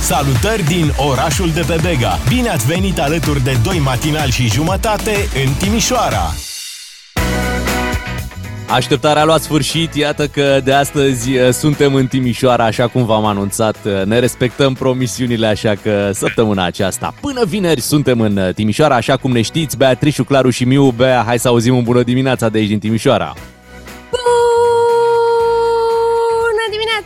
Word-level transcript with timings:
Salutări 0.00 0.62
din 0.62 0.92
orașul 1.10 1.50
de 1.50 1.64
pe 1.66 1.78
Bega. 1.82 2.18
Bine 2.28 2.48
ați 2.48 2.66
venit 2.66 2.98
alături 2.98 3.44
de 3.44 3.56
doi 3.62 3.78
matinali 3.78 4.30
și 4.30 4.48
jumătate 4.48 5.28
în 5.44 5.52
Timișoara. 5.52 6.34
Așteptarea 8.68 9.22
a 9.22 9.24
luat 9.24 9.40
sfârșit, 9.42 9.94
iată 9.94 10.26
că 10.26 10.60
de 10.64 10.72
astăzi 10.72 11.36
uh, 11.36 11.48
suntem 11.52 11.94
în 11.94 12.06
Timișoara, 12.06 12.64
așa 12.64 12.86
cum 12.88 13.04
v-am 13.04 13.24
anunțat, 13.24 13.76
uh, 13.84 14.04
ne 14.04 14.18
respectăm 14.18 14.74
promisiunile, 14.74 15.46
așa 15.46 15.74
că 15.82 16.10
săptămâna 16.12 16.64
aceasta, 16.64 17.14
până 17.20 17.44
vineri, 17.44 17.80
suntem 17.80 18.20
în 18.20 18.36
uh, 18.36 18.54
Timișoara, 18.54 18.94
așa 18.94 19.16
cum 19.16 19.32
ne 19.32 19.42
știți, 19.42 19.76
Beatrice, 19.76 20.22
Claru 20.22 20.50
și 20.50 20.64
Miu, 20.64 20.90
Bea, 20.90 21.22
hai 21.26 21.38
să 21.38 21.48
auzim 21.48 21.76
un 21.76 21.82
bună 21.82 22.02
dimineața 22.02 22.48
de 22.48 22.58
aici 22.58 22.68
din 22.68 22.78
Timișoara. 22.78 23.34
Bună 24.10 24.43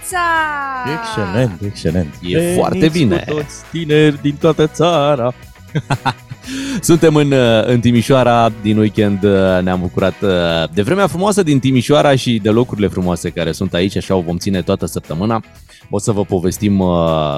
dimineața! 0.08 1.00
Excelent, 1.00 1.60
excelent. 1.62 2.14
E 2.20 2.38
Veniți 2.38 2.54
foarte 2.54 2.88
bine. 2.88 3.24
Cu 3.26 3.34
toți 3.34 3.54
tineri 3.70 4.22
din 4.22 4.36
toată 4.40 4.66
țara. 4.66 5.34
Suntem 6.80 7.14
în, 7.14 7.32
uh, 7.32 7.66
în 7.66 7.80
Timișoara, 7.80 8.52
din 8.62 8.78
weekend 8.78 9.22
uh, 9.22 9.58
ne-am 9.62 9.80
bucurat 9.80 10.14
uh, 10.22 10.28
de 10.74 10.82
vremea 10.82 11.06
frumoasă 11.06 11.42
din 11.42 11.58
Timișoara 11.58 12.16
și 12.16 12.38
de 12.42 12.50
locurile 12.50 12.86
frumoase 12.86 13.30
care 13.30 13.52
sunt 13.52 13.74
aici, 13.74 13.96
așa 13.96 14.14
o 14.14 14.20
vom 14.20 14.36
ține 14.36 14.62
toată 14.62 14.86
săptămâna. 14.86 15.42
O 15.90 15.98
să 15.98 16.12
vă 16.12 16.24
povestim 16.24 16.80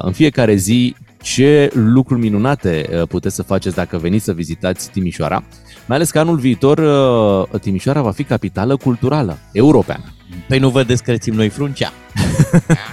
în 0.02 0.12
fiecare 0.12 0.54
zi 0.54 0.96
ce 1.22 1.70
lucruri 1.74 2.20
minunate 2.20 3.04
puteți 3.08 3.34
să 3.34 3.42
faceți 3.42 3.74
dacă 3.74 3.98
veniți 3.98 4.24
să 4.24 4.32
vizitați 4.32 4.90
Timișoara, 4.90 5.44
mai 5.86 5.96
ales 5.96 6.10
că 6.10 6.18
anul 6.18 6.36
viitor 6.36 6.80
Timișoara 7.60 8.02
va 8.02 8.10
fi 8.10 8.24
capitală 8.24 8.76
culturală 8.76 9.38
europeană. 9.52 10.04
Păi 10.48 10.58
nu 10.58 10.68
vedeți 10.68 11.02
că 11.02 11.10
rețim 11.10 11.34
noi 11.34 11.48
fruncea. 11.48 11.92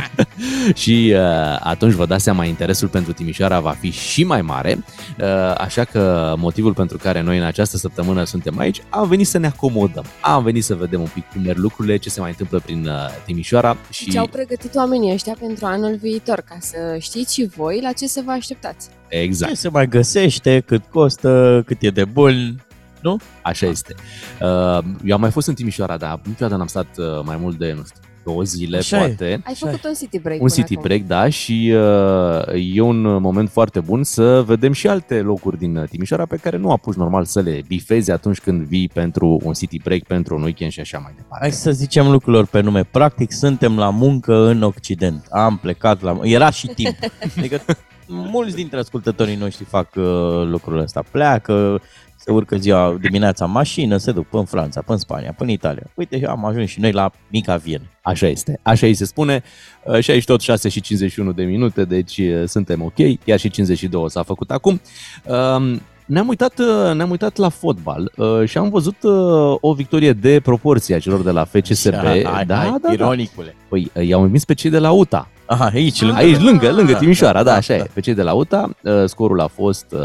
și 0.82 1.14
uh, 1.16 1.58
atunci 1.60 1.94
vă 1.94 2.06
dați 2.06 2.24
seama, 2.24 2.46
interesul 2.46 2.88
pentru 2.88 3.14
Timișoara 3.14 3.60
va 3.60 3.72
fi 3.80 3.92
și 3.92 4.24
mai 4.24 4.42
mare, 4.42 4.84
uh, 5.20 5.26
așa 5.58 5.84
că 5.84 6.34
motivul 6.38 6.74
pentru 6.74 6.98
care 6.98 7.22
noi 7.22 7.38
în 7.38 7.44
această 7.44 7.78
săptămână 7.78 8.24
suntem 8.24 8.58
aici, 8.58 8.82
am 8.90 9.08
venit 9.08 9.28
să 9.28 9.38
ne 9.38 9.48
acomodăm, 9.48 10.06
am 10.22 10.44
venit 10.44 10.64
să 10.64 10.76
vedem 10.76 11.02
un 11.02 11.10
pic 11.14 11.24
cum 11.32 11.42
merg 11.42 11.58
lucrurile, 11.58 11.98
ce 11.98 12.10
se 12.10 12.20
mai 12.20 12.30
întâmplă 12.30 12.60
prin 12.60 12.88
uh, 12.88 12.94
Timișoara. 13.26 13.78
Și 13.90 14.10
ce 14.10 14.18
au 14.18 14.28
pregătit 14.28 14.76
oamenii 14.76 15.14
ăștia 15.14 15.36
pentru 15.40 15.66
anul 15.66 15.96
viitor, 16.02 16.42
ca 16.42 16.58
să 16.60 16.98
știți 17.00 17.34
și 17.34 17.50
voi 17.56 17.80
la 17.82 17.92
ce 17.92 18.08
să 18.08 18.22
vă 18.26 18.32
așteptați. 18.32 18.88
Exact. 19.08 19.52
Ce 19.52 19.58
se 19.58 19.70
mai 19.70 19.88
găsește, 19.88 20.64
cât 20.66 20.84
costă, 20.92 21.64
cât 21.66 21.82
e 21.82 21.90
de 21.90 22.06
bun, 22.06 22.66
nu? 23.02 23.18
Așa 23.42 23.66
este. 23.66 23.96
Uh, 24.42 24.80
eu 25.04 25.14
am 25.14 25.22
mai 25.22 25.32
fost 25.32 25.48
în 25.48 25.54
Timișoara, 25.54 25.98
dar 25.98 26.20
niciodată 26.24 26.56
n-am 26.56 26.68
stat 26.68 26.88
uh, 26.98 27.06
mai 27.24 27.38
mult 27.40 27.58
de, 27.58 27.74
nu 27.76 27.84
știu, 27.84 28.02
două 28.28 28.44
zile, 28.44 28.78
Așa 28.78 28.98
poate. 28.98 29.26
E. 29.26 29.40
Ai 29.44 29.56
făcut 29.56 29.84
un 29.84 29.94
city 29.94 30.20
break. 30.20 30.42
Un 30.42 30.48
city 30.48 30.74
acum. 30.74 30.84
break, 30.84 31.02
da, 31.02 31.30
și 31.30 31.74
uh, 31.74 32.76
e 32.76 32.82
un 32.82 33.02
moment 33.22 33.50
foarte 33.50 33.80
bun 33.80 34.04
să 34.04 34.44
vedem 34.46 34.72
și 34.72 34.88
alte 34.88 35.22
locuri 35.22 35.58
din 35.58 35.86
Timișoara 35.90 36.26
pe 36.26 36.36
care 36.36 36.58
nu 36.58 36.72
apuci 36.72 36.96
normal 36.96 37.26
să 37.26 37.42
le 37.42 37.62
bifezi 37.68 38.12
atunci 38.12 38.40
când 38.40 38.62
vii 38.62 38.90
pentru 38.94 39.40
un 39.44 39.54
city 39.54 39.80
break, 39.84 40.02
pentru 40.02 40.36
un 40.36 40.44
weekend 40.44 40.72
și 40.72 40.80
așa 40.80 40.98
mai 40.98 41.14
departe. 41.16 41.46
Hai 41.46 41.52
să 41.52 41.72
zicem 41.72 42.12
lucrurilor 42.12 42.46
pe 42.46 42.62
nume. 42.62 42.84
Practic 42.84 43.32
suntem 43.32 43.78
la 43.78 43.90
muncă 43.90 44.48
în 44.48 44.62
Occident. 44.62 45.26
Am 45.30 45.58
plecat 45.58 46.02
la... 46.02 46.20
Era 46.22 46.50
și 46.50 46.68
timp. 46.68 46.96
Adică 47.38 47.62
mulți 48.08 48.56
dintre 48.56 48.80
ascultătorii 48.80 49.36
noștri 49.36 49.66
fac 49.66 49.96
uh, 49.96 50.04
lucrul 50.46 50.80
ăsta. 50.80 51.04
Pleacă, 51.12 51.82
se 52.18 52.32
urcă 52.32 52.58
ziua 52.58 52.98
dimineața 53.02 53.46
în 53.46 53.52
mașină, 53.52 53.98
se 53.98 54.12
duc 54.12 54.28
până 54.28 54.42
în 54.42 54.48
Franța, 54.48 54.80
până 54.80 54.94
în 54.94 55.00
Spania, 55.00 55.34
până 55.38 55.50
în 55.50 55.56
Italia. 55.56 55.84
Uite, 55.96 56.26
am 56.28 56.46
ajuns 56.46 56.70
și 56.70 56.80
noi 56.80 56.92
la 56.92 57.12
mica 57.32 57.56
Vienă. 57.56 57.84
Așa 58.02 58.28
este, 58.28 58.60
așa 58.62 58.86
îi 58.86 58.94
se 58.94 59.06
spune. 59.06 59.44
Uh, 59.84 60.00
Și 60.00 60.12
aici 60.12 60.26
tot 60.26 60.42
6 60.42 60.70
și 60.70 60.82
51 60.82 61.32
de 61.32 61.44
minute, 61.44 61.84
deci 61.86 62.18
uh, 62.18 62.44
suntem 62.46 62.82
ok. 62.82 63.24
Chiar 63.26 63.40
și 63.40 63.50
52 63.50 64.10
s-a 64.10 64.24
făcut 64.24 64.52
acum. 64.52 64.82
Um, 65.26 65.82
Ne-am 66.06 66.28
uitat, 66.28 66.60
uh, 66.60 66.94
ne-am 66.96 67.10
uitat 67.10 67.38
la 67.38 67.50
fotbal 67.50 68.12
uh, 68.16 68.44
și 68.46 68.58
am 68.58 68.70
văzut 68.70 69.04
uh, 69.04 69.56
o 69.60 69.74
victorie 69.74 70.14
de 70.14 70.40
proporție 70.40 70.96
a 70.96 71.00
celor 71.00 71.22
de 71.22 71.32
la 71.32 71.44
FCSB. 71.46 71.94
Hai, 71.94 72.22
da, 72.22 72.30
hai, 72.30 72.46
da, 72.46 72.78
da. 72.82 72.92
ironicule. 72.92 73.56
Păi, 73.70 73.92
uh, 73.94 74.08
i-au 74.08 74.22
învins 74.22 74.46
pe 74.46 74.54
cei 74.54 74.70
de 74.70 74.80
la 74.80 74.92
UTA. 74.92 75.30
Aha, 75.46 75.70
aici, 75.74 76.02
lângă. 76.02 76.18
Aici, 76.18 76.40
lângă, 76.40 76.72
lângă 76.72 76.94
Timișoara, 76.94 77.44
da, 77.44 77.52
da, 77.52 77.56
așa 77.56 77.78
da. 77.78 77.84
e. 77.84 77.90
Pe 77.94 78.00
cei 78.00 78.14
de 78.14 78.22
la 78.22 78.34
UTA, 78.34 78.70
uh, 78.84 79.04
scorul 79.06 79.40
a 79.40 79.48
fost 79.48 79.86
uh, 79.92 80.00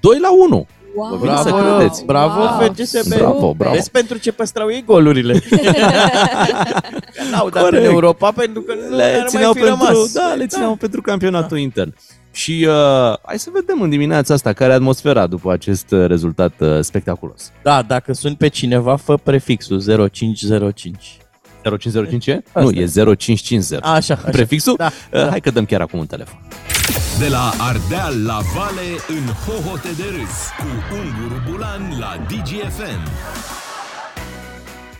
2 0.00 0.18
la 0.20 0.28
1. 0.46 0.66
Wow. 0.94 1.16
Vine 1.16 1.36
să 1.36 1.42
Bravo, 1.50 1.76
credeți. 1.76 2.04
bravo 2.04 2.40
Wow. 2.40 2.72
FCSB. 2.74 3.14
Bravo, 3.14 3.54
bravo. 3.54 3.74
Vezi 3.74 3.90
pentru 3.90 4.18
ce 4.18 4.32
păstrau 4.32 4.70
ei 4.70 4.82
golurile. 4.86 5.32
N-au 7.30 7.48
dat 7.50 7.62
în 7.62 7.68
Corect. 7.68 7.84
Europa 7.84 8.30
pentru 8.32 8.60
că 8.62 8.74
nu 8.90 8.96
le 8.96 9.02
ar 9.20 9.26
țineau 9.28 9.52
mai 9.52 9.62
fi 9.62 9.68
pentru, 9.68 9.84
rămas. 9.86 10.12
da, 10.12 10.34
le 10.36 10.46
țineau 10.46 10.74
pentru 10.74 11.00
campionatul 11.00 11.58
intern. 11.58 11.94
Și 12.32 12.66
uh, 12.68 12.74
hai 13.26 13.38
să 13.38 13.50
vedem 13.52 13.80
în 13.82 13.90
dimineața 13.90 14.34
asta 14.34 14.52
care 14.52 14.72
e 14.72 14.74
atmosfera 14.74 15.26
după 15.26 15.52
acest 15.52 15.90
uh, 15.90 16.06
rezultat 16.06 16.52
uh, 16.58 16.78
spectaculos. 16.80 17.50
Da, 17.62 17.82
dacă 17.82 18.12
sunt 18.12 18.38
pe 18.38 18.48
cineva, 18.48 18.96
fă 18.96 19.16
prefixul 19.16 19.82
0505. 20.12 21.16
0505 21.78 22.26
e? 22.26 22.42
Asta 22.46 22.60
Nu, 22.60 22.70
e. 22.70 22.80
e 22.82 22.86
0550. 22.86 23.78
Așa, 23.82 23.94
așa. 24.14 24.14
Prefixul? 24.30 24.74
Da, 24.76 24.84
Uh, 25.12 25.20
da. 25.22 25.28
Hai 25.28 25.40
că 25.40 25.50
dăm 25.50 25.64
chiar 25.64 25.80
acum 25.80 25.98
un 25.98 26.06
telefon. 26.06 26.38
De 27.18 27.28
la 27.28 27.50
Ardeal 27.68 28.14
la 28.24 28.38
Vale 28.54 28.88
în 29.08 29.24
hohote 29.44 29.88
de 29.96 30.04
râs 30.16 30.36
cu 30.58 30.66
Unguru 31.00 31.42
Bulan 31.50 31.82
la 31.98 32.12
DGFN. 32.28 33.00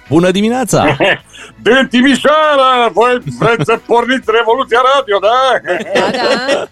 Bună 0.09 0.31
dimineața! 0.31 0.97
Din 1.67 1.87
Timișoara! 1.91 2.89
Voi 2.93 3.19
vreți 3.39 3.65
să 3.65 3.81
porniți 3.87 4.31
Revoluția 4.39 4.81
Radio, 4.95 5.19
da? 5.29 5.39
Da, 5.95 6.11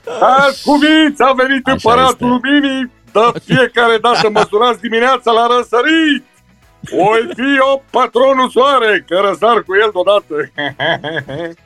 da. 0.05 0.27
Ascultiți, 0.47 1.23
a 1.23 1.33
venit 1.33 1.67
Așa 1.67 1.73
împăratul 1.73 2.13
este. 2.13 2.25
luminii, 2.25 2.91
de 3.13 3.41
fiecare 3.45 3.99
dată 4.01 4.29
măsurați 4.39 4.81
dimineața 4.81 5.31
la 5.31 5.47
răsărit! 5.57 6.25
Oi 7.11 7.21
fi 7.35 7.51
o 7.73 7.83
patronul 7.91 8.51
soare, 8.51 9.05
că 9.09 9.21
răsar 9.29 9.63
cu 9.63 9.73
el 9.83 9.91
deodată. 9.93 10.35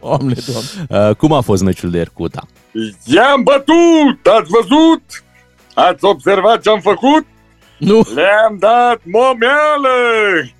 Doamne, 0.00 0.34
doamne. 0.46 1.08
Uh, 1.08 1.14
cum 1.16 1.32
a 1.32 1.40
fost 1.40 1.62
meciul 1.62 1.90
de 1.90 1.96
ieri 1.96 2.10
cu 2.12 2.22
UTA? 2.22 2.42
I-am 3.04 3.42
bătut, 3.42 4.26
ați 4.26 4.50
văzut? 4.50 5.02
Ați 5.74 6.04
observat 6.04 6.62
ce 6.62 6.70
am 6.70 6.80
făcut? 6.80 7.26
Nu, 7.78 8.06
Le-am 8.14 8.56
dat 8.58 9.00
momeală! 9.02 9.88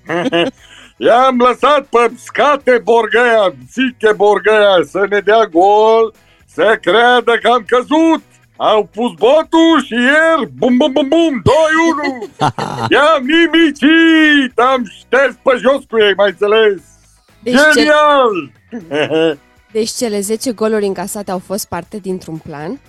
I-am 0.97 1.37
lăsat 1.37 1.81
pe 1.81 2.11
scate 2.23 2.81
Borgăia, 2.83 3.53
fiche 3.71 4.13
Borgăia, 4.15 4.75
să 4.89 5.05
ne 5.09 5.19
dea 5.19 5.45
gol, 5.45 6.13
să 6.45 6.77
creadă 6.81 7.37
că 7.41 7.47
am 7.47 7.65
căzut. 7.67 8.23
Au 8.57 8.89
pus 8.93 9.11
botul 9.17 9.83
și 9.85 9.93
ieri, 9.93 10.49
bum, 10.57 10.77
bum, 10.77 10.91
bum, 10.91 11.07
bum, 11.07 11.41
2-1. 11.41 12.49
I-am 12.91 13.23
nimicit, 13.23 14.59
am 14.59 14.85
șters 14.99 15.35
pe 15.43 15.57
jos 15.57 15.83
cu 15.89 15.97
ei, 15.99 16.13
mai 16.15 16.29
înțeles? 16.29 16.81
Deci, 17.39 17.53
ce, 17.53 17.71
Genial! 17.73 18.51
deci 19.77 19.89
cele 19.89 20.19
10 20.19 20.51
goluri 20.51 20.85
încasate 20.85 21.31
au 21.31 21.39
fost 21.39 21.67
parte 21.67 21.97
dintr-un 21.97 22.37
plan? 22.37 22.79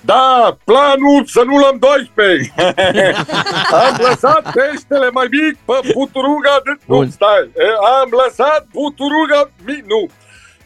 Da, 0.00 0.56
planul 0.64 1.24
să 1.26 1.42
nu 1.46 1.56
luăm 1.56 1.78
12. 1.78 2.52
Am 3.84 3.96
lăsat 4.08 4.42
peștele 4.42 5.10
mai 5.12 5.26
mic 5.30 5.56
pe 5.64 5.92
puturuga 5.92 6.60
de... 6.64 6.70
Nu, 6.84 6.96
Bun. 6.96 7.10
stai. 7.10 7.50
E, 7.56 7.68
Am 8.00 8.08
lăsat 8.24 8.66
puturuga 8.72 9.50
mic... 9.66 9.84
Nu. 9.86 10.08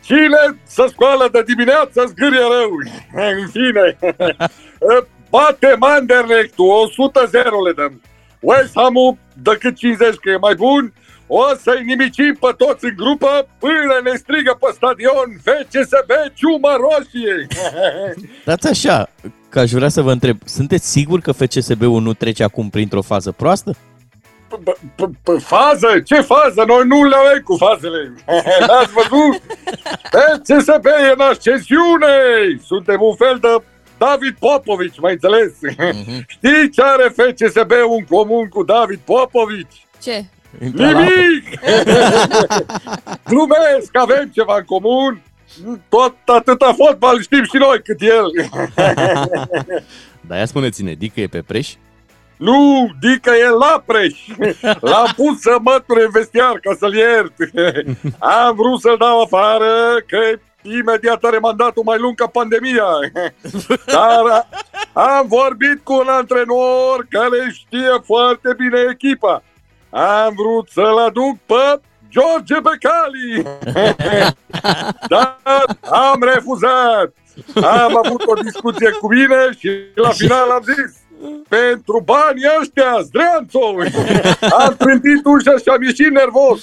Cine 0.01 0.43
să 0.63 0.87
scoală 0.89 1.29
de 1.33 1.43
dimineață 1.43 2.05
zgârie 2.07 2.45
rău. 2.57 2.73
În 3.41 3.49
fine. 3.57 3.99
E, 4.93 5.07
Bate 5.31 5.77
Manderlecht-ul, 5.79 6.71
100 6.83 7.27
0 7.31 7.63
le 7.67 7.73
dăm. 7.73 8.01
West 8.41 8.73
Ham-ul, 8.75 9.17
decât 9.43 9.77
50 9.77 10.15
că 10.15 10.31
e 10.31 10.37
mai 10.37 10.55
bun, 10.55 10.93
o 11.33 11.43
să-i 11.63 11.83
nimicim 11.85 12.37
pe 12.41 12.55
toți 12.57 12.85
în 12.85 12.95
grupă 12.97 13.49
până 13.59 13.95
ne 14.05 14.15
strigă 14.17 14.57
pe 14.61 14.69
stadion 14.75 15.29
FCSB 15.45 16.11
ciuma 16.35 16.77
roșie. 16.85 17.47
dați 18.49 18.69
așa, 18.69 19.09
că 19.49 19.59
aș 19.59 19.71
vrea 19.71 19.89
să 19.89 20.03
vă 20.03 20.13
întreb, 20.13 20.37
sunteți 20.45 20.91
siguri 20.91 21.23
că 21.23 21.33
FCSB-ul 21.33 22.03
nu 22.03 22.13
trece 22.13 22.43
acum 22.43 22.71
printr-o 22.71 23.03
fază 23.03 23.31
proastă? 23.33 23.77
P- 24.51 24.79
p- 24.97 25.15
p- 25.25 25.41
fază? 25.43 26.01
Ce 26.05 26.21
fază? 26.21 26.65
Noi 26.67 26.87
nu 26.87 27.05
le 27.05 27.17
avem 27.17 27.43
cu 27.45 27.57
fazele. 27.57 28.15
N-ați 28.67 28.93
văzut? 28.93 29.43
FCSB 30.37 30.85
e 30.87 31.13
în 31.15 31.21
ascensiune. 31.21 32.15
Suntem 32.65 33.03
un 33.03 33.15
fel 33.15 33.39
de 33.41 33.63
David 33.99 34.37
Popovici, 34.39 35.01
mai 35.01 35.13
înțeles? 35.13 35.53
Știi 36.35 36.71
ce 36.71 36.83
are 36.83 37.13
FCSB 37.17 37.71
un 37.89 38.05
comun 38.05 38.49
cu 38.49 38.63
David 38.63 38.99
Popovici? 39.05 39.87
Ce? 40.03 40.25
Intra 40.63 40.91
la 40.91 40.99
apă. 40.99 41.11
Nimic! 41.11 41.61
Glumesc, 43.31 43.97
avem 43.97 44.31
ceva 44.35 44.57
în 44.57 44.65
comun. 44.65 45.23
Tot 45.89 46.15
atâta 46.25 46.73
fotbal 46.73 47.21
știm 47.21 47.45
și 47.45 47.57
noi 47.57 47.83
cât 47.83 48.01
el. 48.01 48.31
Dar 50.29 50.39
ia 50.39 50.47
spuneți-ne, 50.47 50.93
Dică 50.93 51.21
e 51.21 51.27
pe 51.27 51.43
preș? 51.47 51.75
Nu, 52.37 52.91
dică 53.01 53.31
e 53.31 53.49
la 53.49 53.83
preș. 53.87 54.19
L-am 54.91 55.13
pus 55.17 55.41
să 55.41 55.57
măture 55.63 56.03
în 56.03 56.11
vestiar 56.11 56.59
ca 56.63 56.77
să-l 56.79 56.95
iert. 56.95 57.33
Am 58.19 58.55
vrut 58.55 58.81
să-l 58.81 58.97
dau 58.99 59.23
afară, 59.23 59.97
că 60.07 60.19
imediat 60.63 61.25
are 61.25 61.39
mandatul 61.39 61.83
mai 61.83 61.99
lung 61.99 62.15
ca 62.15 62.27
pandemia. 62.27 62.85
Dar 63.87 64.49
am 64.93 65.27
vorbit 65.27 65.81
cu 65.83 65.93
un 65.93 66.07
antrenor 66.09 67.07
care 67.11 67.51
știe 67.53 67.91
foarte 68.05 68.55
bine 68.57 68.79
echipa. 68.91 69.43
Am 69.91 70.35
vrut 70.37 70.69
să-l 70.69 70.99
aduc 70.99 71.39
pe 71.47 71.81
George 72.11 72.61
Becali. 72.61 73.43
Dar 75.09 75.39
am 75.91 76.23
refuzat. 76.35 77.15
Am 77.55 78.01
avut 78.05 78.23
o 78.27 78.35
discuție 78.35 78.91
cu 78.91 79.09
mine 79.09 79.37
și 79.59 79.71
la 79.95 80.09
final 80.09 80.51
am 80.51 80.63
zis 80.63 81.01
pentru 81.49 82.03
banii 82.05 82.49
ăștia, 82.61 83.01
zdreanțou! 83.03 83.77
Am 84.59 84.75
trântit 84.79 85.25
ușa 85.25 85.57
și 85.57 85.69
am 85.69 85.83
ieșit 85.83 86.11
nervos. 86.11 86.61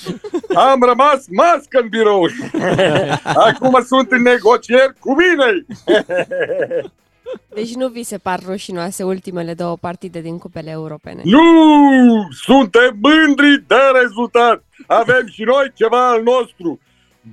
Am 0.55 0.81
rămas 0.81 1.25
mască 1.29 1.79
în 1.81 1.87
birou. 1.87 2.27
Acum 3.23 3.83
sunt 3.85 4.11
în 4.11 4.21
negocieri 4.21 4.93
cu 4.99 5.15
mine. 5.15 5.65
Deci 7.53 7.73
nu 7.73 7.87
vi 7.87 8.03
se 8.03 8.17
par 8.17 8.39
rușinoase 8.45 9.03
ultimele 9.03 9.53
două 9.53 9.77
partide 9.77 10.21
din 10.21 10.37
cupele 10.37 10.69
europene? 10.69 11.21
Nu! 11.23 12.27
Suntem 12.31 12.97
mândri 13.01 13.63
de 13.67 13.75
rezultat. 14.01 14.63
Avem 14.87 15.27
și 15.31 15.43
noi 15.43 15.71
ceva 15.73 16.09
al 16.09 16.23
nostru. 16.23 16.79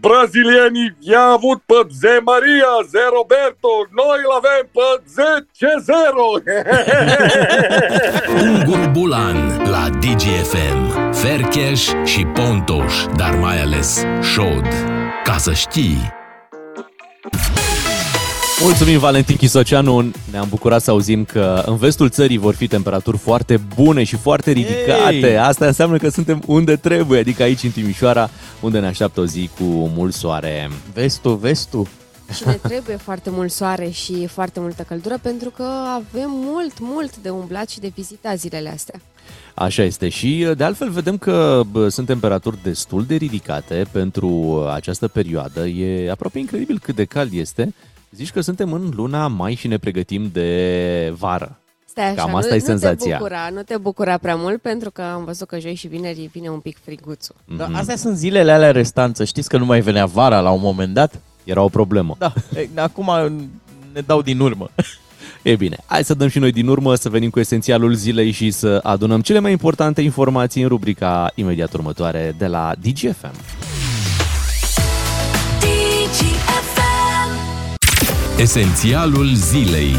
Brazilienii 0.00 0.96
i-a 0.98 1.22
avut 1.22 1.62
pe 1.66 1.74
Ze 2.00 2.20
Maria, 2.24 2.72
Ze 2.88 2.98
Roberto, 3.12 3.68
noi 3.90 4.18
îl 4.24 4.30
avem 4.40 4.68
pe 4.72 5.02
Ze 5.14 5.46
0 5.80 6.02
Ungur 8.50 8.88
Bulan 8.92 9.62
la 9.70 9.88
DGFM. 9.88 11.12
Fercheș 11.12 11.88
și 12.04 12.24
Pontoș, 12.24 13.04
dar 13.16 13.34
mai 13.34 13.60
ales 13.60 14.04
Șod. 14.32 14.66
Ca 15.24 15.36
să 15.36 15.52
știi... 15.52 16.22
Mulțumim, 18.62 18.98
Valentin 18.98 19.36
Chisoceanu. 19.36 20.10
Ne-am 20.30 20.46
bucurat 20.48 20.82
să 20.82 20.90
auzim 20.90 21.24
că 21.24 21.62
în 21.66 21.76
vestul 21.76 22.08
țării 22.08 22.38
vor 22.38 22.54
fi 22.54 22.66
temperaturi 22.66 23.18
foarte 23.18 23.60
bune 23.74 24.04
și 24.04 24.16
foarte 24.16 24.50
ridicate. 24.50 25.14
Ei! 25.14 25.38
Asta 25.38 25.66
înseamnă 25.66 25.96
că 25.96 26.08
suntem 26.08 26.42
unde 26.46 26.76
trebuie, 26.76 27.20
adică 27.20 27.42
aici 27.42 27.62
în 27.62 27.70
Timișoara, 27.70 28.30
unde 28.60 28.78
ne 28.78 28.86
așteaptă 28.86 29.20
o 29.20 29.26
zi 29.26 29.50
cu 29.58 29.64
mult 29.94 30.14
soare. 30.14 30.70
Vestul, 30.92 31.36
vestul. 31.36 31.86
Și 32.34 32.42
ne 32.46 32.52
trebuie 32.52 32.96
foarte 32.96 33.30
mult 33.30 33.50
soare 33.50 33.88
și 33.88 34.26
foarte 34.26 34.60
multă 34.60 34.82
căldură 34.82 35.18
pentru 35.22 35.50
că 35.50 35.68
avem 35.94 36.30
mult, 36.30 36.72
mult 36.80 37.16
de 37.16 37.28
umblat 37.28 37.68
și 37.68 37.80
de 37.80 37.92
vizitat 37.94 38.38
zilele 38.38 38.68
astea. 38.68 39.00
Așa 39.54 39.82
este 39.82 40.08
și 40.08 40.46
de 40.56 40.64
altfel 40.64 40.90
vedem 40.90 41.18
că 41.18 41.62
bă, 41.70 41.88
sunt 41.88 42.06
temperaturi 42.06 42.58
destul 42.62 43.04
de 43.04 43.14
ridicate 43.14 43.86
pentru 43.90 44.62
această 44.74 45.08
perioadă. 45.08 45.66
E 45.66 46.10
aproape 46.10 46.38
incredibil 46.38 46.78
cât 46.82 46.94
de 46.94 47.04
cald 47.04 47.32
este. 47.32 47.74
Zici 48.14 48.30
că 48.30 48.40
suntem 48.40 48.72
în 48.72 48.90
luna 48.94 49.26
mai 49.26 49.54
și 49.54 49.68
ne 49.68 49.78
pregătim 49.78 50.30
de 50.32 51.12
vară. 51.18 51.58
Stai 51.84 52.04
așa, 52.04 52.14
Cam 52.14 52.34
asta 52.34 52.50
nu, 52.50 52.56
e 52.56 52.58
senzația. 52.58 53.18
Nu 53.18 53.18
te, 53.18 53.22
bucura, 53.22 53.48
nu 53.52 53.62
te 53.62 53.76
bucura 53.76 54.18
prea 54.18 54.36
mult 54.36 54.62
pentru 54.62 54.90
că 54.90 55.02
am 55.02 55.24
văzut 55.24 55.48
că 55.48 55.58
joi 55.58 55.74
și 55.74 55.86
vineri 55.86 56.30
vine 56.32 56.48
un 56.48 56.58
pic 56.58 56.76
friguțul. 56.84 57.34
Da, 57.56 57.68
astea 57.72 57.96
sunt 57.96 58.16
zilele 58.16 58.52
alea 58.52 58.70
restanță. 58.70 59.24
Știți 59.24 59.48
că 59.48 59.58
nu 59.58 59.64
mai 59.64 59.80
venea 59.80 60.06
vara 60.06 60.40
la 60.40 60.50
un 60.50 60.60
moment 60.60 60.94
dat? 60.94 61.20
Era 61.44 61.62
o 61.62 61.68
problemă. 61.68 62.16
Da, 62.18 62.32
e, 62.56 62.68
acum 62.74 63.10
ne 63.92 64.00
dau 64.00 64.22
din 64.22 64.40
urmă. 64.40 64.70
E 65.42 65.56
bine, 65.56 65.76
hai 65.86 66.04
să 66.04 66.14
dăm 66.14 66.28
și 66.28 66.38
noi 66.38 66.52
din 66.52 66.68
urmă, 66.68 66.94
să 66.94 67.08
venim 67.08 67.30
cu 67.30 67.40
esențialul 67.40 67.94
zilei 67.94 68.30
și 68.30 68.50
să 68.50 68.80
adunăm 68.82 69.20
cele 69.20 69.38
mai 69.38 69.50
importante 69.50 70.00
informații 70.00 70.62
în 70.62 70.68
rubrica 70.68 71.32
imediat 71.34 71.72
următoare 71.72 72.34
de 72.38 72.46
la 72.46 72.72
DGFM. 72.80 73.34
Esențialul 78.38 79.26
zilei. 79.34 79.94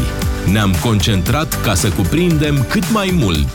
Ne-am 0.52 0.74
concentrat 0.82 1.60
ca 1.62 1.74
să 1.74 1.90
cuprindem 1.90 2.66
cât 2.70 2.92
mai 2.92 3.10
mult. 3.12 3.48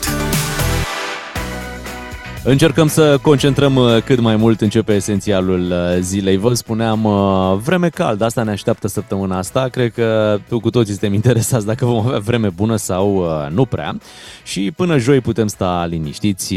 Încercăm 2.44 2.86
să 2.86 3.18
concentrăm 3.22 3.76
uh, 3.76 4.02
cât 4.04 4.20
mai 4.20 4.36
mult, 4.36 4.60
începe 4.60 4.94
esențialul 4.94 5.60
uh, 5.60 5.98
zilei. 6.00 6.36
Vă 6.36 6.54
spuneam, 6.54 7.04
uh, 7.04 7.58
vreme 7.62 7.88
cald, 7.88 8.20
asta 8.20 8.42
ne 8.42 8.50
așteaptă 8.50 8.88
săptămâna 8.88 9.38
asta. 9.38 9.68
Cred 9.68 9.92
că 9.92 10.38
tu 10.48 10.60
cu 10.60 10.70
toții 10.70 10.92
suntem 10.92 11.14
interesați 11.22 11.66
dacă 11.66 11.84
vom 11.84 12.06
avea 12.06 12.18
vreme 12.18 12.48
bună 12.48 12.76
sau 12.76 13.26
nu 13.50 13.64
prea. 13.64 13.96
Și 14.44 14.70
până 14.76 14.98
joi 14.98 15.20
putem 15.20 15.46
sta 15.46 15.86
liniștiți, 15.88 16.54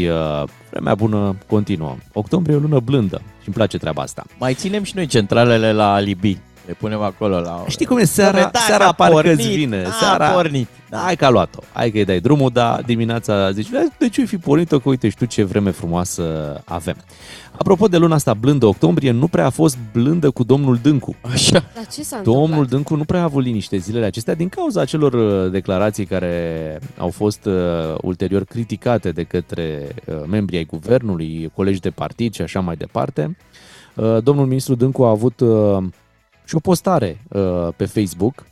vremea 0.70 0.94
bună 0.94 1.36
continuă. 1.46 1.96
Octombrie 2.12 2.54
e 2.54 2.58
o 2.58 2.60
lună 2.60 2.80
blândă 2.80 3.20
și 3.24 3.46
îmi 3.46 3.54
place 3.54 3.78
treaba 3.78 4.02
asta. 4.02 4.24
Mai 4.38 4.54
ținem 4.54 4.82
și 4.82 4.92
noi 4.94 5.06
centralele 5.06 5.72
la 5.72 5.92
alibi. 5.92 6.38
Le 6.66 6.72
punem 6.72 7.00
acolo 7.00 7.40
la... 7.40 7.64
Știi 7.68 7.86
cum 7.86 7.98
e 7.98 8.04
seara? 8.04 8.30
Doamne, 8.30 8.50
da, 8.52 8.58
seara 8.58 8.86
a 8.86 8.92
parcă 8.92 9.14
pornit, 9.14 9.38
îți 9.38 9.48
vine. 9.48 9.84
a 9.84 9.90
seara, 9.90 10.28
pornit. 10.30 10.68
Da. 10.90 10.98
Hai 10.98 11.16
că 11.16 11.24
a 11.24 11.28
luat-o. 11.28 11.58
Hai 11.72 11.90
că 11.90 11.98
îi 11.98 12.04
dai 12.04 12.20
drumul, 12.20 12.50
dar 12.52 12.82
dimineața 12.86 13.50
zici, 13.50 13.70
"Bă, 13.70 13.78
de 13.98 14.08
ce 14.08 14.24
fi 14.24 14.36
pornit-o, 14.36 14.78
că 14.78 14.88
uite, 14.88 15.08
știu 15.08 15.26
ce 15.26 15.42
vreme 15.44 15.70
frumoasă 15.70 16.22
avem. 16.64 16.96
Apropo 17.58 17.86
de 17.86 17.96
luna 17.96 18.14
asta 18.14 18.34
blândă, 18.34 18.66
octombrie, 18.66 19.10
nu 19.10 19.28
prea 19.28 19.46
a 19.46 19.50
fost 19.50 19.78
blândă 19.92 20.30
cu 20.30 20.44
domnul 20.44 20.78
Dâncu. 20.82 21.14
Așa. 21.32 21.64
Dar 21.74 21.86
ce 21.92 22.02
s-a 22.02 22.20
Domnul 22.22 22.42
întâmplat? 22.42 22.68
Dâncu 22.68 22.94
nu 22.96 23.04
prea 23.04 23.20
a 23.20 23.22
avut 23.22 23.42
liniște 23.44 23.76
zilele 23.76 24.04
acestea 24.04 24.34
din 24.34 24.48
cauza 24.48 24.80
acelor 24.80 25.12
uh, 25.12 25.50
declarații 25.50 26.04
care 26.04 26.78
au 26.98 27.10
fost 27.10 27.44
uh, 27.44 27.52
ulterior 28.02 28.44
criticate 28.44 29.10
de 29.10 29.22
către 29.22 29.94
uh, 30.06 30.14
membrii 30.28 30.58
ai 30.58 30.64
guvernului, 30.64 31.50
colegi 31.54 31.80
de 31.80 31.90
partid 31.90 32.34
și 32.34 32.42
așa 32.42 32.60
mai 32.60 32.76
departe. 32.76 33.36
Uh, 33.94 34.16
domnul 34.22 34.46
ministru 34.46 34.74
Dâncu 34.74 35.04
a 35.04 35.08
avut 35.10 35.40
uh, 35.40 35.82
și 36.46 36.54
o 36.54 36.58
postare 36.60 37.20
uh, 37.28 37.68
pe 37.76 37.84
Facebook 37.84 38.46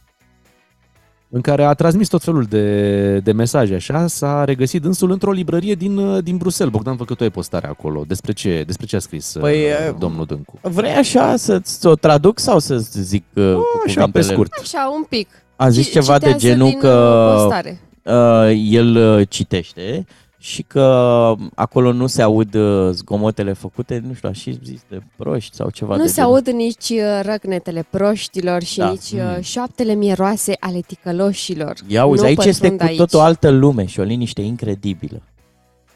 în 1.28 1.40
care 1.40 1.64
a 1.64 1.72
transmis 1.72 2.08
tot 2.08 2.22
felul 2.22 2.42
de, 2.44 3.18
de 3.18 3.32
mesaje, 3.32 3.74
așa, 3.74 4.06
s-a 4.06 4.44
regăsit 4.44 4.82
dânsul 4.82 5.10
într-o 5.10 5.30
librărie 5.32 5.74
din, 5.74 5.96
uh, 5.96 6.22
din 6.22 6.36
Bruxelles. 6.36 6.74
Bogdan, 6.74 6.96
văd 6.96 7.06
că 7.06 7.14
tu 7.14 7.22
ai 7.22 7.30
postarea 7.30 7.70
acolo. 7.70 8.04
Despre 8.06 8.32
ce, 8.32 8.62
despre 8.66 8.86
ce 8.86 8.96
a 8.96 8.98
scris 8.98 9.32
Păi, 9.32 9.40
păi, 9.40 9.60
e- 9.62 9.94
domnul 9.98 10.24
Dâncu? 10.24 10.58
Vrei 10.62 10.92
așa 10.92 11.36
să-ți 11.36 11.86
o 11.86 11.94
traduc 11.94 12.38
sau 12.38 12.58
să 12.58 12.76
zic 12.76 13.24
uh, 13.34 13.52
cu 13.54 13.64
Așa, 13.86 13.94
pe 13.94 14.06
cuvintele? 14.06 14.24
scurt. 14.24 14.52
Așa, 14.60 14.92
un 14.96 15.02
pic. 15.08 15.28
A 15.56 15.68
zis 15.68 15.86
Ci- 15.88 15.90
ceva 15.90 16.18
de 16.18 16.24
citează 16.26 16.46
genul 16.46 16.68
din, 16.68 16.78
că 16.78 17.26
uh, 17.34 17.40
postare. 17.42 17.80
uh, 18.02 18.52
el 18.70 18.96
uh, 19.18 19.28
citește 19.28 20.06
și 20.44 20.62
că 20.62 21.34
acolo 21.54 21.92
nu 21.92 22.06
se 22.06 22.22
aud 22.22 22.54
uh, 22.54 22.90
zgomotele 22.90 23.52
făcute, 23.52 24.02
nu 24.06 24.14
știu, 24.14 24.32
și 24.32 24.58
zis 24.64 24.80
de 24.88 24.98
proști 25.16 25.54
sau 25.56 25.70
ceva 25.70 25.96
Nu 25.96 26.02
de 26.02 26.08
se 26.08 26.14
genul. 26.14 26.30
aud 26.30 26.48
nici 26.48 26.88
uh, 26.90 27.20
răcnetele 27.22 27.86
proștilor 27.90 28.62
și 28.62 28.78
Da. 28.78 28.88
nici 28.90 29.10
uh, 29.10 29.36
șoaptele 29.40 29.94
mieroase 29.94 30.56
ale 30.60 30.80
ticăloșilor. 30.86 31.74
Ia 31.86 32.04
uzi, 32.04 32.20
Nu 32.22 32.26
aici 32.26 32.44
este 32.44 32.60
pătrund 32.60 32.80
cu 32.80 32.86
aici. 32.86 32.96
tot 32.98 33.12
o 33.14 33.20
altă 33.20 33.50
lume 33.50 33.84
și 33.84 34.00
o 34.00 34.02
liniște 34.02 34.40
incredibilă. 34.40 35.22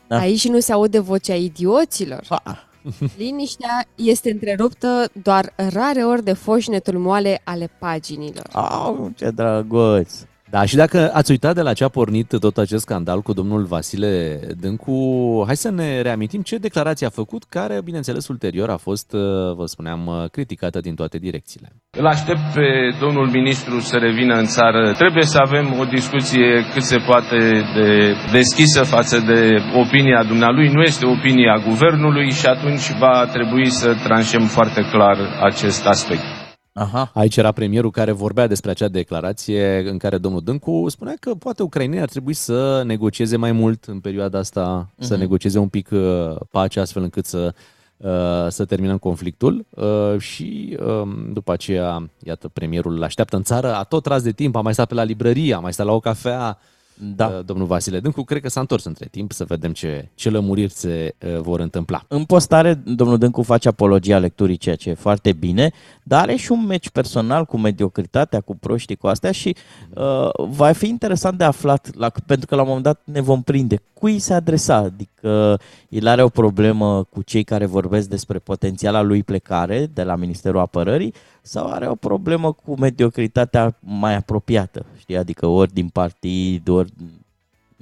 Da. 0.06 0.18
Aici 0.18 0.48
nu 0.48 0.58
se 0.60 0.72
aude 0.72 0.98
vocea 0.98 1.34
idioților. 1.34 2.24
Ha. 2.28 2.42
Liniștea 3.16 3.84
este 3.94 4.30
întreruptă 4.30 5.10
doar 5.22 5.52
rare 5.72 6.02
ori 6.04 6.24
de 6.24 6.32
foșnetul 6.32 6.98
moale 6.98 7.40
ale 7.44 7.70
paginilor. 7.78 8.46
Au, 8.52 9.10
ce 9.16 9.30
drăguț! 9.30 10.12
Da, 10.50 10.64
și 10.64 10.76
dacă 10.76 11.10
ați 11.12 11.30
uitat 11.30 11.54
de 11.54 11.62
la 11.62 11.72
ce 11.72 11.84
a 11.84 11.88
pornit 11.88 12.38
tot 12.40 12.56
acest 12.56 12.82
scandal 12.82 13.20
cu 13.20 13.32
domnul 13.32 13.64
Vasile 13.64 14.40
Dâncu, 14.60 14.98
hai 15.46 15.56
să 15.56 15.70
ne 15.70 16.00
reamintim 16.00 16.42
ce 16.42 16.56
declarație 16.56 17.06
a 17.06 17.10
făcut, 17.10 17.42
care, 17.44 17.80
bineînțeles, 17.84 18.28
ulterior 18.28 18.70
a 18.70 18.76
fost, 18.76 19.12
uh, 19.12 19.20
vă 19.56 19.64
spuneam, 19.64 20.28
criticată 20.32 20.80
din 20.80 20.94
toate 20.94 21.18
direcțiile. 21.18 21.68
Îl 21.98 22.06
aștept 22.06 22.40
pe 22.54 22.68
domnul 23.00 23.28
ministru 23.30 23.80
să 23.80 23.96
revină 23.96 24.34
în 24.34 24.44
țară. 24.44 24.92
Trebuie 24.92 25.22
să 25.22 25.38
avem 25.46 25.78
o 25.78 25.84
discuție 25.84 26.64
cât 26.72 26.82
se 26.82 26.98
poate 27.06 27.38
de 27.74 28.14
deschisă 28.32 28.82
față 28.82 29.18
de 29.18 29.40
opinia 29.82 30.22
dumnealui. 30.24 30.68
Nu 30.68 30.82
este 30.82 31.06
opinia 31.06 31.62
guvernului 31.68 32.30
și 32.30 32.46
atunci 32.46 32.86
va 32.98 33.26
trebui 33.32 33.70
să 33.70 33.94
tranșăm 34.04 34.44
foarte 34.46 34.80
clar 34.92 35.16
acest 35.42 35.86
aspect. 35.86 36.37
Aha. 36.78 37.10
Aici 37.14 37.36
era 37.36 37.52
premierul 37.52 37.90
care 37.90 38.12
vorbea 38.12 38.46
despre 38.46 38.70
acea 38.70 38.88
declarație 38.88 39.88
în 39.90 39.98
care 39.98 40.18
domnul 40.18 40.40
Dâncu 40.42 40.84
spunea 40.88 41.14
că 41.20 41.34
poate 41.34 41.62
ucrainenii 41.62 42.02
ar 42.02 42.08
trebui 42.08 42.32
să 42.34 42.82
negocieze 42.86 43.36
mai 43.36 43.52
mult 43.52 43.84
în 43.84 44.00
perioada 44.00 44.38
asta, 44.38 44.88
să 44.98 45.12
Mhm. 45.12 45.20
negocieze 45.20 45.58
un 45.58 45.68
pic 45.68 45.88
uh, 45.92 46.36
pace 46.50 46.80
astfel 46.80 47.02
încât 47.02 47.24
să, 47.26 47.54
uh, 47.96 48.10
să 48.48 48.64
terminăm 48.64 48.98
conflictul 48.98 49.66
uh, 49.70 50.18
și 50.18 50.76
um, 50.86 51.32
după 51.32 51.52
aceea, 51.52 52.10
iată, 52.22 52.48
premierul 52.48 52.92
îl 52.96 53.02
așteaptă 53.02 53.36
în 53.36 53.42
țară, 53.42 53.74
a 53.74 53.82
tot 53.82 54.02
tras 54.02 54.22
de 54.22 54.32
timp, 54.32 54.56
a 54.56 54.60
mai 54.60 54.72
stat 54.72 54.88
pe 54.88 54.94
la 54.94 55.02
librărie, 55.02 55.54
a 55.54 55.58
mai 55.58 55.72
stat 55.72 55.86
la 55.86 55.92
o 55.92 56.00
cafea, 56.00 56.58
Da. 57.00 57.26
uh, 57.26 57.44
domnul 57.44 57.66
Vasile 57.66 58.00
Dâncu, 58.00 58.22
cred 58.22 58.42
că 58.42 58.48
s-a 58.48 58.60
întors 58.60 58.84
între 58.84 59.08
timp 59.10 59.32
să 59.32 59.44
vedem 59.44 59.72
ce, 59.72 60.08
ce 60.14 60.30
lămuriri 60.30 60.72
se 60.72 61.14
uh, 61.26 61.40
vor 61.40 61.60
întâmpla. 61.60 62.04
În 62.08 62.24
postare, 62.24 62.74
domnul 62.74 63.18
Dâncu 63.18 63.42
face 63.42 63.68
apologia 63.68 64.18
lecturii, 64.18 64.56
ceea 64.56 64.76
ce 64.76 64.90
e 64.90 64.94
foarte 64.94 65.32
bine, 65.32 65.72
dar 66.02 66.20
are 66.20 66.36
și 66.36 66.52
un 66.52 66.66
meci 66.66 66.90
personal 66.90 67.44
cu 67.44 67.56
mediocritatea, 67.58 68.40
cu 68.40 68.56
proștii, 68.56 68.96
cu 68.96 69.06
astea 69.06 69.32
și 69.32 69.56
uh, 69.94 70.28
va 70.34 70.72
fi 70.72 70.88
interesant 70.88 71.38
de 71.38 71.44
aflat, 71.44 71.94
la, 71.94 72.12
pentru 72.26 72.46
că 72.46 72.54
la 72.54 72.60
un 72.60 72.66
moment 72.66 72.84
dat 72.84 73.00
ne 73.04 73.20
vom 73.20 73.42
prinde 73.42 73.82
cui 73.98 74.18
se 74.18 74.34
adresa? 74.34 74.76
Adică 74.76 75.60
el 75.88 76.06
are 76.06 76.22
o 76.22 76.28
problemă 76.28 77.04
cu 77.04 77.22
cei 77.22 77.44
care 77.44 77.66
vorbesc 77.66 78.08
despre 78.08 78.38
potențiala 78.38 79.00
lui 79.00 79.22
plecare 79.22 79.86
de 79.92 80.02
la 80.02 80.16
Ministerul 80.16 80.60
Apărării 80.60 81.14
sau 81.42 81.70
are 81.70 81.88
o 81.88 81.94
problemă 81.94 82.52
cu 82.52 82.78
mediocritatea 82.78 83.76
mai 83.80 84.14
apropiată, 84.14 84.86
știi? 84.98 85.16
Adică 85.16 85.46
ori 85.46 85.72
din 85.72 85.88
partid, 85.88 86.68
ori 86.68 86.92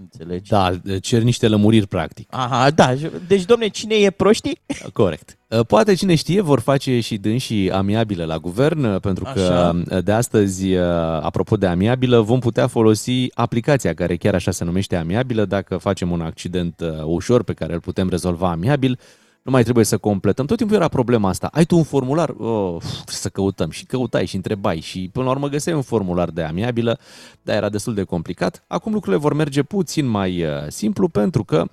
Înțelegi? 0.01 0.51
Da, 0.51 0.73
cer 1.01 1.23
niște 1.23 1.49
lămuriri 1.49 1.87
practic. 1.87 2.29
Aha, 2.31 2.71
da. 2.71 2.95
Deci, 3.27 3.45
domne, 3.45 3.69
cine 3.69 3.95
e 3.95 4.11
proști? 4.11 4.61
Corect. 4.93 5.37
Poate 5.63 5.95
cine 5.95 6.15
știe 6.15 6.41
vor 6.41 6.61
face 6.61 7.01
și 7.01 7.17
dânsii 7.17 7.71
amiabile 7.71 8.25
la 8.25 8.39
guvern, 8.39 8.99
pentru 8.99 9.25
că 9.35 9.41
așa. 9.41 10.01
de 10.01 10.13
astăzi, 10.13 10.77
apropo 11.21 11.57
de 11.57 11.67
amiabilă, 11.67 12.21
vom 12.21 12.39
putea 12.39 12.67
folosi 12.67 13.27
aplicația 13.35 13.95
care 13.95 14.17
chiar 14.17 14.35
așa 14.35 14.51
se 14.51 14.65
numește 14.65 14.97
amiabilă 14.97 15.45
dacă 15.45 15.77
facem 15.77 16.11
un 16.11 16.21
accident 16.21 16.83
ușor 17.05 17.43
pe 17.43 17.53
care 17.53 17.73
îl 17.73 17.81
putem 17.81 18.09
rezolva 18.09 18.51
amiabil 18.51 18.99
nu 19.47 19.53
mai 19.53 19.63
trebuie 19.63 19.85
să 19.85 19.99
completăm. 19.99 20.47
Tot 20.47 20.57
timpul 20.57 20.77
era 20.77 20.89
problema 20.89 21.29
asta. 21.29 21.49
Ai 21.53 21.65
tu 21.65 21.77
un 21.77 21.83
formular? 21.83 22.29
Oh, 22.29 22.83
să 23.07 23.29
căutăm. 23.29 23.71
Și 23.71 23.85
căutai 23.85 24.27
și 24.27 24.37
întrebai 24.37 24.81
și 24.81 25.09
până 25.13 25.25
la 25.25 25.31
urmă 25.31 25.49
găseai 25.49 25.75
un 25.75 25.83
formular 25.83 26.31
de 26.31 26.43
amiabilă, 26.43 26.99
dar 27.43 27.57
era 27.57 27.69
destul 27.69 27.95
de 27.95 28.03
complicat. 28.03 28.65
Acum 28.67 28.93
lucrurile 28.93 29.23
vor 29.23 29.35
merge 29.35 29.63
puțin 29.63 30.07
mai 30.07 30.43
uh, 30.43 30.51
simplu 30.69 31.09
pentru 31.09 31.45
că 31.45 31.65
uh, 31.65 31.69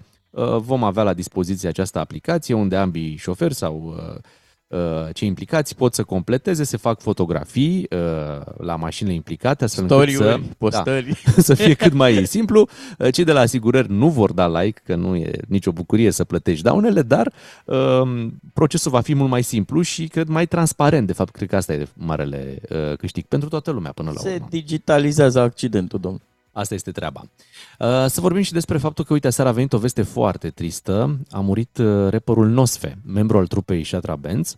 vom 0.58 0.84
avea 0.84 1.04
la 1.04 1.14
dispoziție 1.14 1.70
această 1.70 2.00
aplicație 2.00 2.54
unde 2.54 2.76
ambii 2.76 3.16
șoferi 3.16 3.54
sau 3.54 3.96
uh, 3.98 4.20
Uh, 4.74 5.14
cei 5.14 5.28
implicați 5.28 5.76
pot 5.76 5.94
să 5.94 6.04
completeze, 6.04 6.64
se 6.64 6.78
fac 6.78 7.02
fotografii 7.02 7.88
uh, 7.90 8.46
la 8.58 8.76
mașinile 8.76 9.16
implicate, 9.16 9.64
astfel 9.64 9.86
încât 9.90 10.16
să, 10.16 10.40
postări. 10.58 11.22
Da, 11.36 11.42
să 11.50 11.54
fie 11.54 11.74
cât 11.74 11.94
mai 11.94 12.26
simplu. 12.26 12.68
Uh, 12.98 13.14
cei 13.14 13.24
de 13.24 13.32
la 13.32 13.40
asigurări 13.40 13.92
nu 13.92 14.10
vor 14.10 14.32
da 14.32 14.62
like, 14.62 14.82
că 14.86 14.96
nu 14.96 15.16
e 15.16 15.32
nicio 15.48 15.72
bucurie 15.72 16.12
să 16.12 16.24
plătești 16.24 16.64
daunele, 16.64 17.02
dar 17.02 17.34
procesul 18.54 18.92
va 18.92 19.02
fi 19.02 19.14
mult 19.14 19.30
mai 19.30 19.44
simplu 19.44 19.82
și 19.82 20.08
cred 20.08 20.28
mai 20.28 20.46
transparent. 20.46 21.08
De 21.08 21.14
fapt, 21.14 21.32
cred 21.32 21.50
că 21.50 21.56
asta 21.56 21.74
e 21.74 21.88
marele 21.94 22.62
câștig 22.98 23.26
pentru 23.26 23.50
toată 23.50 23.72
lumea 23.72 23.92
până 23.92 24.12
la 24.14 24.20
urmă. 24.20 24.32
Se 24.32 24.42
digitalizează 24.50 25.40
accidentul, 25.40 26.00
domnul. 26.00 26.22
Asta 26.54 26.74
este 26.74 26.92
treaba. 26.92 27.24
Uh, 27.80 28.06
să 28.08 28.22
vorbim 28.22 28.42
și 28.42 28.52
despre 28.52 28.78
faptul 28.78 29.06
că, 29.06 29.14
uite, 29.14 29.30
seara 29.30 29.50
a 29.50 29.54
venit 29.54 29.74
o 29.74 29.78
veste 29.78 30.02
foarte 30.02 30.50
tristă. 30.50 31.20
A 31.30 31.40
murit 31.40 31.78
uh, 31.78 32.10
rapperul 32.10 32.48
Nosfe, 32.48 32.98
membru 33.06 33.38
al 33.38 33.48
trupei 33.48 33.84
Shatra 33.84 34.16
Benz. 34.16 34.58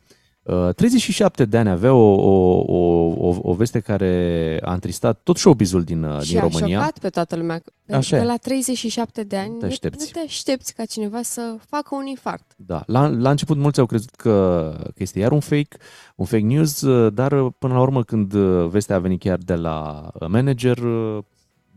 37 0.76 1.42
uh, 1.42 1.50
de 1.50 1.58
ani 1.58 1.70
avea 1.70 1.94
o, 1.94 2.14
o, 2.14 2.78
o, 3.18 3.38
o 3.42 3.54
veste 3.54 3.80
care 3.80 4.60
a 4.64 4.74
întristat 4.74 5.20
tot 5.24 5.38
showbizul 5.38 5.84
din, 5.84 6.20
și 6.22 6.32
din 6.32 6.40
România. 6.40 6.68
Și 6.68 6.74
a 6.74 6.78
șocat 6.78 7.00
pe 7.00 7.10
toată 7.10 7.36
lumea. 7.36 7.62
Așa 7.92 8.18
de 8.18 8.24
la 8.24 8.38
37 8.38 9.24
de 9.24 9.38
ani 9.38 9.58
te 9.60 9.66
aștepți. 9.66 10.12
nu 10.14 10.22
te 10.22 10.26
aștepți 10.28 10.74
ca 10.74 10.86
cineva 10.86 11.22
să 11.22 11.56
facă 11.68 11.96
un 11.96 12.06
infart. 12.06 12.54
Da, 12.56 12.84
la, 12.88 13.08
la 13.08 13.30
început 13.30 13.58
mulți 13.58 13.80
au 13.80 13.86
crezut 13.86 14.16
că, 14.16 14.72
că 14.80 14.94
este 15.04 15.20
iar 15.20 15.32
un 15.32 15.40
fake, 15.40 15.78
un 16.16 16.26
fake 16.26 16.44
news, 16.44 16.86
dar 17.10 17.50
până 17.50 17.74
la 17.74 17.82
urmă 17.82 18.04
când 18.04 18.34
vestea 18.70 18.96
a 18.96 19.00
venit 19.00 19.20
chiar 19.20 19.38
de 19.38 19.56
la 19.56 20.10
manager, 20.28 20.78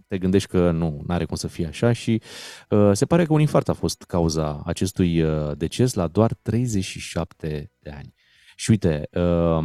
te 0.08 0.18
gândești 0.18 0.48
că 0.48 0.70
nu, 0.70 1.04
are 1.06 1.24
cum 1.24 1.36
să 1.36 1.48
fie 1.48 1.66
așa 1.66 1.92
și 1.92 2.22
uh, 2.68 2.90
se 2.92 3.06
pare 3.06 3.24
că 3.24 3.32
un 3.32 3.40
infart 3.40 3.68
a 3.68 3.72
fost 3.72 4.02
cauza 4.02 4.62
acestui 4.64 5.22
uh, 5.22 5.56
deces 5.56 5.94
la 5.94 6.06
doar 6.06 6.34
37 6.42 7.72
de 7.78 7.90
ani. 7.90 8.14
Și 8.60 8.70
uite, 8.70 9.08
uh, 9.12 9.58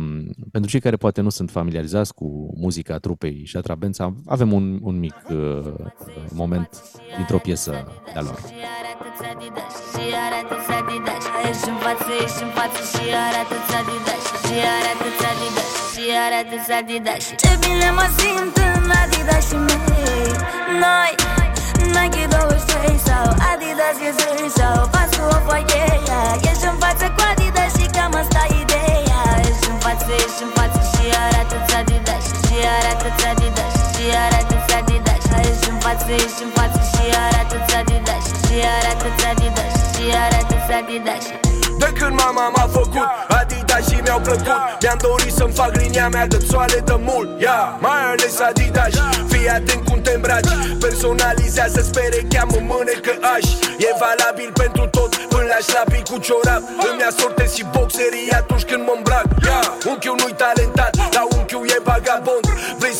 pentru 0.51 0.69
cei 0.71 0.79
care 0.79 0.95
poate 0.95 1.21
nu 1.21 1.29
sunt 1.29 1.49
familiarizați 1.51 2.13
cu 2.13 2.53
muzica 2.57 2.97
trupei 2.97 3.45
și 3.45 3.57
a 3.57 3.75
Bența, 3.75 4.13
avem 4.25 4.51
un, 4.51 4.79
un 4.81 4.99
mic 4.99 5.15
uh, 5.29 5.73
moment 6.33 6.69
dintr-o 7.15 7.37
piesă 7.37 7.71
de-a 8.13 8.21
lor. 8.21 8.39
Ce 17.41 17.51
bine 17.59 17.89
mă 17.97 18.07
simt 18.17 18.55
în 18.57 18.91
Adidas 19.01 19.47
și 19.49 19.55
mei 19.55 20.31
Noi, 20.83 21.13
Nike 21.95 22.25
23 22.29 22.97
sau 23.07 23.25
Adidas 23.51 23.97
e 24.07 24.11
zi 24.17 24.53
sau 24.57 24.89
Pas 24.91 25.09
cu 25.17 25.23
o 25.35 25.39
foaie 25.45 25.83
Ești 26.49 26.65
în 26.71 26.77
față 26.83 27.05
cu 27.15 27.21
Adidas 27.31 27.71
și 27.77 27.82
cam 28.03 28.15
asta 28.21 28.43
ideea. 28.61 29.21
Ești 29.49 29.67
în 29.73 29.77
față, 29.83 30.11
ești 30.23 30.41
în 30.45 30.51
față 30.57 30.79
și 30.91 31.05
arată-ți 31.25 31.73
Adidas 31.79 32.25
Și 32.45 32.55
arată-ți 32.75 33.25
Adidas 33.31 33.73
și 33.93 34.05
arată-ți 34.25 34.73
Adidas. 34.79 35.23
Ești 35.49 35.67
în 35.73 35.77
față, 35.83 36.11
ești 36.23 36.41
în 36.45 36.51
față 36.57 36.81
și 36.91 37.05
arată-ți 37.25 37.73
Adidas 37.79 38.25
Și 38.43 38.55
arată-ți 38.75 39.25
Adidas 39.31 39.73
și 39.93 40.05
arată-ți 40.25 40.71
Adidas. 40.79 41.23
De 41.81 41.89
când 41.97 42.13
mama 42.23 42.45
m-a 42.55 42.67
făcut 42.79 43.07
Adidas 43.39 43.83
și 43.89 43.97
mi-au 44.05 44.21
plăcut. 44.27 44.59
Mi-am 44.81 44.99
dorit 45.07 45.33
să-mi 45.39 45.55
fac 45.59 45.71
linia 45.81 46.07
mea 46.15 46.25
de 46.33 46.39
soale 46.49 46.79
de 46.89 46.97
mult 47.07 47.29
yeah, 47.45 47.65
Mai 47.85 48.01
ales 48.11 48.35
Adidas. 48.49 48.93
Fii 49.31 49.47
atent 49.57 49.81
cum 49.87 49.99
te 50.05 50.11
îmbraci. 50.17 50.53
Personalizează 50.83 51.81
spere, 51.89 52.19
cheamă 52.33 52.57
mânecă 52.69 53.13
aș. 53.35 53.45
E 53.87 53.89
valabil 54.05 54.49
pentru 54.61 54.83
tot. 54.95 55.11
Până 55.33 55.47
la 55.53 55.59
șlapi 55.67 55.99
cu 56.09 56.15
ciorap. 56.25 56.61
Îmi 56.89 57.03
asortez 57.09 57.42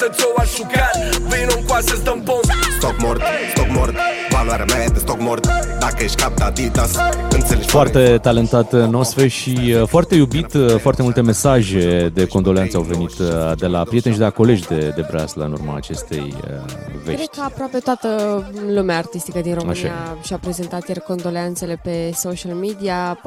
Vrei 0.04 0.16
să-ți 0.16 0.28
o 0.36 0.42
așucat 0.42 1.18
Vino 1.18 1.60
în 1.60 1.66
coasă 1.66 1.96
să 1.96 2.02
dăm 2.04 2.22
bond 2.24 2.44
Stock 2.78 3.02
mort, 3.02 3.22
stock 3.52 3.68
mort 3.70 3.96
Valoarea 4.30 4.66
mea 4.66 4.84
e 4.84 4.88
de 4.88 5.00
stock 5.00 5.20
mort 5.20 5.48
Dacă 5.80 6.04
ești 6.04 6.22
cap 6.22 6.36
de 6.36 6.44
Adidas 6.44 6.92
Înțelegi 7.30 7.68
Foarte 7.68 8.18
talentat 8.22 8.90
Nosfe 8.90 9.28
și 9.28 9.76
uh, 9.82 9.88
foarte 9.88 10.16
iubit, 10.16 10.54
uh, 10.54 10.76
foarte 10.76 11.02
multe 11.02 11.22
mesaje 11.22 12.12
de 12.14 12.28
condolențe 12.28 12.78
au 12.78 12.82
venit 12.82 13.20
uh, 13.20 13.52
de 13.58 13.68
la 13.68 13.84
prieteni 13.84 14.14
și 14.14 14.20
de 14.20 14.26
la 14.26 14.32
colegi 14.32 14.68
de, 14.68 14.92
de 14.96 15.06
Breasla 15.10 15.46
în 15.46 15.52
urma 15.52 15.76
acestei 15.76 16.36
vești. 17.04 17.16
Cred 17.16 17.28
că 17.28 17.42
aproape 17.42 17.78
toată 17.78 18.08
lumea 18.68 18.98
artistică 18.98 19.40
din 19.40 19.54
România 19.54 19.94
Așa. 19.94 20.18
și-a 20.24 20.38
prezentat 20.38 20.88
ieri 20.88 21.02
condolențele 21.02 21.80
pe 21.84 22.12
social 22.16 22.54
media. 22.54 23.20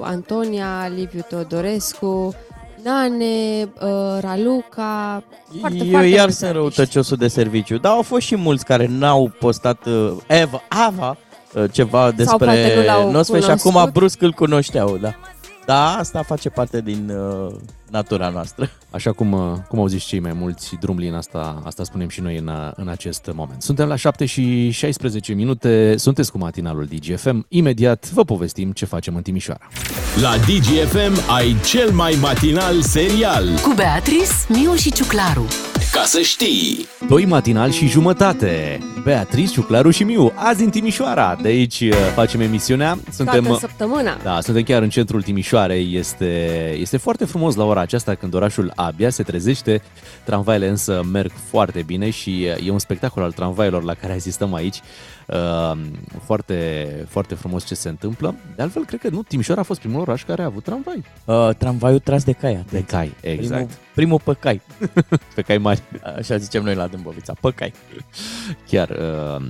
Antonia, 0.00 0.90
Liviu 0.94 1.26
Teodorescu, 1.28 2.34
Nane, 2.82 3.68
uh, 3.80 4.18
Raluca, 4.20 5.22
foarte, 5.60 5.76
Eu 5.76 5.90
foarte 5.90 6.08
iar 6.08 6.30
sunt 6.30 6.50
răutăciosul 6.52 7.16
de 7.16 7.28
serviciu, 7.28 7.78
dar 7.78 7.92
au 7.92 8.02
fost 8.02 8.26
și 8.26 8.36
mulți 8.36 8.64
care 8.64 8.86
n-au 8.86 9.32
postat 9.38 9.86
uh, 9.86 10.12
Eva, 10.26 10.62
Ava, 10.68 11.16
Uh, 11.54 11.64
ceva 11.72 12.10
despre 12.10 12.86
Nosfe 13.10 13.40
și 13.40 13.50
acum 13.50 13.90
brusc 13.92 14.22
îl 14.22 14.32
cunoșteau, 14.32 14.96
da. 14.96 15.14
Da, 15.66 15.96
asta 15.96 16.22
face 16.22 16.48
parte 16.48 16.80
din 16.80 17.10
uh, 17.10 17.54
natura 17.90 18.28
noastră. 18.28 18.70
Așa 18.90 19.12
cum, 19.12 19.32
uh, 19.32 19.52
cum 19.68 19.78
au 19.78 19.86
zis 19.86 20.04
cei 20.04 20.20
mai 20.20 20.32
mulți, 20.32 20.76
drumlin 20.80 21.14
asta, 21.14 21.62
asta 21.64 21.84
spunem 21.84 22.08
și 22.08 22.20
noi 22.20 22.36
în, 22.36 22.46
uh, 22.46 22.70
în 22.74 22.88
acest 22.88 23.30
moment. 23.34 23.62
Suntem 23.62 23.88
la 23.88 23.96
7 23.96 24.24
și 24.24 24.70
16 24.70 25.32
minute, 25.32 25.94
sunteți 25.96 26.32
cu 26.32 26.38
matinalul 26.38 26.84
DGFM. 26.84 27.46
Imediat 27.48 28.10
vă 28.10 28.24
povestim 28.24 28.72
ce 28.72 28.84
facem 28.84 29.16
în 29.16 29.22
Timișoara. 29.22 29.68
La 30.20 30.36
DGFM 30.36 31.30
ai 31.30 31.56
cel 31.64 31.90
mai 31.90 32.18
matinal 32.20 32.80
serial. 32.82 33.44
Cu 33.62 33.72
Beatrice, 33.76 34.32
Miu 34.48 34.74
și 34.74 34.92
Ciuclaru. 34.92 35.46
Ca 35.92 36.02
să 36.04 36.20
știi! 36.20 36.86
Doi 37.08 37.24
matinal 37.24 37.70
și 37.70 37.86
jumătate. 37.86 38.78
Beatrice, 39.04 39.52
Ciuclaru 39.52 39.90
și 39.90 40.04
Miu, 40.04 40.32
azi 40.34 40.64
în 40.64 40.70
Timișoara. 40.70 41.38
De 41.42 41.48
aici 41.48 41.80
uh, 41.80 41.94
facem 42.14 42.40
emisiunea. 42.40 42.98
Suntem, 43.10 43.42
Toată 43.44 43.58
săptămâna. 43.58 44.16
Da, 44.22 44.40
suntem 44.40 44.62
chiar 44.62 44.82
în 44.82 44.88
centrul 44.88 45.22
Timișoarei. 45.22 45.94
Este, 45.96 46.74
este 46.80 46.96
foarte 46.96 47.24
frumos 47.24 47.54
la 47.54 47.64
ora 47.64 47.77
aceasta 47.80 48.14
când 48.14 48.34
orașul 48.34 48.72
abia 48.74 49.10
se 49.10 49.22
trezește. 49.22 49.82
Tramvaile 50.24 50.68
însă 50.68 51.02
merg 51.12 51.30
foarte 51.30 51.82
bine 51.82 52.10
și 52.10 52.46
uh, 52.56 52.66
e 52.66 52.70
un 52.70 52.78
spectacol 52.78 53.22
al 53.22 53.32
tramvailor 53.32 53.82
la 53.82 53.94
care 53.94 54.12
asistăm 54.12 54.54
aici. 54.54 54.80
Uh, 55.26 55.78
foarte, 56.24 56.86
foarte 57.08 57.34
frumos 57.34 57.66
ce 57.66 57.74
se 57.74 57.88
întâmplă. 57.88 58.34
De 58.56 58.62
altfel, 58.62 58.84
cred 58.84 59.00
că 59.00 59.08
nu, 59.08 59.22
Timișoara 59.22 59.60
a 59.60 59.64
fost 59.64 59.80
primul 59.80 60.00
oraș 60.00 60.24
care 60.24 60.42
a 60.42 60.44
avut 60.44 60.62
tramvai. 60.62 61.04
Uh, 61.24 61.48
tramvaiul 61.58 61.98
tras 61.98 62.24
de 62.24 62.32
cai. 62.32 62.64
De 62.70 62.82
cai, 62.82 63.14
exact. 63.20 63.50
Primul, 63.50 63.70
primul 63.94 64.20
pe 64.24 64.32
cai. 64.40 64.60
pe 65.34 65.42
cai 65.42 65.58
mari. 65.58 65.82
Așa 66.16 66.36
zicem 66.36 66.62
noi 66.64 66.74
la 66.74 66.86
Dâmbovița, 66.86 67.34
pe 67.40 67.50
cai. 67.50 67.72
Chiar, 68.68 68.88
uh, 68.88 69.46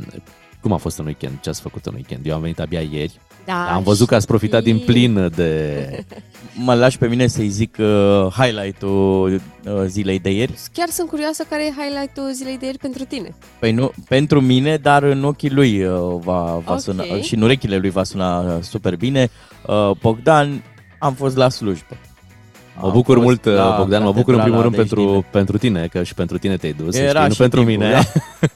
cum 0.61 0.73
a 0.73 0.77
fost 0.77 0.99
în 0.99 1.05
weekend? 1.05 1.41
Ce 1.41 1.49
ați 1.49 1.61
făcut 1.61 1.87
în 1.87 1.95
weekend? 1.95 2.27
Eu 2.27 2.35
am 2.35 2.41
venit 2.41 2.61
abia 2.61 2.81
ieri. 2.81 3.21
Da, 3.49 3.75
am 3.75 3.83
văzut 3.83 4.09
că 4.09 4.15
ați 4.15 4.27
profitat 4.27 4.65
și... 4.65 4.73
din 4.73 4.79
plin 4.79 5.33
de... 5.35 6.05
mă 6.67 6.75
lași 6.75 6.99
pe 6.99 7.07
mine 7.07 7.27
să-i 7.27 7.49
zic 7.49 7.77
uh, 7.79 8.27
highlight-ul 8.33 9.41
uh, 9.65 9.73
zilei 9.87 10.19
de 10.19 10.31
ieri? 10.31 10.55
Chiar 10.73 10.89
sunt 10.89 11.09
curioasă 11.09 11.45
care 11.49 11.67
e 11.67 11.71
highlight-ul 11.71 12.33
zilei 12.33 12.59
de 12.59 12.65
ieri 12.65 12.79
pentru 12.79 13.05
tine. 13.05 13.35
Păi 13.59 13.73
nu, 13.73 13.93
pentru 14.09 14.41
mine, 14.41 14.77
dar 14.77 15.03
în 15.03 15.25
ochii 15.25 15.51
lui 15.51 15.85
uh, 15.85 15.93
va, 15.99 16.43
va 16.43 16.63
okay. 16.65 16.81
suna 16.81 17.05
și 17.21 17.35
în 17.35 17.43
urechile 17.43 17.77
lui 17.77 17.91
va 17.91 18.03
suna 18.03 18.41
uh, 18.41 18.63
super 18.63 18.97
bine. 18.97 19.31
Uh, 19.67 19.91
Bogdan, 20.01 20.63
am 20.99 21.15
fost 21.15 21.37
la 21.37 21.49
slujbă. 21.49 21.97
Mă 22.81 22.91
bucur 22.91 23.15
fost 23.15 23.27
mult, 23.27 23.45
la 23.45 23.75
Bogdan, 23.79 24.03
mă 24.03 24.13
bucur 24.13 24.35
în 24.35 24.41
primul 24.41 24.63
rând 24.63 24.75
Catedrala 24.75 24.97
pentru, 24.97 25.05
Dejdin. 25.05 25.25
pentru 25.31 25.59
tine, 25.59 25.87
că 25.87 26.03
și 26.03 26.15
pentru 26.15 26.39
tine 26.39 26.57
te-ai 26.57 26.73
dus, 26.73 26.97
Era 26.97 27.09
știi, 27.09 27.27
nu 27.27 27.33
și 27.33 27.39
pentru 27.39 27.65
timpul, 27.65 27.87
mine. 27.87 27.93
da. 27.93 28.01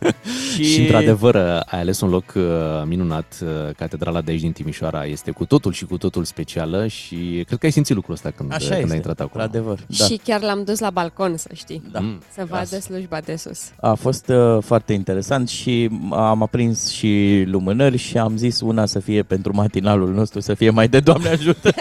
și... 0.55 0.65
și 0.65 0.81
într-adevăr 0.81 1.37
ai 1.67 1.81
ales 1.81 2.01
un 2.01 2.09
loc 2.09 2.25
uh, 2.37 2.43
minunat, 2.85 3.39
uh, 3.43 3.49
Catedrala 3.77 4.21
de 4.21 4.31
aici 4.31 4.41
din 4.41 4.53
Timișoara 4.53 5.05
este 5.05 5.31
cu 5.31 5.45
totul 5.45 5.73
și 5.73 5.85
cu 5.85 5.99
totul 5.99 6.25
specială 6.25 6.87
și 6.87 7.43
cred 7.47 7.59
că 7.59 7.67
ai 7.67 7.73
simțit 7.73 7.95
lucrul 7.95 8.15
ăsta 8.15 8.31
când, 8.37 8.53
Așa 8.53 8.69
când 8.69 8.81
este, 8.81 8.91
ai 8.91 8.97
intrat 8.97 9.21
acolo. 9.21 9.45
într-adevăr. 9.45 9.79
Da. 9.99 10.05
Și 10.05 10.21
chiar 10.25 10.41
l-am 10.41 10.63
dus 10.65 10.79
la 10.79 10.91
balcon, 10.91 11.37
să 11.37 11.49
știi. 11.55 11.83
Da. 11.93 12.01
Mm. 12.01 12.21
Să 12.35 12.47
vadă 12.49 12.79
slujba 12.81 13.19
de 13.25 13.37
sus. 13.37 13.61
A 13.81 13.95
fost 13.95 14.29
uh, 14.29 14.63
foarte 14.63 14.93
interesant 14.93 15.49
și 15.49 15.89
am 16.11 16.43
aprins 16.43 16.91
și 16.91 17.45
lumânări 17.47 17.97
și 17.97 18.19
am 18.19 18.37
zis 18.37 18.61
una 18.61 18.87
să 18.87 18.99
fie 18.99 19.23
pentru 19.23 19.55
matinalul 19.55 20.13
nostru, 20.13 20.41
să 20.41 20.55
fie 20.55 20.71
mai 20.71 20.89
de 20.89 21.01
Doamne 21.01 21.29
ajută. 21.29 21.71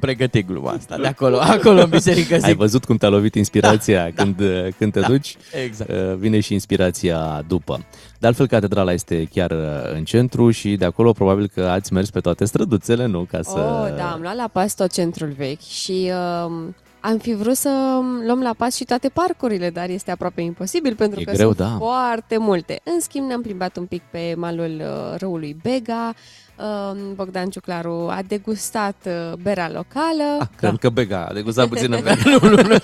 am 0.00 0.08
pregătit 0.08 0.46
gluma 0.46 0.70
asta 0.70 0.96
de 0.96 1.06
acolo, 1.06 1.38
acolo 1.38 1.80
în 1.80 1.88
biserică 1.88 2.34
Ai 2.34 2.40
zic. 2.40 2.56
văzut 2.56 2.84
cum 2.84 2.96
te-a 2.96 3.08
lovit 3.08 3.34
inspirația 3.34 4.10
da, 4.14 4.22
când, 4.22 4.40
uh, 4.40 4.68
când 4.78 4.92
te 4.92 5.00
da. 5.00 5.06
duci? 5.06 5.36
Exact. 5.64 5.90
Uh, 5.90 6.14
Vine 6.16 6.40
și 6.40 6.52
inspirația 6.52 7.44
după. 7.48 7.84
De 8.18 8.26
altfel, 8.26 8.46
catedrala 8.46 8.92
este 8.92 9.28
chiar 9.34 9.50
uh, 9.50 9.92
în 9.94 10.04
centru 10.04 10.50
și 10.50 10.76
de 10.76 10.84
acolo 10.84 11.12
probabil 11.12 11.50
că 11.54 11.62
ați 11.62 11.92
mers 11.92 12.10
pe 12.10 12.20
toate 12.20 12.44
străduțele, 12.44 13.06
nu? 13.06 13.26
Ca 13.30 13.42
să... 13.42 13.58
Oh, 13.58 13.96
da, 13.96 14.10
am 14.10 14.20
luat 14.20 14.36
la 14.36 14.48
pas 14.52 14.74
tot 14.74 14.92
centrul 14.92 15.34
vechi 15.36 15.60
și 15.60 16.10
uh, 16.46 16.52
am 17.00 17.18
fi 17.18 17.34
vrut 17.34 17.56
să 17.56 18.00
luăm 18.26 18.40
la 18.40 18.54
pas 18.56 18.76
și 18.76 18.84
toate 18.84 19.08
parcurile, 19.08 19.70
dar 19.70 19.88
este 19.88 20.10
aproape 20.10 20.40
imposibil 20.40 20.94
pentru 20.94 21.20
E 21.20 21.24
că 21.24 21.32
greu, 21.32 21.52
sunt 21.52 21.68
da. 21.68 21.76
foarte 21.78 22.38
multe. 22.38 22.80
În 22.84 23.00
schimb, 23.00 23.26
ne-am 23.26 23.42
plimbat 23.42 23.76
un 23.76 23.84
pic 23.84 24.02
pe 24.10 24.34
malul 24.36 24.80
uh, 24.80 25.18
râului 25.18 25.56
Bega. 25.62 26.14
Uh, 26.62 26.96
Bogdan 27.14 27.48
Ciuclaru 27.50 28.08
a 28.10 28.22
degustat 28.26 28.96
uh, 29.06 29.32
berea 29.42 29.68
locală. 29.70 30.36
Ah, 30.40 30.46
cred 30.56 30.76
că 30.78 30.88
Bega 30.88 31.26
a 31.26 31.32
degustat 31.32 31.68
puțină 31.74 32.00
bea. 32.00 32.16
nu, 32.24 32.38
nu, 32.42 32.48
nu, 32.48 32.56
nu, 32.62 32.78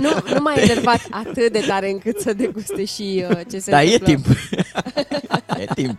nu, 0.00 0.10
nu 0.34 0.40
m-a 0.42 0.52
enervat 0.56 1.00
atât 1.10 1.52
de 1.52 1.64
tare 1.66 1.90
încât 1.90 2.20
să 2.20 2.32
deguste 2.32 2.84
și 2.84 3.24
uh, 3.30 3.40
ce 3.50 3.58
se 3.58 3.70
Da, 3.70 3.82
e 3.82 3.94
întâmplă. 3.94 4.32
timp. 4.34 4.52
e 5.60 5.64
timp. 5.74 5.98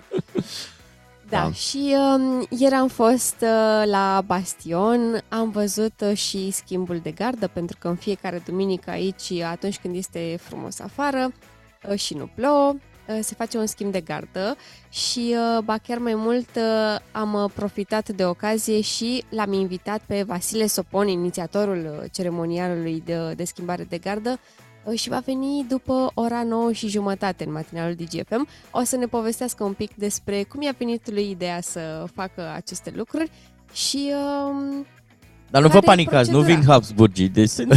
Da, 1.30 1.40
Da. 1.40 1.52
și 1.52 1.96
um, 2.16 2.46
ieri 2.50 2.74
am 2.76 2.88
fost 2.88 3.36
uh, 3.42 3.84
la 3.90 4.24
Bastion, 4.26 5.24
am 5.30 5.50
văzut 5.50 6.02
uh, 6.10 6.18
și 6.18 6.52
schimbul 6.52 7.00
de 7.04 7.12
gardă, 7.12 7.48
pentru 7.48 7.78
că 7.80 7.88
în 7.88 7.96
fiecare 7.96 8.42
duminică 8.46 8.90
aici, 8.90 9.32
atunci 9.52 9.80
când 9.82 9.96
este 9.96 10.40
frumos 10.42 10.80
afară 10.80 11.32
uh, 11.90 12.00
și 12.00 12.14
nu 12.14 12.30
plouă, 12.36 12.74
uh, 12.76 12.80
se 13.22 13.36
face 13.36 13.58
un 13.58 13.66
schimb 13.66 13.92
de 13.92 14.02
gardă 14.02 14.58
și, 14.90 15.36
uh, 15.58 15.64
ba 15.64 15.78
chiar 15.78 15.98
mai 15.98 16.16
mult, 16.16 16.48
uh, 16.56 17.00
am 17.12 17.34
uh, 17.34 17.52
profitat 17.54 18.10
de 18.10 18.26
ocazie 18.26 18.82
și 18.82 19.24
l-am 19.30 19.54
invitat 19.54 20.02
pe 20.06 20.24
Vasile 20.24 20.68
Sopon, 20.68 21.08
inițiatorul 21.08 22.00
uh, 22.00 22.10
ceremonialului 22.12 23.04
de, 23.06 23.34
de 23.36 23.44
schimbare 23.44 23.84
de 23.84 23.98
gardă, 23.98 24.40
uh, 24.84 25.00
și 25.00 25.10
va 25.10 25.20
veni 25.20 25.66
după 25.68 26.12
ora 26.14 26.44
9 26.44 26.72
și 26.72 26.88
jumătate 26.88 27.44
în 27.44 27.52
matinalul 27.52 27.96
DGFM. 27.96 28.48
O 28.72 28.84
să 28.84 28.96
ne 28.96 29.06
povestească 29.06 29.64
un 29.64 29.74
pic 29.74 29.96
despre 29.96 30.44
cum 30.44 30.62
i-a 30.62 30.76
venit 30.78 31.12
lui 31.12 31.30
ideea 31.30 31.62
să 31.62 32.06
facă 32.14 32.52
aceste 32.56 32.94
lucruri 32.96 33.32
și 33.74 34.12
um, 34.14 34.86
Dar 35.54 35.62
nu 35.62 35.68
vă 35.68 35.80
Care 35.80 35.86
e 35.86 35.90
panicați, 35.96 36.32
nu 36.32 36.38
procedura? 36.38 36.60
vin 36.60 36.70
Habsburgii. 36.72 37.30
Deci 37.30 37.50
sunt... 37.50 37.74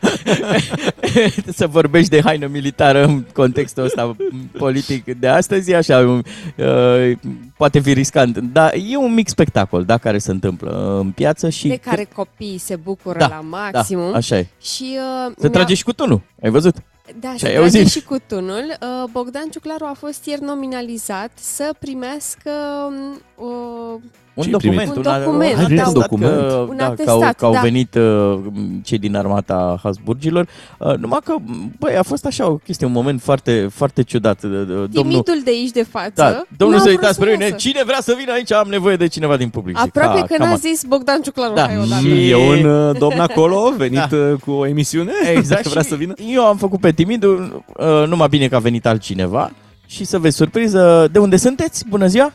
să 1.58 1.66
vorbești 1.66 2.10
de 2.10 2.20
haină 2.24 2.46
militară 2.46 3.04
în 3.04 3.24
contextul 3.32 3.84
ăsta 3.84 4.16
politic 4.58 5.18
de 5.18 5.28
astăzi, 5.28 5.70
e 5.70 5.76
așa, 5.76 6.22
uh, 6.56 7.12
poate 7.56 7.80
fi 7.80 7.92
riscant. 7.92 8.38
Dar 8.38 8.72
e 8.88 8.96
un 8.96 9.14
mic 9.14 9.28
spectacol, 9.28 9.84
da, 9.84 9.98
care 9.98 10.18
se 10.18 10.30
întâmplă 10.30 10.98
în 11.00 11.10
piață 11.10 11.48
și... 11.48 11.68
de 11.68 11.76
care 11.76 12.08
copiii 12.14 12.58
se 12.58 12.76
bucură 12.76 13.18
Da, 13.18 13.26
la 13.28 13.40
maximum. 13.40 14.10
Da, 14.10 14.16
așa 14.16 14.36
e. 14.38 14.46
Și 14.60 14.98
uh, 15.26 15.32
Se 15.38 15.48
trage 15.48 15.74
și 15.74 15.84
cu 15.84 15.92
tunul, 15.92 16.20
ai 16.42 16.50
văzut? 16.50 16.74
Da, 17.20 17.32
Și 17.32 17.38
se 17.38 17.46
ai 17.46 17.52
trage 17.52 17.78
auzit? 17.78 17.90
și 17.90 18.02
cu 18.02 18.16
tunul. 18.26 18.64
Uh, 18.80 19.10
Bogdan 19.10 19.48
Ciuclaru 19.50 19.84
a 19.84 19.94
fost 19.98 20.24
ieri 20.26 20.42
nominalizat 20.42 21.30
să 21.34 21.70
primească 21.78 22.50
um, 22.88 23.20
uh, 23.40 24.00
Un 24.34 24.42
Ce-ai 24.42 24.52
document. 24.52 24.90
primit? 24.92 25.06
Un 25.06 25.22
document, 25.24 25.58
Ai 25.58 25.64
primit 25.64 25.82
da. 25.82 25.88
un 25.88 25.92
document? 25.92 26.32
Că, 26.32 26.66
Un 26.68 26.76
da, 26.76 26.84
că 26.84 26.90
atestat, 26.90 27.14
au, 27.22 27.32
că 27.38 27.44
au 27.44 27.52
da. 27.52 27.60
venit 27.60 27.94
uh, 27.94 28.38
cei 28.84 28.98
din 28.98 29.16
armata 29.16 29.78
Habsburgilor. 29.82 30.46
Uh, 30.78 30.94
numai 30.96 31.18
că, 31.24 31.34
băi, 31.78 31.96
a 31.96 32.02
fost 32.02 32.26
așa 32.26 32.46
o 32.50 32.54
chestie, 32.56 32.86
un 32.86 32.92
moment 32.92 33.20
foarte, 33.22 33.68
foarte 33.74 34.02
ciudat. 34.02 34.42
Uh, 34.44 34.50
uh, 34.50 34.66
Domnul, 34.66 34.88
timidul 34.92 35.40
de 35.44 35.50
aici 35.50 35.70
de 35.70 35.82
față. 35.90 36.12
da, 36.14 36.42
domnul 36.56 36.76
n-a 36.78 36.82
să 36.84 36.88
vrut 36.88 37.00
uitați 37.00 37.14
să 37.16 37.20
spre 37.20 37.30
mine, 37.32 37.44
iasă. 37.44 37.56
cine 37.56 37.82
vrea 37.84 37.98
să 38.00 38.14
vină 38.18 38.32
aici, 38.32 38.52
am 38.52 38.66
nevoie 38.68 38.96
de 38.96 39.06
cineva 39.06 39.36
din 39.36 39.48
public. 39.48 39.76
Zic, 39.78 39.86
Aproape 39.86 40.18
"Ah, 40.20 40.26
că 40.26 40.34
cam 40.36 40.46
n-a 40.46 40.52
atât." 40.52 40.62
zis 40.64 40.82
Bogdan 40.84 41.20
Ciuclaru, 41.22 41.54
Da. 41.54 41.66
hai 41.66 41.76
odată. 41.78 42.02
Mm, 42.02 42.28
E 42.30 42.34
un 42.36 42.64
uh, 42.64 42.98
domn 42.98 43.18
acolo 43.20 43.72
venit 43.76 43.98
Da. 44.10 44.16
uh, 44.16 44.32
cu 44.44 44.50
o 44.50 44.66
emisiune 44.66 45.12
Exact, 45.34 45.66
vrea 45.68 45.82
și 45.82 45.88
să 45.88 45.94
vină. 45.94 46.14
eu 46.32 46.44
am 46.46 46.56
făcut 46.56 46.80
pe 46.80 46.92
timidul, 46.92 47.64
uh, 47.76 48.06
numai 48.08 48.28
bine 48.28 48.48
că 48.48 48.56
a 48.56 48.58
venit 48.58 48.86
altcineva 48.86 49.50
și 49.86 50.04
să 50.04 50.18
vezi 50.18 50.36
surpriză, 50.36 51.08
de 51.12 51.18
unde 51.18 51.36
sunteți? 51.36 51.84
Bună 51.88 52.06
ziua! 52.06 52.32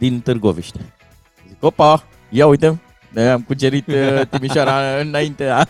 Din 0.00 0.20
Târgoviște. 0.20 0.78
Zic, 1.48 1.62
opa, 1.62 2.04
ia 2.30 2.46
uite, 2.46 2.80
ne 3.10 3.30
am 3.30 3.40
cucerit 3.40 3.86
uh, 3.86 4.20
Timișoara 4.30 4.80
înaintea, 5.04 5.66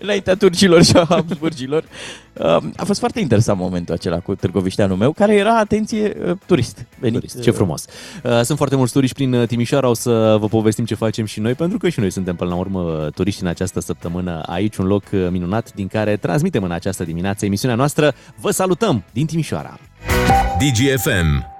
înaintea 0.00 0.34
turcilor 0.34 0.84
și 0.84 0.96
a 0.96 1.04
Habsburgilor. 1.08 1.84
Uh, 2.32 2.56
a 2.76 2.84
fost 2.84 2.98
foarte 2.98 3.20
interesant 3.20 3.58
momentul 3.58 3.94
acela 3.94 4.18
cu 4.18 4.34
târgovișteanul 4.34 4.96
meu, 4.96 5.12
care 5.12 5.34
era, 5.34 5.58
atenție, 5.58 6.16
uh, 6.26 6.36
turist. 6.46 6.86
Venit, 6.98 7.18
Turist, 7.18 7.42
Ce 7.42 7.50
uh, 7.50 7.56
frumos. 7.56 7.84
Uh, 8.22 8.40
Sunt 8.42 8.56
foarte 8.56 8.76
mulți 8.76 8.92
turiști 8.92 9.14
prin 9.14 9.32
uh, 9.32 9.46
Timișoara, 9.46 9.88
o 9.88 9.94
să 9.94 10.36
vă 10.40 10.48
povestim 10.48 10.84
ce 10.84 10.94
facem 10.94 11.24
și 11.24 11.40
noi, 11.40 11.54
pentru 11.54 11.78
că 11.78 11.88
și 11.88 12.00
noi 12.00 12.10
suntem 12.10 12.36
până 12.36 12.50
la 12.50 12.56
urmă 12.56 13.08
turiști 13.14 13.42
în 13.42 13.48
această 13.48 13.80
săptămână 13.80 14.42
aici, 14.46 14.76
un 14.76 14.86
loc 14.86 15.02
uh, 15.12 15.26
minunat 15.30 15.72
din 15.74 15.86
care 15.86 16.16
transmitem 16.16 16.62
în 16.62 16.70
această 16.70 17.04
dimineață 17.04 17.44
emisiunea 17.44 17.76
noastră. 17.76 18.14
Vă 18.40 18.50
salutăm 18.50 19.04
din 19.12 19.26
Timișoara! 19.26 19.78
DGFM. 20.58 21.55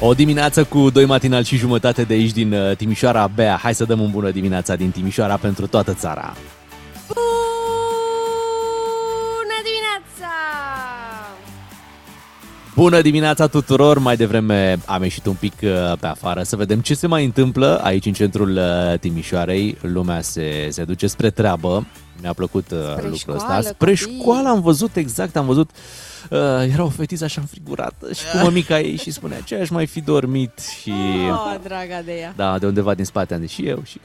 O 0.00 0.14
dimineață 0.14 0.64
cu 0.64 0.90
doi 0.90 1.04
matinal 1.04 1.42
și 1.42 1.56
jumătate 1.56 2.02
de 2.02 2.14
aici 2.14 2.32
din 2.32 2.52
uh, 2.52 2.76
Timișoara. 2.76 3.26
Bea, 3.34 3.58
hai 3.62 3.74
să 3.74 3.84
dăm 3.84 4.00
un 4.00 4.10
bună 4.10 4.30
dimineața 4.30 4.74
din 4.74 4.90
Timișoara 4.90 5.36
pentru 5.36 5.66
toată 5.66 5.94
țara. 5.94 6.34
Bună 7.08 7.24
dimineața! 9.64 10.32
Bună 12.74 13.00
dimineața 13.00 13.46
tuturor! 13.46 13.98
Mai 13.98 14.16
devreme 14.16 14.78
am 14.86 15.02
ieșit 15.02 15.26
un 15.26 15.34
pic 15.34 15.52
uh, 15.62 15.92
pe 16.00 16.06
afară 16.06 16.42
să 16.42 16.56
vedem 16.56 16.80
ce 16.80 16.94
se 16.94 17.06
mai 17.06 17.24
întâmplă 17.24 17.80
aici 17.82 18.06
în 18.06 18.12
centrul 18.12 18.56
uh, 18.56 18.98
Timișoarei. 18.98 19.76
Lumea 19.80 20.20
se, 20.20 20.68
se 20.70 20.84
duce 20.84 21.06
spre 21.06 21.30
treabă. 21.30 21.86
Mi-a 22.22 22.32
plăcut 22.32 22.70
uh, 22.70 22.78
Spre 22.96 23.08
lucrul 23.08 23.34
ăsta. 23.34 23.46
școală, 23.46 23.62
Spre 23.62 23.94
copii. 23.94 24.18
școală 24.20 24.48
am 24.48 24.60
văzut, 24.60 24.96
exact, 24.96 25.36
am 25.36 25.46
văzut 25.46 25.70
Uh, 25.70 25.76
era 26.72 26.84
o 26.84 26.88
fetiță 26.88 27.24
așa 27.24 27.40
înfrigurată 27.40 28.12
și 28.12 28.24
cu 28.32 28.44
mămica 28.44 28.80
ei 28.80 28.96
și 28.96 29.10
spunea 29.10 29.40
ce 29.40 29.56
aș 29.56 29.68
mai 29.68 29.86
fi 29.86 30.00
dormit 30.00 30.58
și... 30.80 30.92
Oh, 31.30 31.56
draga 31.62 32.02
de 32.04 32.12
ea. 32.12 32.32
Da, 32.36 32.58
de 32.58 32.66
undeva 32.66 32.94
din 32.94 33.04
spate 33.04 33.34
am 33.34 33.40
zis 33.40 33.50
și 33.50 33.66
eu 33.66 33.82
și... 33.84 34.00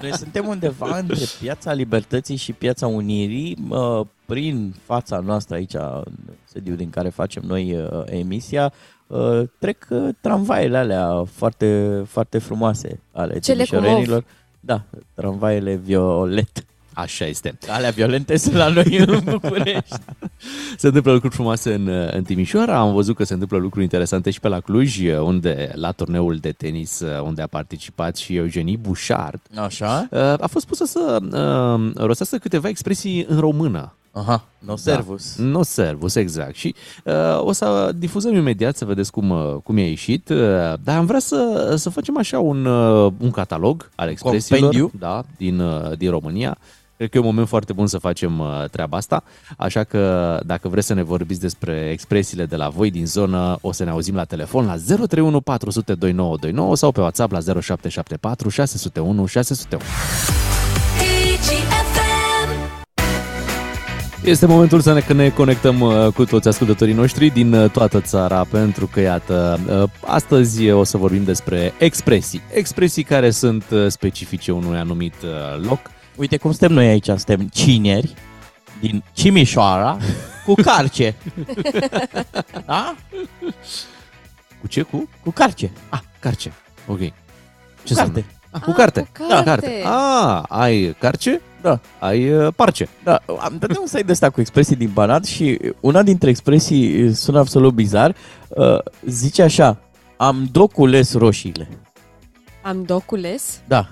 Noi 0.00 0.16
suntem 0.16 0.46
undeva 0.46 0.98
între 0.98 1.24
piața 1.40 1.72
Libertății 1.72 2.36
și 2.36 2.52
piața 2.52 2.86
Unirii, 2.86 3.56
uh, 3.68 4.06
prin 4.26 4.74
fața 4.84 5.18
noastră 5.18 5.54
aici, 5.54 5.74
în 5.74 6.12
sediul 6.44 6.76
din 6.76 6.90
care 6.90 7.08
facem 7.08 7.42
noi 7.46 7.76
uh, 7.76 8.02
emisia, 8.04 8.72
uh, 9.06 9.42
trec 9.58 9.86
uh, 9.90 10.08
tramvaiele 10.20 10.76
alea 10.76 11.24
foarte, 11.32 12.02
foarte 12.06 12.38
frumoase 12.38 13.00
ale 13.12 13.38
Cele 13.38 13.64
cu 13.64 13.68
timișorenilor. 13.68 14.24
Da, 14.60 14.82
tramvaiele 15.14 15.74
violet. 15.74 16.64
Așa 16.94 17.24
este. 17.24 17.58
Alea 17.68 17.90
violente 17.90 18.36
sunt 18.36 18.54
la 18.54 18.68
noi 18.68 18.96
în 19.06 19.20
București. 19.24 19.96
Se 20.76 20.86
întâmplă 20.86 21.12
lucruri 21.12 21.34
frumoase 21.34 21.74
în, 21.74 21.88
în 22.12 22.22
Timișoara, 22.22 22.78
am 22.78 22.92
văzut 22.92 23.16
că 23.16 23.24
se 23.24 23.32
întâmplă 23.32 23.58
lucruri 23.58 23.82
interesante 23.84 24.30
și 24.30 24.40
pe 24.40 24.48
la 24.48 24.60
Cluj, 24.60 24.98
unde 25.20 25.72
la 25.74 25.92
turneul 25.92 26.36
de 26.36 26.52
tenis 26.52 27.02
unde 27.22 27.42
a 27.42 27.46
participat 27.46 28.16
și 28.16 28.36
Eugenie 28.36 28.76
Bouchard, 28.76 29.40
Așa? 29.56 30.08
uh, 30.10 30.20
a 30.20 30.46
fost 30.50 30.66
pusă 30.66 30.84
să 30.84 31.18
uh, 31.32 31.90
rostească 31.96 32.36
câteva 32.36 32.68
expresii 32.68 33.24
în 33.28 33.38
română. 33.40 33.94
Aha, 34.16 34.44
no 34.58 34.76
servus. 34.76 35.36
Da. 35.36 35.44
No 35.44 35.62
servus, 35.62 36.14
exact. 36.14 36.54
Și 36.54 36.74
uh, 37.04 37.12
o 37.40 37.52
să 37.52 37.92
difuzăm 37.96 38.34
imediat 38.34 38.76
să 38.76 38.84
vedeți 38.84 39.10
cum, 39.10 39.30
uh, 39.30 39.54
cum 39.64 39.78
i-a 39.78 39.86
ieșit, 39.88 40.28
uh, 40.28 40.36
dar 40.84 40.96
am 40.96 41.06
vrea 41.06 41.18
să, 41.18 41.72
să 41.76 41.90
facem 41.90 42.18
așa 42.18 42.38
un, 42.38 42.64
uh, 42.64 43.12
un 43.18 43.30
catalog 43.30 43.90
al 43.94 44.08
expresiilor 44.08 44.60
Compendiu. 44.60 44.98
da, 44.98 45.22
din, 45.36 45.58
uh, 45.60 45.96
din 45.98 46.10
România. 46.10 46.58
Cred 46.96 47.08
că 47.08 47.16
e 47.16 47.20
un 47.20 47.26
moment 47.26 47.48
foarte 47.48 47.72
bun 47.72 47.86
să 47.86 47.98
facem 47.98 48.38
uh, 48.38 48.64
treaba 48.70 48.96
asta, 48.96 49.22
așa 49.56 49.84
că 49.84 50.40
dacă 50.46 50.68
vreți 50.68 50.86
să 50.86 50.94
ne 50.94 51.02
vorbiți 51.02 51.40
despre 51.40 51.88
expresiile 51.92 52.44
de 52.44 52.56
la 52.56 52.68
voi 52.68 52.90
din 52.90 53.06
zonă, 53.06 53.58
o 53.60 53.72
să 53.72 53.84
ne 53.84 53.90
auzim 53.90 54.14
la 54.14 54.24
telefon 54.24 54.66
la 54.66 54.76
031 54.76 55.40
400 55.40 55.94
2929 55.94 56.76
sau 56.76 56.92
pe 56.92 57.00
WhatsApp 57.00 57.32
la 57.32 57.40
0774 57.40 58.48
601 58.48 59.26
601. 59.26 59.82
Este 64.24 64.46
momentul 64.46 64.80
să 64.80 64.92
ne, 64.92 65.14
ne 65.14 65.28
conectăm 65.28 65.80
uh, 65.80 66.06
cu 66.14 66.24
toți 66.24 66.48
ascultătorii 66.48 66.94
noștri 66.94 67.28
din 67.28 67.52
uh, 67.52 67.70
toată 67.70 68.00
țara, 68.00 68.46
pentru 68.50 68.86
că, 68.86 69.00
iată, 69.00 69.60
uh, 69.68 69.90
astăzi 70.06 70.70
o 70.70 70.84
să 70.84 70.96
vorbim 70.96 71.24
despre 71.24 71.72
expresii. 71.78 72.42
Expresii 72.52 73.02
care 73.02 73.30
sunt 73.30 73.64
specifice 73.88 74.52
unui 74.52 74.78
anumit 74.78 75.14
loc. 75.68 75.78
Uite 76.16 76.36
cum 76.36 76.50
suntem 76.50 76.72
noi 76.72 76.86
aici, 76.86 77.06
suntem 77.06 77.48
cineri 77.48 78.14
din 78.80 79.02
Cimișoara 79.12 79.98
cu 80.44 80.54
carce. 80.54 81.14
da? 82.66 82.94
Cu 84.60 84.66
ce? 84.66 84.82
Cu? 84.82 85.08
Cu 85.22 85.30
carce. 85.30 85.70
Ah, 85.88 86.00
carce. 86.20 86.52
Ok. 86.86 86.98
Ce 86.98 87.12
cu 87.84 87.94
carte. 87.94 88.24
Ah, 88.50 88.60
cu 88.60 88.72
carte. 88.72 89.00
Cu 89.00 89.08
carte. 89.12 89.34
Da, 89.34 89.42
carte. 89.42 89.82
Ah, 89.84 90.42
ai 90.48 90.96
carce? 90.98 91.40
Da. 91.60 91.80
Ai 91.98 92.32
uh, 92.32 92.52
parce. 92.56 92.88
Da, 93.04 93.20
am 93.38 93.56
dat 93.58 93.76
un 93.76 93.86
site 93.86 94.02
de 94.02 94.12
ăsta 94.12 94.30
cu 94.30 94.40
expresii 94.40 94.76
din 94.76 94.90
Banat 94.92 95.24
și 95.24 95.58
una 95.80 96.02
dintre 96.02 96.30
expresii 96.30 97.14
sună 97.14 97.38
absolut 97.38 97.74
bizar. 97.74 98.14
Uh, 98.48 98.78
zice 99.06 99.42
așa, 99.42 99.78
am 100.16 100.48
docules 100.52 101.14
roșiile. 101.14 101.68
Am 102.62 102.82
docules? 102.82 103.60
Da. 103.66 103.88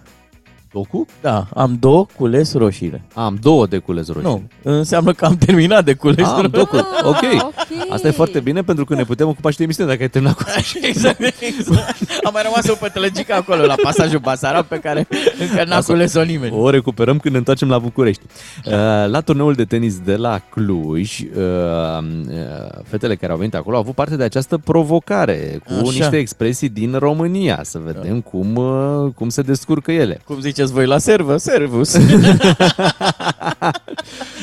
Docu? 0.73 1.07
Da, 1.21 1.47
am 1.55 1.77
două 1.81 2.07
cules 2.17 2.55
roșiile. 2.55 3.03
Am 3.15 3.39
două 3.41 3.67
de 3.67 3.79
cules 3.79 4.07
roșii. 4.07 4.29
Nu, 4.29 4.43
înseamnă 4.63 5.13
că 5.13 5.25
am 5.25 5.37
terminat 5.37 5.85
de 5.85 5.95
cules 5.95 6.27
Am 6.27 6.35
roșii. 6.35 6.51
două 6.51 6.67
Ah, 6.73 7.05
ok. 7.05 7.53
Ok. 7.85 7.93
Asta 7.93 8.09
e 8.09 8.11
foarte 8.11 8.41
bine 8.41 8.63
pentru 8.63 8.85
că 8.85 8.95
ne 8.95 9.05
putem 9.05 9.29
ocupa 9.29 9.51
și 9.51 9.57
de 9.57 9.63
emisiune 9.63 9.91
dacă 9.91 10.03
ai 10.03 10.09
terminat 10.09 10.37
cu 10.37 10.45
exact, 10.83 11.21
exact. 11.41 11.97
Am 12.25 12.31
mai 12.33 12.43
rămas 12.43 12.69
o 12.69 12.75
pătălăgică 12.75 13.35
acolo 13.35 13.65
la 13.65 13.75
pasajul 13.83 14.19
Basarab 14.19 14.65
pe 14.65 14.79
care 14.79 15.07
încă 15.39 15.65
n-a 15.65 15.77
Asta- 15.77 15.93
cules-o 15.93 16.23
nimeni. 16.23 16.53
O 16.57 16.71
recuperăm 16.71 17.19
când 17.19 17.33
ne 17.33 17.39
întoarcem 17.39 17.69
la 17.69 17.79
București. 17.79 18.23
Uh, 18.67 18.73
La 19.07 19.21
turneul 19.21 19.53
de 19.55 19.65
tenis 19.65 19.99
de 19.99 20.17
la 20.17 20.39
Cluj, 20.51 21.19
uh, 21.21 21.27
uh, 21.39 22.83
fetele 22.89 23.17
care 23.17 23.33
au 23.33 23.39
venit 23.39 23.55
acolo 23.55 23.77
au 23.77 23.83
avut 23.83 23.95
parte 23.95 24.17
de 24.17 24.25
această 24.25 24.59
provocare 24.59 25.61
cu 25.67 25.73
Așa. 25.73 25.83
niște 25.83 26.17
expresii 26.17 26.69
din 26.69 26.95
România. 26.99 27.61
Să 27.63 27.81
vedem 27.85 28.21
cum, 28.21 28.57
uh, 28.57 29.13
cum 29.15 29.29
se 29.29 29.43
descurcă 29.43 29.93
ele. 29.93 30.21
Cum 30.25 30.41
ziceți 30.41 30.73
voi 30.73 30.87
la 30.87 30.99
servă? 30.99 31.37
Servus. 31.37 31.97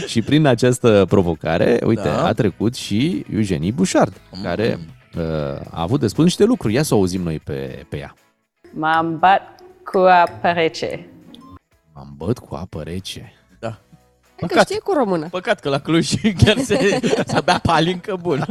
Și 0.08 0.22
prin 0.22 0.46
această 0.46 1.06
provocare, 1.10 1.80
uite, 1.86 2.02
Da. 2.02 2.26
a 2.26 2.32
trecut 2.34 2.76
și 2.76 3.19
Eugenie 3.34 3.72
Bușard, 3.72 4.22
care 4.44 4.80
uh, 5.18 5.24
a 5.72 5.82
avut 5.82 6.00
de 6.00 6.08
spus 6.08 6.24
niște 6.24 6.44
lucruri. 6.44 6.74
Ia 6.74 6.84
să 6.84 6.94
o 6.96 6.98
auzim 6.98 7.22
noi 7.22 7.40
pe, 7.40 7.86
pe 7.90 7.98
ea. 7.98 8.14
M-am 8.74 9.18
bat 9.18 9.42
cu 9.92 9.98
apa 9.98 10.54
rece. 10.54 11.10
Am 11.94 12.14
băt 12.18 12.38
cu 12.40 12.56
apă 12.56 12.82
rece. 12.82 13.34
Da. 13.60 13.68
Hai 13.70 13.80
că 14.38 14.46
Păcat. 14.46 14.64
știe 14.66 14.80
cu 14.80 14.92
română. 14.94 15.28
Păcat 15.30 15.60
că 15.60 15.70
la 15.70 15.80
Cluj 15.80 16.12
chiar 16.44 16.58
se, 16.58 17.00
se 17.28 17.42
bea 17.44 17.60
palincă 17.64 18.16
bun. 18.22 18.46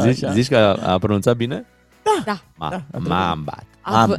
Zici, 0.00 0.22
Așa. 0.22 0.32
zici 0.32 0.48
că 0.48 0.56
a, 0.56 0.92
a 0.92 0.98
pronunțat 0.98 1.36
bine? 1.36 1.66
Da. 2.24 2.38
Ma, 2.56 2.68
Da, 2.70 2.98
m-am 2.98 3.42
bat. 3.44 3.64
Av- 3.80 4.10
Am- 4.10 4.16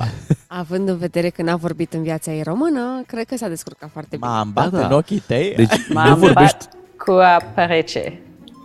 având 0.47 0.89
în 0.89 0.97
vedere 0.97 1.29
că 1.29 1.41
n-a 1.41 1.55
vorbit 1.55 1.93
în 1.93 2.01
viața 2.03 2.31
ei 2.31 2.43
română, 2.43 3.03
cred 3.07 3.25
că 3.25 3.37
s-a 3.37 3.47
descurcat 3.47 3.89
foarte 3.91 4.15
bine. 4.17 4.27
M-am 4.29 4.51
bat 4.53 4.69
Da, 4.71 4.79
da. 4.79 4.85
în 4.85 4.91
ochii 4.91 5.19
tăi. 5.19 5.53
Deci 5.55 5.75
nu 5.87 5.93
M-am 5.93 6.19
vorbești, 6.19 6.57
bat 6.57 6.69
cu 6.97 7.11
apa 7.11 7.65
rece. 7.65 8.19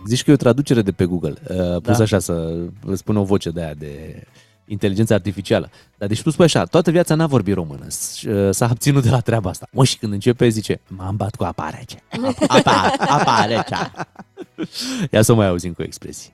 Zici 0.07 0.23
că 0.23 0.29
e 0.29 0.33
o 0.33 0.37
traducere 0.37 0.81
de 0.81 0.91
pe 0.91 1.05
Google, 1.05 1.33
uh, 1.49 1.81
pus 1.81 1.97
Da. 1.97 2.03
așa 2.03 2.19
să 2.19 2.55
spune 2.93 3.19
o 3.19 3.23
voce 3.23 3.49
de 3.49 3.61
aia 3.63 3.73
de 3.73 4.23
inteligență 4.65 5.13
artificială. 5.13 5.69
Dar 5.97 6.07
deci 6.07 6.21
tu 6.21 6.29
spui 6.29 6.45
așa, 6.45 6.63
toată 6.65 6.91
viața 6.91 7.15
n-a 7.15 7.27
vorbit 7.27 7.53
română, 7.53 7.85
s- 7.87 8.21
uh, 8.23 8.53
s-a 8.53 8.65
abținut 8.69 9.03
de 9.03 9.09
la 9.09 9.19
treaba 9.19 9.49
asta. 9.49 9.67
Mă, 9.71 9.83
și 9.83 9.97
când 9.97 10.13
începe 10.13 10.47
zice, 10.47 10.79
m-am 10.87 11.15
bat 11.15 11.35
cu 11.35 11.43
apa 11.43 11.69
rece. 11.77 12.03
apa, 12.57 12.93
apa 13.07 13.45
recea. 13.45 13.91
Ia 15.11 15.21
să 15.21 15.33
mai 15.33 15.47
auzim 15.47 15.73
cu 15.73 15.81
expresii. 15.83 16.33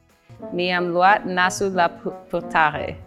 Mi-am 0.54 0.88
luat 0.88 1.24
nasul 1.26 1.72
la 1.74 1.88
pu- 1.88 2.14
purtare. 2.30 3.04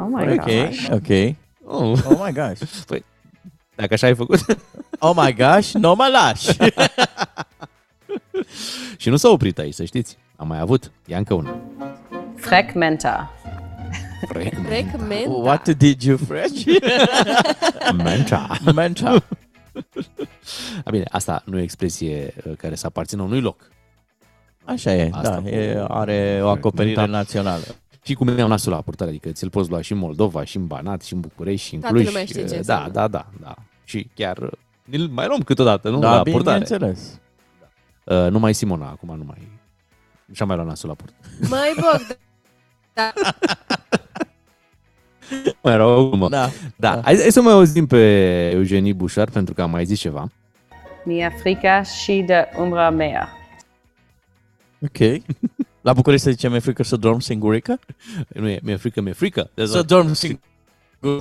Oh 0.00 0.06
my 0.12 0.32
Ok, 0.38 0.44
gosh. 0.44 0.86
ok. 0.90 1.34
Oh, 1.64 1.98
Oh 2.04 2.20
my 2.24 2.32
gosh. 2.32 2.60
păi, 2.86 3.04
dacă 3.74 3.94
așa 3.94 4.06
ai 4.06 4.14
făcut. 4.14 4.40
Oh 4.98 5.12
my 5.16 5.34
gosh, 5.34 5.70
nu 5.72 5.94
mă 5.94 6.08
lași. 6.12 6.56
și 8.96 9.08
nu 9.08 9.16
s-a 9.16 9.28
oprit 9.28 9.58
aici, 9.58 9.74
să 9.74 9.84
știți. 9.84 10.16
Am 10.36 10.46
mai 10.46 10.58
avut. 10.60 10.90
Ia 11.06 11.16
încă 11.18 11.34
una. 11.34 11.56
Frecmenta. 12.36 13.30
Recmenta. 14.28 15.30
What 15.30 15.68
did 15.68 16.02
you 16.02 16.16
fresh? 16.16 16.64
Mencha. 18.04 18.58
Mencha. 18.74 19.10
A, 20.84 20.90
bine, 20.90 21.04
asta 21.10 21.42
nu 21.44 21.56
e 21.56 21.60
o 21.60 21.62
expresie 21.62 22.34
uh, 22.46 22.52
care 22.56 22.74
să 22.74 22.86
aparțină 22.86 23.22
unui 23.22 23.40
loc. 23.40 23.70
Așa 24.64 24.92
e, 24.94 25.10
Asta 25.12 25.30
da, 25.30 25.36
cu- 25.40 25.48
e, 25.48 25.84
are 25.88 26.40
o 26.42 26.48
acoperire 26.48 26.94
Da. 26.94 27.04
națională. 27.06 27.62
Și 28.02 28.14
cum 28.14 28.28
iau 28.38 28.48
nasul 28.48 28.72
la 28.72 28.80
purtare, 28.80 29.10
adică 29.10 29.28
ți-l 29.28 29.50
poți 29.50 29.70
lua 29.70 29.80
și 29.80 29.92
în 29.92 29.98
Moldova, 29.98 30.44
și 30.44 30.56
în 30.56 30.66
Banat, 30.66 31.02
și 31.02 31.12
în 31.12 31.20
București, 31.20 31.66
și 31.66 31.74
în 31.74 31.80
Toată 31.80 31.94
Cluj. 31.94 32.06
lumea 32.08 32.24
știe 32.24 32.40
ce 32.44 32.48
da, 32.50 32.56
înseamnă. 32.56 32.88
da, 32.92 33.08
da, 33.08 33.26
da. 33.40 33.54
Și 33.84 34.08
chiar 34.14 34.38
uh, 34.38 34.50
îl 34.90 35.08
mai 35.08 35.26
luăm 35.26 35.40
câteodată, 35.40 35.88
nu? 35.88 35.98
da, 35.98 36.14
la 36.14 36.22
purtare. 36.22 36.58
bineînțeles. 36.58 37.20
Uh, 38.06 38.26
numai 38.30 38.52
Simona, 38.54 38.88
acum 38.88 39.16
nu 39.16 39.24
mai... 39.24 39.48
Și-a 40.32 40.44
mai 40.46 40.56
luat 40.56 40.68
nasul 40.68 40.88
la 40.88 40.94
purtare. 40.94 41.20
Mai 41.48 41.74
Bogdan. 41.74 42.16
Da. 42.94 43.12
Mai 45.62 45.72
era 45.72 45.86
o 45.86 46.08
glumă. 46.08 46.28
Da. 46.28 46.48
Da, 46.76 46.90
hai, 46.90 47.16
hai 47.16 47.30
să 47.32 47.40
mai 47.40 47.52
auzim 47.52 47.86
pe 47.86 47.96
Eugenie 48.54 48.92
Bușar, 48.92 49.30
pentru 49.30 49.54
că 49.54 49.62
am 49.62 49.70
mai 49.70 49.84
zis 49.84 49.98
ceva. 49.98 50.30
Mi-e 51.04 51.32
frica 51.40 51.82
și 51.82 52.22
de 52.26 52.48
umbra 52.58 52.90
mea. 52.90 53.28
Ok. 54.82 55.22
La 55.80 55.92
București 55.92 56.24
se 56.24 56.30
zice 56.30 56.48
mi-e 56.48 56.58
frică 56.58 56.82
să 56.82 56.96
dorm 56.96 57.18
singurică? 57.18 57.78
Nu 58.28 58.48
e, 58.48 58.60
mi-e 58.62 58.76
frică, 58.76 59.00
mi-e 59.00 59.12
frică. 59.12 59.50
Deci, 59.54 59.68
Să 59.68 59.82
dorm 59.82 60.12
singurică. 60.12 60.46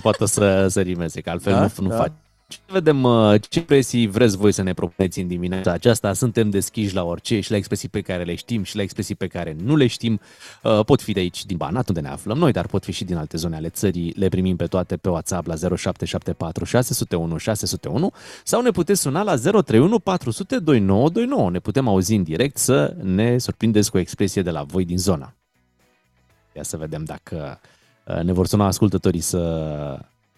poate 0.02 0.26
să, 0.26 0.68
să 0.68 0.82
rimeze, 0.82 1.22
că 1.22 1.30
altfel 1.30 1.54
Da, 1.54 1.60
nu, 1.62 1.70
nu 1.78 1.88
da. 1.88 1.96
faci. 1.96 2.12
Ce 2.48 2.60
vedem 2.68 3.04
uh, 3.04 3.42
ce 3.50 3.60
expresii 3.60 4.08
vreți 4.08 4.38
voi 4.38 4.52
să 4.52 4.62
ne 4.62 4.74
propuneți 4.74 5.20
în 5.20 5.28
dimineața 5.28 5.72
aceasta. 5.72 6.14
Suntem 6.14 6.50
deschiși 6.50 6.96
la 6.96 7.04
orice 7.04 7.40
și 7.40 7.52
la 7.52 7.58
expresii 7.58 7.90
pe 7.90 8.02
care 8.02 8.24
le 8.24 8.36
știm 8.36 8.64
și 8.64 8.76
la 8.76 8.82
expresii 8.82 9.16
pe 9.16 9.28
care 9.28 9.56
nu 9.64 9.76
le 9.76 9.88
știm. 9.88 10.20
Uh, 10.64 10.86
Pot 10.86 11.02
fi 11.02 11.12
de 11.12 11.20
aici, 11.20 11.46
din 11.46 11.58
Banat, 11.58 11.88
unde 11.88 12.00
ne 12.00 12.08
aflăm 12.08 12.38
noi, 12.38 12.52
dar 12.52 12.68
pot 12.68 12.84
fi 12.84 12.92
și 12.92 13.04
din 13.04 13.16
alte 13.16 13.38
zone 13.38 13.56
ale 13.56 13.70
țării. 13.70 14.14
Le 14.18 14.30
primim 14.30 14.56
pe 14.56 14.66
toate 14.66 14.98
pe 14.98 15.10
WhatsApp 15.10 15.48
la 15.48 15.56
0774 15.56 16.64
601 16.66 17.38
601 17.38 18.12
sau 18.44 18.62
ne 18.62 18.72
puteți 18.72 19.02
suna 19.02 19.24
la 19.24 19.36
031 19.36 20.00
400 20.00 20.60
2929. 20.60 21.50
Ne 21.50 21.60
putem 21.60 21.88
auzi 21.88 22.16
în 22.16 22.24
direct 22.24 22.58
să 22.58 22.96
ne 23.02 23.38
surprindeți 23.38 23.92
cu 23.92 23.98
o 23.98 24.00
expresie 24.00 24.42
de 24.42 24.52
la 24.52 24.64
voi 24.64 24.86
din 24.86 24.98
zona. 24.98 25.34
Ia 26.54 26.64
să 26.64 26.78
vedem 26.78 27.04
dacă 27.04 27.60
uh, 28.06 28.22
ne 28.22 28.32
vor 28.32 28.48
suna 28.48 28.66
ascultătorii 28.66 29.20
să, 29.20 29.40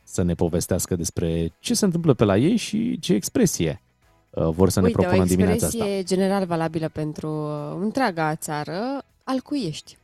să 0.09 0.21
ne 0.21 0.33
povestească 0.33 0.95
despre 0.95 1.53
ce 1.59 1.73
se 1.73 1.85
întâmplă 1.85 2.13
pe 2.13 2.23
la 2.23 2.37
ei 2.37 2.55
și 2.55 2.99
ce 2.99 3.13
expresie 3.13 3.81
uh, 4.29 4.47
vor 4.49 4.69
să 4.69 4.79
ne 4.79 4.85
Uite, 4.85 4.97
o 4.97 5.01
propună 5.01 5.21
în 5.21 5.27
dimineața 5.27 5.65
asta. 5.65 5.77
expresie 5.77 6.03
general 6.03 6.45
valabilă 6.45 6.89
pentru 6.89 7.29
uh, 7.29 7.77
întreaga 7.81 8.35
țară, 8.35 8.79
alcuiești. 9.23 9.97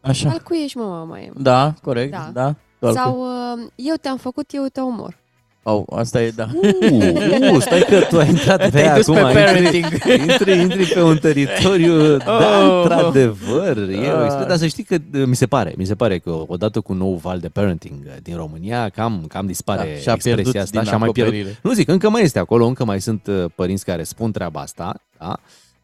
Așa. 0.00 0.30
Alcuiești, 0.30 0.76
mă, 0.76 0.84
mama 0.84 1.20
e. 1.20 1.30
Da, 1.36 1.74
corect, 1.82 2.10
Da. 2.12 2.30
da. 2.32 2.54
da. 2.78 2.92
Sau 2.92 3.20
uh, 3.20 3.66
eu 3.74 3.94
te-am 4.00 4.16
făcut, 4.16 4.50
eu 4.52 4.66
te 4.72 4.80
omor. 4.80 5.18
Oh, 5.64 5.82
asta 5.90 6.22
e, 6.22 6.30
da. 6.30 6.48
Uh, 6.54 7.50
uh, 7.52 7.60
stai 7.60 7.84
că 7.88 8.00
tu 8.08 8.18
ai 8.18 8.28
intrat 8.28 8.58
pe 8.62 8.68
Te-ai 8.70 8.94
dus 8.96 9.08
acum, 9.08 9.32
pe 9.32 9.38
intri, 9.38 9.44
parenting. 9.44 9.84
intri, 10.30 10.60
intri 10.60 10.84
pe 10.94 11.02
un 11.02 11.16
teritoriu, 11.18 12.16
da, 12.16 12.60
Oh. 12.66 12.80
într-adevăr, 12.82 13.76
e 13.76 14.08
o 14.08 14.16
Ah. 14.16 14.24
expresie, 14.24 14.46
dar 14.48 14.56
să 14.56 14.66
știi 14.66 14.82
că 14.84 14.94
uh, 15.14 15.24
mi 15.26 15.36
se 15.36 15.46
pare, 15.46 15.74
mi 15.76 15.84
se 15.84 15.94
pare 15.94 16.18
că 16.18 16.42
odată 16.46 16.80
cu 16.80 16.92
nou 16.92 17.14
val 17.14 17.38
de 17.38 17.48
parenting 17.48 17.94
uh, 18.06 18.12
din 18.22 18.36
România, 18.36 18.88
cam, 18.88 19.24
cam 19.28 19.46
dispare 19.46 19.90
Da, 19.94 20.00
și-a 20.00 20.16
pierdut 20.16 20.38
expresia 20.54 20.60
asta 20.62 20.78
din 20.80 20.88
și 20.88 20.94
a 20.94 20.98
mai 20.98 21.08
pierdut. 21.10 21.34
acoperire. 21.34 21.58
Nu 21.62 21.72
zic, 21.72 21.88
încă 21.88 22.08
mai 22.10 22.22
este 22.22 22.38
acolo, 22.38 22.66
încă 22.66 22.84
mai 22.84 23.00
sunt 23.00 23.26
uh, 23.26 23.44
părinți 23.54 23.84
care 23.84 24.02
spun 24.02 24.32
treaba 24.32 24.60
asta, 24.60 24.94
da? 25.18 25.36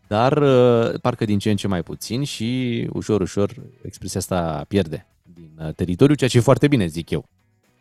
dar 0.06 0.36
uh, 0.36 1.00
parcă 1.00 1.24
din 1.24 1.38
ce 1.38 1.50
în 1.50 1.56
ce 1.56 1.68
mai 1.68 1.82
puțin 1.82 2.24
și 2.24 2.86
ușor, 2.92 3.20
ușor 3.20 3.50
expresia 3.82 4.20
asta 4.20 4.64
pierde 4.68 5.06
din 5.34 5.50
uh, 5.66 5.74
teritoriu, 5.74 6.14
ceea 6.14 6.30
ce 6.30 6.36
e 6.36 6.40
foarte 6.40 6.68
bine, 6.68 6.86
zic 6.86 7.10
eu. 7.10 7.24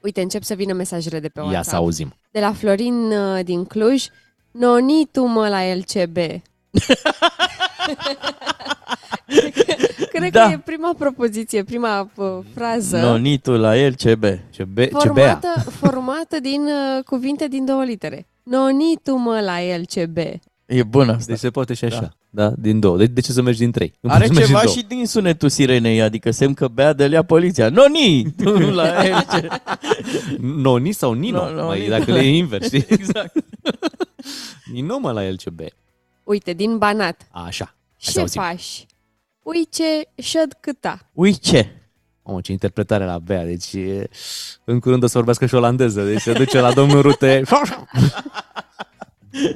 Uite, 0.02 0.22
încep 0.22 0.44
să 0.44 0.54
vină 0.54 0.74
mesajele 0.74 1.20
de 1.20 1.28
pe 1.28 1.40
Ia 1.40 1.46
WhatsApp. 1.46 1.68
să 1.68 1.76
auzim. 1.76 2.14
De 2.32 2.40
la 2.40 2.54
Florin 2.54 2.94
uh, 3.12 3.44
din 3.44 3.66
Cluj. 3.66 4.06
Nonitu 4.52 5.24
mă 5.24 5.48
la 5.48 5.74
LCB. 5.74 6.18
Cred 10.12 10.32
Da. 10.32 10.46
că 10.46 10.52
e 10.52 10.58
prima 10.60 10.94
propoziție, 10.98 11.64
prima 11.64 12.10
uh, 12.16 12.28
frază 12.54 12.98
Nonitul 12.98 13.60
la 13.60 13.78
el, 13.78 13.94
ce 13.94 14.16
be. 14.16 14.44
Ce, 14.50 14.64
be, 14.64 14.86
ce 14.86 15.10
bea? 15.10 15.40
formată, 15.40 15.70
formată 15.70 16.40
din 16.40 16.62
uh, 16.62 17.04
cuvinte 17.04 17.48
din 17.48 17.66
două 17.66 17.84
litere. 17.84 18.28
Nonitu 18.44 19.16
mă 19.16 19.40
la 19.40 19.58
LCB. 19.78 20.18
E 20.66 20.84
bună 20.84 21.12
asta. 21.12 21.26
Deci 21.32 21.40
se 21.40 21.50
poate 21.50 21.74
și 21.74 21.86
așa. 21.86 22.00
Da, 22.02 22.10
din 22.56 22.80
două. 22.80 22.98
De, 22.98 23.06
de 23.06 23.22
ce 23.22 23.32
să 23.32 23.42
mergi 23.42 23.60
din 23.60 23.72
trei? 23.72 23.94
Nu 24.00 24.10
Are 24.10 24.26
poți 24.28 24.34
să 24.34 24.40
mergi 24.40 24.48
ceva 24.48 24.60
din 24.60 24.72
două. 24.74 24.78
și 24.78 24.86
din 24.98 25.06
sunetul 25.08 25.50
sirenei, 25.50 26.02
adică 26.02 26.32
semn 26.32 26.54
că 26.54 26.68
bea 26.68 26.94
de 26.94 27.08
lea 27.08 27.24
poliția. 27.24 27.70
Noni! 27.70 28.34
la 28.74 29.06
el, 29.06 29.26
ce... 29.32 29.48
Noni 30.40 30.92
sau 30.92 31.14
Nino, 31.14 31.50
No, 31.50 31.56
no, 31.56 31.66
mai, 31.66 31.80
Nino. 31.82 31.98
dacă 31.98 32.12
le 32.12 32.20
e 32.20 32.36
invers, 32.38 32.66
știi? 32.66 32.86
Exact. 33.00 33.34
Nino 34.72 34.98
mă 34.98 35.12
la 35.12 35.22
LCB. 35.30 35.60
Uite, 36.24 36.54
din 36.54 36.78
Banat. 36.78 37.28
Așa. 37.32 37.66
Hai 37.66 37.76
să 37.98 38.12
Ce 38.12 38.20
auzim. 38.20 38.42
faci? 38.42 38.86
Ui 39.44 39.68
ce 39.70 40.22
șăd 40.22 40.58
câta. 40.60 41.10
Ui 41.14 41.34
ce? 41.38 41.72
Mamă, 42.24 42.42
ce 42.42 42.52
interpretare 42.52 43.06
la 43.06 43.18
Bea, 43.20 43.46
deci 43.46 43.74
e, 43.74 44.10
în 44.64 44.80
curând 44.80 45.04
o 45.04 45.08
să 45.08 45.14
vorbească 45.18 45.46
și 45.46 45.56
olandeză, 45.56 46.04
deci 46.04 46.22
se 46.22 46.34
duce 46.34 46.60
la 46.60 46.74
domnul 46.74 47.02
Rute. 47.02 47.42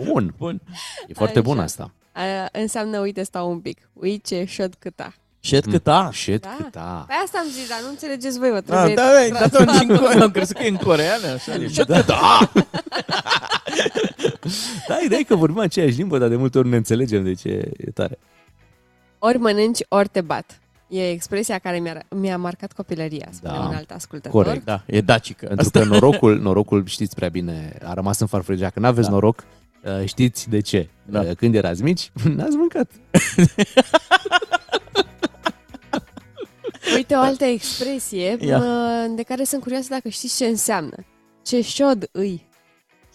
Bun, 0.03 0.33
bun. 0.37 0.61
E 1.07 1.13
foarte 1.13 1.39
Așa. 1.39 1.47
bun 1.47 1.59
asta. 1.59 1.91
A, 2.11 2.21
înseamnă, 2.51 2.99
uite, 2.99 3.23
stau 3.23 3.49
un 3.51 3.59
pic. 3.59 3.89
Ui 3.93 4.21
ce 4.25 4.43
șăd 4.47 4.75
câta. 4.79 5.13
Șed 5.43 5.65
cât 5.65 5.87
a? 5.87 6.09
Shit, 6.13 6.41
Da. 6.41 6.55
cât 6.63 6.75
a. 6.75 7.03
Pe 7.07 7.13
asta 7.25 7.37
am 7.37 7.47
zis, 7.51 7.69
dar 7.69 7.77
nu 7.83 7.89
înțelegeți 7.89 8.39
voi, 8.39 8.49
vă 8.49 8.55
Ah, 8.55 8.63
trebuie... 8.63 8.93
da, 8.95 9.03
da, 9.29 9.37
da, 9.37 9.43
atunci 9.59 9.81
în 9.89 9.97
core- 9.97 10.19
am 10.21 10.31
crezut 10.31 10.55
că 10.55 10.63
e 10.63 10.67
în 10.69 10.75
coreană, 10.75 11.27
așa. 11.27 11.57
deci- 11.57 11.71
Șed 11.71 11.85
cât 11.85 12.09
a? 12.09 12.51
Da, 14.87 14.97
ideea 15.05 15.19
e 15.19 15.23
că 15.23 15.35
vorbim 15.35 15.59
aceeași 15.59 15.95
limbă, 15.97 16.17
dar 16.17 16.29
de 16.29 16.35
multe 16.35 16.57
ori 16.57 16.67
ne 16.67 16.75
înțelegem, 16.75 17.23
deci 17.23 17.43
e, 17.43 17.71
e 17.77 17.91
tare. 17.93 18.19
Ori 19.19 19.37
mănânci, 19.37 19.79
ori 19.89 20.07
te 20.07 20.21
bat. 20.21 20.59
E 20.87 21.09
expresia 21.09 21.57
care 21.59 21.79
mi-a, 21.79 22.03
mi-a 22.09 22.37
marcat 22.37 22.71
copilăria, 22.73 23.27
spune 23.31 23.53
Da. 23.53 23.59
un 23.59 23.73
alt 23.75 23.91
ascultător. 23.91 24.43
Corect. 24.43 24.65
Da, 24.65 24.81
e 24.85 25.01
dacică. 25.01 25.45
Pentru 25.45 25.69
că 25.69 25.83
norocul, 25.83 26.39
norocul, 26.39 26.85
știți 26.85 27.15
prea 27.15 27.29
bine, 27.29 27.77
a 27.83 27.93
rămas 27.93 28.19
în 28.19 28.27
farfurie. 28.27 28.59
Dacă 28.61 28.79
n-aveți 28.79 29.07
Da. 29.07 29.13
noroc, 29.13 29.37
uh, 29.39 29.45
știți 30.05 30.49
de 30.49 30.59
ce. 30.59 30.89
Da. 31.05 31.19
Uh, 31.19 31.31
Când 31.35 31.55
erați 31.55 31.83
mici, 31.83 32.11
n-ați 32.35 32.55
mâncat. 32.55 32.91
Uite 36.95 37.13
o 37.15 37.19
altă 37.19 37.43
expresie 37.45 38.37
Ia. 38.47 38.57
mă, 38.57 39.11
de 39.15 39.23
care 39.23 39.43
sunt 39.43 39.61
curioasă 39.61 39.87
dacă 39.89 40.09
știți 40.09 40.37
ce 40.37 40.45
înseamnă. 40.45 40.95
Ce 41.45 41.61
șod 41.61 42.09
îi. 42.11 42.49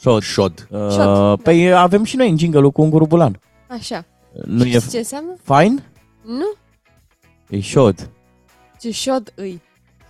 Șod. 0.00 0.22
Șod. 0.22 0.66
Uh, 0.70 0.90
Șod, 0.90 1.42
Păi 1.42 1.72
avem 1.72 2.05
și 2.05 2.16
noi 2.16 2.31
în 2.31 2.38
jingle 2.38 2.68
cu 2.70 2.83
Unguru 2.83 3.07
Bulan. 3.07 3.40
Așa. 3.68 4.05
Nu 4.44 4.64
e 4.64 4.68
Știți 4.68 4.90
ce 4.90 4.98
înseamnă? 4.98 5.35
fine? 5.42 5.85
Nu? 6.24 6.52
E 7.48 7.61
șod. 7.61 8.11
Ce 8.81 8.90
șod 8.90 9.33
îi. 9.35 9.62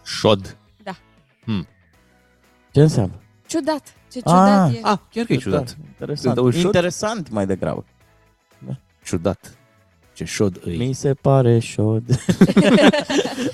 Șod. 0.05 0.57
Ce 2.73 2.81
înseamnă? 2.83 3.21
Ciudat. 3.47 3.95
Ce 4.13 4.19
ciudat 4.21 4.69
Ah. 4.69 4.75
e. 4.75 4.81
Ah, 4.83 4.99
chiar 5.13 5.25
că 5.25 5.33
e 5.33 5.37
ciudat. 5.37 5.65
Da, 5.65 5.85
Interesant. 5.89 6.35
Când 6.35 6.39
auzi 6.47 6.57
șod? 6.57 6.65
Interesant 6.75 7.31
mai 7.31 7.47
degrabă. 7.47 7.85
Ciudat. 9.05 9.57
Ce 10.13 10.25
șod 10.25 10.61
îi. 10.65 10.77
Mi 10.77 10.93
se 10.93 11.15
pare 11.15 11.59
șod. 11.59 12.03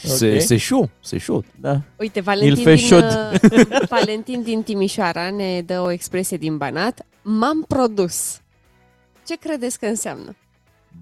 Se, 0.04 0.32
Ok. 0.34 0.40
se 0.40 0.56
șu, 0.56 0.90
se 1.00 1.18
șu. 1.18 1.44
Da. 1.60 1.80
Uite, 1.98 2.20
Valentin 2.20 2.56
Il 2.56 2.62
fait 2.62 2.78
din, 2.78 2.88
chaud. 2.88 3.04
uh, 3.72 3.88
Valentin 3.98 4.42
din 4.42 4.62
Timișoara 4.62 5.30
ne 5.30 5.62
dă 5.62 5.80
o 5.80 5.90
expresie 5.90 6.36
din 6.36 6.56
Banat. 6.56 7.06
M-am 7.22 7.64
produs. 7.68 8.40
Ce 9.26 9.36
credeți 9.36 9.78
că 9.78 9.86
înseamnă? 9.86 10.36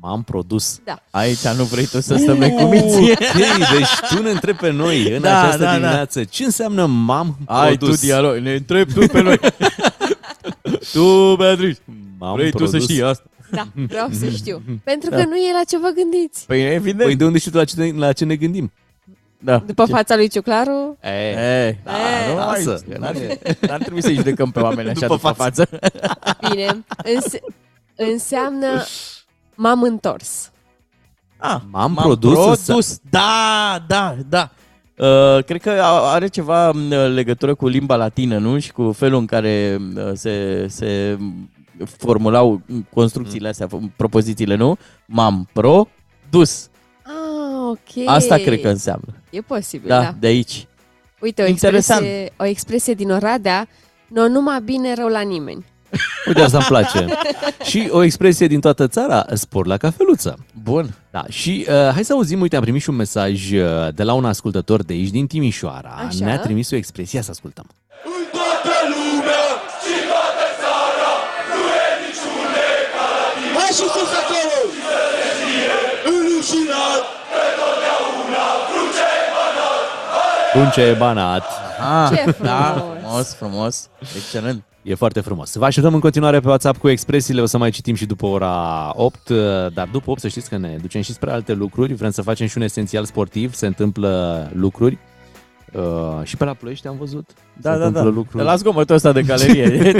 M-am 0.00 0.22
produs. 0.22 0.80
Aici 1.10 1.46
nu 1.56 1.64
vrei 1.64 1.86
tu 1.86 2.00
să 2.00 2.14
stăm 2.16 2.36
noi 2.36 2.50
cu 2.50 2.62
minții. 2.62 3.10
Ok, 3.10 3.18
deci 3.76 3.88
tu 4.10 4.22
ne 4.22 4.30
întrebi 4.30 4.58
pe 4.58 4.70
noi 4.70 5.12
în 5.14 5.20
Da, 5.22 5.40
această 5.40 5.58
da, 5.58 5.64
da. 5.64 5.72
dimineață 5.72 6.24
ce 6.24 6.44
înseamnă 6.44 6.86
m-am 6.86 7.36
Ai 7.46 7.70
tu 7.72 7.76
produs. 7.78 8.00
dialog, 8.00 8.36
ne 8.36 8.54
întrebi 8.54 8.92
tu 8.92 9.06
pe 9.06 9.20
noi. 9.20 9.38
tu, 10.92 11.34
Beatrice, 11.36 11.80
M-am 12.18 12.34
vrei 12.36 12.50
tu 12.50 12.56
produs. 12.56 12.72
să 12.72 12.78
știi 12.78 13.02
asta? 13.02 13.24
Da, 13.50 13.66
vreau 13.74 14.08
să 14.12 14.28
știu. 14.40 14.62
Pentru 14.84 15.10
Da. 15.10 15.16
că 15.16 15.22
nu 15.22 15.36
e 15.36 15.52
la 15.58 15.64
ce 15.68 15.78
vă 15.78 15.88
gândiți. 15.94 16.46
Păi 16.46 16.74
evident. 16.74 17.02
Păi 17.04 17.16
de 17.16 17.24
unde 17.24 17.38
știi 17.38 17.50
tu 17.50 17.56
la 17.56 17.64
ce, 17.64 17.74
ne- 17.76 17.98
la 17.98 18.12
ce 18.12 18.24
ne 18.24 18.36
gândim? 18.36 18.72
da. 19.38 19.62
După 19.66 19.84
Ce- 19.84 19.92
fața 19.92 20.16
lui 20.16 20.28
Ciuclaru, 20.28 20.98
E, 21.02 21.08
E, 21.08 21.78
da, 21.84 21.90
E, 21.92 22.28
nu 22.28 22.34
mai, 22.34 22.64
lasă, 22.64 22.82
n-ar, 22.98 23.14
n-ar 23.60 23.78
trebui 23.82 24.02
să-i 24.02 24.14
judecăm 24.14 24.50
pe 24.50 24.60
oameni 24.60 24.88
așa 24.88 25.06
după, 25.06 25.32
față. 25.36 25.68
bine, 26.50 26.84
înse- 27.14 27.40
înseamnă 27.96 28.84
m-am 29.60 29.82
întors. 29.82 30.50
Ah, 31.36 31.60
M-am 31.70 31.94
produs 31.94 32.64
produs. 32.64 32.98
Da, 33.10 33.84
da, 33.86 34.16
da. 34.28 34.50
Uh, 34.96 35.44
cred 35.44 35.60
că 35.60 35.70
a- 35.70 36.12
are 36.12 36.26
ceva 36.28 36.70
m, 36.70 36.88
legătură 36.92 37.54
cu 37.54 37.66
limba 37.68 37.96
latină, 37.96 38.38
nu? 38.38 38.58
Și 38.58 38.72
cu 38.72 38.92
felul 38.92 39.18
în 39.18 39.26
care 39.26 39.78
uh, 39.96 40.10
se, 40.14 40.66
se 40.68 41.18
formulau 41.98 42.60
construcțiile 42.94 43.48
astea, 43.48 43.66
propozițiile, 43.96 44.54
nu? 44.54 44.76
M-am 45.06 45.48
produs. 45.52 46.68
Ah, 47.02 47.68
ok. 47.68 48.06
Asta 48.08 48.36
cred 48.36 48.60
că 48.60 48.68
înseamnă. 48.68 49.14
E 49.30 49.40
posibil, 49.40 49.88
Da, 49.88 50.00
da. 50.02 50.14
de 50.18 50.26
aici. 50.26 50.66
Uite, 51.20 51.42
o 51.42 51.46
Interesant. 51.46 52.00
expresie, 52.00 52.32
o 52.36 52.44
expresie 52.44 52.94
din 52.94 53.10
Oradea, 53.10 53.68
nu 54.08 54.28
numai 54.28 54.60
bine 54.60 54.94
rău 54.94 55.08
la 55.08 55.20
nimeni. 55.20 55.64
Uite, 56.26 56.40
asta 56.40 56.56
îmi 56.56 56.66
place. 56.66 57.06
și 57.70 57.88
o 57.90 58.02
expresie 58.02 58.46
din 58.46 58.60
toată 58.60 58.86
țara, 58.88 59.26
spor 59.32 59.66
la 59.66 59.76
cafeluță. 59.76 60.38
Bun. 60.62 60.94
Da, 61.10 61.24
și 61.28 61.66
uh, 61.68 61.74
hai 61.74 62.04
să 62.04 62.12
auzim, 62.12 62.40
uite, 62.40 62.56
am 62.56 62.62
primit 62.62 62.82
și 62.82 62.88
un 62.88 62.96
mesaj 62.96 63.52
uh, 63.52 63.88
de 63.94 64.02
la 64.02 64.12
un 64.12 64.24
ascultător 64.24 64.82
de 64.82 64.92
aici, 64.92 65.08
din 65.10 65.26
Timișoara. 65.26 65.94
Așa. 66.06 66.24
Ne-a 66.24 66.38
trimis 66.38 66.70
o 66.70 66.76
expresie, 66.76 67.18
ia 67.18 67.24
să 67.24 67.30
ascultăm. 67.30 67.66
Hai 73.56 73.68
și 73.68 73.74
sus 73.94 74.10
acolo! 74.22 74.58
Înrușinat! 76.04 77.04
Prunce 80.52 80.80
e 80.82 80.92
banat. 80.92 81.44
Ah, 81.80 82.08
Ce 82.16 82.34
da, 82.42 82.72
frumos. 82.72 83.00
frumos, 83.00 83.34
frumos. 83.34 83.88
Excelent. 84.16 84.62
E 84.82 84.94
foarte 84.94 85.20
frumos. 85.20 85.54
Vă 85.54 85.64
așteptăm 85.64 85.94
în 85.94 86.00
continuare 86.00 86.40
pe 86.40 86.48
WhatsApp 86.48 86.78
cu 86.78 86.88
expresiile, 86.88 87.40
o 87.40 87.46
să 87.46 87.58
mai 87.58 87.70
citim 87.70 87.94
și 87.94 88.06
după 88.06 88.26
ora 88.26 88.90
8, 88.94 89.28
uh, 89.28 89.36
dar 89.74 89.88
după 89.92 90.10
8 90.10 90.20
să 90.20 90.28
știți 90.28 90.48
că 90.48 90.56
ne 90.56 90.76
ducem 90.80 91.00
și 91.00 91.12
spre 91.12 91.30
alte 91.30 91.52
lucruri, 91.52 91.94
vrem 91.94 92.10
să 92.10 92.22
facem 92.22 92.46
și 92.46 92.56
un 92.56 92.62
esențial 92.62 93.04
sportiv, 93.04 93.54
se 93.54 93.66
întâmplă 93.66 94.50
lucruri. 94.52 94.98
Uh, 95.72 95.82
și 96.22 96.36
pe 96.36 96.44
la 96.44 96.52
Ploiești 96.52 96.86
am 96.86 96.96
văzut. 96.98 97.30
Da, 97.56 97.72
se 97.72 97.78
da, 97.78 97.86
întâmplă 97.86 98.10
da. 98.10 98.16
lucruri. 98.16 98.44
Te 98.44 98.50
las 98.50 98.58
zgomotul 98.58 98.94
ăsta 98.94 99.12
de 99.12 99.22
galerie. 99.22 99.92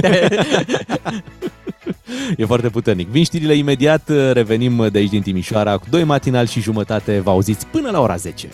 E 2.37 2.45
foarte 2.45 2.69
puternic. 2.69 3.09
Vin 3.09 3.25
știrile 3.25 3.55
imediat, 3.55 4.09
uh, 4.09 4.31
revenim 4.33 4.89
de 4.93 4.99
aici 4.99 5.11
din 5.11 5.23
Timișoara 5.23 5.77
cu 5.77 5.87
doi 5.91 6.05
matinal 6.05 6.47
și 6.47 6.61
jumătate, 6.61 7.21
vă 7.21 7.31
auziți 7.31 7.67
până 7.67 7.91
la 7.91 8.01
ora 8.01 8.17
10. 8.17 8.49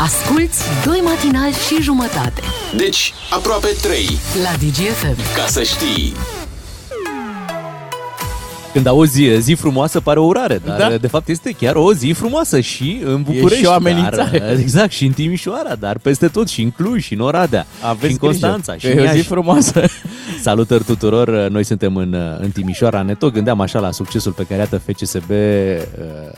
Asculți 0.00 0.62
doi 0.84 1.00
matinali 1.04 1.54
și 1.54 1.82
jumătate 1.82 2.42
Deci, 2.76 3.14
aproape 3.30 3.68
3, 3.82 4.18
la 4.42 4.50
DGFM. 4.56 5.34
ca 5.34 5.46
să 5.46 5.62
știi. 5.62 6.14
Când 8.72 8.86
auzi 8.86 9.38
zi 9.38 9.52
frumoasă 9.54 10.00
pare 10.00 10.18
o 10.18 10.24
urare, 10.24 10.60
dar 10.64 10.78
Da. 10.78 10.96
de 10.96 11.06
fapt 11.06 11.28
este 11.28 11.50
chiar 11.50 11.74
o 11.74 11.92
zi 11.92 12.10
frumoasă 12.12 12.60
și 12.60 13.00
în 13.04 13.22
București. 13.22 13.62
și 13.62 13.66
o 13.66 13.72
amenințare. 13.72 14.38
Dar, 14.38 14.56
exact, 14.64 14.90
și 14.92 15.04
în 15.04 15.12
Timișoara, 15.12 15.74
dar 15.74 15.98
peste 15.98 16.28
tot, 16.28 16.48
și 16.48 16.62
în 16.62 16.70
Cluj, 16.70 17.02
și 17.04 17.14
în 17.14 17.20
Oradea, 17.20 17.66
Aveți 17.82 18.06
și 18.06 18.10
în 18.12 18.16
grijă, 18.28 18.46
Constanța, 18.46 18.72
că 18.72 18.78
și 18.78 18.86
în 18.86 18.98
e 18.98 19.00
o 19.00 19.10
zi 19.10 19.16
Iași. 19.16 19.22
frumoasă. 19.28 19.82
Salutări 20.42 20.84
tuturor, 20.84 21.28
noi 21.48 21.64
suntem 21.64 21.96
în, 21.96 22.16
în 22.40 22.50
Timișoara, 22.50 23.02
ne 23.02 23.14
tot 23.14 23.32
gândeam 23.32 23.60
așa 23.60 23.78
la 23.78 23.90
succesul 23.90 24.32
pe 24.32 24.42
care 24.48 24.58
iată 24.60 24.80
FCSB 24.86 25.30
uh, 25.30 25.36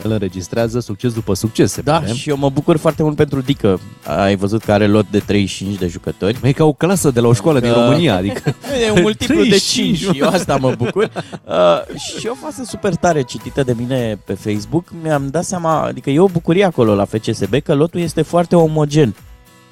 îl 0.03 0.11
înregistrează, 0.11 0.79
succes 0.79 1.13
după 1.13 1.33
succes, 1.33 1.71
se 1.71 1.81
Da, 1.81 1.99
pare. 1.99 2.11
și 2.13 2.29
eu 2.29 2.37
mă 2.37 2.49
bucur 2.49 2.77
foarte 2.77 3.03
mult 3.03 3.15
pentru 3.15 3.41
Dică. 3.41 3.79
Ai 4.23 4.35
văzut 4.35 4.63
că 4.63 4.71
are 4.71 4.87
lot 4.87 5.05
de 5.11 5.19
35 5.19 5.77
de 5.77 5.87
jucători. 5.87 6.37
E 6.43 6.51
ca 6.51 6.63
o 6.63 6.73
clasă 6.73 7.11
de 7.11 7.19
la 7.19 7.27
o 7.27 7.33
școală 7.33 7.59
din 7.59 7.71
Da. 7.71 7.83
România, 7.83 8.15
adică... 8.15 8.55
E 8.87 8.91
un 8.91 9.01
multiplu 9.01 9.35
de 9.35 9.47
35, 9.47 9.97
5 9.99 10.13
și 10.15 10.21
eu 10.21 10.27
asta 10.27 10.55
mă 10.55 10.73
bucur. 10.77 11.09
Uh, 11.47 11.97
și 12.19 12.22
o 12.27 12.33
fază 12.43 12.63
super 12.65 12.95
tare 12.95 13.21
citită 13.21 13.63
de 13.63 13.75
mine 13.77 14.19
pe 14.25 14.33
Facebook. 14.33 14.85
Mi-am 15.03 15.27
dat 15.31 15.43
seama, 15.43 15.81
adică 15.81 16.09
e 16.09 16.19
o 16.19 16.27
bucurie 16.27 16.63
acolo 16.65 16.95
la 16.95 17.05
FCSB 17.05 17.55
că 17.63 17.73
lotul 17.73 17.99
este 17.99 18.21
foarte 18.21 18.55
omogen. 18.55 19.15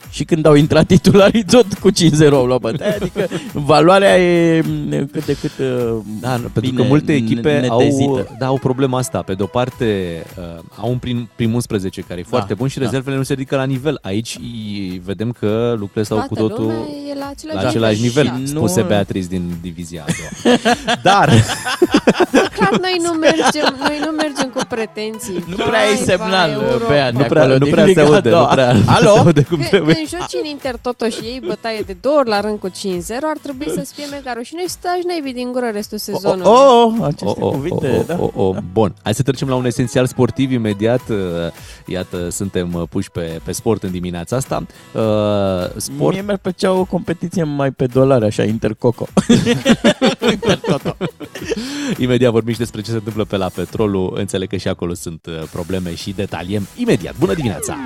Și 0.10 0.24
când 0.24 0.46
au 0.46 0.54
intrat 0.56 0.86
titularii, 0.86 1.46
tot 1.46 1.74
cu 1.74 1.92
5-0 1.92 1.94
au 2.32 2.46
luat 2.46 2.60
bătaia, 2.60 2.96
adică 2.96 3.28
valoarea 3.54 4.20
e 4.20 4.62
m, 4.62 4.90
cât 5.12 5.26
de 5.26 5.38
cât 5.42 5.52
uh, 5.60 5.98
Da, 6.20 6.30
pentru 6.30 6.60
bine 6.60 6.76
că 6.76 6.84
multe 6.84 7.14
echipe 7.14 7.68
au, 7.70 7.80
netezită. 7.80 8.36
da, 8.40 8.46
au 8.46 8.58
problema 8.58 8.98
asta. 8.98 9.22
Pe 9.22 9.34
de-o 9.34 9.46
parte, 9.46 10.22
uh, 10.38 10.64
au 10.78 10.90
un 10.90 10.98
prim, 10.98 11.30
prim 11.36 11.54
11 11.54 12.02
care 12.02 12.20
e 12.20 12.24
foarte 12.28 12.54
bun 12.54 12.68
și 12.68 12.78
da. 12.78 12.84
rezervele 12.84 13.16
nu 13.16 13.24
se 13.24 13.34
ridică 13.34 13.56
la 13.56 13.64
nivel. 13.64 13.98
Aici 14.02 14.34
i- 14.34 15.02
vedem 15.06 15.32
că 15.40 15.70
lucrurile 15.72 16.04
stau 16.04 16.18
cu 16.28 16.34
Toată 16.36 16.42
totul 16.54 16.64
lumea 16.66 16.80
e 17.12 17.18
la 17.20 17.28
același, 17.30 17.64
la 17.64 17.70
același 17.70 18.02
nivel, 18.02 18.26
Da. 18.26 18.38
Nu- 18.38 18.46
spuse 18.46 18.82
Beatriz 18.82 19.28
din 19.28 19.52
divizia 19.62 20.06
a 20.08 20.12
doua. 20.44 20.58
Dar, 21.04 21.30
Clar, 22.56 22.78
noi 22.80 22.97
nu 23.04 23.12
mergem, 23.12 23.76
noi 23.80 24.00
nu 24.06 24.12
mergem 24.12 24.50
cu 24.56 24.62
pretenții. 24.69 25.43
Nu 25.47 25.56
prea 25.56 25.80
ai 25.80 25.95
Vai, 25.95 26.06
semnal, 26.06 26.50
vai, 26.50 26.63
Europa. 26.63 26.88
Bea, 26.88 27.12
de 27.12 27.17
nu 27.17 27.24
prea, 27.24 27.41
acolo, 27.41 27.58
nu 27.58 27.63
din 27.63 27.71
prea 27.74 27.84
se 27.84 27.89
Liga 27.89 28.02
a 28.02 28.06
aude, 28.06 28.30
nu 28.30 28.36
doua. 28.36 28.45
prea 28.47 28.67
Alo? 28.86 29.13
se 29.13 29.19
aude 29.19 29.43
cum 29.43 29.58
Când, 29.58 29.69
trebuie. 29.69 29.95
când 29.95 30.08
joci 30.08 30.39
în 30.43 30.50
Inter 30.50 30.76
Toto 30.82 31.06
și 31.10 31.19
ei 31.24 31.41
bătaie 31.47 31.80
de 31.86 31.95
două 32.02 32.17
ori 32.17 32.30
la 32.30 32.39
rând 32.41 32.60
cu 32.60 32.69
5-0, 32.69 32.74
ar 33.24 33.38
trebui 33.41 33.69
să-ți 33.76 33.93
fie 33.93 34.06
mega 34.12 34.34
rău. 34.34 34.41
Și 34.43 34.54
noi 34.56 34.65
stași 34.69 35.06
naibii 35.08 35.34
din 35.34 35.52
gură 35.52 35.69
restul 35.74 35.97
sezonului. 35.97 36.45
Oh, 36.52 36.93
oh, 37.00 37.06
aceste 37.06 37.39
cuvinte, 37.39 38.04
da. 38.08 38.17
oh, 38.19 38.30
oh. 38.36 38.56
Bun, 38.74 38.93
hai 39.04 39.13
să 39.13 39.21
trecem 39.24 39.47
la 39.47 39.56
un 39.56 39.65
esențial 39.65 40.06
sportiv 40.06 40.52
imediat. 40.52 41.02
Uh, 41.10 41.17
Iată, 41.86 42.30
suntem 42.30 42.74
uh, 42.74 42.82
puși 42.89 43.12
pe, 43.12 43.39
pe 43.43 43.52
sport 43.52 43.84
în 43.84 43.91
dimineața 43.91 44.36
asta. 44.36 44.63
Uh, 44.93 45.02
Sport 45.76 46.13
Mie 46.13 46.21
mi-ar 46.21 46.38
plăcea 46.38 46.71
o 46.71 46.84
competiție 46.84 47.43
mai 47.43 47.71
pe 47.71 47.86
dolari, 47.86 48.26
așa, 48.26 48.43
Intercoco. 48.43 49.08
Intertoto. 50.32 50.95
Imediat 51.98 52.32
vorbim 52.32 52.54
și 52.54 52.60
despre 52.60 52.82
ce 52.82 52.90
se 52.90 52.96
întâmplă 52.96 53.24
pe 53.26 53.38
la 53.38 53.50
petrolul. 53.56 54.14
Înțeleg 54.18 54.50
că 54.50 54.58
și 54.58 54.68
acolo 54.68 54.94
sunt 54.94 55.26
uh, 55.26 55.44
probleme 55.52 55.96
și 55.96 56.12
detaliem 56.16 56.68
imediat. 56.76 57.16
Bună 57.20 57.34
dimineața! 57.34 57.78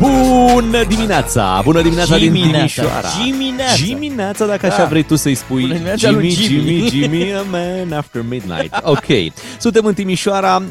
Bună 0.00 0.84
dimineața! 0.84 1.60
Bună 1.64 1.82
dimineața 1.82 2.16
din 2.18 2.32
Dimineața, 2.32 2.58
Timișoara! 2.58 3.08
dimineața. 3.24 3.84
Dimineața, 3.84 4.46
dacă 4.46 4.66
Da. 4.66 4.74
așa 4.74 4.84
vrei 4.84 5.02
tu 5.02 5.16
să-i 5.16 5.34
spui 5.34 5.60
Bună 5.60 5.72
dimineața 5.72 6.08
Jimmy, 6.08 6.22
lui 6.22 6.30
Jimmy. 6.30 6.88
Jimmy, 6.88 6.88
Jimmy, 6.88 7.32
a 7.34 7.42
man 7.50 7.92
after 7.92 8.22
midnight. 8.28 8.80
Ok. 8.82 9.04
Suntem 9.58 9.84
în 9.84 9.94
Timișoara 9.94 10.62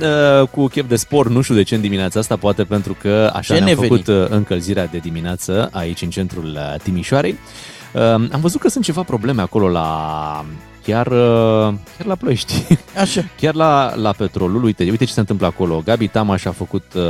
uh, 0.41 0.47
cu 0.47 0.67
chef 0.67 0.87
de 0.87 0.95
sport, 0.95 1.29
nu 1.29 1.41
știu 1.41 1.55
de 1.55 1.63
ce 1.63 1.75
în 1.75 1.81
dimineața 1.81 2.19
asta, 2.19 2.35
poate 2.35 2.63
pentru 2.63 2.97
că 3.01 3.31
așa 3.33 3.53
Ce 3.53 3.61
ne-am 3.63 3.79
ne 3.79 3.87
făcut 3.87 4.07
uh, 4.07 4.25
încălzirea 4.29 4.85
de 4.87 4.97
dimineață 4.97 5.69
aici 5.71 6.01
în 6.01 6.09
centrul 6.09 6.45
uh, 6.55 6.81
Timișoarei. 6.83 7.37
Uh, 7.93 8.01
am 8.31 8.39
văzut 8.41 8.61
că 8.61 8.69
sunt 8.69 8.83
ceva 8.83 9.03
probleme 9.03 9.41
acolo 9.41 9.69
la 9.69 10.45
chiar, 10.83 11.07
uh, 11.07 11.73
chiar 11.97 12.05
la 12.05 12.15
Ploiești. 12.15 12.53
Așa. 13.01 13.23
Chiar 13.39 13.53
la, 13.53 13.95
la 13.95 14.11
petrolul, 14.11 14.63
uite, 14.63 14.83
uite 14.89 15.05
ce 15.05 15.13
se 15.13 15.19
întâmplă 15.19 15.45
acolo. 15.45 15.81
Gabi 15.85 16.07
Tamaș 16.07 16.45
a 16.45 16.51
făcut 16.51 16.83
uh, 16.95 17.01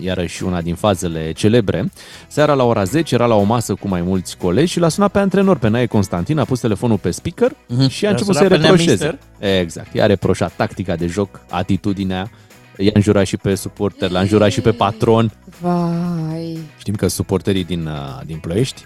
iarăși 0.00 0.42
una 0.42 0.60
din 0.60 0.74
fazele 0.74 1.32
celebre. 1.32 1.90
Seara 2.28 2.54
la 2.54 2.64
ora 2.64 2.84
10 2.84 3.14
era 3.14 3.26
la 3.26 3.34
o 3.34 3.42
masă 3.42 3.74
cu 3.74 3.88
mai 3.88 4.00
mulți 4.02 4.36
colegi 4.36 4.72
și 4.72 4.78
l-a 4.78 4.88
sunat 4.88 5.10
pe 5.10 5.18
antrenor, 5.18 5.58
pe 5.58 5.68
Nae 5.68 5.86
Constantin, 5.86 6.38
a 6.38 6.44
pus 6.44 6.60
telefonul 6.60 6.98
pe 6.98 7.10
speaker 7.10 7.56
Mhm. 7.68 7.88
și 7.88 8.04
a 8.04 8.08
L-a 8.08 8.12
început 8.14 8.34
sunat 8.34 8.50
să-i 8.50 8.58
pe 8.58 8.62
Nea 8.62 8.70
reproșeze. 8.70 9.18
Exact, 9.60 9.94
i-a 9.94 10.06
reproșat 10.06 10.52
tactica 10.56 10.96
de 10.96 11.06
joc, 11.06 11.40
atitudinea, 11.50 12.30
i-a 12.76 12.90
înjurat 12.94 13.26
și 13.26 13.36
pe 13.36 13.54
suporter, 13.54 14.10
l-a 14.10 14.20
înjurat 14.20 14.50
și 14.50 14.60
pe 14.60 14.72
patron. 14.72 15.32
Vai, 15.60 16.58
Știm 16.78 16.94
că 16.94 17.06
suporterii 17.06 17.64
din, 17.64 17.86
uh, 17.86 18.20
din 18.26 18.36
Ploiești 18.38 18.84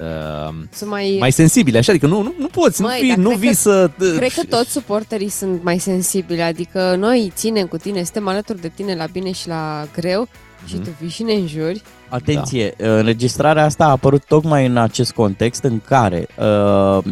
uh, 0.00 0.54
sunt 0.72 0.90
mai... 0.90 1.16
mai 1.20 1.32
sensibile, 1.32 1.78
așa, 1.78 1.92
adică 1.92 2.06
nu, 2.06 2.22
nu, 2.22 2.34
nu 2.38 2.46
poți, 2.46 2.80
Măi, 2.80 2.90
nu, 2.90 2.98
fii, 2.98 3.08
dar 3.08 3.18
nu 3.18 3.28
cred 3.28 3.40
vii 3.40 3.48
că- 3.48 3.54
să... 3.54 3.90
Cred 4.16 4.32
că 4.32 4.42
toți 4.48 4.70
suporterii 4.70 5.28
sunt 5.28 5.62
mai 5.62 5.78
sensibili, 5.78 6.42
adică 6.42 6.96
noi 6.98 7.32
ținem 7.34 7.66
cu 7.66 7.76
tine, 7.76 8.02
suntem 8.02 8.28
alături 8.28 8.60
de 8.60 8.68
tine 8.74 8.94
la 8.94 9.06
bine 9.12 9.32
și 9.32 9.48
la 9.48 9.86
greu 9.94 10.28
și 10.66 10.76
tu 10.76 10.90
vii 11.00 11.08
și 11.08 11.22
ne 11.22 11.32
înjuri. 11.32 11.82
Atenție, 12.08 12.74
da. 12.76 12.96
înregistrarea 12.96 13.64
asta 13.64 13.84
a 13.84 13.90
apărut 13.90 14.24
tocmai 14.24 14.66
în 14.66 14.76
acest 14.76 15.12
context 15.12 15.62
în 15.62 15.80
care 15.80 16.26
uh, 16.38 17.04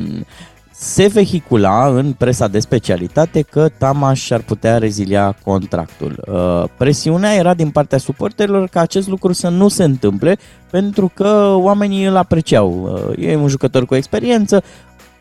se 0.82 1.06
vehicula 1.06 1.88
în 1.88 2.12
presa 2.12 2.48
de 2.48 2.58
specialitate 2.58 3.42
că 3.42 3.68
Tamaș 3.78 4.30
ar 4.30 4.40
putea 4.40 4.78
rezilia 4.78 5.36
contractul. 5.44 6.24
Uh, 6.28 6.68
presiunea 6.76 7.34
era 7.34 7.54
din 7.54 7.70
partea 7.70 7.98
suporterilor 7.98 8.68
ca 8.68 8.80
acest 8.80 9.08
lucru 9.08 9.32
să 9.32 9.48
nu 9.48 9.68
se 9.68 9.84
întâmple 9.84 10.38
pentru 10.70 11.10
că 11.14 11.54
oamenii 11.58 12.04
îl 12.04 12.16
apreciau. 12.16 13.00
Uh, 13.16 13.26
e 13.26 13.36
un 13.36 13.48
jucător 13.48 13.86
cu 13.86 13.94
experiență, 13.94 14.62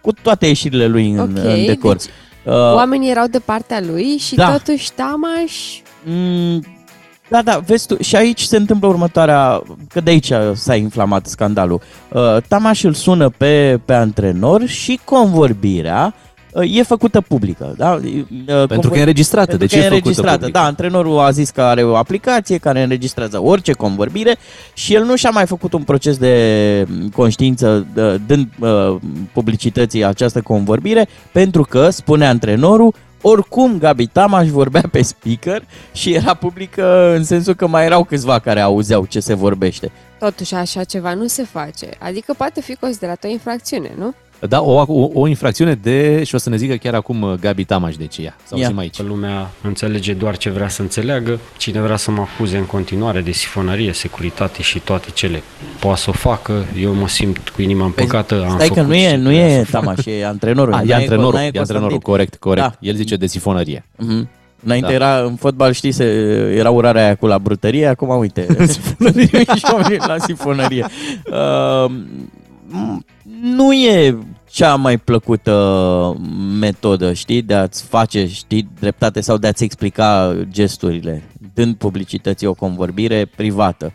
cu 0.01 0.11
toate 0.11 0.47
ieșirile 0.47 0.87
lui 0.87 1.09
în, 1.11 1.19
Ok, 1.19 1.27
în 1.43 1.65
decor. 1.65 1.95
deci 1.95 2.05
Uh, 2.45 2.53
Oamenii 2.53 3.09
erau 3.09 3.27
de 3.27 3.39
partea 3.39 3.81
lui 3.91 4.17
și 4.17 4.35
da. 4.35 4.51
totuși 4.57 4.91
Tamaș... 4.91 5.81
Mm, 6.05 6.65
da, 7.31 7.41
da, 7.41 7.57
vezi 7.65 7.87
tu, 7.87 8.01
și 8.01 8.15
aici 8.15 8.41
se 8.41 8.57
întâmplă 8.57 8.87
următoarea, 8.87 9.61
că 9.89 10.01
de 10.01 10.09
aici 10.09 10.31
s-a 10.53 10.75
inflamat 10.75 11.25
scandalul. 11.25 11.81
Uh, 12.09 12.37
Tamaș 12.47 12.83
îl 12.83 12.93
sună 12.93 13.29
pe, 13.29 13.79
pe 13.85 13.93
antrenor 13.93 14.65
și 14.65 14.99
convorbirea 15.03 16.13
uh, 16.53 16.77
e 16.77 16.83
făcută 16.83 17.21
publică. 17.21 17.73
Da? 17.77 17.99
Uh, 18.47 18.67
Pentru 18.67 18.89
că 18.89 18.97
e 18.97 18.99
înregistrată, 18.99 19.47
pentru 19.47 19.67
de 19.67 19.73
că 19.73 19.79
ce 19.79 19.81
e 19.81 19.85
e 19.85 19.89
făcută 19.89 19.95
înregistrată. 19.97 20.37
publică? 20.37 20.59
Da, 20.59 20.65
antrenorul 20.65 21.19
a 21.19 21.31
zis 21.31 21.49
că 21.49 21.61
are 21.61 21.83
o 21.83 21.95
aplicație 21.95 22.57
care 22.57 22.81
înregistrează 22.81 23.41
orice 23.43 23.71
convorbire 23.71 24.35
și 24.73 24.93
el 24.93 25.03
nu 25.03 25.15
și-a 25.15 25.29
mai 25.29 25.45
făcut 25.45 25.73
un 25.73 25.81
proces 25.83 26.17
de 26.17 26.87
conștiință 27.15 27.85
dă- 27.93 28.15
dând 28.27 28.47
uh, 28.59 28.95
publicității 29.33 30.05
această 30.05 30.41
convorbire 30.41 31.07
pentru 31.31 31.63
că, 31.63 31.89
spune 31.89 32.27
antrenorul, 32.27 32.93
oricum 33.21 33.77
Gabi 33.77 34.07
Tamaș 34.07 34.47
vorbea 34.47 34.83
pe 34.91 35.01
speaker 35.01 35.63
și 35.91 36.13
era 36.13 36.33
publică 36.33 37.13
în 37.15 37.23
sensul 37.23 37.53
că 37.53 37.67
mai 37.67 37.85
erau 37.85 38.03
câțiva 38.03 38.39
care 38.39 38.59
auzeau 38.59 39.05
ce 39.05 39.19
se 39.19 39.33
vorbește. 39.33 39.91
Totuși 40.19 40.53
așa 40.55 40.83
ceva 40.83 41.13
nu 41.13 41.27
se 41.27 41.43
face. 41.43 41.89
Adică 41.99 42.33
poate 42.37 42.61
fi 42.61 42.75
considerată 42.75 43.27
o 43.27 43.29
infracțiune, 43.29 43.91
nu? 43.97 44.13
Da, 44.49 44.61
o, 44.61 44.83
o, 44.87 45.09
o 45.13 45.27
infracțiune 45.27 45.73
de, 45.73 46.23
și 46.23 46.35
o 46.35 46.37
să 46.37 46.49
ne 46.49 46.55
zică 46.55 46.75
chiar 46.75 46.93
acum 46.93 47.21
uh, 47.21 47.33
Gabi 47.39 47.63
Tamaș 47.63 47.95
de 47.95 48.05
ce 48.05 48.21
ea. 48.21 48.35
Să 48.43 48.55
Ia. 48.57 48.63
auzim 48.63 48.77
aici. 48.79 48.95
Că 48.97 49.03
lumea 49.03 49.49
înțelege 49.63 50.13
doar 50.13 50.37
ce 50.37 50.49
vrea 50.49 50.67
să 50.69 50.81
înțeleagă. 50.81 51.39
Cine 51.57 51.79
vrea 51.81 51.95
să 51.95 52.11
mă 52.11 52.21
acuze 52.33 52.57
în 52.57 52.65
continuare 52.65 53.21
de 53.21 53.31
sifonărie, 53.31 53.93
securitate 53.93 54.61
și 54.61 54.79
toate 54.79 55.07
cele 55.13 55.43
poate 55.79 55.99
să 55.99 56.09
o 56.09 56.13
facă. 56.13 56.65
Eu 56.79 56.93
mă 56.93 57.07
simt 57.07 57.49
cu 57.49 57.61
inima 57.61 57.85
împăcată. 57.85 58.33
am 58.35 58.39
Păi, 58.41 58.49
Stai 58.55 58.67
că 58.67 58.73
făcut 58.73 58.87
nu 58.89 58.95
e, 58.95 59.09
ce 59.09 59.15
nu 59.15 59.21
trebuia 59.23 59.45
e 59.47 59.63
să 59.63 59.65
fac. 59.69 59.81
Tamaș, 59.83 60.05
e 60.05 60.25
antrenorul. 60.25 60.73
A, 60.73 60.77
N-ai- 60.77 60.87
e 60.87 60.93
antrenorul, 60.93 61.33
n-ai 61.33 61.43
e 61.53 61.59
antrenorul, 61.59 61.71
Constantin. 61.99 61.99
corect, 61.99 62.35
corect. 62.35 62.67
Da. 62.67 62.75
El 62.79 62.95
zice 62.95 63.15
de 63.15 63.27
sifonărie. 63.27 63.85
Mhm. 63.97 64.29
Înainte 64.63 64.87
Da. 64.87 64.93
era 64.93 65.19
în 65.19 65.35
fotbal, 65.35 65.71
știi, 65.73 65.91
se, 65.91 66.03
era 66.57 66.69
urarea 66.69 67.03
aia 67.03 67.15
cu 67.15 67.27
la 67.27 67.37
brutărie, 67.39 67.87
acum 67.87 68.17
uite, 68.17 68.47
sifonărie 68.67 69.27
și 69.57 69.65
oamenii 69.73 69.97
la 70.07 70.15
sifonărie. 70.17 70.85
Uh, 71.31 71.91
m- 72.69 73.05
nu 73.41 73.73
e 73.73 74.17
cea 74.49 74.75
mai 74.75 74.97
plăcută 74.97 76.17
metodă, 76.59 77.13
știi, 77.13 77.41
de 77.41 77.53
a-ți 77.53 77.83
face, 77.83 78.27
știi, 78.27 78.69
dreptate 78.79 79.21
sau 79.21 79.37
de 79.37 79.47
a-ți 79.47 79.63
explica 79.63 80.35
gesturile, 80.49 81.23
dând 81.53 81.75
publicității 81.75 82.47
o 82.47 82.53
convorbire 82.53 83.25
privată, 83.35 83.93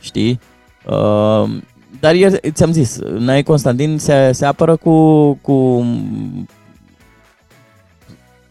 știi? 0.00 0.40
Uh, 0.86 1.48
dar 2.00 2.14
el, 2.14 2.38
ți-am 2.52 2.72
zis, 2.72 2.98
Nae 3.18 3.42
Constantin 3.42 3.98
se, 3.98 4.32
se 4.32 4.46
apără 4.46 4.76
cu, 4.76 5.32
cu 5.32 5.86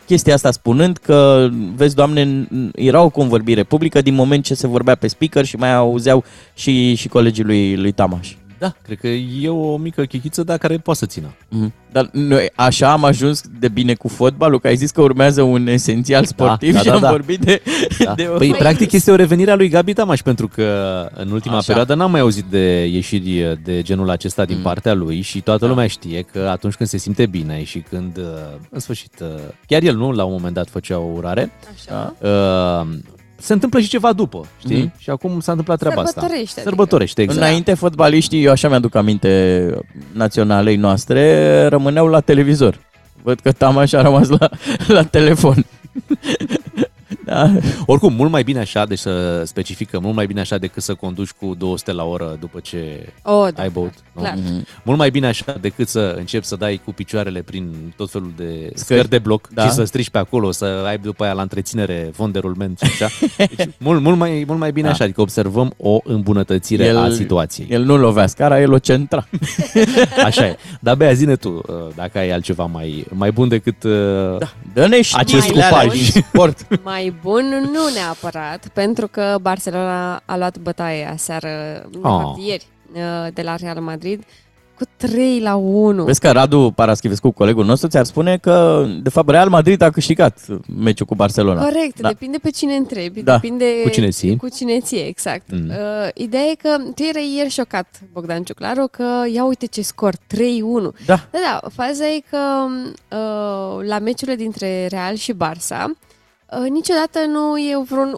chestia 0.06 0.34
asta 0.34 0.52
spunând 0.52 0.98
că, 0.98 1.50
vezi, 1.76 1.96
doamne, 1.96 2.46
n- 2.46 2.72
era 2.76 3.02
o 3.02 3.10
convorbire 3.10 3.64
publică 3.64 4.02
din 4.02 4.14
moment 4.14 4.44
ce 4.44 4.54
se 4.54 4.68
vorbea 4.68 4.96
pe 4.96 5.08
speaker 5.08 5.46
și 5.46 5.56
mai 5.56 5.74
auzeau 5.74 6.24
și, 6.54 6.96
și 6.96 7.08
colegii 7.08 7.44
lui, 7.44 7.76
lui 7.76 7.92
Tamaș. 7.92 8.36
Da, 8.60 8.74
cred 8.84 8.98
că 9.00 9.08
e 9.08 9.50
o 9.50 9.78
mică 9.78 10.04
chichiță, 10.04 10.44
dar 10.44 10.58
care 10.58 10.78
poate 10.78 11.00
să 11.00 11.06
țină. 11.06 11.34
Mhm. 11.50 11.74
Dar 11.92 12.10
noi 12.12 12.50
așa 12.56 12.92
am 12.92 13.04
ajuns 13.04 13.42
de 13.60 13.68
bine 13.68 13.94
cu 13.94 14.08
fotbalul, 14.08 14.60
că 14.60 14.68
ai 14.68 14.76
zis 14.76 14.92
că 14.92 15.02
urmează 15.02 15.42
un 15.42 15.68
esențial 15.68 16.26
sportiv 16.26 16.74
da, 16.74 16.80
și 16.80 16.86
da, 16.86 16.94
am 16.94 17.02
da. 17.02 17.10
vorbit 17.10 17.40
de... 17.40 17.62
Da. 18.04 18.14
de 18.14 18.30
o... 18.34 18.38
Păi, 18.38 18.56
practic, 18.58 18.92
este 18.92 19.12
o 19.12 19.16
revenire 19.16 19.52
a 19.52 19.56
lui 19.56 19.70
Gabi 19.70 19.94
Tamaș, 19.94 20.22
pentru 20.22 20.48
că 20.48 21.10
în 21.14 21.32
ultima 21.32 21.56
Așa. 21.58 21.66
perioadă 21.66 21.94
n-am 21.94 22.12
mai 22.12 22.20
auzit 22.20 22.46
de 22.46 22.86
ieșiri 22.86 23.60
de 23.64 23.82
genul 23.82 24.10
acesta 24.10 24.46
din 24.46 24.56
Mm. 24.58 24.62
partea 24.64 24.94
lui 24.94 25.22
și 25.22 25.42
toată 25.42 25.64
Da. 25.66 25.72
lumea 25.72 25.88
știe 25.88 26.22
că 26.22 26.48
atunci 26.52 26.74
când 26.74 26.90
se 26.90 26.98
simte 26.98 27.26
bine 27.26 27.64
și 27.64 27.80
când, 27.80 28.18
uh, 28.18 28.24
în 28.70 28.80
sfârșit, 28.80 29.20
uh, 29.22 29.28
chiar 29.68 29.82
el 29.82 29.96
nu, 29.96 30.12
la 30.12 30.24
un 30.24 30.32
moment 30.32 30.54
dat 30.54 30.70
făcea 30.70 30.98
o 31.00 31.12
urare, 31.16 31.52
Așa. 31.76 32.16
uh, 32.22 32.88
se 33.40 33.54
întâmplă 33.54 33.80
și 33.80 33.88
ceva 33.88 34.14
după, 34.14 34.46
știi? 34.60 34.78
Mhm. 34.78 34.94
Și 34.98 35.10
acum 35.10 35.40
s-a 35.40 35.52
întâmplat 35.52 35.80
treaba 35.80 36.02
asta. 36.02 36.12
Sărbătorește, 36.22 36.60
adică. 36.60 36.70
Sărbătorește, 36.70 37.22
exact. 37.22 37.42
Înainte 37.42 37.74
fotbaliștii, 37.74 38.44
eu 38.44 38.52
așa 38.52 38.70
mi-aduc 38.70 38.96
aminte 38.96 39.70
naționalei 40.12 40.76
noastre, 40.76 41.66
rămâneau 41.68 42.08
la 42.08 42.20
televizor. 42.20 42.80
Văd 43.24 43.40
că 43.40 43.52
Tamaș 43.52 43.94
a 43.94 44.02
rămas 44.02 44.28
la, 44.28 44.50
la 44.88 45.04
telefon. 45.04 45.66
Da. 47.28 47.52
Oricum, 47.86 48.14
mult 48.14 48.32
mai 48.32 48.44
bine 48.44 48.60
așa, 48.60 48.86
deci 48.86 49.00
să 49.00 49.44
specificăm, 49.46 50.02
mult 50.04 50.16
mai 50.16 50.26
bine 50.26 50.40
așa 50.40 50.58
decât 50.58 50.84
să 50.84 50.94
conduci 50.94 51.30
cu 51.32 51.56
200 51.58 51.92
la 51.92 52.04
oră 52.04 52.38
după 52.40 52.60
ce 52.60 53.14
O, 53.24 53.48
da, 53.50 53.62
ai 53.62 53.70
băut. 53.70 53.94
nu? 54.14 54.22
clar. 54.22 54.34
Mhm. 54.44 54.66
Mult 54.84 54.98
mai 54.98 55.10
bine 55.10 55.28
așa 55.28 55.58
decât 55.62 55.88
să 55.88 56.16
începi 56.18 56.46
să 56.46 56.56
dai 56.56 56.82
cu 56.86 56.94
picioarele 56.94 57.42
prin 57.42 57.94
tot 57.96 58.10
felul 58.12 58.32
de 58.36 58.44
Scări. 58.54 58.72
scări 58.76 59.10
de 59.10 59.20
bloc 59.20 59.48
Da. 59.54 59.64
și 59.64 59.72
să 59.72 59.84
strici 59.84 60.10
pe 60.10 60.18
acolo, 60.18 60.52
să 60.52 60.84
ai 60.88 60.98
după 60.98 61.24
aia 61.24 61.34
la 61.34 61.42
întreținere 61.42 62.10
fond 62.14 62.34
de 62.34 62.40
rulment 62.40 62.80
și 62.80 62.86
așa. 63.04 63.08
Deci, 63.38 63.70
mult, 63.78 64.02
mult, 64.02 64.18
mai, 64.18 64.44
mult 64.48 64.60
mai 64.60 64.72
bine 64.72 64.88
Da. 64.88 64.94
așa, 64.94 65.04
adică 65.04 65.22
observăm 65.22 65.74
o 65.78 66.00
îmbunătățire 66.04 66.84
El- 66.86 66.98
a 66.98 67.10
situației. 67.10 67.68
El 67.70 67.84
nu 67.84 67.98
lovea 67.98 68.28
scara, 68.28 68.62
el 68.62 68.72
o 68.74 68.78
centra. 68.78 69.28
Așa 70.26 70.46
e. 70.46 70.58
Dar 70.80 70.96
Bea, 70.96 71.14
zine 71.14 71.36
tu, 71.36 71.50
uh, 71.68 71.76
dacă 71.96 72.18
ai 72.18 72.30
altceva 72.32 72.66
mai, 72.66 73.06
mai 73.10 73.32
bun 73.32 73.48
decât... 73.48 73.84
uh, 73.84 73.92
Da. 74.40 74.54
Dă-ne 74.74 75.02
și 75.02 75.16
Acest 75.18 75.42
știrile 75.42 75.64
alea 75.64 75.80
cupaj. 75.80 75.98
din 76.12 76.22
sport. 76.22 76.68
Mai 76.84 77.14
bun 77.22 77.70
nu 77.72 77.80
neapărat, 77.94 78.68
pentru 78.74 79.08
că 79.08 79.38
Barcelona 79.42 80.22
a 80.26 80.38
luat 80.38 80.58
bătaie 80.58 81.06
aseară, 81.14 81.50
de 81.92 81.98
Oh. 82.02 82.22
fapt 82.22 82.40
ieri, 82.40 82.66
uh, 82.94 83.34
de 83.34 83.42
la 83.42 83.56
Real 83.56 83.80
Madrid, 83.82 84.24
cu 84.78 84.84
3 84.98 85.40
la 85.40 85.56
1. 85.56 86.04
Vezi 86.04 86.20
că 86.20 86.32
Radu 86.32 86.72
Paraschivescu, 86.76 87.32
colegul 87.32 87.66
nostru, 87.66 87.88
ți-ar 87.88 88.06
spune 88.06 88.38
că, 88.38 88.86
de 89.02 89.10
fapt, 89.10 89.30
Real 89.30 89.50
Madrid 89.50 89.82
a 89.82 89.90
câștigat 89.90 90.40
meciul 90.78 91.06
cu 91.06 91.16
Barcelona. 91.16 91.62
Corect, 91.64 92.00
Da. 92.00 92.08
depinde 92.08 92.38
pe 92.38 92.50
cine 92.50 92.76
întrebi, 92.76 93.22
Da. 93.22 93.34
depinde 93.34 93.66
Cu 93.84 93.90
cine 93.90 94.10
ții. 94.10 94.36
Cu 94.38 94.50
cine 94.50 94.80
ții, 94.80 95.08
exact. 95.08 95.52
Mm. 95.52 95.58
Mm. 95.64 95.70
Uh, 95.70 96.08
ideea 96.14 96.44
e 96.44 96.56
că 96.56 96.78
tu 96.96 97.04
erai 97.04 97.34
ieri 97.38 97.50
șocat, 97.50 98.00
Bogdan 98.14 98.44
Ciuclaru, 98.44 98.88
că 98.92 99.04
ia 99.34 99.44
uite 99.46 99.66
ce 99.66 99.82
scor, 99.82 100.14
3-1. 100.28 100.94
Da. 101.06 101.16
Da, 101.32 101.40
da, 101.62 101.70
faza 101.76 102.06
e 102.06 102.22
că 102.30 102.38
uh, 103.16 103.88
la 103.88 104.00
meciurile 104.00 104.36
dintre 104.36 104.88
Real 104.90 105.16
și 105.16 105.34
Barça, 105.34 105.84
uh, 106.52 106.70
niciodată 106.70 107.20
nu 107.28 107.58
e 107.58 107.84
vreun 107.90 108.18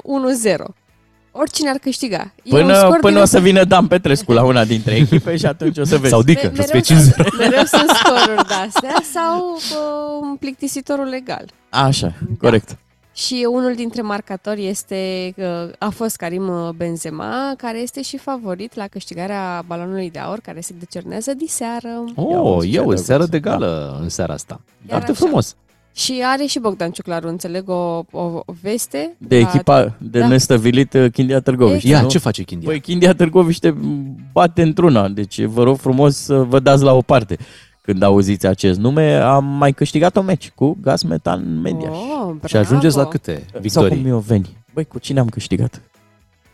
1-0. 0.57 0.63
oricine 1.32 1.69
ar 1.69 1.77
câștiga. 1.77 2.34
E 2.43 2.55
un 2.55 2.61
Până, 2.61 2.77
scor 2.77 2.99
până 2.99 3.13
din 3.13 3.21
o 3.21 3.25
să 3.25 3.39
vină 3.39 3.63
Dan 3.63 3.88
Petrescu 3.88 4.32
la 4.32 4.43
una 4.43 4.65
dintre 4.65 4.95
echipe 4.95 5.38
și 5.38 5.45
atunci 5.45 5.77
o 5.77 5.84
să 5.84 5.97
vezi. 5.97 6.09
Sau 6.11 6.21
Dică, 6.23 6.51
Me- 6.55 6.61
să 6.63 6.77
fie 6.82 6.95
mereu, 6.97 7.25
5 7.25 7.38
mereu 7.38 7.63
sunt 7.63 7.89
scoruri 7.89 8.47
de-astea 8.47 9.01
sau 9.13 9.51
uh, 9.53 10.19
un 10.21 10.36
plictisitorul 10.36 11.05
legal. 11.05 11.45
Așa, 11.69 12.13
corect. 12.39 12.77
Și 13.13 13.47
unul 13.51 13.73
dintre 13.75 14.01
marcatori 14.01 14.67
este, 14.67 15.34
uh, 15.38 15.45
a 15.77 15.89
fost 15.89 16.15
Karim 16.15 16.47
uh, 16.47 16.69
Benzema, 16.75 17.53
care 17.57 17.77
este 17.77 18.01
și 18.01 18.17
favorit 18.17 18.75
la 18.75 18.88
câștigarea 18.88 19.63
balonului 19.67 20.09
de 20.11 20.19
aur, 20.19 20.39
care 20.39 20.61
se 20.61 20.73
decernează 20.80 21.34
diseară. 21.34 22.03
Oh, 22.15 22.61
ce 22.61 22.67
eu, 22.67 22.84
drăguț. 22.84 23.01
seară 23.01 23.25
de 23.25 23.39
gală 23.39 23.97
în 24.01 24.09
seara 24.09 24.34
asta. 24.34 24.61
Foarte 24.88 25.11
așa. 25.11 25.19
frumos. 25.25 25.55
Și 25.93 26.21
are 26.23 26.45
și 26.45 26.59
Bogdan 26.59 26.91
Ciuclaru, 26.91 27.27
înțeleg, 27.27 27.69
o, 27.69 28.03
o, 28.11 28.19
o 28.21 28.43
veste. 28.61 29.15
De 29.17 29.39
la- 29.39 29.47
echipa 29.49 29.95
de 29.97 30.19
da. 30.19 30.27
nestăvilit 30.27 30.93
uh, 30.93 31.11
Chindia 31.11 31.39
Târgoviște. 31.39 31.87
Ia, 31.87 32.01
nu? 32.01 32.07
ce 32.07 32.17
face 32.17 32.43
Chindia? 32.43 32.69
Păi 32.69 32.79
Chindia 32.79 33.13
Târgoviște 33.13 33.75
bate 34.31 34.61
într-una, 34.61 35.07
deci 35.07 35.43
vă 35.43 35.63
rog 35.63 35.77
frumos 35.77 36.15
să 36.15 36.35
vă 36.35 36.59
dați 36.59 36.83
la 36.83 36.93
o 36.93 37.01
parte. 37.01 37.37
Când 37.81 38.03
auziți 38.03 38.47
acest 38.47 38.79
nume, 38.79 39.13
am 39.15 39.45
mai 39.45 39.71
câștigat 39.73 40.17
o 40.17 40.21
meci 40.21 40.49
cu 40.55 40.77
Gaz 40.81 41.01
Metan 41.01 41.61
Media. 41.61 41.89
Oh, 41.91 42.35
și 42.45 42.57
ajungeți 42.57 42.95
la 42.95 43.01
bravo. 43.01 43.09
câte 43.09 43.31
Sau 43.33 43.51
cu 43.51 43.59
victorii? 43.61 44.03
Mioveni. 44.03 44.57
Băi, 44.73 44.85
cu 44.85 44.99
cine 44.99 45.19
am 45.19 45.27
câștigat? 45.29 45.81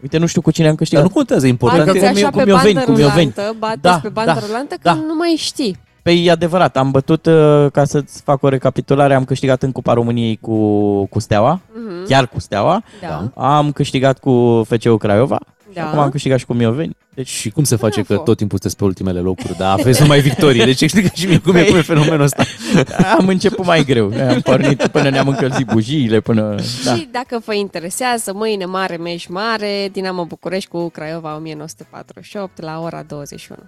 Uite, 0.02 0.18
nu 0.18 0.26
știu 0.26 0.42
cu 0.42 0.52
cine 0.52 0.66
am 0.66 0.70
Dar 0.72 0.80
câștigat. 0.80 1.04
nu 1.04 1.10
contează, 1.10 1.48
important 1.48 1.86
Bateți 1.86 2.06
e... 2.06 2.08
așa 2.08 2.30
cu 2.30 2.38
pe 2.38 2.44
Mioveni, 2.46 2.74
bandă 2.74 2.92
cu 2.92 2.98
Mioveni. 2.98 3.34
rulantă, 3.36 3.56
bateți 3.60 3.82
Da, 3.82 4.00
pe 4.02 4.10
bandă 4.10 4.32
da, 4.34 4.40
rulantă, 4.46 4.76
da. 4.82 4.92
că 4.92 4.98
nu 4.98 5.16
mai 5.16 5.34
știi. 5.38 5.78
Păi 6.06 6.26
e 6.26 6.32
adevărat, 6.32 6.78
am 6.78 6.92
bătut, 6.92 7.26
uh, 7.26 7.66
ca 7.72 7.84
să-ți 7.86 8.22
fac 8.22 8.44
o 8.44 8.50
recapitulare, 8.50 9.14
am 9.14 9.24
câștigat 9.26 9.64
în 9.64 9.72
Cupa 9.72 9.94
României 9.94 10.38
cu, 10.42 11.06
cu 11.06 11.20
Steaua, 11.20 11.62
Mhm. 11.74 12.06
chiar 12.08 12.28
cu 12.28 12.40
Steaua. 12.40 12.84
Da. 13.02 13.32
Am 13.36 13.72
câștigat 13.72 14.20
cu 14.20 14.62
FCU 14.70 14.98
Craiova. 14.98 15.40
Da. 15.74 15.82
Și 15.82 15.88
acum 15.88 16.00
am 16.00 16.10
câștigat 16.10 16.40
și 16.40 16.46
cu 16.46 16.54
Mioveni. 16.54 16.96
Deci 17.14 17.28
și 17.28 17.50
cum 17.50 17.64
se 17.64 17.76
face 17.76 18.00
că 18.00 18.06
Bravo. 18.08 18.24
tot 18.24 18.38
timpul 18.38 18.58
sunteți 18.60 18.80
pe 18.80 18.84
ultimele 18.88 19.20
locuri, 19.20 19.58
dar 19.58 19.80
aveți 19.80 20.02
numai 20.02 20.20
victorii? 20.20 20.66
Deci 20.66 20.82
explică 20.82 21.10
și 21.14 21.26
mie 21.28 21.38
cum 21.40 21.56
e, 21.56 21.64
Păi- 21.64 21.68
cum 21.68 21.78
e 21.78 21.82
fenomenul 21.82 22.22
ăsta. 22.22 22.44
Am 23.20 23.28
început 23.28 23.66
mai 23.66 23.84
greu. 23.84 24.12
Am 24.30 24.40
pornit 24.42 24.88
până 24.88 25.10
ne-am 25.10 25.28
încălzit 25.28 25.66
bujiile, 25.68 26.20
până... 26.20 26.56
Da. 26.84 26.96
Și 26.96 27.08
dacă 27.12 27.42
vă 27.46 27.54
interesează, 27.54 28.32
mâine 28.34 28.66
mare 28.66 28.96
meci 28.96 29.28
mare, 29.28 29.90
Dinamo 29.92 30.26
București 30.26 30.70
cu 30.70 30.90
Craiova 30.90 31.36
1948 31.36 32.62
la 32.62 32.80
ora 32.84 33.04
21. 33.08 33.60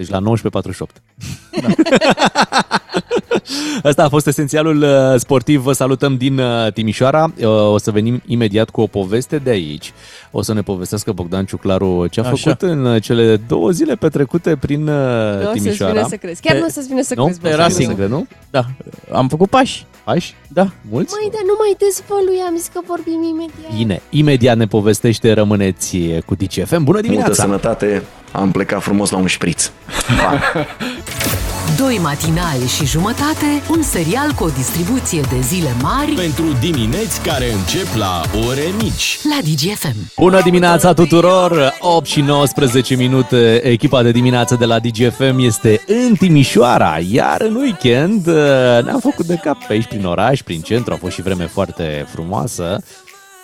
Deci 0.00 0.12
la 0.12 0.20
19.48. 0.20 2.79
Asta 3.82 4.04
a 4.04 4.08
fost 4.08 4.26
esențialul 4.26 4.82
uh, 4.82 5.18
sportiv. 5.20 5.60
Vă 5.62 5.72
salutăm 5.72 6.16
din 6.16 6.38
uh, 6.38 6.72
Timișoara. 6.72 7.32
Uh, 7.40 7.46
O 7.48 7.78
să 7.78 7.90
venim 7.90 8.22
imediat 8.26 8.70
cu 8.70 8.80
o 8.80 8.86
poveste 8.86 9.36
de 9.38 9.50
aici. 9.50 9.92
O 10.30 10.42
să 10.42 10.52
ne 10.54 10.62
povestească 10.62 11.12
Bogdan 11.12 11.44
Ciuclaru 11.44 12.06
ce 12.06 12.20
a 12.20 12.22
Așa. 12.22 12.36
făcut 12.36 12.62
în 12.62 12.84
uh, 12.84 13.02
cele 13.02 13.36
două 13.36 13.70
zile 13.70 13.94
petrecute 13.94 14.56
prin 14.56 14.80
uh, 14.88 14.94
Nu 14.94 15.40
o 15.40 15.42
să-ți 15.42 15.52
Timișoara. 15.62 15.92
vină 15.92 16.06
să 16.08 16.16
crezi. 16.16 16.40
Chiar 16.40 16.54
Pe- 16.54 16.60
nu 16.60 16.66
o 16.66 16.70
să-ți 16.70 16.88
vină 16.88 17.02
să 17.02 17.14
Nu? 17.16 17.24
crezi. 17.24 17.40
bă, 17.40 17.48
Pe 17.48 17.54
să 17.54 17.60
Racing. 17.60 17.78
vină. 17.78 17.90
Să 17.90 17.96
cred, 17.96 18.08
nu? 18.10 18.26
da. 18.50 18.64
Am 19.12 19.28
făcut 19.28 19.48
pași. 19.50 19.86
Aici? 20.04 20.34
Da. 20.48 20.68
Mulți? 20.90 21.14
Măi, 21.20 21.30
dar 21.32 21.40
nu 21.46 21.54
mai 21.58 21.76
dezvălui, 21.78 22.38
am 22.48 22.54
zis 22.56 22.66
că 22.72 22.80
vorbim 22.86 23.22
imediat. 23.22 23.76
Bine, 23.76 24.02
imediat 24.10 24.56
ne 24.56 24.66
povestește, 24.66 25.32
rămâneți 25.32 25.98
cu 26.26 26.34
DCFM. 26.34 26.68
Bună 26.70 26.82
Multă 26.84 27.00
dimineața! 27.00 27.32
sănătate, 27.42 28.02
am 28.32 28.50
plecat 28.50 28.82
frumos 28.82 29.10
la 29.10 29.16
un 29.18 29.26
șpriț. 29.26 29.70
Doi 31.78 31.98
matinali 32.02 32.66
și 32.66 32.86
jumătate, 32.86 33.46
un 33.70 33.82
serial 33.82 34.32
cu 34.32 34.44
o 34.44 34.48
distribuție 34.48 35.20
de 35.20 35.40
zile 35.40 35.74
mari 35.82 36.12
Pentru 36.12 36.44
dimineți 36.60 37.20
care 37.20 37.52
încep 37.52 37.86
la 37.96 38.20
ore 38.48 38.62
mici. 38.82 39.18
la 39.22 39.38
DGFM. 39.50 39.96
Bună 40.16 40.40
dimineața 40.42 40.92
tuturor! 40.92 41.74
8 41.80 42.06
și 42.06 42.20
19 42.20 42.94
minute. 42.96 43.60
Echipa 43.64 44.02
de 44.02 44.10
dimineață 44.10 44.56
de 44.58 44.64
la 44.64 44.78
DGFM 44.78 45.38
este 45.38 45.84
în 45.86 46.14
Timișoara, 46.14 46.98
iar 47.10 47.40
în 47.40 47.54
weekend 47.54 48.26
uh, 48.26 48.34
ne-am 48.84 49.00
făcut 49.00 49.26
de 49.26 49.34
cap 49.42 49.64
pe 49.66 49.72
aici 49.72 49.86
prin 49.86 50.04
oraș, 50.04 50.42
prin 50.42 50.60
centru. 50.60 50.92
A 50.92 50.96
fost 50.96 51.14
și 51.14 51.22
vreme 51.22 51.46
foarte 51.46 52.06
frumoasă. 52.12 52.82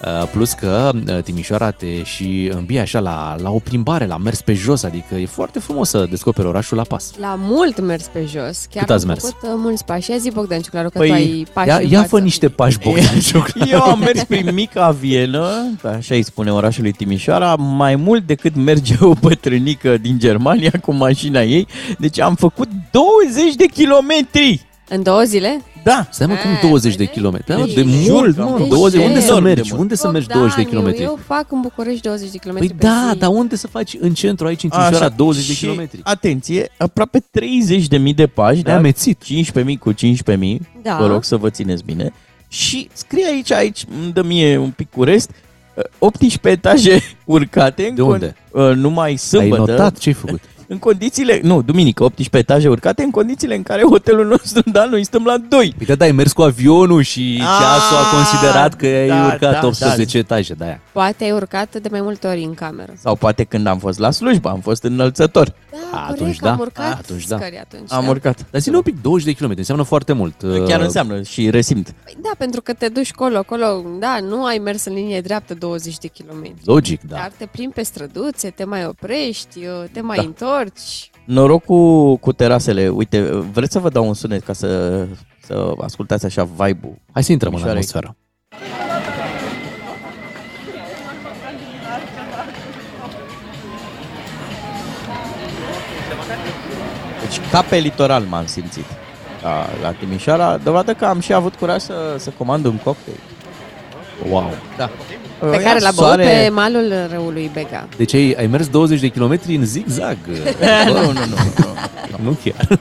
Uh, 0.05 0.29
Plus 0.33 0.53
că 0.53 0.91
uh, 1.09 1.23
Timișoara 1.23 1.71
te 1.71 2.03
și 2.03 2.51
îmbie 2.55 2.81
așa 2.81 2.99
la, 3.01 3.37
la 3.43 3.51
o 3.51 3.59
plimbare, 3.59 4.07
la 4.07 4.17
mers 4.17 4.41
pe 4.41 4.53
jos, 4.55 4.83
adică 4.83 5.15
e 5.15 5.27
foarte 5.27 5.59
frumos 5.59 5.89
să 5.89 6.07
descoperi 6.11 6.47
orașul 6.47 6.77
la 6.77 6.83
pas. 6.83 7.13
La 7.19 7.35
mult 7.39 7.81
mers 7.81 8.05
pe 8.13 8.25
jos. 8.25 8.67
Chiar 8.71 8.85
Cât 8.85 8.91
ați 8.95 9.03
am 9.05 9.09
mers? 9.11 9.25
făcut 9.25 9.43
uh, 9.43 9.55
mulți 9.57 9.85
pași. 9.85 10.11
Ia 10.11 10.17
zi, 10.17 10.31
Bogdan 10.31 10.61
Ciuclaru, 10.61 10.89
că 10.89 10.99
Păi, 10.99 11.09
tu 11.09 11.15
ai 11.15 11.47
pași 11.53 11.69
Ia, 11.69 11.77
în 11.77 11.89
ia 11.89 11.99
față. 11.99 12.09
fă 12.09 12.21
niște 12.21 12.49
pași, 12.49 12.79
Bogdan 12.79 13.19
Ciuclaru. 13.21 13.71
Eu 13.73 13.83
am 13.83 13.99
mers 13.99 14.25
prin 14.25 14.55
mica 14.55 14.91
Vienă, 14.91 15.49
așa 15.83 16.15
îi 16.15 16.23
spune 16.25 16.53
orașului 16.53 16.93
Timișoara, 16.93 17.55
mai 17.55 17.97
mult 17.97 18.27
decât 18.27 18.55
merge 18.55 18.95
o 19.01 19.13
bătrânică 19.13 19.97
din 19.97 20.19
Germania 20.19 20.73
cu 20.83 20.93
mașina 20.93 21.43
ei. 21.43 21.67
Deci 21.99 22.21
am 22.21 22.35
făcut 22.35 22.69
20 22.91 23.55
de 23.55 23.65
kilometri. 23.67 24.67
În 24.89 25.03
două 25.03 25.22
zile? 25.22 25.61
Da. 25.82 26.09
Stai 26.11 26.26
mă, 26.26 26.34
cum 26.34 26.51
Ah, 26.51 26.61
20 26.62 26.95
de 26.95 27.05
vezi? 27.05 27.11
kilometri? 27.16 27.47
Da, 27.57 27.62
Deci, 27.64 27.74
de 27.74 27.82
jur 27.82 28.12
mult, 28.12 28.34
că 28.37 28.43
am 28.43 28.49
mă, 28.51 28.57
făcut 28.57 28.68
20, 28.72 29.05
unde 29.05 29.20
să 29.20 29.26
enorm 29.26 29.43
de 29.45 29.49
mergi? 29.53 29.68
mult. 29.70 29.80
Unde 29.82 29.95
să 29.95 30.11
mergi 30.11 30.26
20 30.28 30.49
de 30.55 30.61
Bogdaniu, 30.62 30.68
kilometri? 30.80 31.03
Eu 31.03 31.18
fac 31.26 31.53
în 31.53 31.61
București 31.61 32.01
20 32.03 32.30
de 32.30 32.39
kilometri 32.39 32.68
Păi 32.68 32.76
pe 32.78 32.87
da, 32.87 33.09
zi. 33.12 33.18
dar 33.18 33.30
unde 33.30 33.57
să 33.57 33.66
faci 33.66 33.97
în 34.01 34.14
centru, 34.14 34.47
aici 34.47 34.62
în 34.62 34.68
Timișoara, 34.68 34.97
Așa. 34.97 35.09
20 35.09 35.47
de 35.47 35.53
Și, 35.53 35.59
kilometri? 35.59 36.01
Atenție, 36.05 36.68
aproape 36.76 37.18
30.000 37.30 38.14
de 38.14 38.26
pași, 38.26 38.62
Ne-a 38.62 38.72
da? 38.72 38.78
amețit. 38.78 39.22
15.000 39.24 39.78
cu 39.78 39.93
15.000, 39.93 40.59
Da. 40.82 40.97
vă 41.01 41.07
rog 41.07 41.24
să 41.24 41.37
vă 41.37 41.51
țineți 41.51 41.84
bine. 41.84 42.12
Și 42.49 42.89
scrie 42.93 43.26
aici, 43.26 43.53
aici, 43.53 43.84
îmi 44.03 44.12
dă 44.12 44.22
mie 44.22 44.57
un 44.59 44.70
pic 44.70 44.91
cu 44.91 45.03
rest, 45.03 45.30
18 45.99 46.49
etaje 46.49 47.01
urcate. 47.24 47.87
în 47.89 47.95
De 47.95 48.03
con- 48.03 48.05
unde? 48.05 48.37
uh, 48.51 48.70
Numai 48.74 49.09
Ai 49.09 49.16
sâmbătă. 49.16 49.57
notat 49.66 49.99
ce 49.99 50.09
ai 50.09 50.14
făcut? 50.14 50.41
În 50.69 50.79
condițiile, 50.79 51.41
nu, 51.43 51.62
duminică, 51.62 52.05
18 52.05 52.37
etaje 52.53 52.69
urcate, 52.69 53.03
în 53.03 53.11
condițiile 53.11 53.55
în 53.55 53.62
care 53.62 53.83
hotelul 53.83 54.27
nostru, 54.27 54.62
da, 54.71 54.85
noi 54.85 55.05
stăm 55.05 55.25
la 55.25 55.37
2. 55.49 55.75
Păi 55.77 55.87
da, 55.87 55.95
da, 55.95 56.05
ai 56.05 56.12
mers 56.12 56.33
cu 56.33 56.43
avionul 56.43 57.03
și 57.03 57.39
Ah, 57.41 57.47
ceasul 57.61 57.97
a 57.97 58.14
considerat 58.17 58.75
că 58.75 58.87
ai 58.87 59.09
da, 59.09 59.25
urcat 59.25 59.61
da, 59.61 59.67
18 59.67 60.19
etaje 60.19 60.55
de 60.55 60.64
aia. 60.64 60.81
Poate 60.93 61.25
ai 61.25 61.33
urcat 61.33 61.77
de 61.77 61.89
mai 61.91 62.01
multe 62.01 62.27
ori 62.27 62.43
în 62.43 62.55
cameră. 62.55 62.93
Sau 63.03 63.14
poate 63.17 63.45
când 63.45 63.67
am 63.67 63.79
fost 63.79 63.99
la 63.99 64.11
slujbă, 64.11 64.49
am 64.49 64.61
fost 64.61 64.83
înălțător. 64.83 65.53
Da, 65.93 66.01
Atunci 66.05 66.19
corect, 66.19 66.41
da. 66.41 66.51
am 66.53 66.59
urcat 66.59 66.99
Atunci 66.99 67.27
da. 67.27 67.37
scări 67.37 67.59
atunci. 67.59 67.93
Am 67.93 68.05
da. 68.05 68.11
urcat. 68.11 68.47
Dar 68.51 68.61
ține 68.61 68.77
un 68.77 68.83
pic, 68.83 69.03
20 69.03 69.25
de 69.27 69.33
kilometri, 69.33 69.61
înseamnă 69.61 69.85
foarte 69.85 70.12
mult. 70.12 70.35
Chiar 70.67 70.79
Uh, 70.79 70.85
înseamnă 70.85 71.23
și 71.23 71.51
resimt. 71.51 71.95
Păi 72.05 72.17
da, 72.23 72.31
pentru 72.39 72.61
că 72.62 72.73
te 72.73 72.89
duci 72.89 73.12
colo, 73.12 73.43
colo, 73.43 73.85
da, 73.99 74.19
nu 74.29 74.45
ai 74.45 74.59
mers 74.64 74.85
în 74.85 74.95
linie 74.95 75.21
dreaptă 75.21 75.55
20 75.55 75.99
de 75.99 76.07
kilometri. 76.07 76.61
Logic, 76.64 77.01
da. 77.09 77.17
Dar 77.17 77.33
te 77.39 77.47
plimbi 77.47 77.75
pe 77.75 77.83
străduțe, 77.83 78.51
te 78.51 78.64
mai 78.64 78.85
oprești, 78.87 79.61
te 79.93 80.01
mai 80.01 80.17
Da. 80.17 80.23
întorci. 80.23 80.55
Noroc 81.25 81.65
cu, 81.65 82.17
cu 82.17 82.33
terasele. 82.33 82.89
Uite, 82.89 83.23
vreți 83.31 83.73
să 83.73 83.79
vă 83.79 83.89
dau 83.89 84.07
un 84.07 84.15
sunet 84.15 84.45
ca 84.45 84.53
să, 84.53 85.07
să 85.43 85.73
ascultați 85.83 86.25
așa 86.25 86.45
vibe-ul? 86.45 86.95
Hai 87.13 87.25
să 87.25 87.33
intrăm 87.33 87.55
în 87.55 87.59
Timișoarei? 87.59 87.89
atmosferă. 87.89 88.17
Deci 97.21 97.51
ca 97.51 97.63
pe 97.63 97.77
litoral 97.77 98.23
m-am 98.23 98.47
simțit 98.47 98.85
la, 99.43 99.67
la 99.83 99.93
Timișoara, 99.93 100.57
dovadă 100.57 100.95
că 100.95 101.05
am 101.05 101.21
și 101.21 101.33
avut 101.33 101.55
curaj 101.55 101.81
să, 101.81 102.17
să 102.19 102.31
comand 102.31 102.65
un 102.65 102.77
cocktail. 102.77 103.21
Wow. 104.29 104.55
Da. 104.77 104.91
Pe 105.51 105.57
care 105.57 105.79
l-a 105.79 105.91
băut 105.95 106.17
pe 106.17 106.49
malul 106.53 106.93
râului 107.11 107.51
Bega. 107.53 107.89
Deci 107.97 108.14
ai, 108.14 108.35
ai 108.39 108.47
mers 108.47 108.69
20 108.69 109.01
de 109.01 109.09
kilometri 109.09 109.55
în 109.55 109.64
zigzag. 109.64 110.17
nu, 110.87 110.93
nu, 110.93 111.12
nu, 111.12 111.12
nu. 111.12 112.25
nu 112.25 112.39
chiar. 112.45 112.79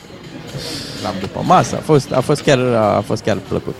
L-am 1.03 1.13
după 1.19 1.41
masă, 1.45 1.75
a 1.75 1.81
fost, 1.81 2.11
a 2.11 2.21
fost, 2.21 2.41
chiar, 2.41 2.59
a 2.73 3.01
fost 3.05 3.23
chiar 3.23 3.37
plăcut. 3.47 3.75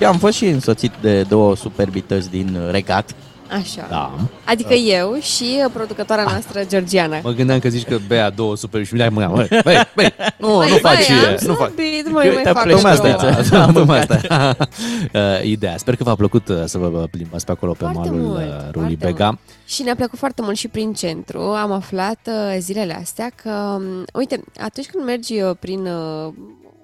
Eu 0.00 0.08
am 0.08 0.18
fost 0.18 0.36
și 0.36 0.46
însoțit 0.46 0.92
de 1.00 1.22
două 1.22 1.56
superbități 1.56 2.30
din 2.30 2.58
regat. 2.70 3.14
Așa. 3.50 3.86
Da. 3.90 4.12
Adică 4.44 4.74
eu 4.74 5.16
și 5.20 5.64
producătoarea 5.72 6.24
noastră, 6.24 6.64
Georgiana. 6.64 7.18
Mă 7.22 7.30
gândeam 7.30 7.58
că 7.58 7.68
zici 7.68 7.84
că 7.86 7.98
bea 8.06 8.30
două 8.30 8.56
super 8.56 8.84
și 8.84 8.94
mi-ai 8.94 9.08
mâna. 9.08 9.26
Băi, 9.26 9.48
băi, 9.64 9.88
băi, 9.94 10.14
nu, 10.38 10.56
Băi, 10.56 10.68
nu 10.70 10.76
faci... 10.76 11.08
băi, 11.08 11.16
am 11.26 11.36
nu 11.46 11.54
faci. 11.54 11.72
slăbit, 11.72 12.10
măi, 12.10 12.30
mai 12.32 12.42
Te-a 12.42 12.52
fac 12.52 12.62
plăcut 12.62 12.82
Tocmai 12.82 13.10
așa. 13.10 13.26
asta, 13.28 13.56
da, 13.66 13.72
tocmai 13.72 13.98
asta. 13.98 14.56
Uh, 15.12 15.42
Ideea. 15.44 15.76
Sper 15.76 15.96
că 15.96 16.04
v-a 16.04 16.14
plăcut 16.14 16.48
uh, 16.48 16.62
să 16.64 16.78
vă 16.78 17.06
plimbați 17.10 17.44
pe 17.44 17.50
acolo 17.50 17.72
pe 17.72 17.78
Foarte 17.84 17.98
malul 17.98 18.20
mult, 18.20 18.36
uh, 18.38 18.44
râului 18.70 18.96
foarte 18.96 19.06
Bega. 19.06 19.24
mult. 19.24 19.38
Și 19.66 19.82
ne-a 19.82 19.94
plăcut 19.94 20.18
foarte 20.18 20.42
mult 20.42 20.56
și 20.56 20.68
prin 20.68 20.92
centru. 20.92 21.40
Am 21.40 21.72
aflat 21.72 22.18
uh, 22.26 22.56
zilele 22.58 22.94
astea 23.00 23.30
că, 23.42 23.50
um, 23.50 24.04
uite, 24.14 24.44
atunci 24.60 24.86
când 24.86 25.04
mergi 25.04 25.40
uh, 25.40 25.50
prin 25.60 25.86
uh, 25.86 26.32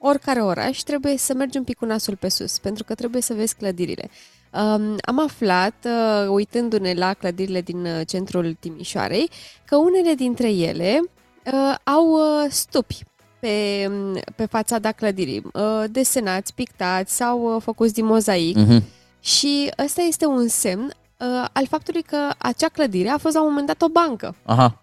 oricare 0.00 0.40
oraș, 0.40 0.78
trebuie 0.78 1.16
să 1.18 1.34
mergi 1.34 1.56
un 1.56 1.64
pic 1.64 1.76
cu 1.76 1.84
nasul 1.84 2.16
pe 2.16 2.28
sus, 2.28 2.58
pentru 2.58 2.84
că 2.84 2.94
trebuie 2.94 3.22
să 3.22 3.34
vezi 3.34 3.54
clădirile. 3.54 4.10
Um, 4.54 4.96
am 5.00 5.20
aflat, 5.20 5.74
uh, 5.84 6.28
uitându-ne 6.28 6.92
la 6.92 7.14
clădirile 7.14 7.60
din 7.60 7.84
uh, 7.84 8.00
centrul 8.06 8.56
Timișoarei, 8.60 9.30
că 9.64 9.76
unele 9.76 10.14
dintre 10.14 10.52
ele 10.52 11.00
uh, 11.46 11.74
au 11.84 12.10
uh, 12.10 12.50
stupi 12.50 13.04
pe, 13.40 13.86
um, 13.88 14.20
pe 14.36 14.46
fațada 14.46 14.92
clădirii, 14.92 15.42
uh, 15.52 15.84
desenați, 15.90 16.54
pictați 16.54 17.16
sau 17.16 17.54
uh, 17.54 17.62
făcuți 17.62 17.92
din 17.92 18.04
mozaic. 18.04 18.56
Mhm. 18.56 18.82
Și 19.20 19.70
ăsta 19.84 20.02
este 20.02 20.26
un 20.26 20.48
semn 20.48 20.84
uh, 20.84 21.44
al 21.52 21.66
faptului 21.68 22.02
că 22.02 22.28
acea 22.38 22.68
clădire 22.68 23.08
a 23.08 23.18
fost 23.18 23.34
la 23.34 23.42
un 23.42 23.48
moment 23.48 23.66
dat 23.66 23.82
o 23.82 23.88
bancă. 23.88 24.34
Aha. 24.44 24.81